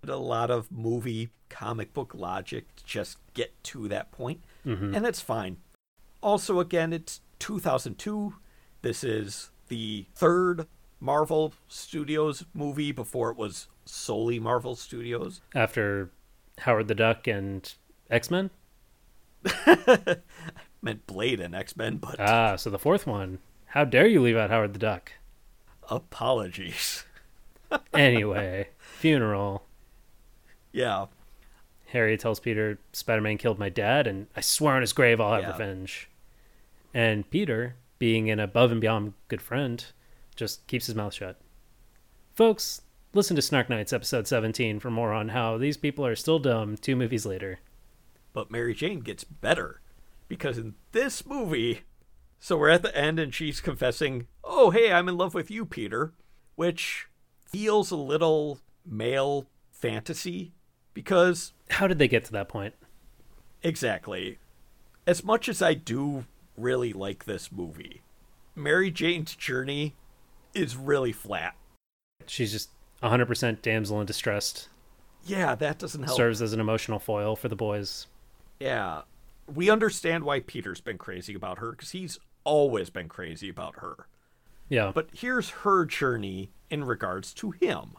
A 0.06 0.16
lot 0.16 0.50
of 0.50 0.70
movie 0.70 1.30
comic 1.48 1.92
book 1.92 2.14
logic 2.14 2.74
to 2.76 2.84
just 2.84 3.18
get 3.34 3.52
to 3.64 3.88
that 3.88 4.12
point, 4.12 4.42
Mhm. 4.64 4.94
and 4.96 5.04
that's 5.04 5.20
fine. 5.20 5.56
Also, 6.22 6.60
again, 6.60 6.92
it's 6.92 7.20
2002. 7.38 8.34
This 8.82 9.02
is 9.04 9.50
the 9.68 10.06
third 10.14 10.66
Marvel 11.00 11.52
Studios 11.68 12.44
movie 12.54 12.92
before 12.92 13.30
it 13.30 13.36
was 13.36 13.68
solely 13.84 14.38
Marvel 14.38 14.74
Studios. 14.76 15.40
After 15.54 16.10
Howard 16.58 16.88
the 16.88 16.94
Duck 16.94 17.26
and 17.26 17.72
X 18.10 18.30
Men? 18.30 18.50
meant 20.82 21.06
Blade 21.06 21.40
and 21.40 21.54
X 21.54 21.76
Men, 21.76 21.96
but 21.96 22.18
Ah, 22.20 22.56
so 22.56 22.70
the 22.70 22.78
fourth 22.78 23.06
one. 23.06 23.38
How 23.66 23.84
dare 23.84 24.06
you 24.06 24.20
leave 24.22 24.36
out 24.36 24.50
Howard 24.50 24.72
the 24.74 24.78
Duck? 24.78 25.12
apologies. 25.90 27.04
Anyway, 27.92 28.68
funeral. 28.78 29.66
Yeah, 30.72 31.06
Harry 31.88 32.16
tells 32.16 32.40
Peter, 32.40 32.78
Spider 32.94 33.20
Man 33.20 33.36
killed 33.36 33.58
my 33.58 33.68
dad, 33.68 34.06
and 34.06 34.26
I 34.34 34.40
swear 34.40 34.74
on 34.74 34.80
his 34.80 34.94
grave 34.94 35.20
I'll 35.20 35.34
have 35.34 35.42
Yeah. 35.42 35.52
revenge. 35.52 36.08
And 36.94 37.28
Peter, 37.30 37.76
being 37.98 38.30
an 38.30 38.40
above 38.40 38.72
and 38.72 38.80
beyond 38.80 39.12
good 39.28 39.42
friend, 39.42 39.84
just 40.34 40.66
keeps 40.66 40.86
his 40.86 40.94
mouth 40.94 41.12
shut. 41.12 41.38
Folks, 42.34 42.80
listen 43.12 43.36
to 43.36 43.42
Snark 43.42 43.68
Nights 43.68 43.92
episode 43.92 44.26
17 44.26 44.80
for 44.80 44.90
more 44.90 45.12
on 45.12 45.30
how 45.30 45.58
these 45.58 45.76
people 45.76 46.06
are 46.06 46.16
still 46.16 46.38
dumb 46.38 46.76
two 46.78 46.96
movies 46.96 47.26
later. 47.26 47.58
But 48.32 48.50
Mary 48.50 48.72
Jane 48.72 49.00
gets 49.00 49.24
better 49.24 49.82
because 50.28 50.58
in 50.58 50.74
this 50.92 51.26
movie, 51.26 51.82
so 52.38 52.56
we're 52.56 52.68
at 52.68 52.82
the 52.82 52.96
end 52.96 53.18
and 53.18 53.34
she's 53.34 53.60
confessing, 53.60 54.26
Oh, 54.44 54.70
hey, 54.70 54.92
I'm 54.92 55.08
in 55.08 55.16
love 55.16 55.34
with 55.34 55.50
you, 55.50 55.64
Peter, 55.64 56.12
which 56.54 57.06
feels 57.46 57.90
a 57.90 57.96
little 57.96 58.60
male 58.84 59.46
fantasy 59.70 60.52
because. 60.94 61.52
How 61.70 61.86
did 61.86 61.98
they 61.98 62.08
get 62.08 62.24
to 62.26 62.32
that 62.32 62.48
point? 62.48 62.74
Exactly. 63.62 64.38
As 65.06 65.24
much 65.24 65.48
as 65.48 65.62
I 65.62 65.74
do 65.74 66.26
really 66.56 66.92
like 66.92 67.24
this 67.24 67.50
movie, 67.50 68.02
Mary 68.54 68.90
Jane's 68.90 69.34
journey 69.34 69.94
is 70.54 70.76
really 70.76 71.12
flat. 71.12 71.54
She's 72.26 72.52
just 72.52 72.70
100% 73.02 73.62
damsel 73.62 74.00
in 74.00 74.06
distress. 74.06 74.68
Yeah, 75.24 75.54
that 75.54 75.78
doesn't 75.78 76.02
help. 76.02 76.16
Serves 76.16 76.42
as 76.42 76.52
an 76.52 76.60
emotional 76.60 76.98
foil 76.98 77.36
for 77.36 77.48
the 77.48 77.56
boys. 77.56 78.06
Yeah. 78.60 79.02
We 79.52 79.70
understand 79.70 80.24
why 80.24 80.40
Peter's 80.40 80.80
been 80.80 80.98
crazy 80.98 81.34
about 81.34 81.58
her 81.58 81.72
because 81.72 81.90
he's 81.92 82.18
always 82.44 82.90
been 82.90 83.08
crazy 83.08 83.48
about 83.48 83.76
her. 83.76 84.06
Yeah. 84.68 84.92
But 84.94 85.08
here's 85.12 85.50
her 85.50 85.84
journey 85.84 86.50
in 86.70 86.84
regards 86.84 87.32
to 87.34 87.52
him. 87.52 87.96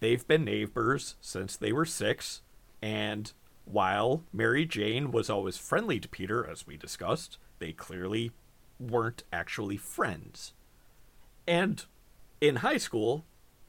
They've 0.00 0.26
been 0.26 0.44
neighbors 0.44 1.16
since 1.20 1.56
they 1.56 1.72
were 1.72 1.86
six, 1.86 2.42
and 2.82 3.32
while 3.64 4.24
Mary 4.32 4.66
Jane 4.66 5.10
was 5.10 5.30
always 5.30 5.56
friendly 5.56 5.98
to 6.00 6.08
Peter, 6.08 6.46
as 6.48 6.66
we 6.66 6.76
discussed, 6.76 7.38
they 7.58 7.72
clearly 7.72 8.32
weren't 8.78 9.22
actually 9.32 9.76
friends. 9.76 10.52
And 11.46 11.84
in 12.40 12.56
high 12.56 12.76
school, 12.76 13.24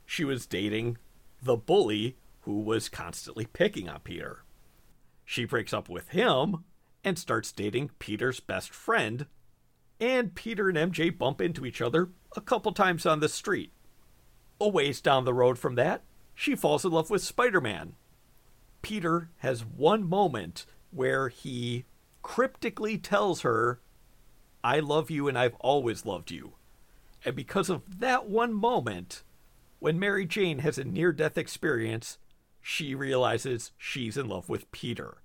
she 0.05 0.25
was 0.25 0.45
dating 0.45 0.97
the 1.41 1.55
bully 1.55 2.17
who 2.41 2.59
was 2.59 2.89
constantly 2.89 3.45
picking 3.45 3.87
on 3.87 3.99
Peter. 4.01 4.43
She 5.25 5.43
breaks 5.43 5.73
up 5.73 5.89
with 5.89 6.09
him 6.09 6.63
and 7.03 7.19
starts 7.19 7.51
dating 7.51 7.91
Peter's 7.99 8.39
best 8.39 8.73
friend, 8.73 9.25
and 9.99 10.35
Peter 10.35 10.69
and 10.69 10.77
MJ 10.93 11.15
bump 11.15 11.41
into 11.41 11.65
each 11.65 11.81
other 11.81 12.09
a 12.35 12.41
couple 12.41 12.71
times 12.71 13.05
on 13.05 13.19
the 13.19 13.29
street. 13.29 13.71
A 14.61 14.69
ways 14.69 15.01
down 15.01 15.25
the 15.25 15.33
road 15.33 15.57
from 15.57 15.75
that, 15.75 16.03
she 16.33 16.55
falls 16.55 16.85
in 16.85 16.91
love 16.91 17.09
with 17.09 17.23
Spider 17.23 17.59
Man. 17.61 17.95
Peter 18.81 19.29
has 19.37 19.65
one 19.65 20.07
moment 20.07 20.65
where 20.91 21.29
he 21.29 21.85
cryptically 22.21 22.97
tells 22.97 23.41
her, 23.41 23.79
I 24.63 24.79
love 24.79 25.09
you 25.09 25.27
and 25.27 25.37
I've 25.37 25.55
always 25.55 26.05
loved 26.05 26.31
you. 26.31 26.53
And 27.23 27.35
because 27.35 27.69
of 27.69 27.99
that 27.99 28.29
one 28.29 28.53
moment, 28.53 29.23
when 29.79 29.99
Mary 29.99 30.25
Jane 30.25 30.59
has 30.59 30.77
a 30.77 30.83
near 30.83 31.11
death 31.11 31.37
experience, 31.37 32.17
she 32.67 32.95
realizes 32.95 33.73
she's 33.77 34.17
in 34.17 34.27
love 34.27 34.49
with 34.49 34.71
Peter. 34.71 35.19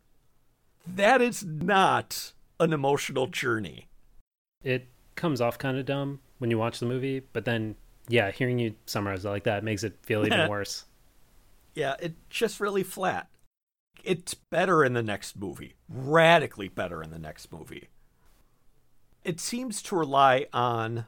That 0.87 1.23
is 1.23 1.43
not 1.43 2.35
an 2.61 2.75
emotional 2.75 3.29
journey. 3.29 3.89
It 4.63 4.89
comes 5.15 5.41
off 5.41 5.57
kind 5.57 5.79
of 5.79 5.87
dumb 5.87 6.21
when 6.37 6.51
you 6.51 6.59
watch 6.59 6.81
the 6.81 6.87
movie, 6.87 7.23
but 7.33 7.47
then, 7.47 7.77
yeah, 8.09 8.31
hearing 8.31 8.59
you 8.59 8.75
summarize 8.85 9.25
it 9.25 9.31
like 9.31 9.45
that 9.45 9.65
makes 9.65 9.85
it 9.85 9.97
feel 10.03 10.27
even 10.27 10.51
worse. 10.51 10.85
Yeah, 11.75 11.97
it's 11.99 12.15
just 12.29 12.61
really 12.61 12.83
flat. 12.83 13.31
It's 14.05 14.35
better 14.35 14.85
in 14.85 14.93
the 14.93 15.03
next 15.03 15.35
movie, 15.35 15.77
radically 15.89 16.69
better 16.69 17.03
in 17.03 17.09
the 17.09 17.19
next 17.19 17.51
movie. 17.51 17.89
It 19.25 19.41
seems 19.41 19.81
to 19.85 19.97
rely 19.97 20.47
on 20.53 21.07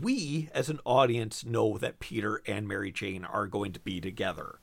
we 0.00 0.50
as 0.54 0.68
an 0.68 0.78
audience 0.84 1.44
know 1.44 1.78
that 1.78 1.98
Peter 1.98 2.42
and 2.46 2.68
Mary 2.68 2.92
Jane 2.92 3.24
are 3.24 3.48
going 3.48 3.72
to 3.72 3.80
be 3.80 4.00
together. 4.00 4.60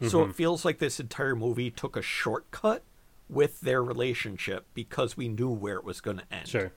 Mm-hmm. 0.00 0.08
So 0.08 0.24
it 0.24 0.34
feels 0.34 0.64
like 0.64 0.78
this 0.78 1.00
entire 1.00 1.36
movie 1.36 1.70
took 1.70 1.96
a 1.96 2.02
shortcut 2.02 2.82
with 3.28 3.60
their 3.60 3.82
relationship 3.82 4.66
because 4.74 5.16
we 5.16 5.28
knew 5.28 5.50
where 5.50 5.76
it 5.76 5.84
was 5.84 6.00
going 6.00 6.18
to 6.18 6.32
end. 6.32 6.48
Sure. 6.48 6.72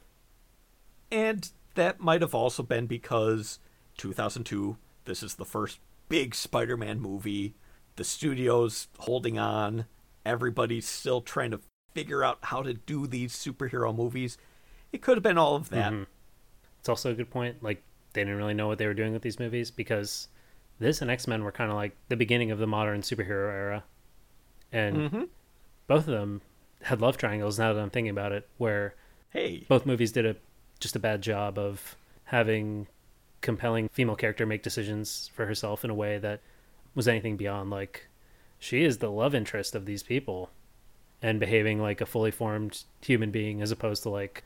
And 1.12 1.50
that 1.76 2.00
might 2.00 2.22
have 2.22 2.36
also 2.36 2.64
been 2.64 2.86
because 2.86 3.60
2002, 3.98 4.78
this 5.06 5.24
is 5.24 5.36
the 5.36 5.46
first 5.46 5.80
big 6.10 6.36
Spider 6.36 6.78
Man 6.78 7.00
movie. 7.00 7.56
The 7.96 8.04
studio's 8.04 8.88
holding 9.00 9.40
on. 9.40 9.86
Everybody's 10.26 10.88
still 10.88 11.22
trying 11.22 11.52
to 11.52 11.60
figure 11.94 12.24
out 12.24 12.40
how 12.44 12.62
to 12.62 12.74
do 12.74 13.08
these 13.08 13.34
superhero 13.34 13.96
movies. 13.96 14.38
It 14.92 15.02
could 15.02 15.18
have 15.18 15.24
been 15.24 15.38
all 15.38 15.56
of 15.56 15.70
that. 15.70 15.92
Mm-hmm. 15.92 16.04
It's 16.80 16.90
also 16.90 17.12
a 17.12 17.16
good 17.16 17.30
point. 17.30 17.64
Like, 17.64 17.84
they 18.14 18.22
didn't 18.22 18.38
really 18.38 18.54
know 18.54 18.68
what 18.68 18.78
they 18.78 18.86
were 18.86 18.94
doing 18.94 19.14
with 19.14 19.22
these 19.22 19.40
movies 19.40 19.72
because 19.72 20.28
this 20.80 21.02
and 21.02 21.10
X 21.10 21.28
Men 21.28 21.44
were 21.44 21.52
kind 21.52 21.72
of 21.72 21.78
like 21.78 21.96
the 22.10 22.16
beginning 22.16 22.52
of 22.52 22.60
the 22.60 22.68
modern 22.68 23.02
superhero 23.02 23.52
era. 23.52 23.84
And 24.72 24.98
mm-hmm. 24.98 25.24
both 25.88 26.08
of 26.08 26.14
them 26.14 26.42
had 26.84 27.02
love 27.02 27.18
triangles 27.18 27.58
now 27.58 27.74
that 27.74 27.82
I'm 27.82 27.90
thinking 27.90 28.12
about 28.12 28.32
it, 28.32 28.48
where 28.58 28.96
hey, 29.32 29.66
both 29.68 29.86
movies 29.86 30.12
did 30.12 30.26
a 30.26 30.36
just 30.80 30.96
a 30.96 31.00
bad 31.00 31.22
job 31.22 31.58
of 31.58 31.96
having 32.26 32.88
compelling 33.42 33.90
female 33.90 34.16
character 34.16 34.46
make 34.46 34.64
decisions 34.64 35.30
for 35.34 35.46
herself 35.46 35.84
in 35.84 35.90
a 35.90 35.96
way 35.96 36.18
that 36.18 36.42
was 36.96 37.08
anything 37.08 37.38
beyond 37.38 37.70
like 37.70 38.08
she 38.60 38.84
is 38.84 38.98
the 38.98 39.12
love 39.12 39.36
interest 39.36 39.76
of 39.76 39.86
these 39.86 40.02
people 40.02 40.50
and 41.22 41.40
behaving 41.40 41.80
like 41.82 42.02
a 42.02 42.06
fully 42.06 42.32
formed 42.32 42.84
human 43.02 43.32
being 43.32 43.62
as 43.62 43.72
opposed 43.72 44.04
to 44.04 44.10
like 44.10 44.44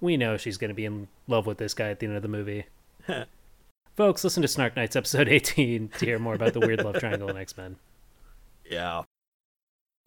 we 0.00 0.16
know 0.16 0.36
she's 0.36 0.56
going 0.56 0.70
to 0.70 0.74
be 0.74 0.86
in 0.86 1.08
love 1.26 1.46
with 1.46 1.58
this 1.58 1.74
guy 1.74 1.90
at 1.90 2.00
the 2.00 2.06
end 2.06 2.16
of 2.16 2.22
the 2.22 2.28
movie. 2.28 2.64
Folks, 3.96 4.24
listen 4.24 4.42
to 4.42 4.48
Snark 4.48 4.76
Nights 4.76 4.96
episode 4.96 5.28
18 5.30 5.88
to 5.98 6.06
hear 6.06 6.18
more 6.18 6.34
about 6.34 6.52
the 6.52 6.60
weird 6.60 6.82
love 6.82 6.98
triangle 6.98 7.28
in 7.28 7.36
X-Men. 7.36 7.76
Yeah. 8.64 9.02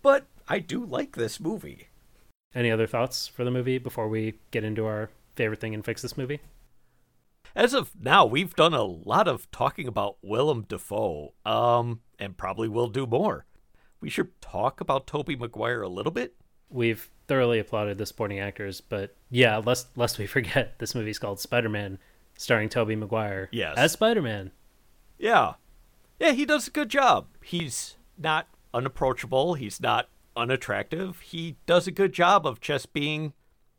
But 0.02 0.26
I 0.48 0.60
do 0.60 0.84
like 0.86 1.16
this 1.16 1.40
movie. 1.40 1.90
Any 2.56 2.72
other 2.72 2.88
thoughts 2.88 3.28
for 3.28 3.44
the 3.44 3.52
movie 3.52 3.78
before 3.78 4.08
we 4.08 4.36
get 4.52 4.64
into 4.64 4.86
our 4.86 5.10
favorite 5.36 5.60
thing 5.60 5.74
and 5.74 5.84
fix 5.84 6.02
this 6.02 6.18
movie? 6.18 6.40
As 7.56 7.74
of 7.74 7.92
now, 8.00 8.26
we've 8.26 8.56
done 8.56 8.74
a 8.74 8.84
lot 8.84 9.28
of 9.28 9.50
talking 9.52 9.88
about 9.88 10.18
Willem 10.24 10.66
Dafoe, 10.68 11.34
um, 11.46 12.02
and 12.18 12.38
probably 12.38 12.68
will 12.68 12.88
do 12.88 13.06
more. 13.06 13.46
We 14.02 14.10
should 14.10 14.40
talk 14.42 14.82
about 14.82 15.08
Tobey 15.08 15.36
Maguire 15.36 15.82
a 15.82 15.90
little 15.90 16.12
bit. 16.12 16.36
We've 16.70 17.10
thoroughly 17.28 17.60
applauded 17.60 17.98
the 17.98 18.06
supporting 18.06 18.40
actors, 18.40 18.82
but 18.82 19.16
yeah, 19.30 19.58
lest 19.58 19.96
lest 19.98 20.18
we 20.18 20.26
forget, 20.26 20.80
this 20.80 20.96
movie's 20.96 21.20
called 21.20 21.40
Spider-Man, 21.40 22.00
starring 22.44 22.70
Tobey 22.70 22.96
Maguire. 22.96 23.50
Yes, 23.52 23.78
as 23.78 23.94
Spider-Man. 23.94 24.52
Yeah, 25.18 25.54
yeah, 26.20 26.32
he 26.32 26.46
does 26.46 26.68
a 26.68 26.72
good 26.72 26.90
job. 26.90 27.28
He's 27.44 27.96
not 28.18 28.48
unapproachable. 28.74 29.56
He's 29.56 29.82
not 29.82 30.10
unattractive. 30.36 31.20
He 31.22 31.56
does 31.66 31.88
a 31.88 31.92
good 31.92 32.14
job 32.14 32.46
of 32.46 32.60
just 32.60 32.94
being 32.94 33.34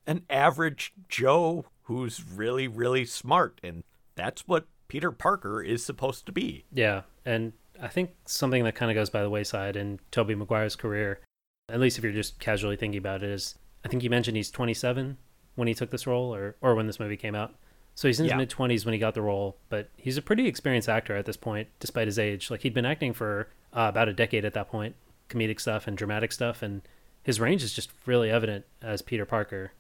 an 0.06 0.22
average 0.28 0.92
Joe 1.08 1.66
who's 1.82 2.24
really, 2.24 2.68
really 2.68 3.04
smart. 3.04 3.60
And 3.62 3.82
that's 4.14 4.46
what 4.46 4.66
Peter 4.88 5.10
Parker 5.10 5.62
is 5.62 5.84
supposed 5.84 6.26
to 6.26 6.32
be. 6.32 6.64
Yeah. 6.72 7.02
And 7.24 7.52
I 7.80 7.88
think 7.88 8.10
something 8.26 8.64
that 8.64 8.74
kind 8.74 8.90
of 8.90 8.94
goes 8.94 9.10
by 9.10 9.22
the 9.22 9.30
wayside 9.30 9.76
in 9.76 10.00
Tobey 10.10 10.34
Maguire's 10.34 10.76
career, 10.76 11.20
at 11.68 11.80
least 11.80 11.98
if 11.98 12.04
you're 12.04 12.12
just 12.12 12.38
casually 12.38 12.76
thinking 12.76 12.98
about 12.98 13.22
it, 13.22 13.30
is 13.30 13.56
I 13.84 13.88
think 13.88 14.02
you 14.02 14.10
mentioned 14.10 14.36
he's 14.36 14.50
27 14.50 15.16
when 15.56 15.68
he 15.68 15.74
took 15.74 15.90
this 15.90 16.06
role 16.06 16.34
or, 16.34 16.56
or 16.60 16.74
when 16.74 16.86
this 16.86 17.00
movie 17.00 17.16
came 17.16 17.34
out. 17.34 17.54
So 17.94 18.08
he's 18.08 18.18
in 18.18 18.24
his 18.24 18.32
yeah. 18.32 18.38
mid 18.38 18.50
20s 18.50 18.84
when 18.84 18.92
he 18.92 18.98
got 18.98 19.14
the 19.14 19.22
role, 19.22 19.56
but 19.68 19.88
he's 19.96 20.16
a 20.16 20.22
pretty 20.22 20.48
experienced 20.48 20.88
actor 20.88 21.16
at 21.16 21.26
this 21.26 21.36
point, 21.36 21.68
despite 21.78 22.08
his 22.08 22.18
age. 22.18 22.50
Like 22.50 22.62
he'd 22.62 22.74
been 22.74 22.84
acting 22.84 23.12
for 23.12 23.48
uh, 23.72 23.86
about 23.88 24.08
a 24.08 24.12
decade 24.12 24.44
at 24.44 24.54
that 24.54 24.68
point, 24.68 24.96
comedic 25.28 25.60
stuff 25.60 25.86
and 25.86 25.96
dramatic 25.96 26.32
stuff, 26.32 26.62
and 26.62 26.82
his 27.22 27.40
range 27.40 27.62
is 27.62 27.72
just 27.72 27.90
really 28.04 28.30
evident 28.30 28.64
as 28.82 29.00
Peter 29.00 29.24
Parker 29.24 29.72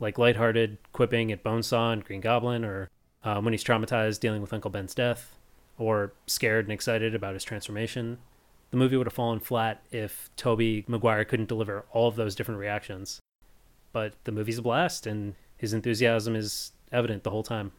like 0.00 0.18
lighthearted 0.18 0.78
quipping 0.92 1.30
at 1.30 1.44
Bonesaw 1.44 1.92
and 1.92 2.04
Green 2.04 2.20
Goblin, 2.20 2.64
or 2.64 2.88
um, 3.22 3.44
when 3.44 3.52
he's 3.52 3.62
traumatized 3.62 4.20
dealing 4.20 4.40
with 4.40 4.52
Uncle 4.52 4.70
Ben's 4.70 4.94
death, 4.94 5.36
or 5.78 6.14
scared 6.26 6.64
and 6.64 6.72
excited 6.72 7.14
about 7.14 7.34
his 7.34 7.44
transformation. 7.44 8.18
The 8.70 8.76
movie 8.76 8.96
would 8.96 9.06
have 9.06 9.14
fallen 9.14 9.40
flat 9.40 9.82
if 9.90 10.30
Tobey 10.36 10.84
Maguire 10.88 11.24
couldn't 11.24 11.48
deliver 11.48 11.84
all 11.92 12.08
of 12.08 12.16
those 12.16 12.34
different 12.34 12.60
reactions. 12.60 13.20
But 13.92 14.14
the 14.24 14.32
movie's 14.32 14.58
a 14.58 14.62
blast, 14.62 15.06
and 15.06 15.34
his 15.56 15.74
enthusiasm 15.74 16.34
is 16.34 16.72
evident 16.92 17.22
the 17.22 17.30
whole 17.30 17.42
time. 17.42 17.72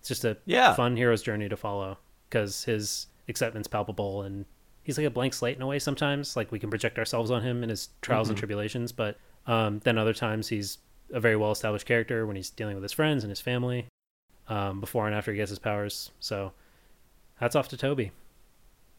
It's 0.00 0.08
just 0.08 0.24
a 0.24 0.36
yeah. 0.44 0.74
fun 0.74 0.96
hero's 0.96 1.22
journey 1.22 1.48
to 1.48 1.56
follow 1.56 1.98
because 2.28 2.64
his 2.64 3.06
excitement's 3.26 3.68
palpable 3.68 4.22
and 4.22 4.44
he's 4.82 4.96
like 4.96 5.06
a 5.06 5.10
blank 5.10 5.34
slate 5.34 5.56
in 5.56 5.62
a 5.62 5.66
way 5.66 5.78
sometimes. 5.78 6.36
Like 6.36 6.50
we 6.52 6.58
can 6.58 6.70
project 6.70 6.98
ourselves 6.98 7.30
on 7.30 7.42
him 7.42 7.62
and 7.62 7.70
his 7.70 7.90
trials 8.00 8.26
mm-hmm. 8.26 8.32
and 8.32 8.38
tribulations, 8.38 8.92
but 8.92 9.18
um, 9.46 9.80
then 9.80 9.98
other 9.98 10.14
times 10.14 10.48
he's 10.48 10.78
a 11.12 11.20
very 11.20 11.36
well 11.36 11.52
established 11.52 11.86
character 11.86 12.26
when 12.26 12.36
he's 12.36 12.50
dealing 12.50 12.74
with 12.74 12.82
his 12.82 12.92
friends 12.92 13.24
and 13.24 13.30
his 13.30 13.40
family 13.40 13.86
um, 14.48 14.80
before 14.80 15.06
and 15.06 15.14
after 15.14 15.32
he 15.32 15.36
gets 15.36 15.50
his 15.50 15.58
powers. 15.58 16.10
So 16.20 16.52
hats 17.36 17.56
off 17.56 17.68
to 17.68 17.76
Tobey 17.76 18.12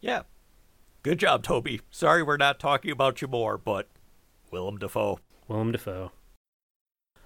Yeah. 0.01 0.23
Good 1.01 1.19
job, 1.19 1.43
Tobey 1.43 1.81
Sorry 1.89 2.21
we're 2.21 2.38
not 2.38 2.59
talking 2.59 2.91
about 2.91 3.21
you 3.21 3.27
more, 3.27 3.57
but 3.57 3.88
Willem 4.51 4.77
Dafoe. 4.77 5.19
Willem 5.47 5.71
Dafoe. 5.71 6.11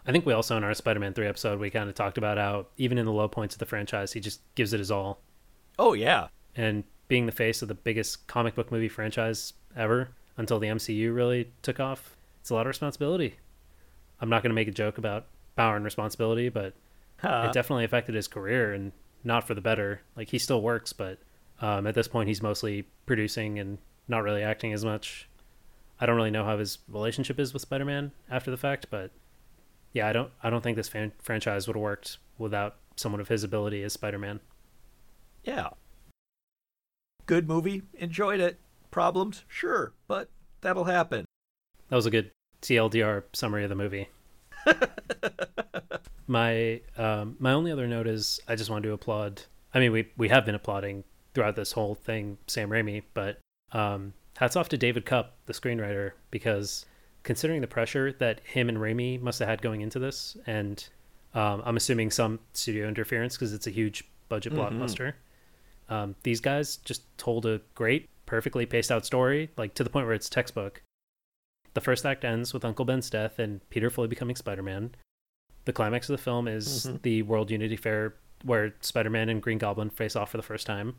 I 0.05 0.11
think 0.11 0.25
we 0.25 0.33
also 0.33 0.57
in 0.57 0.63
our 0.63 0.73
Spider-Man 0.73 1.13
three 1.13 1.27
episode 1.27 1.59
we 1.59 1.69
kind 1.69 1.87
of 1.89 1.95
talked 1.95 2.17
about 2.17 2.37
how 2.37 2.67
even 2.77 2.97
in 2.97 3.05
the 3.05 3.11
low 3.11 3.27
points 3.27 3.55
of 3.55 3.59
the 3.59 3.65
franchise, 3.65 4.13
he 4.13 4.19
just 4.19 4.41
gives 4.55 4.73
it 4.73 4.79
his 4.79 4.91
all. 4.91 5.21
Oh 5.79 5.93
yeah, 5.93 6.27
and 6.55 6.83
being 7.07 7.25
the 7.25 7.31
face 7.31 7.61
of 7.61 7.67
the 7.67 7.73
biggest 7.73 8.27
comic 8.27 8.55
book 8.55 8.71
movie 8.71 8.89
franchise 8.89 9.53
ever 9.75 10.09
until 10.37 10.59
the 10.59 10.67
MCU 10.67 11.13
really 11.13 11.51
took 11.61 11.79
off, 11.79 12.15
it's 12.41 12.49
a 12.49 12.53
lot 12.53 12.61
of 12.61 12.67
responsibility. 12.67 13.35
I'm 14.19 14.29
not 14.29 14.41
going 14.43 14.49
to 14.51 14.55
make 14.55 14.67
a 14.67 14.71
joke 14.71 14.97
about 14.97 15.27
power 15.55 15.75
and 15.75 15.85
responsibility, 15.85 16.49
but 16.49 16.73
Huh. 17.19 17.45
it 17.47 17.53
definitely 17.53 17.85
affected 17.85 18.15
his 18.15 18.27
career 18.27 18.73
and 18.73 18.91
not 19.23 19.47
for 19.47 19.53
the 19.53 19.61
better. 19.61 20.01
Like 20.17 20.29
he 20.29 20.37
still 20.37 20.61
works, 20.61 20.91
but 20.91 21.19
um, 21.61 21.87
at 21.87 21.95
this 21.95 22.07
point 22.07 22.27
he's 22.27 22.41
mostly 22.41 22.85
producing 23.05 23.59
and 23.59 23.77
not 24.09 24.23
really 24.23 24.43
acting 24.43 24.73
as 24.73 24.83
much. 24.83 25.29
I 26.01 26.05
don't 26.05 26.17
really 26.17 26.31
know 26.31 26.43
how 26.43 26.57
his 26.57 26.79
relationship 26.89 27.39
is 27.39 27.53
with 27.53 27.61
Spider-Man 27.61 28.11
after 28.29 28.51
the 28.51 28.57
fact, 28.57 28.87
but 28.89 29.11
yeah, 29.93 30.07
I 30.07 30.13
don't 30.13 30.31
I 30.43 30.49
don't 30.49 30.61
think 30.61 30.75
this 30.75 30.89
fan- 30.89 31.13
franchise 31.21 31.67
would 31.67 31.75
have 31.75 31.81
worked 31.81 32.17
without 32.37 32.75
someone 32.95 33.21
of 33.21 33.27
his 33.27 33.43
ability 33.43 33.83
as 33.83 33.93
Spider-Man. 33.93 34.39
yeah. 35.43 35.69
Good 37.25 37.47
movie, 37.47 37.83
enjoyed 37.93 38.41
it. 38.41 38.59
Problems, 38.91 39.45
sure, 39.47 39.93
but 40.07 40.29
that'll 40.61 40.83
happen. 40.83 41.25
That 41.89 41.95
was 41.95 42.05
a 42.05 42.11
good 42.11 42.31
TLDR 42.61 43.23
summary 43.33 43.63
of 43.63 43.69
the 43.69 43.75
movie. 43.75 44.09
my 46.27 46.81
um, 46.97 47.35
my 47.39 47.53
only 47.53 47.71
other 47.71 47.87
note 47.87 48.07
is 48.07 48.39
I 48.47 48.55
just 48.55 48.69
wanted 48.69 48.87
to 48.87 48.93
applaud. 48.93 49.43
I 49.73 49.79
mean, 49.79 49.91
we 49.91 50.09
we 50.17 50.29
have 50.29 50.45
been 50.45 50.55
applauding 50.55 51.03
throughout 51.33 51.55
this 51.55 51.71
whole 51.71 51.95
thing, 51.95 52.37
Sam 52.47 52.69
Raimi, 52.69 53.03
but 53.13 53.39
um, 53.71 54.13
hats 54.37 54.55
off 54.55 54.69
to 54.69 54.77
David 54.77 55.05
Koepp, 55.05 55.27
the 55.45 55.53
screenwriter, 55.53 56.11
because 56.29 56.85
considering 57.23 57.61
the 57.61 57.67
pressure 57.67 58.11
that 58.13 58.41
him 58.45 58.69
and 58.69 58.77
Raimi 58.77 59.19
must 59.21 59.39
have 59.39 59.47
had 59.47 59.61
going 59.61 59.81
into 59.81 59.99
this, 59.99 60.35
and 60.45 60.87
um, 61.33 61.61
I'm 61.65 61.77
assuming 61.77 62.11
some 62.11 62.39
studio 62.53 62.87
interference 62.87 63.35
because 63.35 63.53
it's 63.53 63.65
a 63.67 63.71
huge 63.71 64.03
budget 64.29 64.53
Mhm. 64.53 64.57
blockbuster. 64.57 65.13
Um, 65.89 66.15
these 66.23 66.39
guys 66.41 66.77
just 66.77 67.01
told 67.17 67.45
a 67.45 67.61
great, 67.75 68.09
perfectly 68.25 68.65
paced 68.65 68.91
out 68.91 69.05
story, 69.05 69.49
like 69.57 69.73
to 69.75 69.83
the 69.83 69.89
point 69.89 70.05
where 70.05 70.15
it's 70.15 70.29
textbook. 70.29 70.81
The 71.73 71.81
first 71.81 72.05
act 72.05 72.23
ends 72.23 72.53
with 72.53 72.63
Uncle 72.63 72.85
Ben's 72.85 73.09
death 73.09 73.39
and 73.39 73.67
Peter 73.69 73.89
fully 73.89 74.07
becoming 74.07 74.35
Spider 74.35 74.61
Man. 74.63 74.93
The 75.65 75.73
climax 75.73 76.09
of 76.09 76.17
the 76.17 76.21
film 76.23 76.47
is 76.47 76.85
Mhm. 76.85 77.01
the 77.01 77.21
World 77.23 77.49
Unity 77.51 77.75
Fair 77.77 78.15
where 78.43 78.75
Spider 78.81 79.09
Man 79.09 79.29
and 79.29 79.41
Green 79.41 79.57
Goblin 79.57 79.89
face 79.89 80.15
off 80.15 80.29
for 80.31 80.37
the 80.37 80.43
first 80.43 80.67
time. 80.67 80.97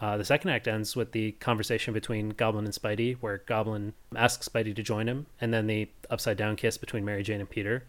Uh, 0.00 0.16
the 0.16 0.24
second 0.24 0.50
act 0.50 0.68
ends 0.68 0.94
with 0.94 1.12
the 1.12 1.32
conversation 1.32 1.92
between 1.92 2.30
Goblin 2.30 2.64
and 2.64 2.74
Spidey, 2.74 3.16
where 3.20 3.42
Goblin 3.46 3.94
asks 4.14 4.48
Spidey 4.48 4.74
to 4.76 4.82
join 4.82 5.08
him, 5.08 5.26
and 5.40 5.52
then 5.52 5.66
the 5.66 5.88
upside 6.08 6.36
down 6.36 6.56
kiss 6.56 6.78
between 6.78 7.04
Mary 7.04 7.22
Jane 7.22 7.40
and 7.40 7.50
Peter. 7.50 7.84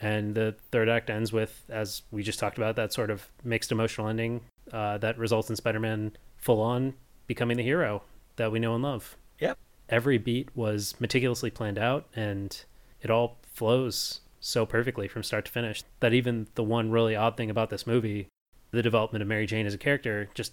And 0.00 0.34
the 0.34 0.54
third 0.70 0.88
act 0.88 1.10
ends 1.10 1.32
with, 1.32 1.64
as 1.68 2.02
we 2.10 2.22
just 2.22 2.38
talked 2.38 2.56
about, 2.56 2.76
that 2.76 2.92
sort 2.92 3.10
of 3.10 3.28
mixed 3.44 3.72
emotional 3.72 4.08
ending 4.08 4.42
uh, 4.72 4.98
that 4.98 5.18
results 5.18 5.50
in 5.50 5.56
Spider 5.56 5.80
Man 5.80 6.12
full 6.38 6.60
on 6.60 6.94
becoming 7.26 7.56
the 7.56 7.62
hero 7.62 8.02
that 8.36 8.52
we 8.52 8.58
know 8.58 8.74
and 8.74 8.82
love. 8.82 9.16
Yep. 9.40 9.58
Every 9.88 10.18
beat 10.18 10.48
was 10.54 10.94
meticulously 11.00 11.50
planned 11.50 11.78
out, 11.78 12.06
and 12.14 12.64
it 13.02 13.10
all 13.10 13.38
flows 13.52 14.20
so 14.38 14.64
perfectly 14.64 15.06
from 15.06 15.22
start 15.22 15.44
to 15.44 15.52
finish 15.52 15.82
that 15.98 16.14
even 16.14 16.46
the 16.54 16.64
one 16.64 16.90
really 16.90 17.14
odd 17.14 17.36
thing 17.36 17.50
about 17.50 17.68
this 17.68 17.86
movie, 17.86 18.28
the 18.70 18.82
development 18.82 19.20
of 19.20 19.28
Mary 19.28 19.46
Jane 19.46 19.66
as 19.66 19.74
a 19.74 19.78
character, 19.78 20.30
just 20.32 20.52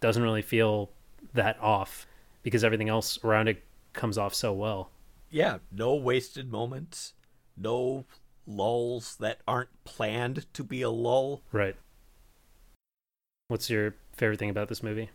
doesn't 0.00 0.22
really 0.22 0.42
feel 0.42 0.90
that 1.32 1.58
off 1.60 2.06
because 2.42 2.64
everything 2.64 2.88
else 2.88 3.18
around 3.24 3.48
it 3.48 3.62
comes 3.92 4.18
off 4.18 4.34
so 4.34 4.52
well. 4.52 4.90
Yeah, 5.30 5.58
no 5.72 5.94
wasted 5.94 6.50
moments, 6.50 7.14
no 7.56 8.04
lulls 8.46 9.16
that 9.16 9.40
aren't 9.48 9.70
planned 9.84 10.46
to 10.54 10.62
be 10.62 10.82
a 10.82 10.90
lull. 10.90 11.42
Right. 11.52 11.76
What's 13.48 13.70
your 13.70 13.94
favorite 14.12 14.38
thing 14.38 14.50
about 14.50 14.68
this 14.68 14.82
movie? 14.82 15.10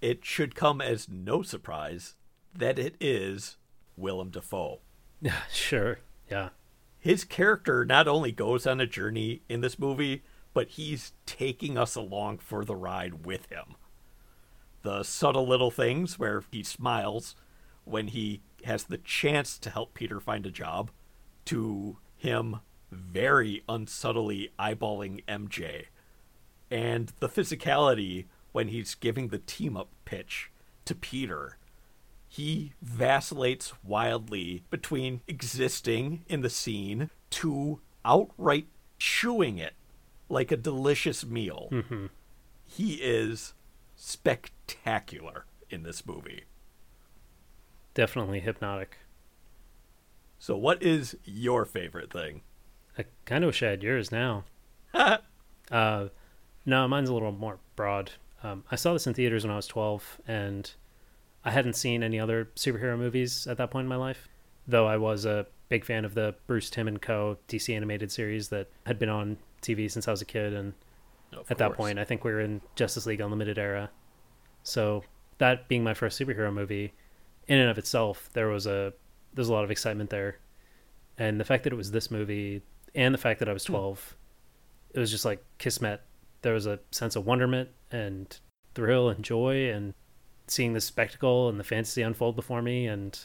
It 0.00 0.24
should 0.24 0.54
come 0.54 0.80
as 0.80 1.08
no 1.08 1.42
surprise 1.42 2.14
that 2.54 2.78
it 2.78 2.96
is 3.00 3.56
Willem 3.96 4.30
Dafoe. 4.30 4.80
Yeah, 5.20 5.42
sure. 5.50 5.98
Yeah. 6.30 6.50
His 6.98 7.24
character 7.24 7.84
not 7.84 8.08
only 8.08 8.32
goes 8.32 8.66
on 8.66 8.80
a 8.80 8.86
journey 8.86 9.42
in 9.48 9.60
this 9.60 9.78
movie, 9.78 10.22
but 10.54 10.68
he's 10.68 11.12
taking 11.26 11.76
us 11.76 11.96
along 11.96 12.38
for 12.38 12.64
the 12.64 12.76
ride 12.76 13.26
with 13.26 13.50
him. 13.50 13.74
The 14.82 15.02
subtle 15.02 15.46
little 15.46 15.72
things 15.72 16.18
where 16.18 16.44
he 16.50 16.62
smiles 16.62 17.34
when 17.84 18.08
he 18.08 18.40
has 18.64 18.84
the 18.84 18.98
chance 18.98 19.58
to 19.58 19.68
help 19.68 19.92
Peter 19.92 20.20
find 20.20 20.46
a 20.46 20.50
job, 20.50 20.90
to 21.44 21.98
him 22.16 22.60
very 22.90 23.62
unsubtly 23.68 24.50
eyeballing 24.58 25.22
MJ, 25.26 25.86
and 26.70 27.12
the 27.18 27.28
physicality 27.28 28.26
when 28.52 28.68
he's 28.68 28.94
giving 28.94 29.28
the 29.28 29.38
team 29.38 29.76
up 29.76 29.88
pitch 30.04 30.50
to 30.84 30.94
Peter. 30.94 31.58
He 32.28 32.72
vacillates 32.80 33.72
wildly 33.82 34.64
between 34.70 35.20
existing 35.26 36.24
in 36.28 36.40
the 36.40 36.50
scene 36.50 37.10
to 37.30 37.80
outright 38.04 38.66
chewing 38.98 39.58
it 39.58 39.74
like 40.28 40.50
a 40.50 40.56
delicious 40.56 41.24
meal. 41.24 41.68
Mm-hmm. 41.70 42.06
He 42.64 42.94
is 42.94 43.54
spectacular 43.96 45.44
in 45.70 45.82
this 45.82 46.06
movie. 46.06 46.44
Definitely 47.94 48.40
hypnotic. 48.40 48.98
So, 50.38 50.56
what 50.56 50.82
is 50.82 51.16
your 51.24 51.64
favorite 51.64 52.12
thing? 52.12 52.42
I 52.98 53.04
kind 53.24 53.44
of 53.44 53.48
wish 53.48 53.62
I 53.62 53.70
had 53.70 53.82
yours 53.82 54.10
now. 54.12 54.44
Uh, 55.70 56.08
no, 56.66 56.86
mine's 56.86 57.08
a 57.08 57.14
little 57.14 57.32
more 57.32 57.58
broad. 57.74 58.10
Um, 58.42 58.64
I 58.70 58.76
saw 58.76 58.92
this 58.92 59.06
in 59.06 59.14
theaters 59.14 59.42
when 59.42 59.50
I 59.50 59.56
was 59.56 59.66
12, 59.66 60.20
and 60.28 60.70
I 61.42 61.50
hadn't 61.50 61.72
seen 61.72 62.02
any 62.02 62.20
other 62.20 62.50
superhero 62.54 62.98
movies 62.98 63.46
at 63.46 63.56
that 63.56 63.70
point 63.70 63.84
in 63.84 63.88
my 63.88 63.96
life, 63.96 64.28
though 64.68 64.86
I 64.86 64.98
was 64.98 65.24
a 65.24 65.46
big 65.70 65.84
fan 65.84 66.04
of 66.04 66.14
the 66.14 66.34
Bruce 66.46 66.68
Timm 66.68 66.86
and 66.86 67.00
Co. 67.00 67.38
DC 67.48 67.74
animated 67.74 68.12
series 68.12 68.50
that 68.50 68.68
had 68.86 68.98
been 68.98 69.08
on 69.08 69.38
TV 69.64 69.90
since 69.90 70.06
I 70.06 70.10
was 70.10 70.22
a 70.22 70.24
kid, 70.26 70.52
and 70.52 70.74
Of 71.32 71.50
at 71.50 71.58
that 71.58 71.72
point, 71.72 71.98
I 71.98 72.04
think 72.04 72.24
we 72.24 72.32
were 72.32 72.40
in 72.40 72.60
Justice 72.76 73.06
League 73.06 73.20
Unlimited 73.20 73.58
era. 73.58 73.90
So 74.62 75.04
that 75.38 75.68
being 75.68 75.82
my 75.82 75.94
first 75.94 76.20
superhero 76.20 76.52
movie, 76.52 76.92
in 77.48 77.58
and 77.58 77.70
of 77.70 77.78
itself, 77.78 78.30
there 78.32 78.48
was 78.48 78.66
a 78.66 78.92
there's 79.34 79.48
a 79.48 79.52
lot 79.52 79.64
of 79.64 79.70
excitement 79.70 80.10
there, 80.10 80.38
and 81.18 81.40
the 81.40 81.44
fact 81.44 81.64
that 81.64 81.72
it 81.72 81.76
was 81.76 81.90
this 81.90 82.10
movie, 82.10 82.62
and 82.94 83.12
the 83.12 83.18
fact 83.18 83.40
that 83.40 83.48
I 83.48 83.52
was 83.52 83.66
Hmm. 83.66 83.72
twelve, 83.72 84.16
it 84.92 85.00
was 85.00 85.10
just 85.10 85.24
like 85.24 85.44
kismet. 85.58 86.00
There 86.42 86.54
was 86.54 86.66
a 86.66 86.78
sense 86.90 87.16
of 87.16 87.26
wonderment 87.26 87.70
and 87.90 88.38
thrill 88.74 89.08
and 89.08 89.24
joy, 89.24 89.70
and 89.70 89.94
seeing 90.46 90.72
the 90.74 90.80
spectacle 90.80 91.48
and 91.48 91.58
the 91.58 91.64
fantasy 91.64 92.02
unfold 92.02 92.36
before 92.36 92.62
me, 92.62 92.86
and 92.86 93.18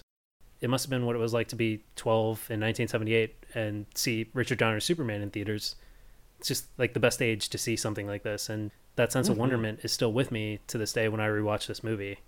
it 0.61 0.69
must 0.69 0.85
have 0.85 0.89
been 0.89 1.05
what 1.05 1.15
it 1.15 1.19
was 1.19 1.33
like 1.33 1.47
to 1.49 1.55
be 1.55 1.83
12 1.95 2.37
in 2.49 2.59
1978 2.59 3.45
and 3.55 3.85
see 3.95 4.29
Richard 4.33 4.57
Donner's 4.57 4.83
Superman 4.83 5.21
in 5.21 5.29
theaters 5.29 5.75
it's 6.39 6.47
just 6.47 6.65
like 6.77 6.93
the 6.93 6.99
best 6.99 7.21
age 7.21 7.49
to 7.49 7.57
see 7.57 7.75
something 7.75 8.07
like 8.07 8.23
this 8.23 8.49
and 8.49 8.71
that 8.95 9.11
sense 9.11 9.29
of 9.29 9.35
Mhm. 9.35 9.39
wonderment 9.39 9.79
is 9.83 9.91
still 9.91 10.11
with 10.11 10.31
me 10.31 10.59
to 10.67 10.77
this 10.77 10.93
day 10.93 11.07
when 11.09 11.19
i 11.21 11.27
rewatch 11.27 11.67
this 11.67 11.83
movie. 11.83 12.19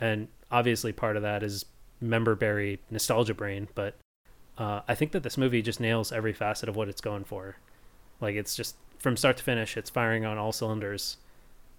And 0.00 0.28
obviously 0.50 0.92
part 0.92 1.16
of 1.16 1.22
that 1.22 1.42
is 1.42 1.64
member 2.00 2.34
berry 2.34 2.80
nostalgia 2.90 3.32
brain 3.34 3.68
but 3.76 3.94
uh, 4.58 4.80
i 4.88 4.94
think 4.94 5.12
that 5.12 5.22
this 5.22 5.38
movie 5.38 5.62
just 5.62 5.78
nails 5.80 6.10
every 6.10 6.32
facet 6.32 6.68
of 6.68 6.74
what 6.76 6.88
it's 6.88 7.00
going 7.00 7.24
for. 7.24 7.56
Like 8.20 8.34
it's 8.34 8.56
just 8.56 8.76
from 8.98 9.16
start 9.16 9.36
to 9.36 9.44
finish 9.44 9.76
it's 9.76 9.90
firing 9.90 10.24
on 10.24 10.38
all 10.38 10.52
cylinders. 10.52 11.18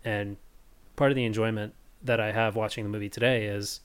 And 0.06 0.38
part 0.96 1.12
of 1.12 1.16
the 1.16 1.26
enjoyment 1.26 1.74
that 2.04 2.20
i 2.20 2.32
have 2.32 2.56
watching 2.56 2.84
the 2.84 2.90
movie 2.90 3.10
today 3.10 3.46
is 3.46 3.80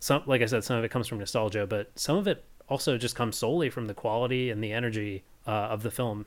some 0.00 0.22
like 0.26 0.40
i 0.42 0.46
said 0.46 0.64
some 0.64 0.76
of 0.78 0.84
it 0.84 0.90
comes 0.90 1.06
from 1.06 1.18
nostalgia 1.18 1.66
but 1.66 1.90
some 1.96 2.16
of 2.16 2.26
it 2.26 2.44
also 2.68 2.96
just 2.98 3.14
comes 3.14 3.36
solely 3.36 3.68
from 3.70 3.86
the 3.86 3.94
quality 3.94 4.50
and 4.50 4.64
the 4.64 4.72
energy 4.72 5.22
uh, 5.46 5.50
of 5.50 5.82
the 5.82 5.90
film 5.90 6.24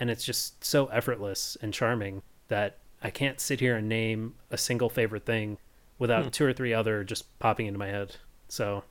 and 0.00 0.10
it's 0.10 0.24
just 0.24 0.64
so 0.64 0.86
effortless 0.86 1.56
and 1.62 1.72
charming 1.72 2.22
that 2.48 2.78
I 3.02 3.10
can't 3.10 3.38
sit 3.40 3.60
here 3.60 3.76
and 3.76 3.88
name 3.88 4.34
a 4.50 4.56
single 4.58 4.88
favorite 4.90 5.24
thing 5.24 5.58
without 5.98 6.24
Hmm. 6.24 6.28
two 6.30 6.46
or 6.46 6.52
three 6.52 6.74
other 6.74 7.04
just 7.04 7.38
popping 7.38 7.66
into 7.66 7.78
my 7.78 7.88
head. 7.88 8.16
So 8.48 8.82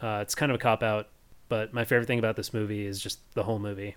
uh, 0.00 0.18
it's 0.22 0.34
kind 0.34 0.50
of 0.52 0.56
a 0.56 0.58
cop 0.58 0.82
out, 0.82 1.08
but 1.48 1.72
my 1.72 1.84
favorite 1.84 2.06
thing 2.06 2.18
about 2.18 2.36
this 2.36 2.52
movie 2.52 2.84
is 2.86 3.00
just 3.00 3.20
the 3.34 3.44
whole 3.44 3.58
movie. 3.58 3.96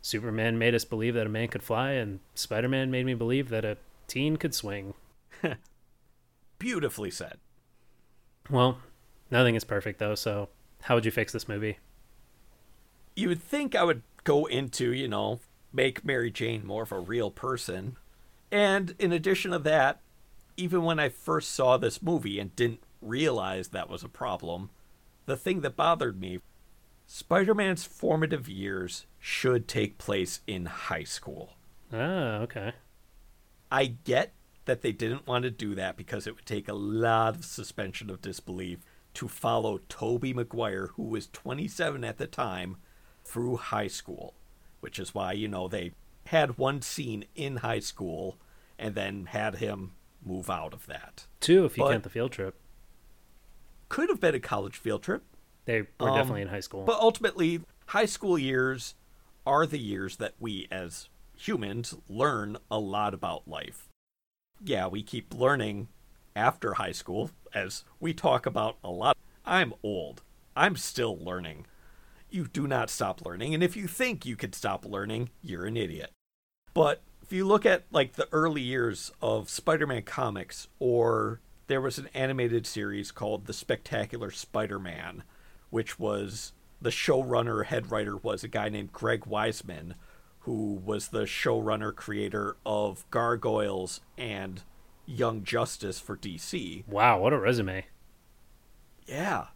Superman 0.00 0.58
made 0.58 0.74
us 0.74 0.84
believe 0.84 1.14
that 1.14 1.26
a 1.26 1.30
man 1.30 1.48
could 1.48 1.62
fly, 1.62 1.90
and 1.92 2.20
Spider 2.34 2.68
Man 2.68 2.90
made 2.90 3.04
me 3.04 3.14
believe 3.14 3.48
that 3.48 3.64
a 3.64 3.76
teen 4.06 4.36
could 4.36 4.54
swing. 4.54 4.94
Beautifully 6.58 7.10
said. 7.10 7.38
Well, 8.50 8.78
nothing 9.30 9.54
is 9.54 9.64
perfect 9.64 9.98
though, 9.98 10.14
so 10.14 10.48
how 10.82 10.94
would 10.94 11.04
you 11.04 11.10
fix 11.10 11.32
this 11.32 11.48
movie? 11.48 11.78
You 13.18 13.28
would 13.30 13.42
think 13.42 13.74
I 13.74 13.82
would 13.82 14.02
go 14.22 14.46
into, 14.46 14.92
you 14.92 15.08
know, 15.08 15.40
make 15.72 16.04
Mary 16.04 16.30
Jane 16.30 16.64
more 16.64 16.84
of 16.84 16.92
a 16.92 17.00
real 17.00 17.32
person. 17.32 17.96
And 18.52 18.94
in 19.00 19.10
addition 19.10 19.50
to 19.50 19.58
that, 19.58 20.00
even 20.56 20.84
when 20.84 21.00
I 21.00 21.08
first 21.08 21.50
saw 21.50 21.76
this 21.76 22.00
movie 22.00 22.38
and 22.38 22.54
didn't 22.54 22.84
realize 23.02 23.68
that 23.68 23.90
was 23.90 24.04
a 24.04 24.08
problem, 24.08 24.70
the 25.26 25.36
thing 25.36 25.62
that 25.62 25.74
bothered 25.74 26.20
me 26.20 26.38
Spider 27.08 27.56
Man's 27.56 27.84
formative 27.84 28.48
years 28.48 29.06
should 29.18 29.66
take 29.66 29.98
place 29.98 30.40
in 30.46 30.66
high 30.66 31.02
school. 31.02 31.54
Ah, 31.92 32.36
okay. 32.42 32.72
I 33.68 33.86
get 34.04 34.32
that 34.66 34.82
they 34.82 34.92
didn't 34.92 35.26
want 35.26 35.42
to 35.42 35.50
do 35.50 35.74
that 35.74 35.96
because 35.96 36.28
it 36.28 36.36
would 36.36 36.46
take 36.46 36.68
a 36.68 36.74
lot 36.74 37.34
of 37.34 37.44
suspension 37.44 38.10
of 38.10 38.22
disbelief 38.22 38.78
to 39.14 39.26
follow 39.26 39.80
Tobey 39.88 40.32
Maguire, 40.32 40.90
who 40.94 41.02
was 41.02 41.26
27 41.26 42.04
at 42.04 42.18
the 42.18 42.28
time, 42.28 42.76
through 43.28 43.56
high 43.56 43.86
school, 43.88 44.34
which 44.80 44.98
is 44.98 45.14
why, 45.14 45.32
you 45.32 45.48
know, 45.48 45.68
they 45.68 45.92
had 46.26 46.56
one 46.58 46.80
scene 46.82 47.24
in 47.34 47.58
high 47.58 47.78
school 47.80 48.38
and 48.78 48.94
then 48.94 49.26
had 49.26 49.56
him 49.56 49.92
move 50.24 50.48
out 50.50 50.72
of 50.72 50.86
that. 50.86 51.26
Two, 51.40 51.64
if 51.64 51.76
you 51.76 51.84
But- 51.84 51.90
count 51.92 52.04
the 52.04 52.10
field 52.10 52.32
trip. 52.32 52.58
Could 53.88 54.08
have 54.08 54.20
been 54.20 54.34
a 54.34 54.40
college 54.40 54.76
field 54.76 55.02
trip, 55.02 55.22
They 55.64 55.82
were 55.82 56.08
Um, 56.08 56.14
definitely 56.16 56.40
in 56.42 56.48
high 56.48 56.60
school. 56.60 56.84
But 56.84 56.98
ultimately, 56.98 57.60
high 57.88 58.06
school 58.06 58.38
years 58.38 58.94
are 59.46 59.66
the 59.66 59.78
years 59.78 60.16
that 60.16 60.34
we 60.38 60.66
as 60.70 61.10
humans 61.36 61.94
learn 62.08 62.56
a 62.70 62.78
lot 62.78 63.12
about 63.12 63.46
life. 63.46 63.86
Yeah, 64.64 64.86
we 64.86 65.02
keep 65.02 65.34
learning 65.34 65.88
after 66.34 66.74
high 66.74 66.92
school, 66.92 67.30
as 67.52 67.84
we 68.00 68.14
talk 68.14 68.46
about 68.46 68.78
a 68.82 68.88
lot. 68.90 69.14
I'm 69.44 69.74
old. 69.82 70.22
I'm 70.56 70.74
still 70.76 71.18
learning. 71.22 71.66
You 72.30 72.46
do 72.46 72.66
not 72.66 72.90
stop 72.90 73.24
learning, 73.24 73.54
and 73.54 73.62
if 73.62 73.76
you 73.76 73.86
think 73.86 74.26
you 74.26 74.36
could 74.36 74.54
stop 74.54 74.84
learning, 74.84 75.30
you're 75.42 75.66
an 75.66 75.76
idiot. 75.76 76.12
But 76.74 77.02
if 77.22 77.32
you 77.32 77.46
look 77.46 77.66
at 77.66 77.84
like 77.90 78.14
the 78.14 78.28
early 78.32 78.62
years 78.62 79.10
of 79.20 79.50
Spider-Man 79.50 80.02
comics 80.02 80.68
or 80.78 81.40
there 81.66 81.80
was 81.80 81.98
an 81.98 82.08
animated 82.14 82.66
series 82.66 83.10
called 83.10 83.46
The 83.46 83.52
Spectacular 83.52 84.30
Spider-Man, 84.30 85.22
which 85.70 85.98
was 85.98 86.52
the 86.80 86.90
showrunner 86.90 87.66
head 87.66 87.90
writer 87.90 88.16
was 88.16 88.44
a 88.44 88.48
guy 88.48 88.68
named 88.68 88.92
Greg 88.92 89.22
Weisman, 89.22 89.94
who 90.40 90.80
was 90.84 91.08
the 91.08 91.24
showrunner 91.24 91.94
creator 91.94 92.56
of 92.64 93.04
Gargoyles 93.10 94.00
and 94.16 94.62
Young 95.04 95.44
Justice 95.44 96.00
for 96.00 96.16
DC. 96.16 96.86
wow, 96.86 97.20
what 97.20 97.32
a 97.32 97.38
resume. 97.38 97.86
Yeah. 99.06 99.46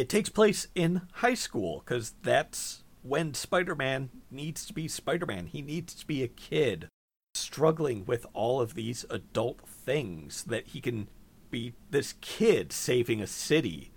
It 0.00 0.08
takes 0.08 0.30
place 0.30 0.66
in 0.74 1.02
high 1.16 1.34
school 1.34 1.82
because 1.84 2.14
that's 2.22 2.84
when 3.02 3.34
Spider 3.34 3.74
Man 3.74 4.08
needs 4.30 4.64
to 4.64 4.72
be 4.72 4.88
Spider 4.88 5.26
Man. 5.26 5.44
He 5.44 5.60
needs 5.60 5.92
to 5.92 6.06
be 6.06 6.22
a 6.22 6.28
kid 6.28 6.88
struggling 7.34 8.06
with 8.06 8.24
all 8.32 8.62
of 8.62 8.72
these 8.72 9.04
adult 9.10 9.60
things 9.68 10.44
that 10.44 10.68
he 10.68 10.80
can 10.80 11.08
be 11.50 11.74
this 11.90 12.14
kid 12.22 12.72
saving 12.72 13.20
a 13.20 13.26
city 13.26 13.92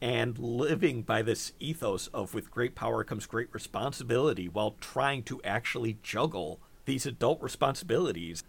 and 0.00 0.38
living 0.38 1.02
by 1.02 1.20
this 1.20 1.52
ethos 1.60 2.06
of 2.14 2.32
with 2.32 2.50
great 2.50 2.74
power 2.74 3.04
comes 3.04 3.26
great 3.26 3.52
responsibility 3.52 4.48
while 4.48 4.76
trying 4.80 5.22
to 5.24 5.42
actually 5.42 5.98
juggle 6.02 6.62
these 6.86 7.04
adult 7.04 7.42
responsibilities. 7.42 8.42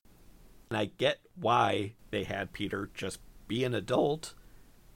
And 0.70 0.78
I 0.78 0.86
get 0.86 1.20
why 1.36 1.96
they 2.12 2.24
had 2.24 2.54
Peter 2.54 2.90
just 2.94 3.20
be 3.50 3.66
an 3.66 3.74
adult 3.74 4.36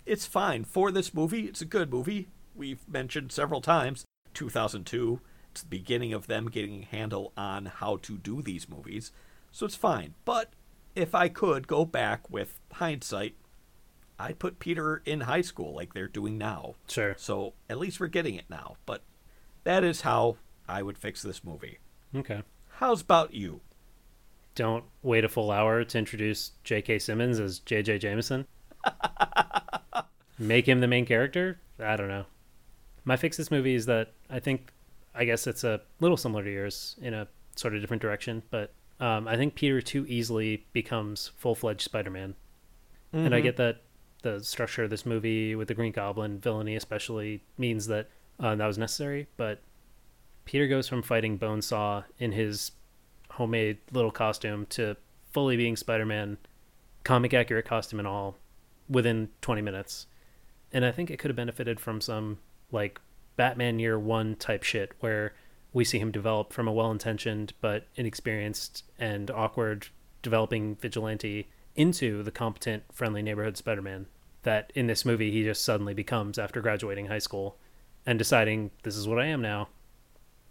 it's 0.08 0.26
fine 0.26 0.64
for 0.64 0.92
this 0.92 1.14
movie. 1.14 1.42
It's 1.42 1.62
a 1.62 1.66
good 1.66 1.92
movie. 1.92 2.30
We've 2.56 2.88
mentioned 2.88 3.32
several 3.32 3.62
times 3.62 4.06
2002. 4.34 5.20
It's 5.52 5.62
the 5.62 5.68
beginning 5.68 6.14
of 6.14 6.28
them 6.28 6.50
getting 6.50 6.84
a 6.84 6.86
handle 6.86 7.34
on 7.38 7.66
how 7.66 7.98
to 7.98 8.18
do 8.18 8.42
these 8.42 8.70
movies. 8.70 9.12
So 9.52 9.66
it's 9.66 9.76
fine. 9.76 10.16
But 10.26 10.54
if 10.96 11.14
I 11.14 11.28
could 11.28 11.68
go 11.68 11.86
back 11.86 12.30
with 12.30 12.60
hindsight, 12.74 13.36
I'd 14.18 14.40
put 14.40 14.60
Peter 14.60 15.02
in 15.06 15.22
high 15.22 15.42
school 15.42 15.76
like 15.76 15.94
they're 15.94 16.08
doing 16.08 16.38
now. 16.38 16.76
Sure. 16.88 17.16
So 17.18 17.54
at 17.70 17.78
least 17.78 18.00
we're 18.00 18.08
getting 18.08 18.36
it 18.36 18.50
now. 18.50 18.78
But 18.86 19.04
that 19.64 19.84
is 19.84 20.02
how 20.02 20.38
I 20.68 20.82
would 20.82 20.98
fix 20.98 21.22
this 21.22 21.44
movie. 21.44 21.80
Okay. 22.16 22.42
How's 22.70 23.02
about 23.02 23.34
you? 23.34 23.62
Don't 24.56 24.86
wait 25.04 25.24
a 25.24 25.30
full 25.30 25.52
hour 25.52 25.84
to 25.84 25.98
introduce 25.98 26.54
J.K. 26.64 26.98
Simmons 27.00 27.40
as 27.40 27.60
J.J. 27.60 28.00
Jameson. 28.00 28.48
Make 30.40 30.68
him 30.68 30.80
the 30.80 30.88
main 30.88 31.06
character? 31.06 31.60
I 31.80 31.96
don't 31.96 32.08
know. 32.08 32.26
My 33.06 33.18
fix 33.18 33.38
this 33.38 33.52
movie 33.52 33.76
is 33.76 33.86
that 33.86 34.14
I 34.30 34.40
think, 34.40 34.72
I 35.16 35.26
guess 35.26 35.48
it's 35.48 35.64
a 35.64 35.82
little 36.00 36.18
similar 36.18 36.44
to 36.44 36.52
yours 36.52 36.96
in 37.02 37.14
a 37.14 37.28
sort 37.56 37.74
of 37.74 37.82
different 37.82 38.02
direction, 38.02 38.44
but 38.50 38.74
um, 39.00 39.28
I 39.28 39.38
think 39.38 39.56
Peter 39.56 39.82
too 39.82 40.06
easily 40.08 40.66
becomes 40.74 41.32
full 41.38 41.56
fledged 41.56 41.82
Spider 41.82 42.10
Man. 42.10 42.36
And 43.14 43.34
I 43.34 43.40
get 43.40 43.56
that 43.58 43.82
the 44.22 44.44
structure 44.44 44.84
of 44.84 44.90
this 44.90 45.06
movie 45.06 45.56
with 45.56 45.70
the 45.70 45.74
Green 45.74 45.92
Goblin 45.92 46.40
villainy, 46.40 46.76
especially, 46.76 47.42
means 47.58 47.88
that 47.88 48.10
uh, 48.40 48.54
that 48.56 48.68
was 48.68 48.78
necessary, 48.78 49.28
but 49.38 49.62
Peter 50.46 50.68
goes 50.68 50.88
from 50.88 51.02
fighting 51.02 51.38
Bonesaw 51.38 52.04
in 52.20 52.32
his 52.32 52.72
homemade 53.32 53.78
little 53.92 54.12
costume 54.12 54.66
to 54.68 54.96
fully 55.32 55.58
being 55.58 55.76
Spider-Man, 55.76 56.38
comic 57.04 57.34
accurate 57.34 57.66
costume 57.66 58.00
and 58.00 58.08
all, 58.08 58.36
within 58.90 59.30
20 59.42 59.62
minutes. 59.62 60.08
And 60.72 60.86
I 60.86 60.92
think 60.92 61.10
it 61.10 61.18
could 61.18 61.30
have 61.30 61.36
benefited 61.36 61.80
from 61.80 62.02
some 62.02 62.40
like 62.72 63.00
Batman 63.36 63.80
Year 63.80 63.98
One 63.98 64.36
type 64.36 64.64
shit 64.64 64.92
where 65.00 65.34
we 65.74 65.86
see 65.86 66.00
him 66.00 66.12
develop 66.12 66.54
from 66.54 66.68
a 66.68 66.74
well-intentioned 66.74 67.54
but 67.62 67.88
inexperienced 67.96 68.84
and 68.98 69.30
awkward 69.32 69.88
developing 70.22 70.76
vigilante 70.76 71.50
into 71.76 72.24
the 72.24 72.32
competent, 72.32 72.84
friendly 72.92 73.22
neighborhood 73.22 73.56
Spider-Man 73.56 74.08
that 74.44 74.72
in 74.76 74.88
this 74.88 75.06
movie 75.06 75.32
he 75.32 75.44
just 75.44 75.64
suddenly 75.64 75.94
becomes 75.94 76.40
after 76.40 76.62
graduating 76.62 77.08
high 77.08 77.20
school 77.20 77.58
and 78.06 78.18
deciding 78.18 78.72
this 78.84 78.96
is 78.96 79.08
what 79.08 79.20
I 79.20 79.26
am 79.26 79.42
now. 79.42 79.68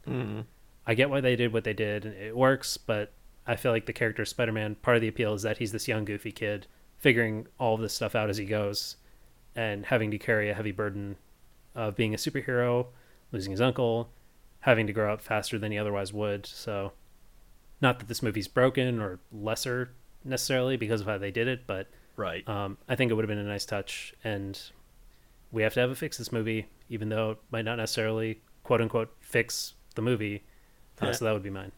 Mm-hmm. 0.06 0.42
I 0.86 0.94
get 0.94 1.10
why 1.10 1.20
they 1.20 1.34
did 1.34 1.52
what 1.52 1.64
they 1.64 1.72
did, 1.72 2.04
and 2.04 2.14
it 2.14 2.36
works, 2.36 2.76
but 2.76 3.12
I 3.46 3.56
feel 3.56 3.72
like 3.72 3.86
the 3.86 3.92
character 3.92 4.24
Spider 4.24 4.52
Man, 4.52 4.76
part 4.76 4.96
of 4.96 5.00
the 5.00 5.08
appeal 5.08 5.34
is 5.34 5.42
that 5.42 5.58
he's 5.58 5.72
this 5.72 5.88
young, 5.88 6.04
goofy 6.04 6.30
kid 6.30 6.66
figuring 6.98 7.46
all 7.58 7.74
of 7.74 7.80
this 7.80 7.94
stuff 7.94 8.14
out 8.14 8.30
as 8.30 8.36
he 8.36 8.44
goes 8.44 8.96
and 9.56 9.86
having 9.86 10.10
to 10.12 10.18
carry 10.18 10.48
a 10.50 10.54
heavy 10.54 10.70
burden 10.72 11.16
of 11.74 11.96
being 11.96 12.14
a 12.14 12.16
superhero, 12.18 12.86
losing 13.32 13.50
his 13.50 13.60
uncle, 13.60 14.10
having 14.60 14.86
to 14.86 14.92
grow 14.92 15.12
up 15.12 15.20
faster 15.20 15.58
than 15.58 15.72
he 15.72 15.78
otherwise 15.78 16.12
would. 16.12 16.46
So, 16.46 16.92
not 17.80 17.98
that 17.98 18.08
this 18.08 18.22
movie's 18.22 18.48
broken 18.48 19.00
or 19.00 19.18
lesser 19.32 19.90
necessarily 20.24 20.76
because 20.76 21.00
of 21.00 21.06
how 21.06 21.18
they 21.18 21.30
did 21.30 21.48
it, 21.48 21.66
but 21.66 21.88
Right. 22.16 22.48
um, 22.48 22.78
I 22.88 22.94
think 22.96 23.10
it 23.10 23.14
would 23.14 23.22
have 23.24 23.28
been 23.28 23.38
a 23.38 23.44
nice 23.44 23.66
touch, 23.66 24.14
and 24.24 24.58
we 25.52 25.62
have 25.62 25.74
to 25.74 25.80
have 25.80 25.90
a 25.90 25.94
fix 25.94 26.16
this 26.18 26.32
movie, 26.32 26.66
even 26.88 27.08
though 27.08 27.32
it 27.32 27.38
might 27.50 27.64
not 27.64 27.76
necessarily 27.76 28.40
quote 28.64 28.80
unquote 28.80 29.14
fix 29.20 29.74
the 29.94 30.02
movie. 30.02 30.42
Uh, 31.00 31.06
Yeah. 31.06 31.12
So 31.12 31.24
that 31.26 31.32
would 31.32 31.42
be 31.42 31.50
mine. 31.50 31.72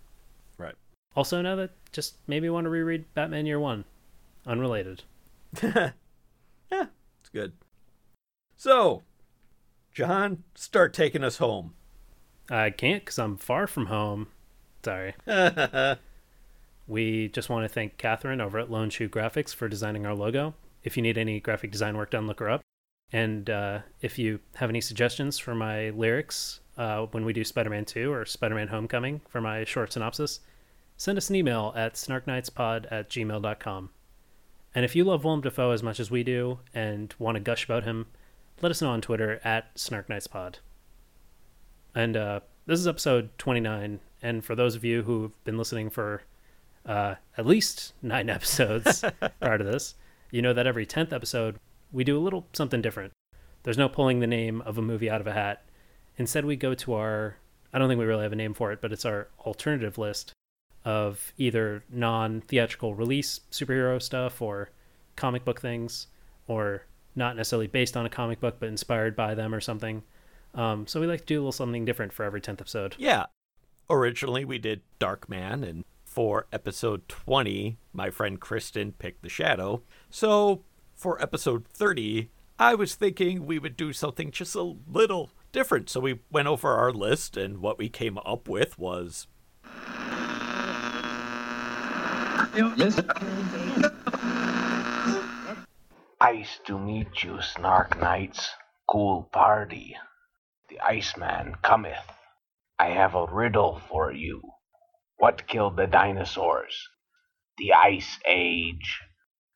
right. 0.59 0.75
Also, 1.17 1.43
now 1.43 1.57
that 1.57 1.71
just 1.93 2.17
maybe 2.29 2.49
want 2.49 2.65
to 2.67 2.71
reread 2.71 3.13
Batman 3.15 3.45
Year 3.47 3.59
One, 3.59 3.85
unrelated. 4.47 5.03
yeah, 5.63 5.91
it's 6.71 7.31
good. 7.33 7.53
So, 8.59 9.05
John, 9.93 10.45
start 10.55 10.93
taking 10.93 11.25
us 11.25 11.39
home. 11.39 11.73
I 12.51 12.69
can't 12.69 13.03
because 13.03 13.19
I'm 13.19 13.39
far 13.39 13.67
from 13.67 13.87
home. 13.87 14.29
Sorry. 14.85 15.15
We 16.89 17.29
just 17.29 17.51
want 17.51 17.65
to 17.65 17.69
thank 17.69 17.99
Catherine 17.99 18.41
over 18.41 18.59
at 18.59 18.71
Lone 18.71 18.89
Shoe 18.89 19.11
Graphics 19.11 19.55
for 19.55 19.69
designing 19.69 20.07
our 20.07 20.15
logo. 20.15 20.55
If 20.83 20.97
you 20.97 21.03
need 21.03 21.19
any 21.19 21.39
graphic 21.39 21.71
design 21.71 21.99
work 21.99 22.11
done, 22.11 22.27
look 22.27 22.41
her 22.41 22.49
up. 22.49 22.63
And 23.13 23.51
uh, 23.51 23.81
if 24.01 24.19
you 24.19 24.41
have 24.55 24.71
any 24.71 24.81
suggestions 24.81 25.39
for 25.39 25.55
my 25.55 25.91
lyrics 25.91 26.61
uh, 26.79 27.05
when 27.11 27.27
we 27.27 27.35
do 27.35 27.45
Spider 27.45 27.69
Man 27.69 27.85
2 27.85 28.11
or 28.11 28.25
Spider 28.25 28.55
Man 28.55 28.69
Homecoming 28.69 29.21
for 29.29 29.43
my 29.43 29.65
short 29.65 29.93
synopsis, 29.93 30.41
send 30.97 31.19
us 31.19 31.29
an 31.29 31.37
email 31.37 31.75
at 31.77 31.95
snarknightspod 31.95 32.87
at 32.91 33.11
gmail.com. 33.11 33.91
And 34.75 34.85
if 34.85 34.97
you 34.97 35.05
love 35.05 35.25
Willem 35.25 35.43
Dafoe 35.43 35.73
as 35.73 35.83
much 35.83 36.01
as 36.01 36.11
we 36.11 36.23
do 36.23 36.61
and 36.73 37.15
want 37.19 37.37
to 37.37 37.41
gush 37.41 37.65
about 37.67 37.85
him, 37.85 38.07
let 38.61 38.71
us 38.71 38.83
know 38.83 38.91
on 38.91 39.01
Twitter 39.01 39.41
at 39.45 39.75
snarknightspod. 39.75 40.57
And 41.95 42.17
uh, 42.17 42.41
this 42.67 42.81
is 42.81 42.87
episode 42.87 43.31
29. 43.39 44.01
And 44.23 44.45
for 44.45 44.55
those 44.55 44.75
of 44.75 44.85
you 44.85 45.03
who've 45.03 45.45
been 45.45 45.59
listening 45.59 45.91
for 45.91 46.23
uh, 46.87 47.17
at 47.37 47.47
least 47.47 47.93
nine 48.03 48.29
episodes 48.31 49.05
prior 49.41 49.59
to 49.59 49.65
this, 49.65 49.95
you 50.31 50.43
know 50.43 50.53
that 50.53 50.67
every 50.67 50.87
10th 50.87 51.13
episode, 51.13 51.57
we 51.93 52.05
do 52.05 52.19
a 52.19 52.21
little 52.21 52.47
something 52.53 52.83
different. 52.83 53.13
There's 53.63 53.79
no 53.79 53.89
pulling 53.89 54.21
the 54.21 54.27
name 54.27 54.61
of 54.63 54.79
a 54.79 54.83
movie 54.83 55.11
out 55.11 55.21
of 55.21 55.27
a 55.27 55.33
hat. 55.33 55.65
Instead, 56.17 56.45
we 56.45 56.57
go 56.57 56.75
to 56.75 56.95
our, 56.95 57.37
I 57.73 57.79
don't 57.79 57.89
think 57.89 57.99
we 57.99 58.07
really 58.07 58.23
have 58.23 58.33
a 58.33 58.37
name 58.37 58.55
for 58.55 58.73
it, 58.73 58.81
but 58.81 58.93
it's 58.93 59.05
our 59.05 59.29
alternative 59.41 59.99
list 59.99 60.33
of 60.85 61.33
either 61.37 61.85
non 61.91 62.41
theatrical 62.41 62.95
release 62.95 63.41
superhero 63.51 64.01
stuff 64.01 64.41
or 64.41 64.71
comic 65.17 65.45
book 65.45 65.61
things, 65.61 66.07
or 66.47 66.85
not 67.15 67.37
necessarily 67.37 67.67
based 67.67 67.97
on 67.97 68.07
a 68.07 68.11
comic 68.11 68.41
book, 68.41 68.57
but 68.59 68.69
inspired 68.69 69.17
by 69.17 69.35
them 69.35 69.55
or 69.55 69.61
something. 69.61 70.03
Um, 70.55 70.87
so 70.87 71.01
we 71.01 71.07
like 71.07 71.21
to 71.21 71.27
do 71.27 71.37
a 71.37 71.41
little 71.41 71.53
something 71.53 71.85
different 71.85 72.13
for 72.13 72.25
every 72.25 72.41
10th 72.41 72.61
episode. 72.61 72.95
Yeah. 72.99 73.27
Originally, 73.91 74.45
we 74.45 74.59
did 74.59 74.83
Darkman, 75.01 75.67
and 75.67 75.85
for 76.05 76.47
episode 76.53 77.09
20, 77.09 77.79
my 77.93 78.11
friend 78.11 78.41
Kristen 78.41 78.93
picked 78.93 79.23
The 79.23 79.29
Shadow. 79.29 79.83
So, 80.11 80.65
for 80.95 81.21
episode 81.23 81.67
30, 81.69 82.31
I 82.59 82.75
was 82.75 82.97
thinking 82.97 83.47
we 83.47 83.59
would 83.59 83.77
do 83.77 83.93
something 83.93 84.31
just 84.31 84.55
a 84.55 84.63
little 84.63 85.31
different. 85.53 85.89
So 85.89 86.01
we 86.01 86.21
went 86.31 86.49
over 86.49 86.73
our 86.73 86.93
list, 86.93 87.37
and 87.37 87.59
what 87.59 87.79
we 87.79 87.89
came 87.89 88.19
up 88.19 88.49
with 88.49 88.79
was 88.79 89.29
Ice 96.21 96.59
to 96.65 96.77
meet 96.77 97.23
you, 97.23 97.41
Snark 97.41 97.97
Knights. 97.97 98.57
Cool 98.91 99.31
party. 99.33 99.97
The 100.69 100.81
Iceman 100.81 101.55
cometh. 101.63 102.11
I 102.77 102.89
have 102.89 103.15
a 103.15 103.27
riddle 103.27 103.79
for 103.89 104.11
you. 104.11 104.43
What 105.19 105.47
killed 105.47 105.77
the 105.77 105.87
dinosaurs? 105.87 106.89
The 107.57 107.73
Ice 107.73 108.19
Age. 108.27 109.01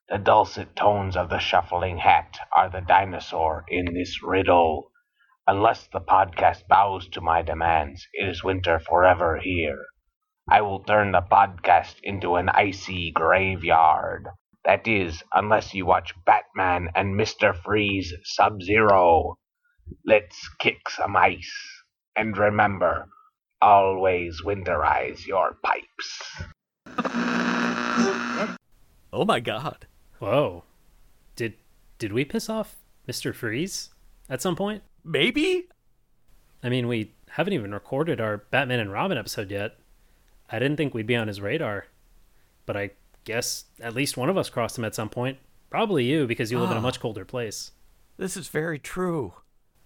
The 0.09 0.19
dulcet 0.19 0.77
tones 0.77 1.17
of 1.17 1.31
the 1.31 1.41
shuffling 1.41 1.99
hat 1.99 2.39
are 2.55 2.71
the 2.71 2.81
dinosaur 2.81 3.65
in 3.67 3.93
this 3.93 4.23
riddle. 4.23 4.93
Unless 5.49 5.89
the 5.89 6.01
podcast 6.01 6.69
bows 6.69 7.09
to 7.09 7.21
my 7.21 7.43
demands, 7.43 8.07
it 8.13 8.29
is 8.29 8.45
winter 8.45 8.79
forever 8.79 9.41
here. 9.41 9.85
I 10.49 10.61
will 10.61 10.85
turn 10.85 11.11
the 11.11 11.23
podcast 11.23 11.97
into 12.05 12.37
an 12.37 12.49
icy 12.51 13.11
graveyard. 13.11 14.29
That 14.65 14.87
is, 14.87 15.23
unless 15.33 15.75
you 15.75 15.87
watch 15.87 16.15
Batman 16.25 16.89
and 16.95 17.19
Mr. 17.19 17.55
Freeze 17.65 18.15
Sub 18.25 18.63
Zero. 18.63 19.37
Let's 20.07 20.49
kick 20.61 20.89
some 20.89 21.17
ice. 21.17 21.53
And 22.15 22.37
remember, 22.37 23.09
always 23.61 24.41
winterize 24.45 25.27
your 25.27 25.57
pipes. 25.65 26.43
oh 29.13 29.25
my 29.25 29.41
god. 29.41 29.87
Whoa. 30.19 30.65
Did 31.35 31.55
did 31.99 32.13
we 32.13 32.25
piss 32.25 32.49
off 32.49 32.77
Mr. 33.09 33.35
Freeze 33.35 33.91
at 34.29 34.43
some 34.43 34.55
point? 34.55 34.83
Maybe? 35.05 35.67
I 36.63 36.69
mean, 36.69 36.87
we 36.87 37.13
haven't 37.31 37.55
even 37.55 37.73
recorded 37.73 38.21
our 38.21 38.37
Batman 38.37 38.79
and 38.79 38.93
Robin 38.93 39.19
episode 39.19 39.51
yet. 39.51 39.77
I 40.51 40.59
didn't 40.59 40.77
think 40.77 40.95
we'd 40.95 41.07
be 41.07 41.17
on 41.17 41.29
his 41.29 41.41
radar, 41.41 41.87
but 42.67 42.77
I 42.77 42.91
guess 43.25 43.65
at 43.81 43.95
least 43.95 44.17
one 44.17 44.29
of 44.29 44.37
us 44.37 44.51
crossed 44.51 44.79
him 44.79 44.85
at 44.85 44.95
some 44.95 45.09
point. 45.09 45.39
Probably 45.71 46.05
you, 46.05 46.27
because 46.27 46.51
you 46.53 46.59
live 46.59 46.71
in 46.71 46.77
a 46.77 46.81
Ah. 46.81 46.83
much 46.83 47.01
colder 47.01 47.25
place. 47.25 47.73
This 48.17 48.37
is 48.37 48.49
very 48.49 48.79
true. 48.79 49.35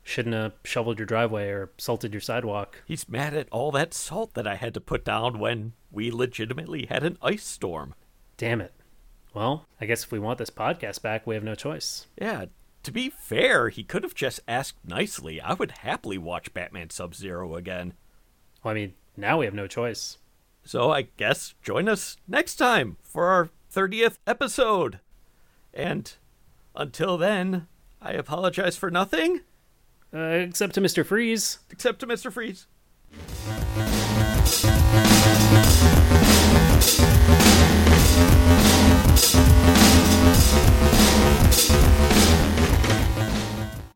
Shouldn't 0.03 0.35
have 0.35 0.53
shoveled 0.65 0.99
your 0.99 1.07
driveway 1.07 1.49
or 1.49 1.71
salted 1.79 2.13
your 2.13 2.21
sidewalk. 2.21 2.83
He's 2.87 3.09
mad 3.09 3.35
at 3.35 3.49
all 3.51 3.73
that 3.73 3.93
salt 3.95 4.35
that 4.35 4.47
I 4.47 4.55
had 4.57 4.75
to 4.75 4.81
put 4.81 5.05
down 5.05 5.39
when 5.39 5.73
we 5.91 6.11
legitimately 6.11 6.87
had 6.87 7.03
an 7.05 7.19
ice 7.23 7.45
storm. 7.45 7.95
Damn 8.37 8.61
it. 8.61 8.73
Well, 9.35 9.67
I 9.81 9.87
guess 9.87 10.05
if 10.05 10.13
we 10.13 10.19
want 10.19 10.39
this 10.39 10.51
podcast 10.51 11.03
back, 11.03 11.27
we 11.27 11.35
have 11.35 11.45
no 11.45 11.55
choice. 11.55 12.07
Yeah, 12.21 12.47
to 12.85 12.93
be 12.93 13.11
fair, 13.11 13.69
he 13.69 13.83
could 13.83 14.03
have 14.03 14.15
just 14.15 14.41
asked 14.47 14.77
nicely. 14.85 15.41
I 15.41 15.55
would 15.55 15.73
happily 15.83 16.19
watch 16.19 16.55
Batman 16.55 16.91
Sub 16.91 17.15
Zero 17.15 17.55
again. 17.57 17.95
Well, 18.63 18.73
I 18.73 18.75
mean, 18.75 18.95
now 19.17 19.39
we 19.39 19.45
have 19.45 19.55
no 19.55 19.67
choice. 19.67 20.19
So 20.67 20.91
I 20.91 21.03
guess 21.17 21.55
join 21.63 21.89
us 21.89 22.17
next 22.27 22.57
time 22.57 22.97
for 23.03 23.27
our 23.29 23.51
30th 23.73 24.19
episode. 24.27 24.99
And 25.73 26.13
until 26.75 27.17
then, 27.17 27.69
I 28.03 28.13
apologize 28.13 28.77
for 28.77 28.91
nothing 28.91 29.41
Uh, 30.15 30.19
except 30.19 30.75
to 30.75 30.81
Mr. 30.81 31.05
Freeze. 31.07 31.59
except 31.71 32.01
to 32.01 32.07
Mr. 32.07 32.33
Freeze. 32.33 32.67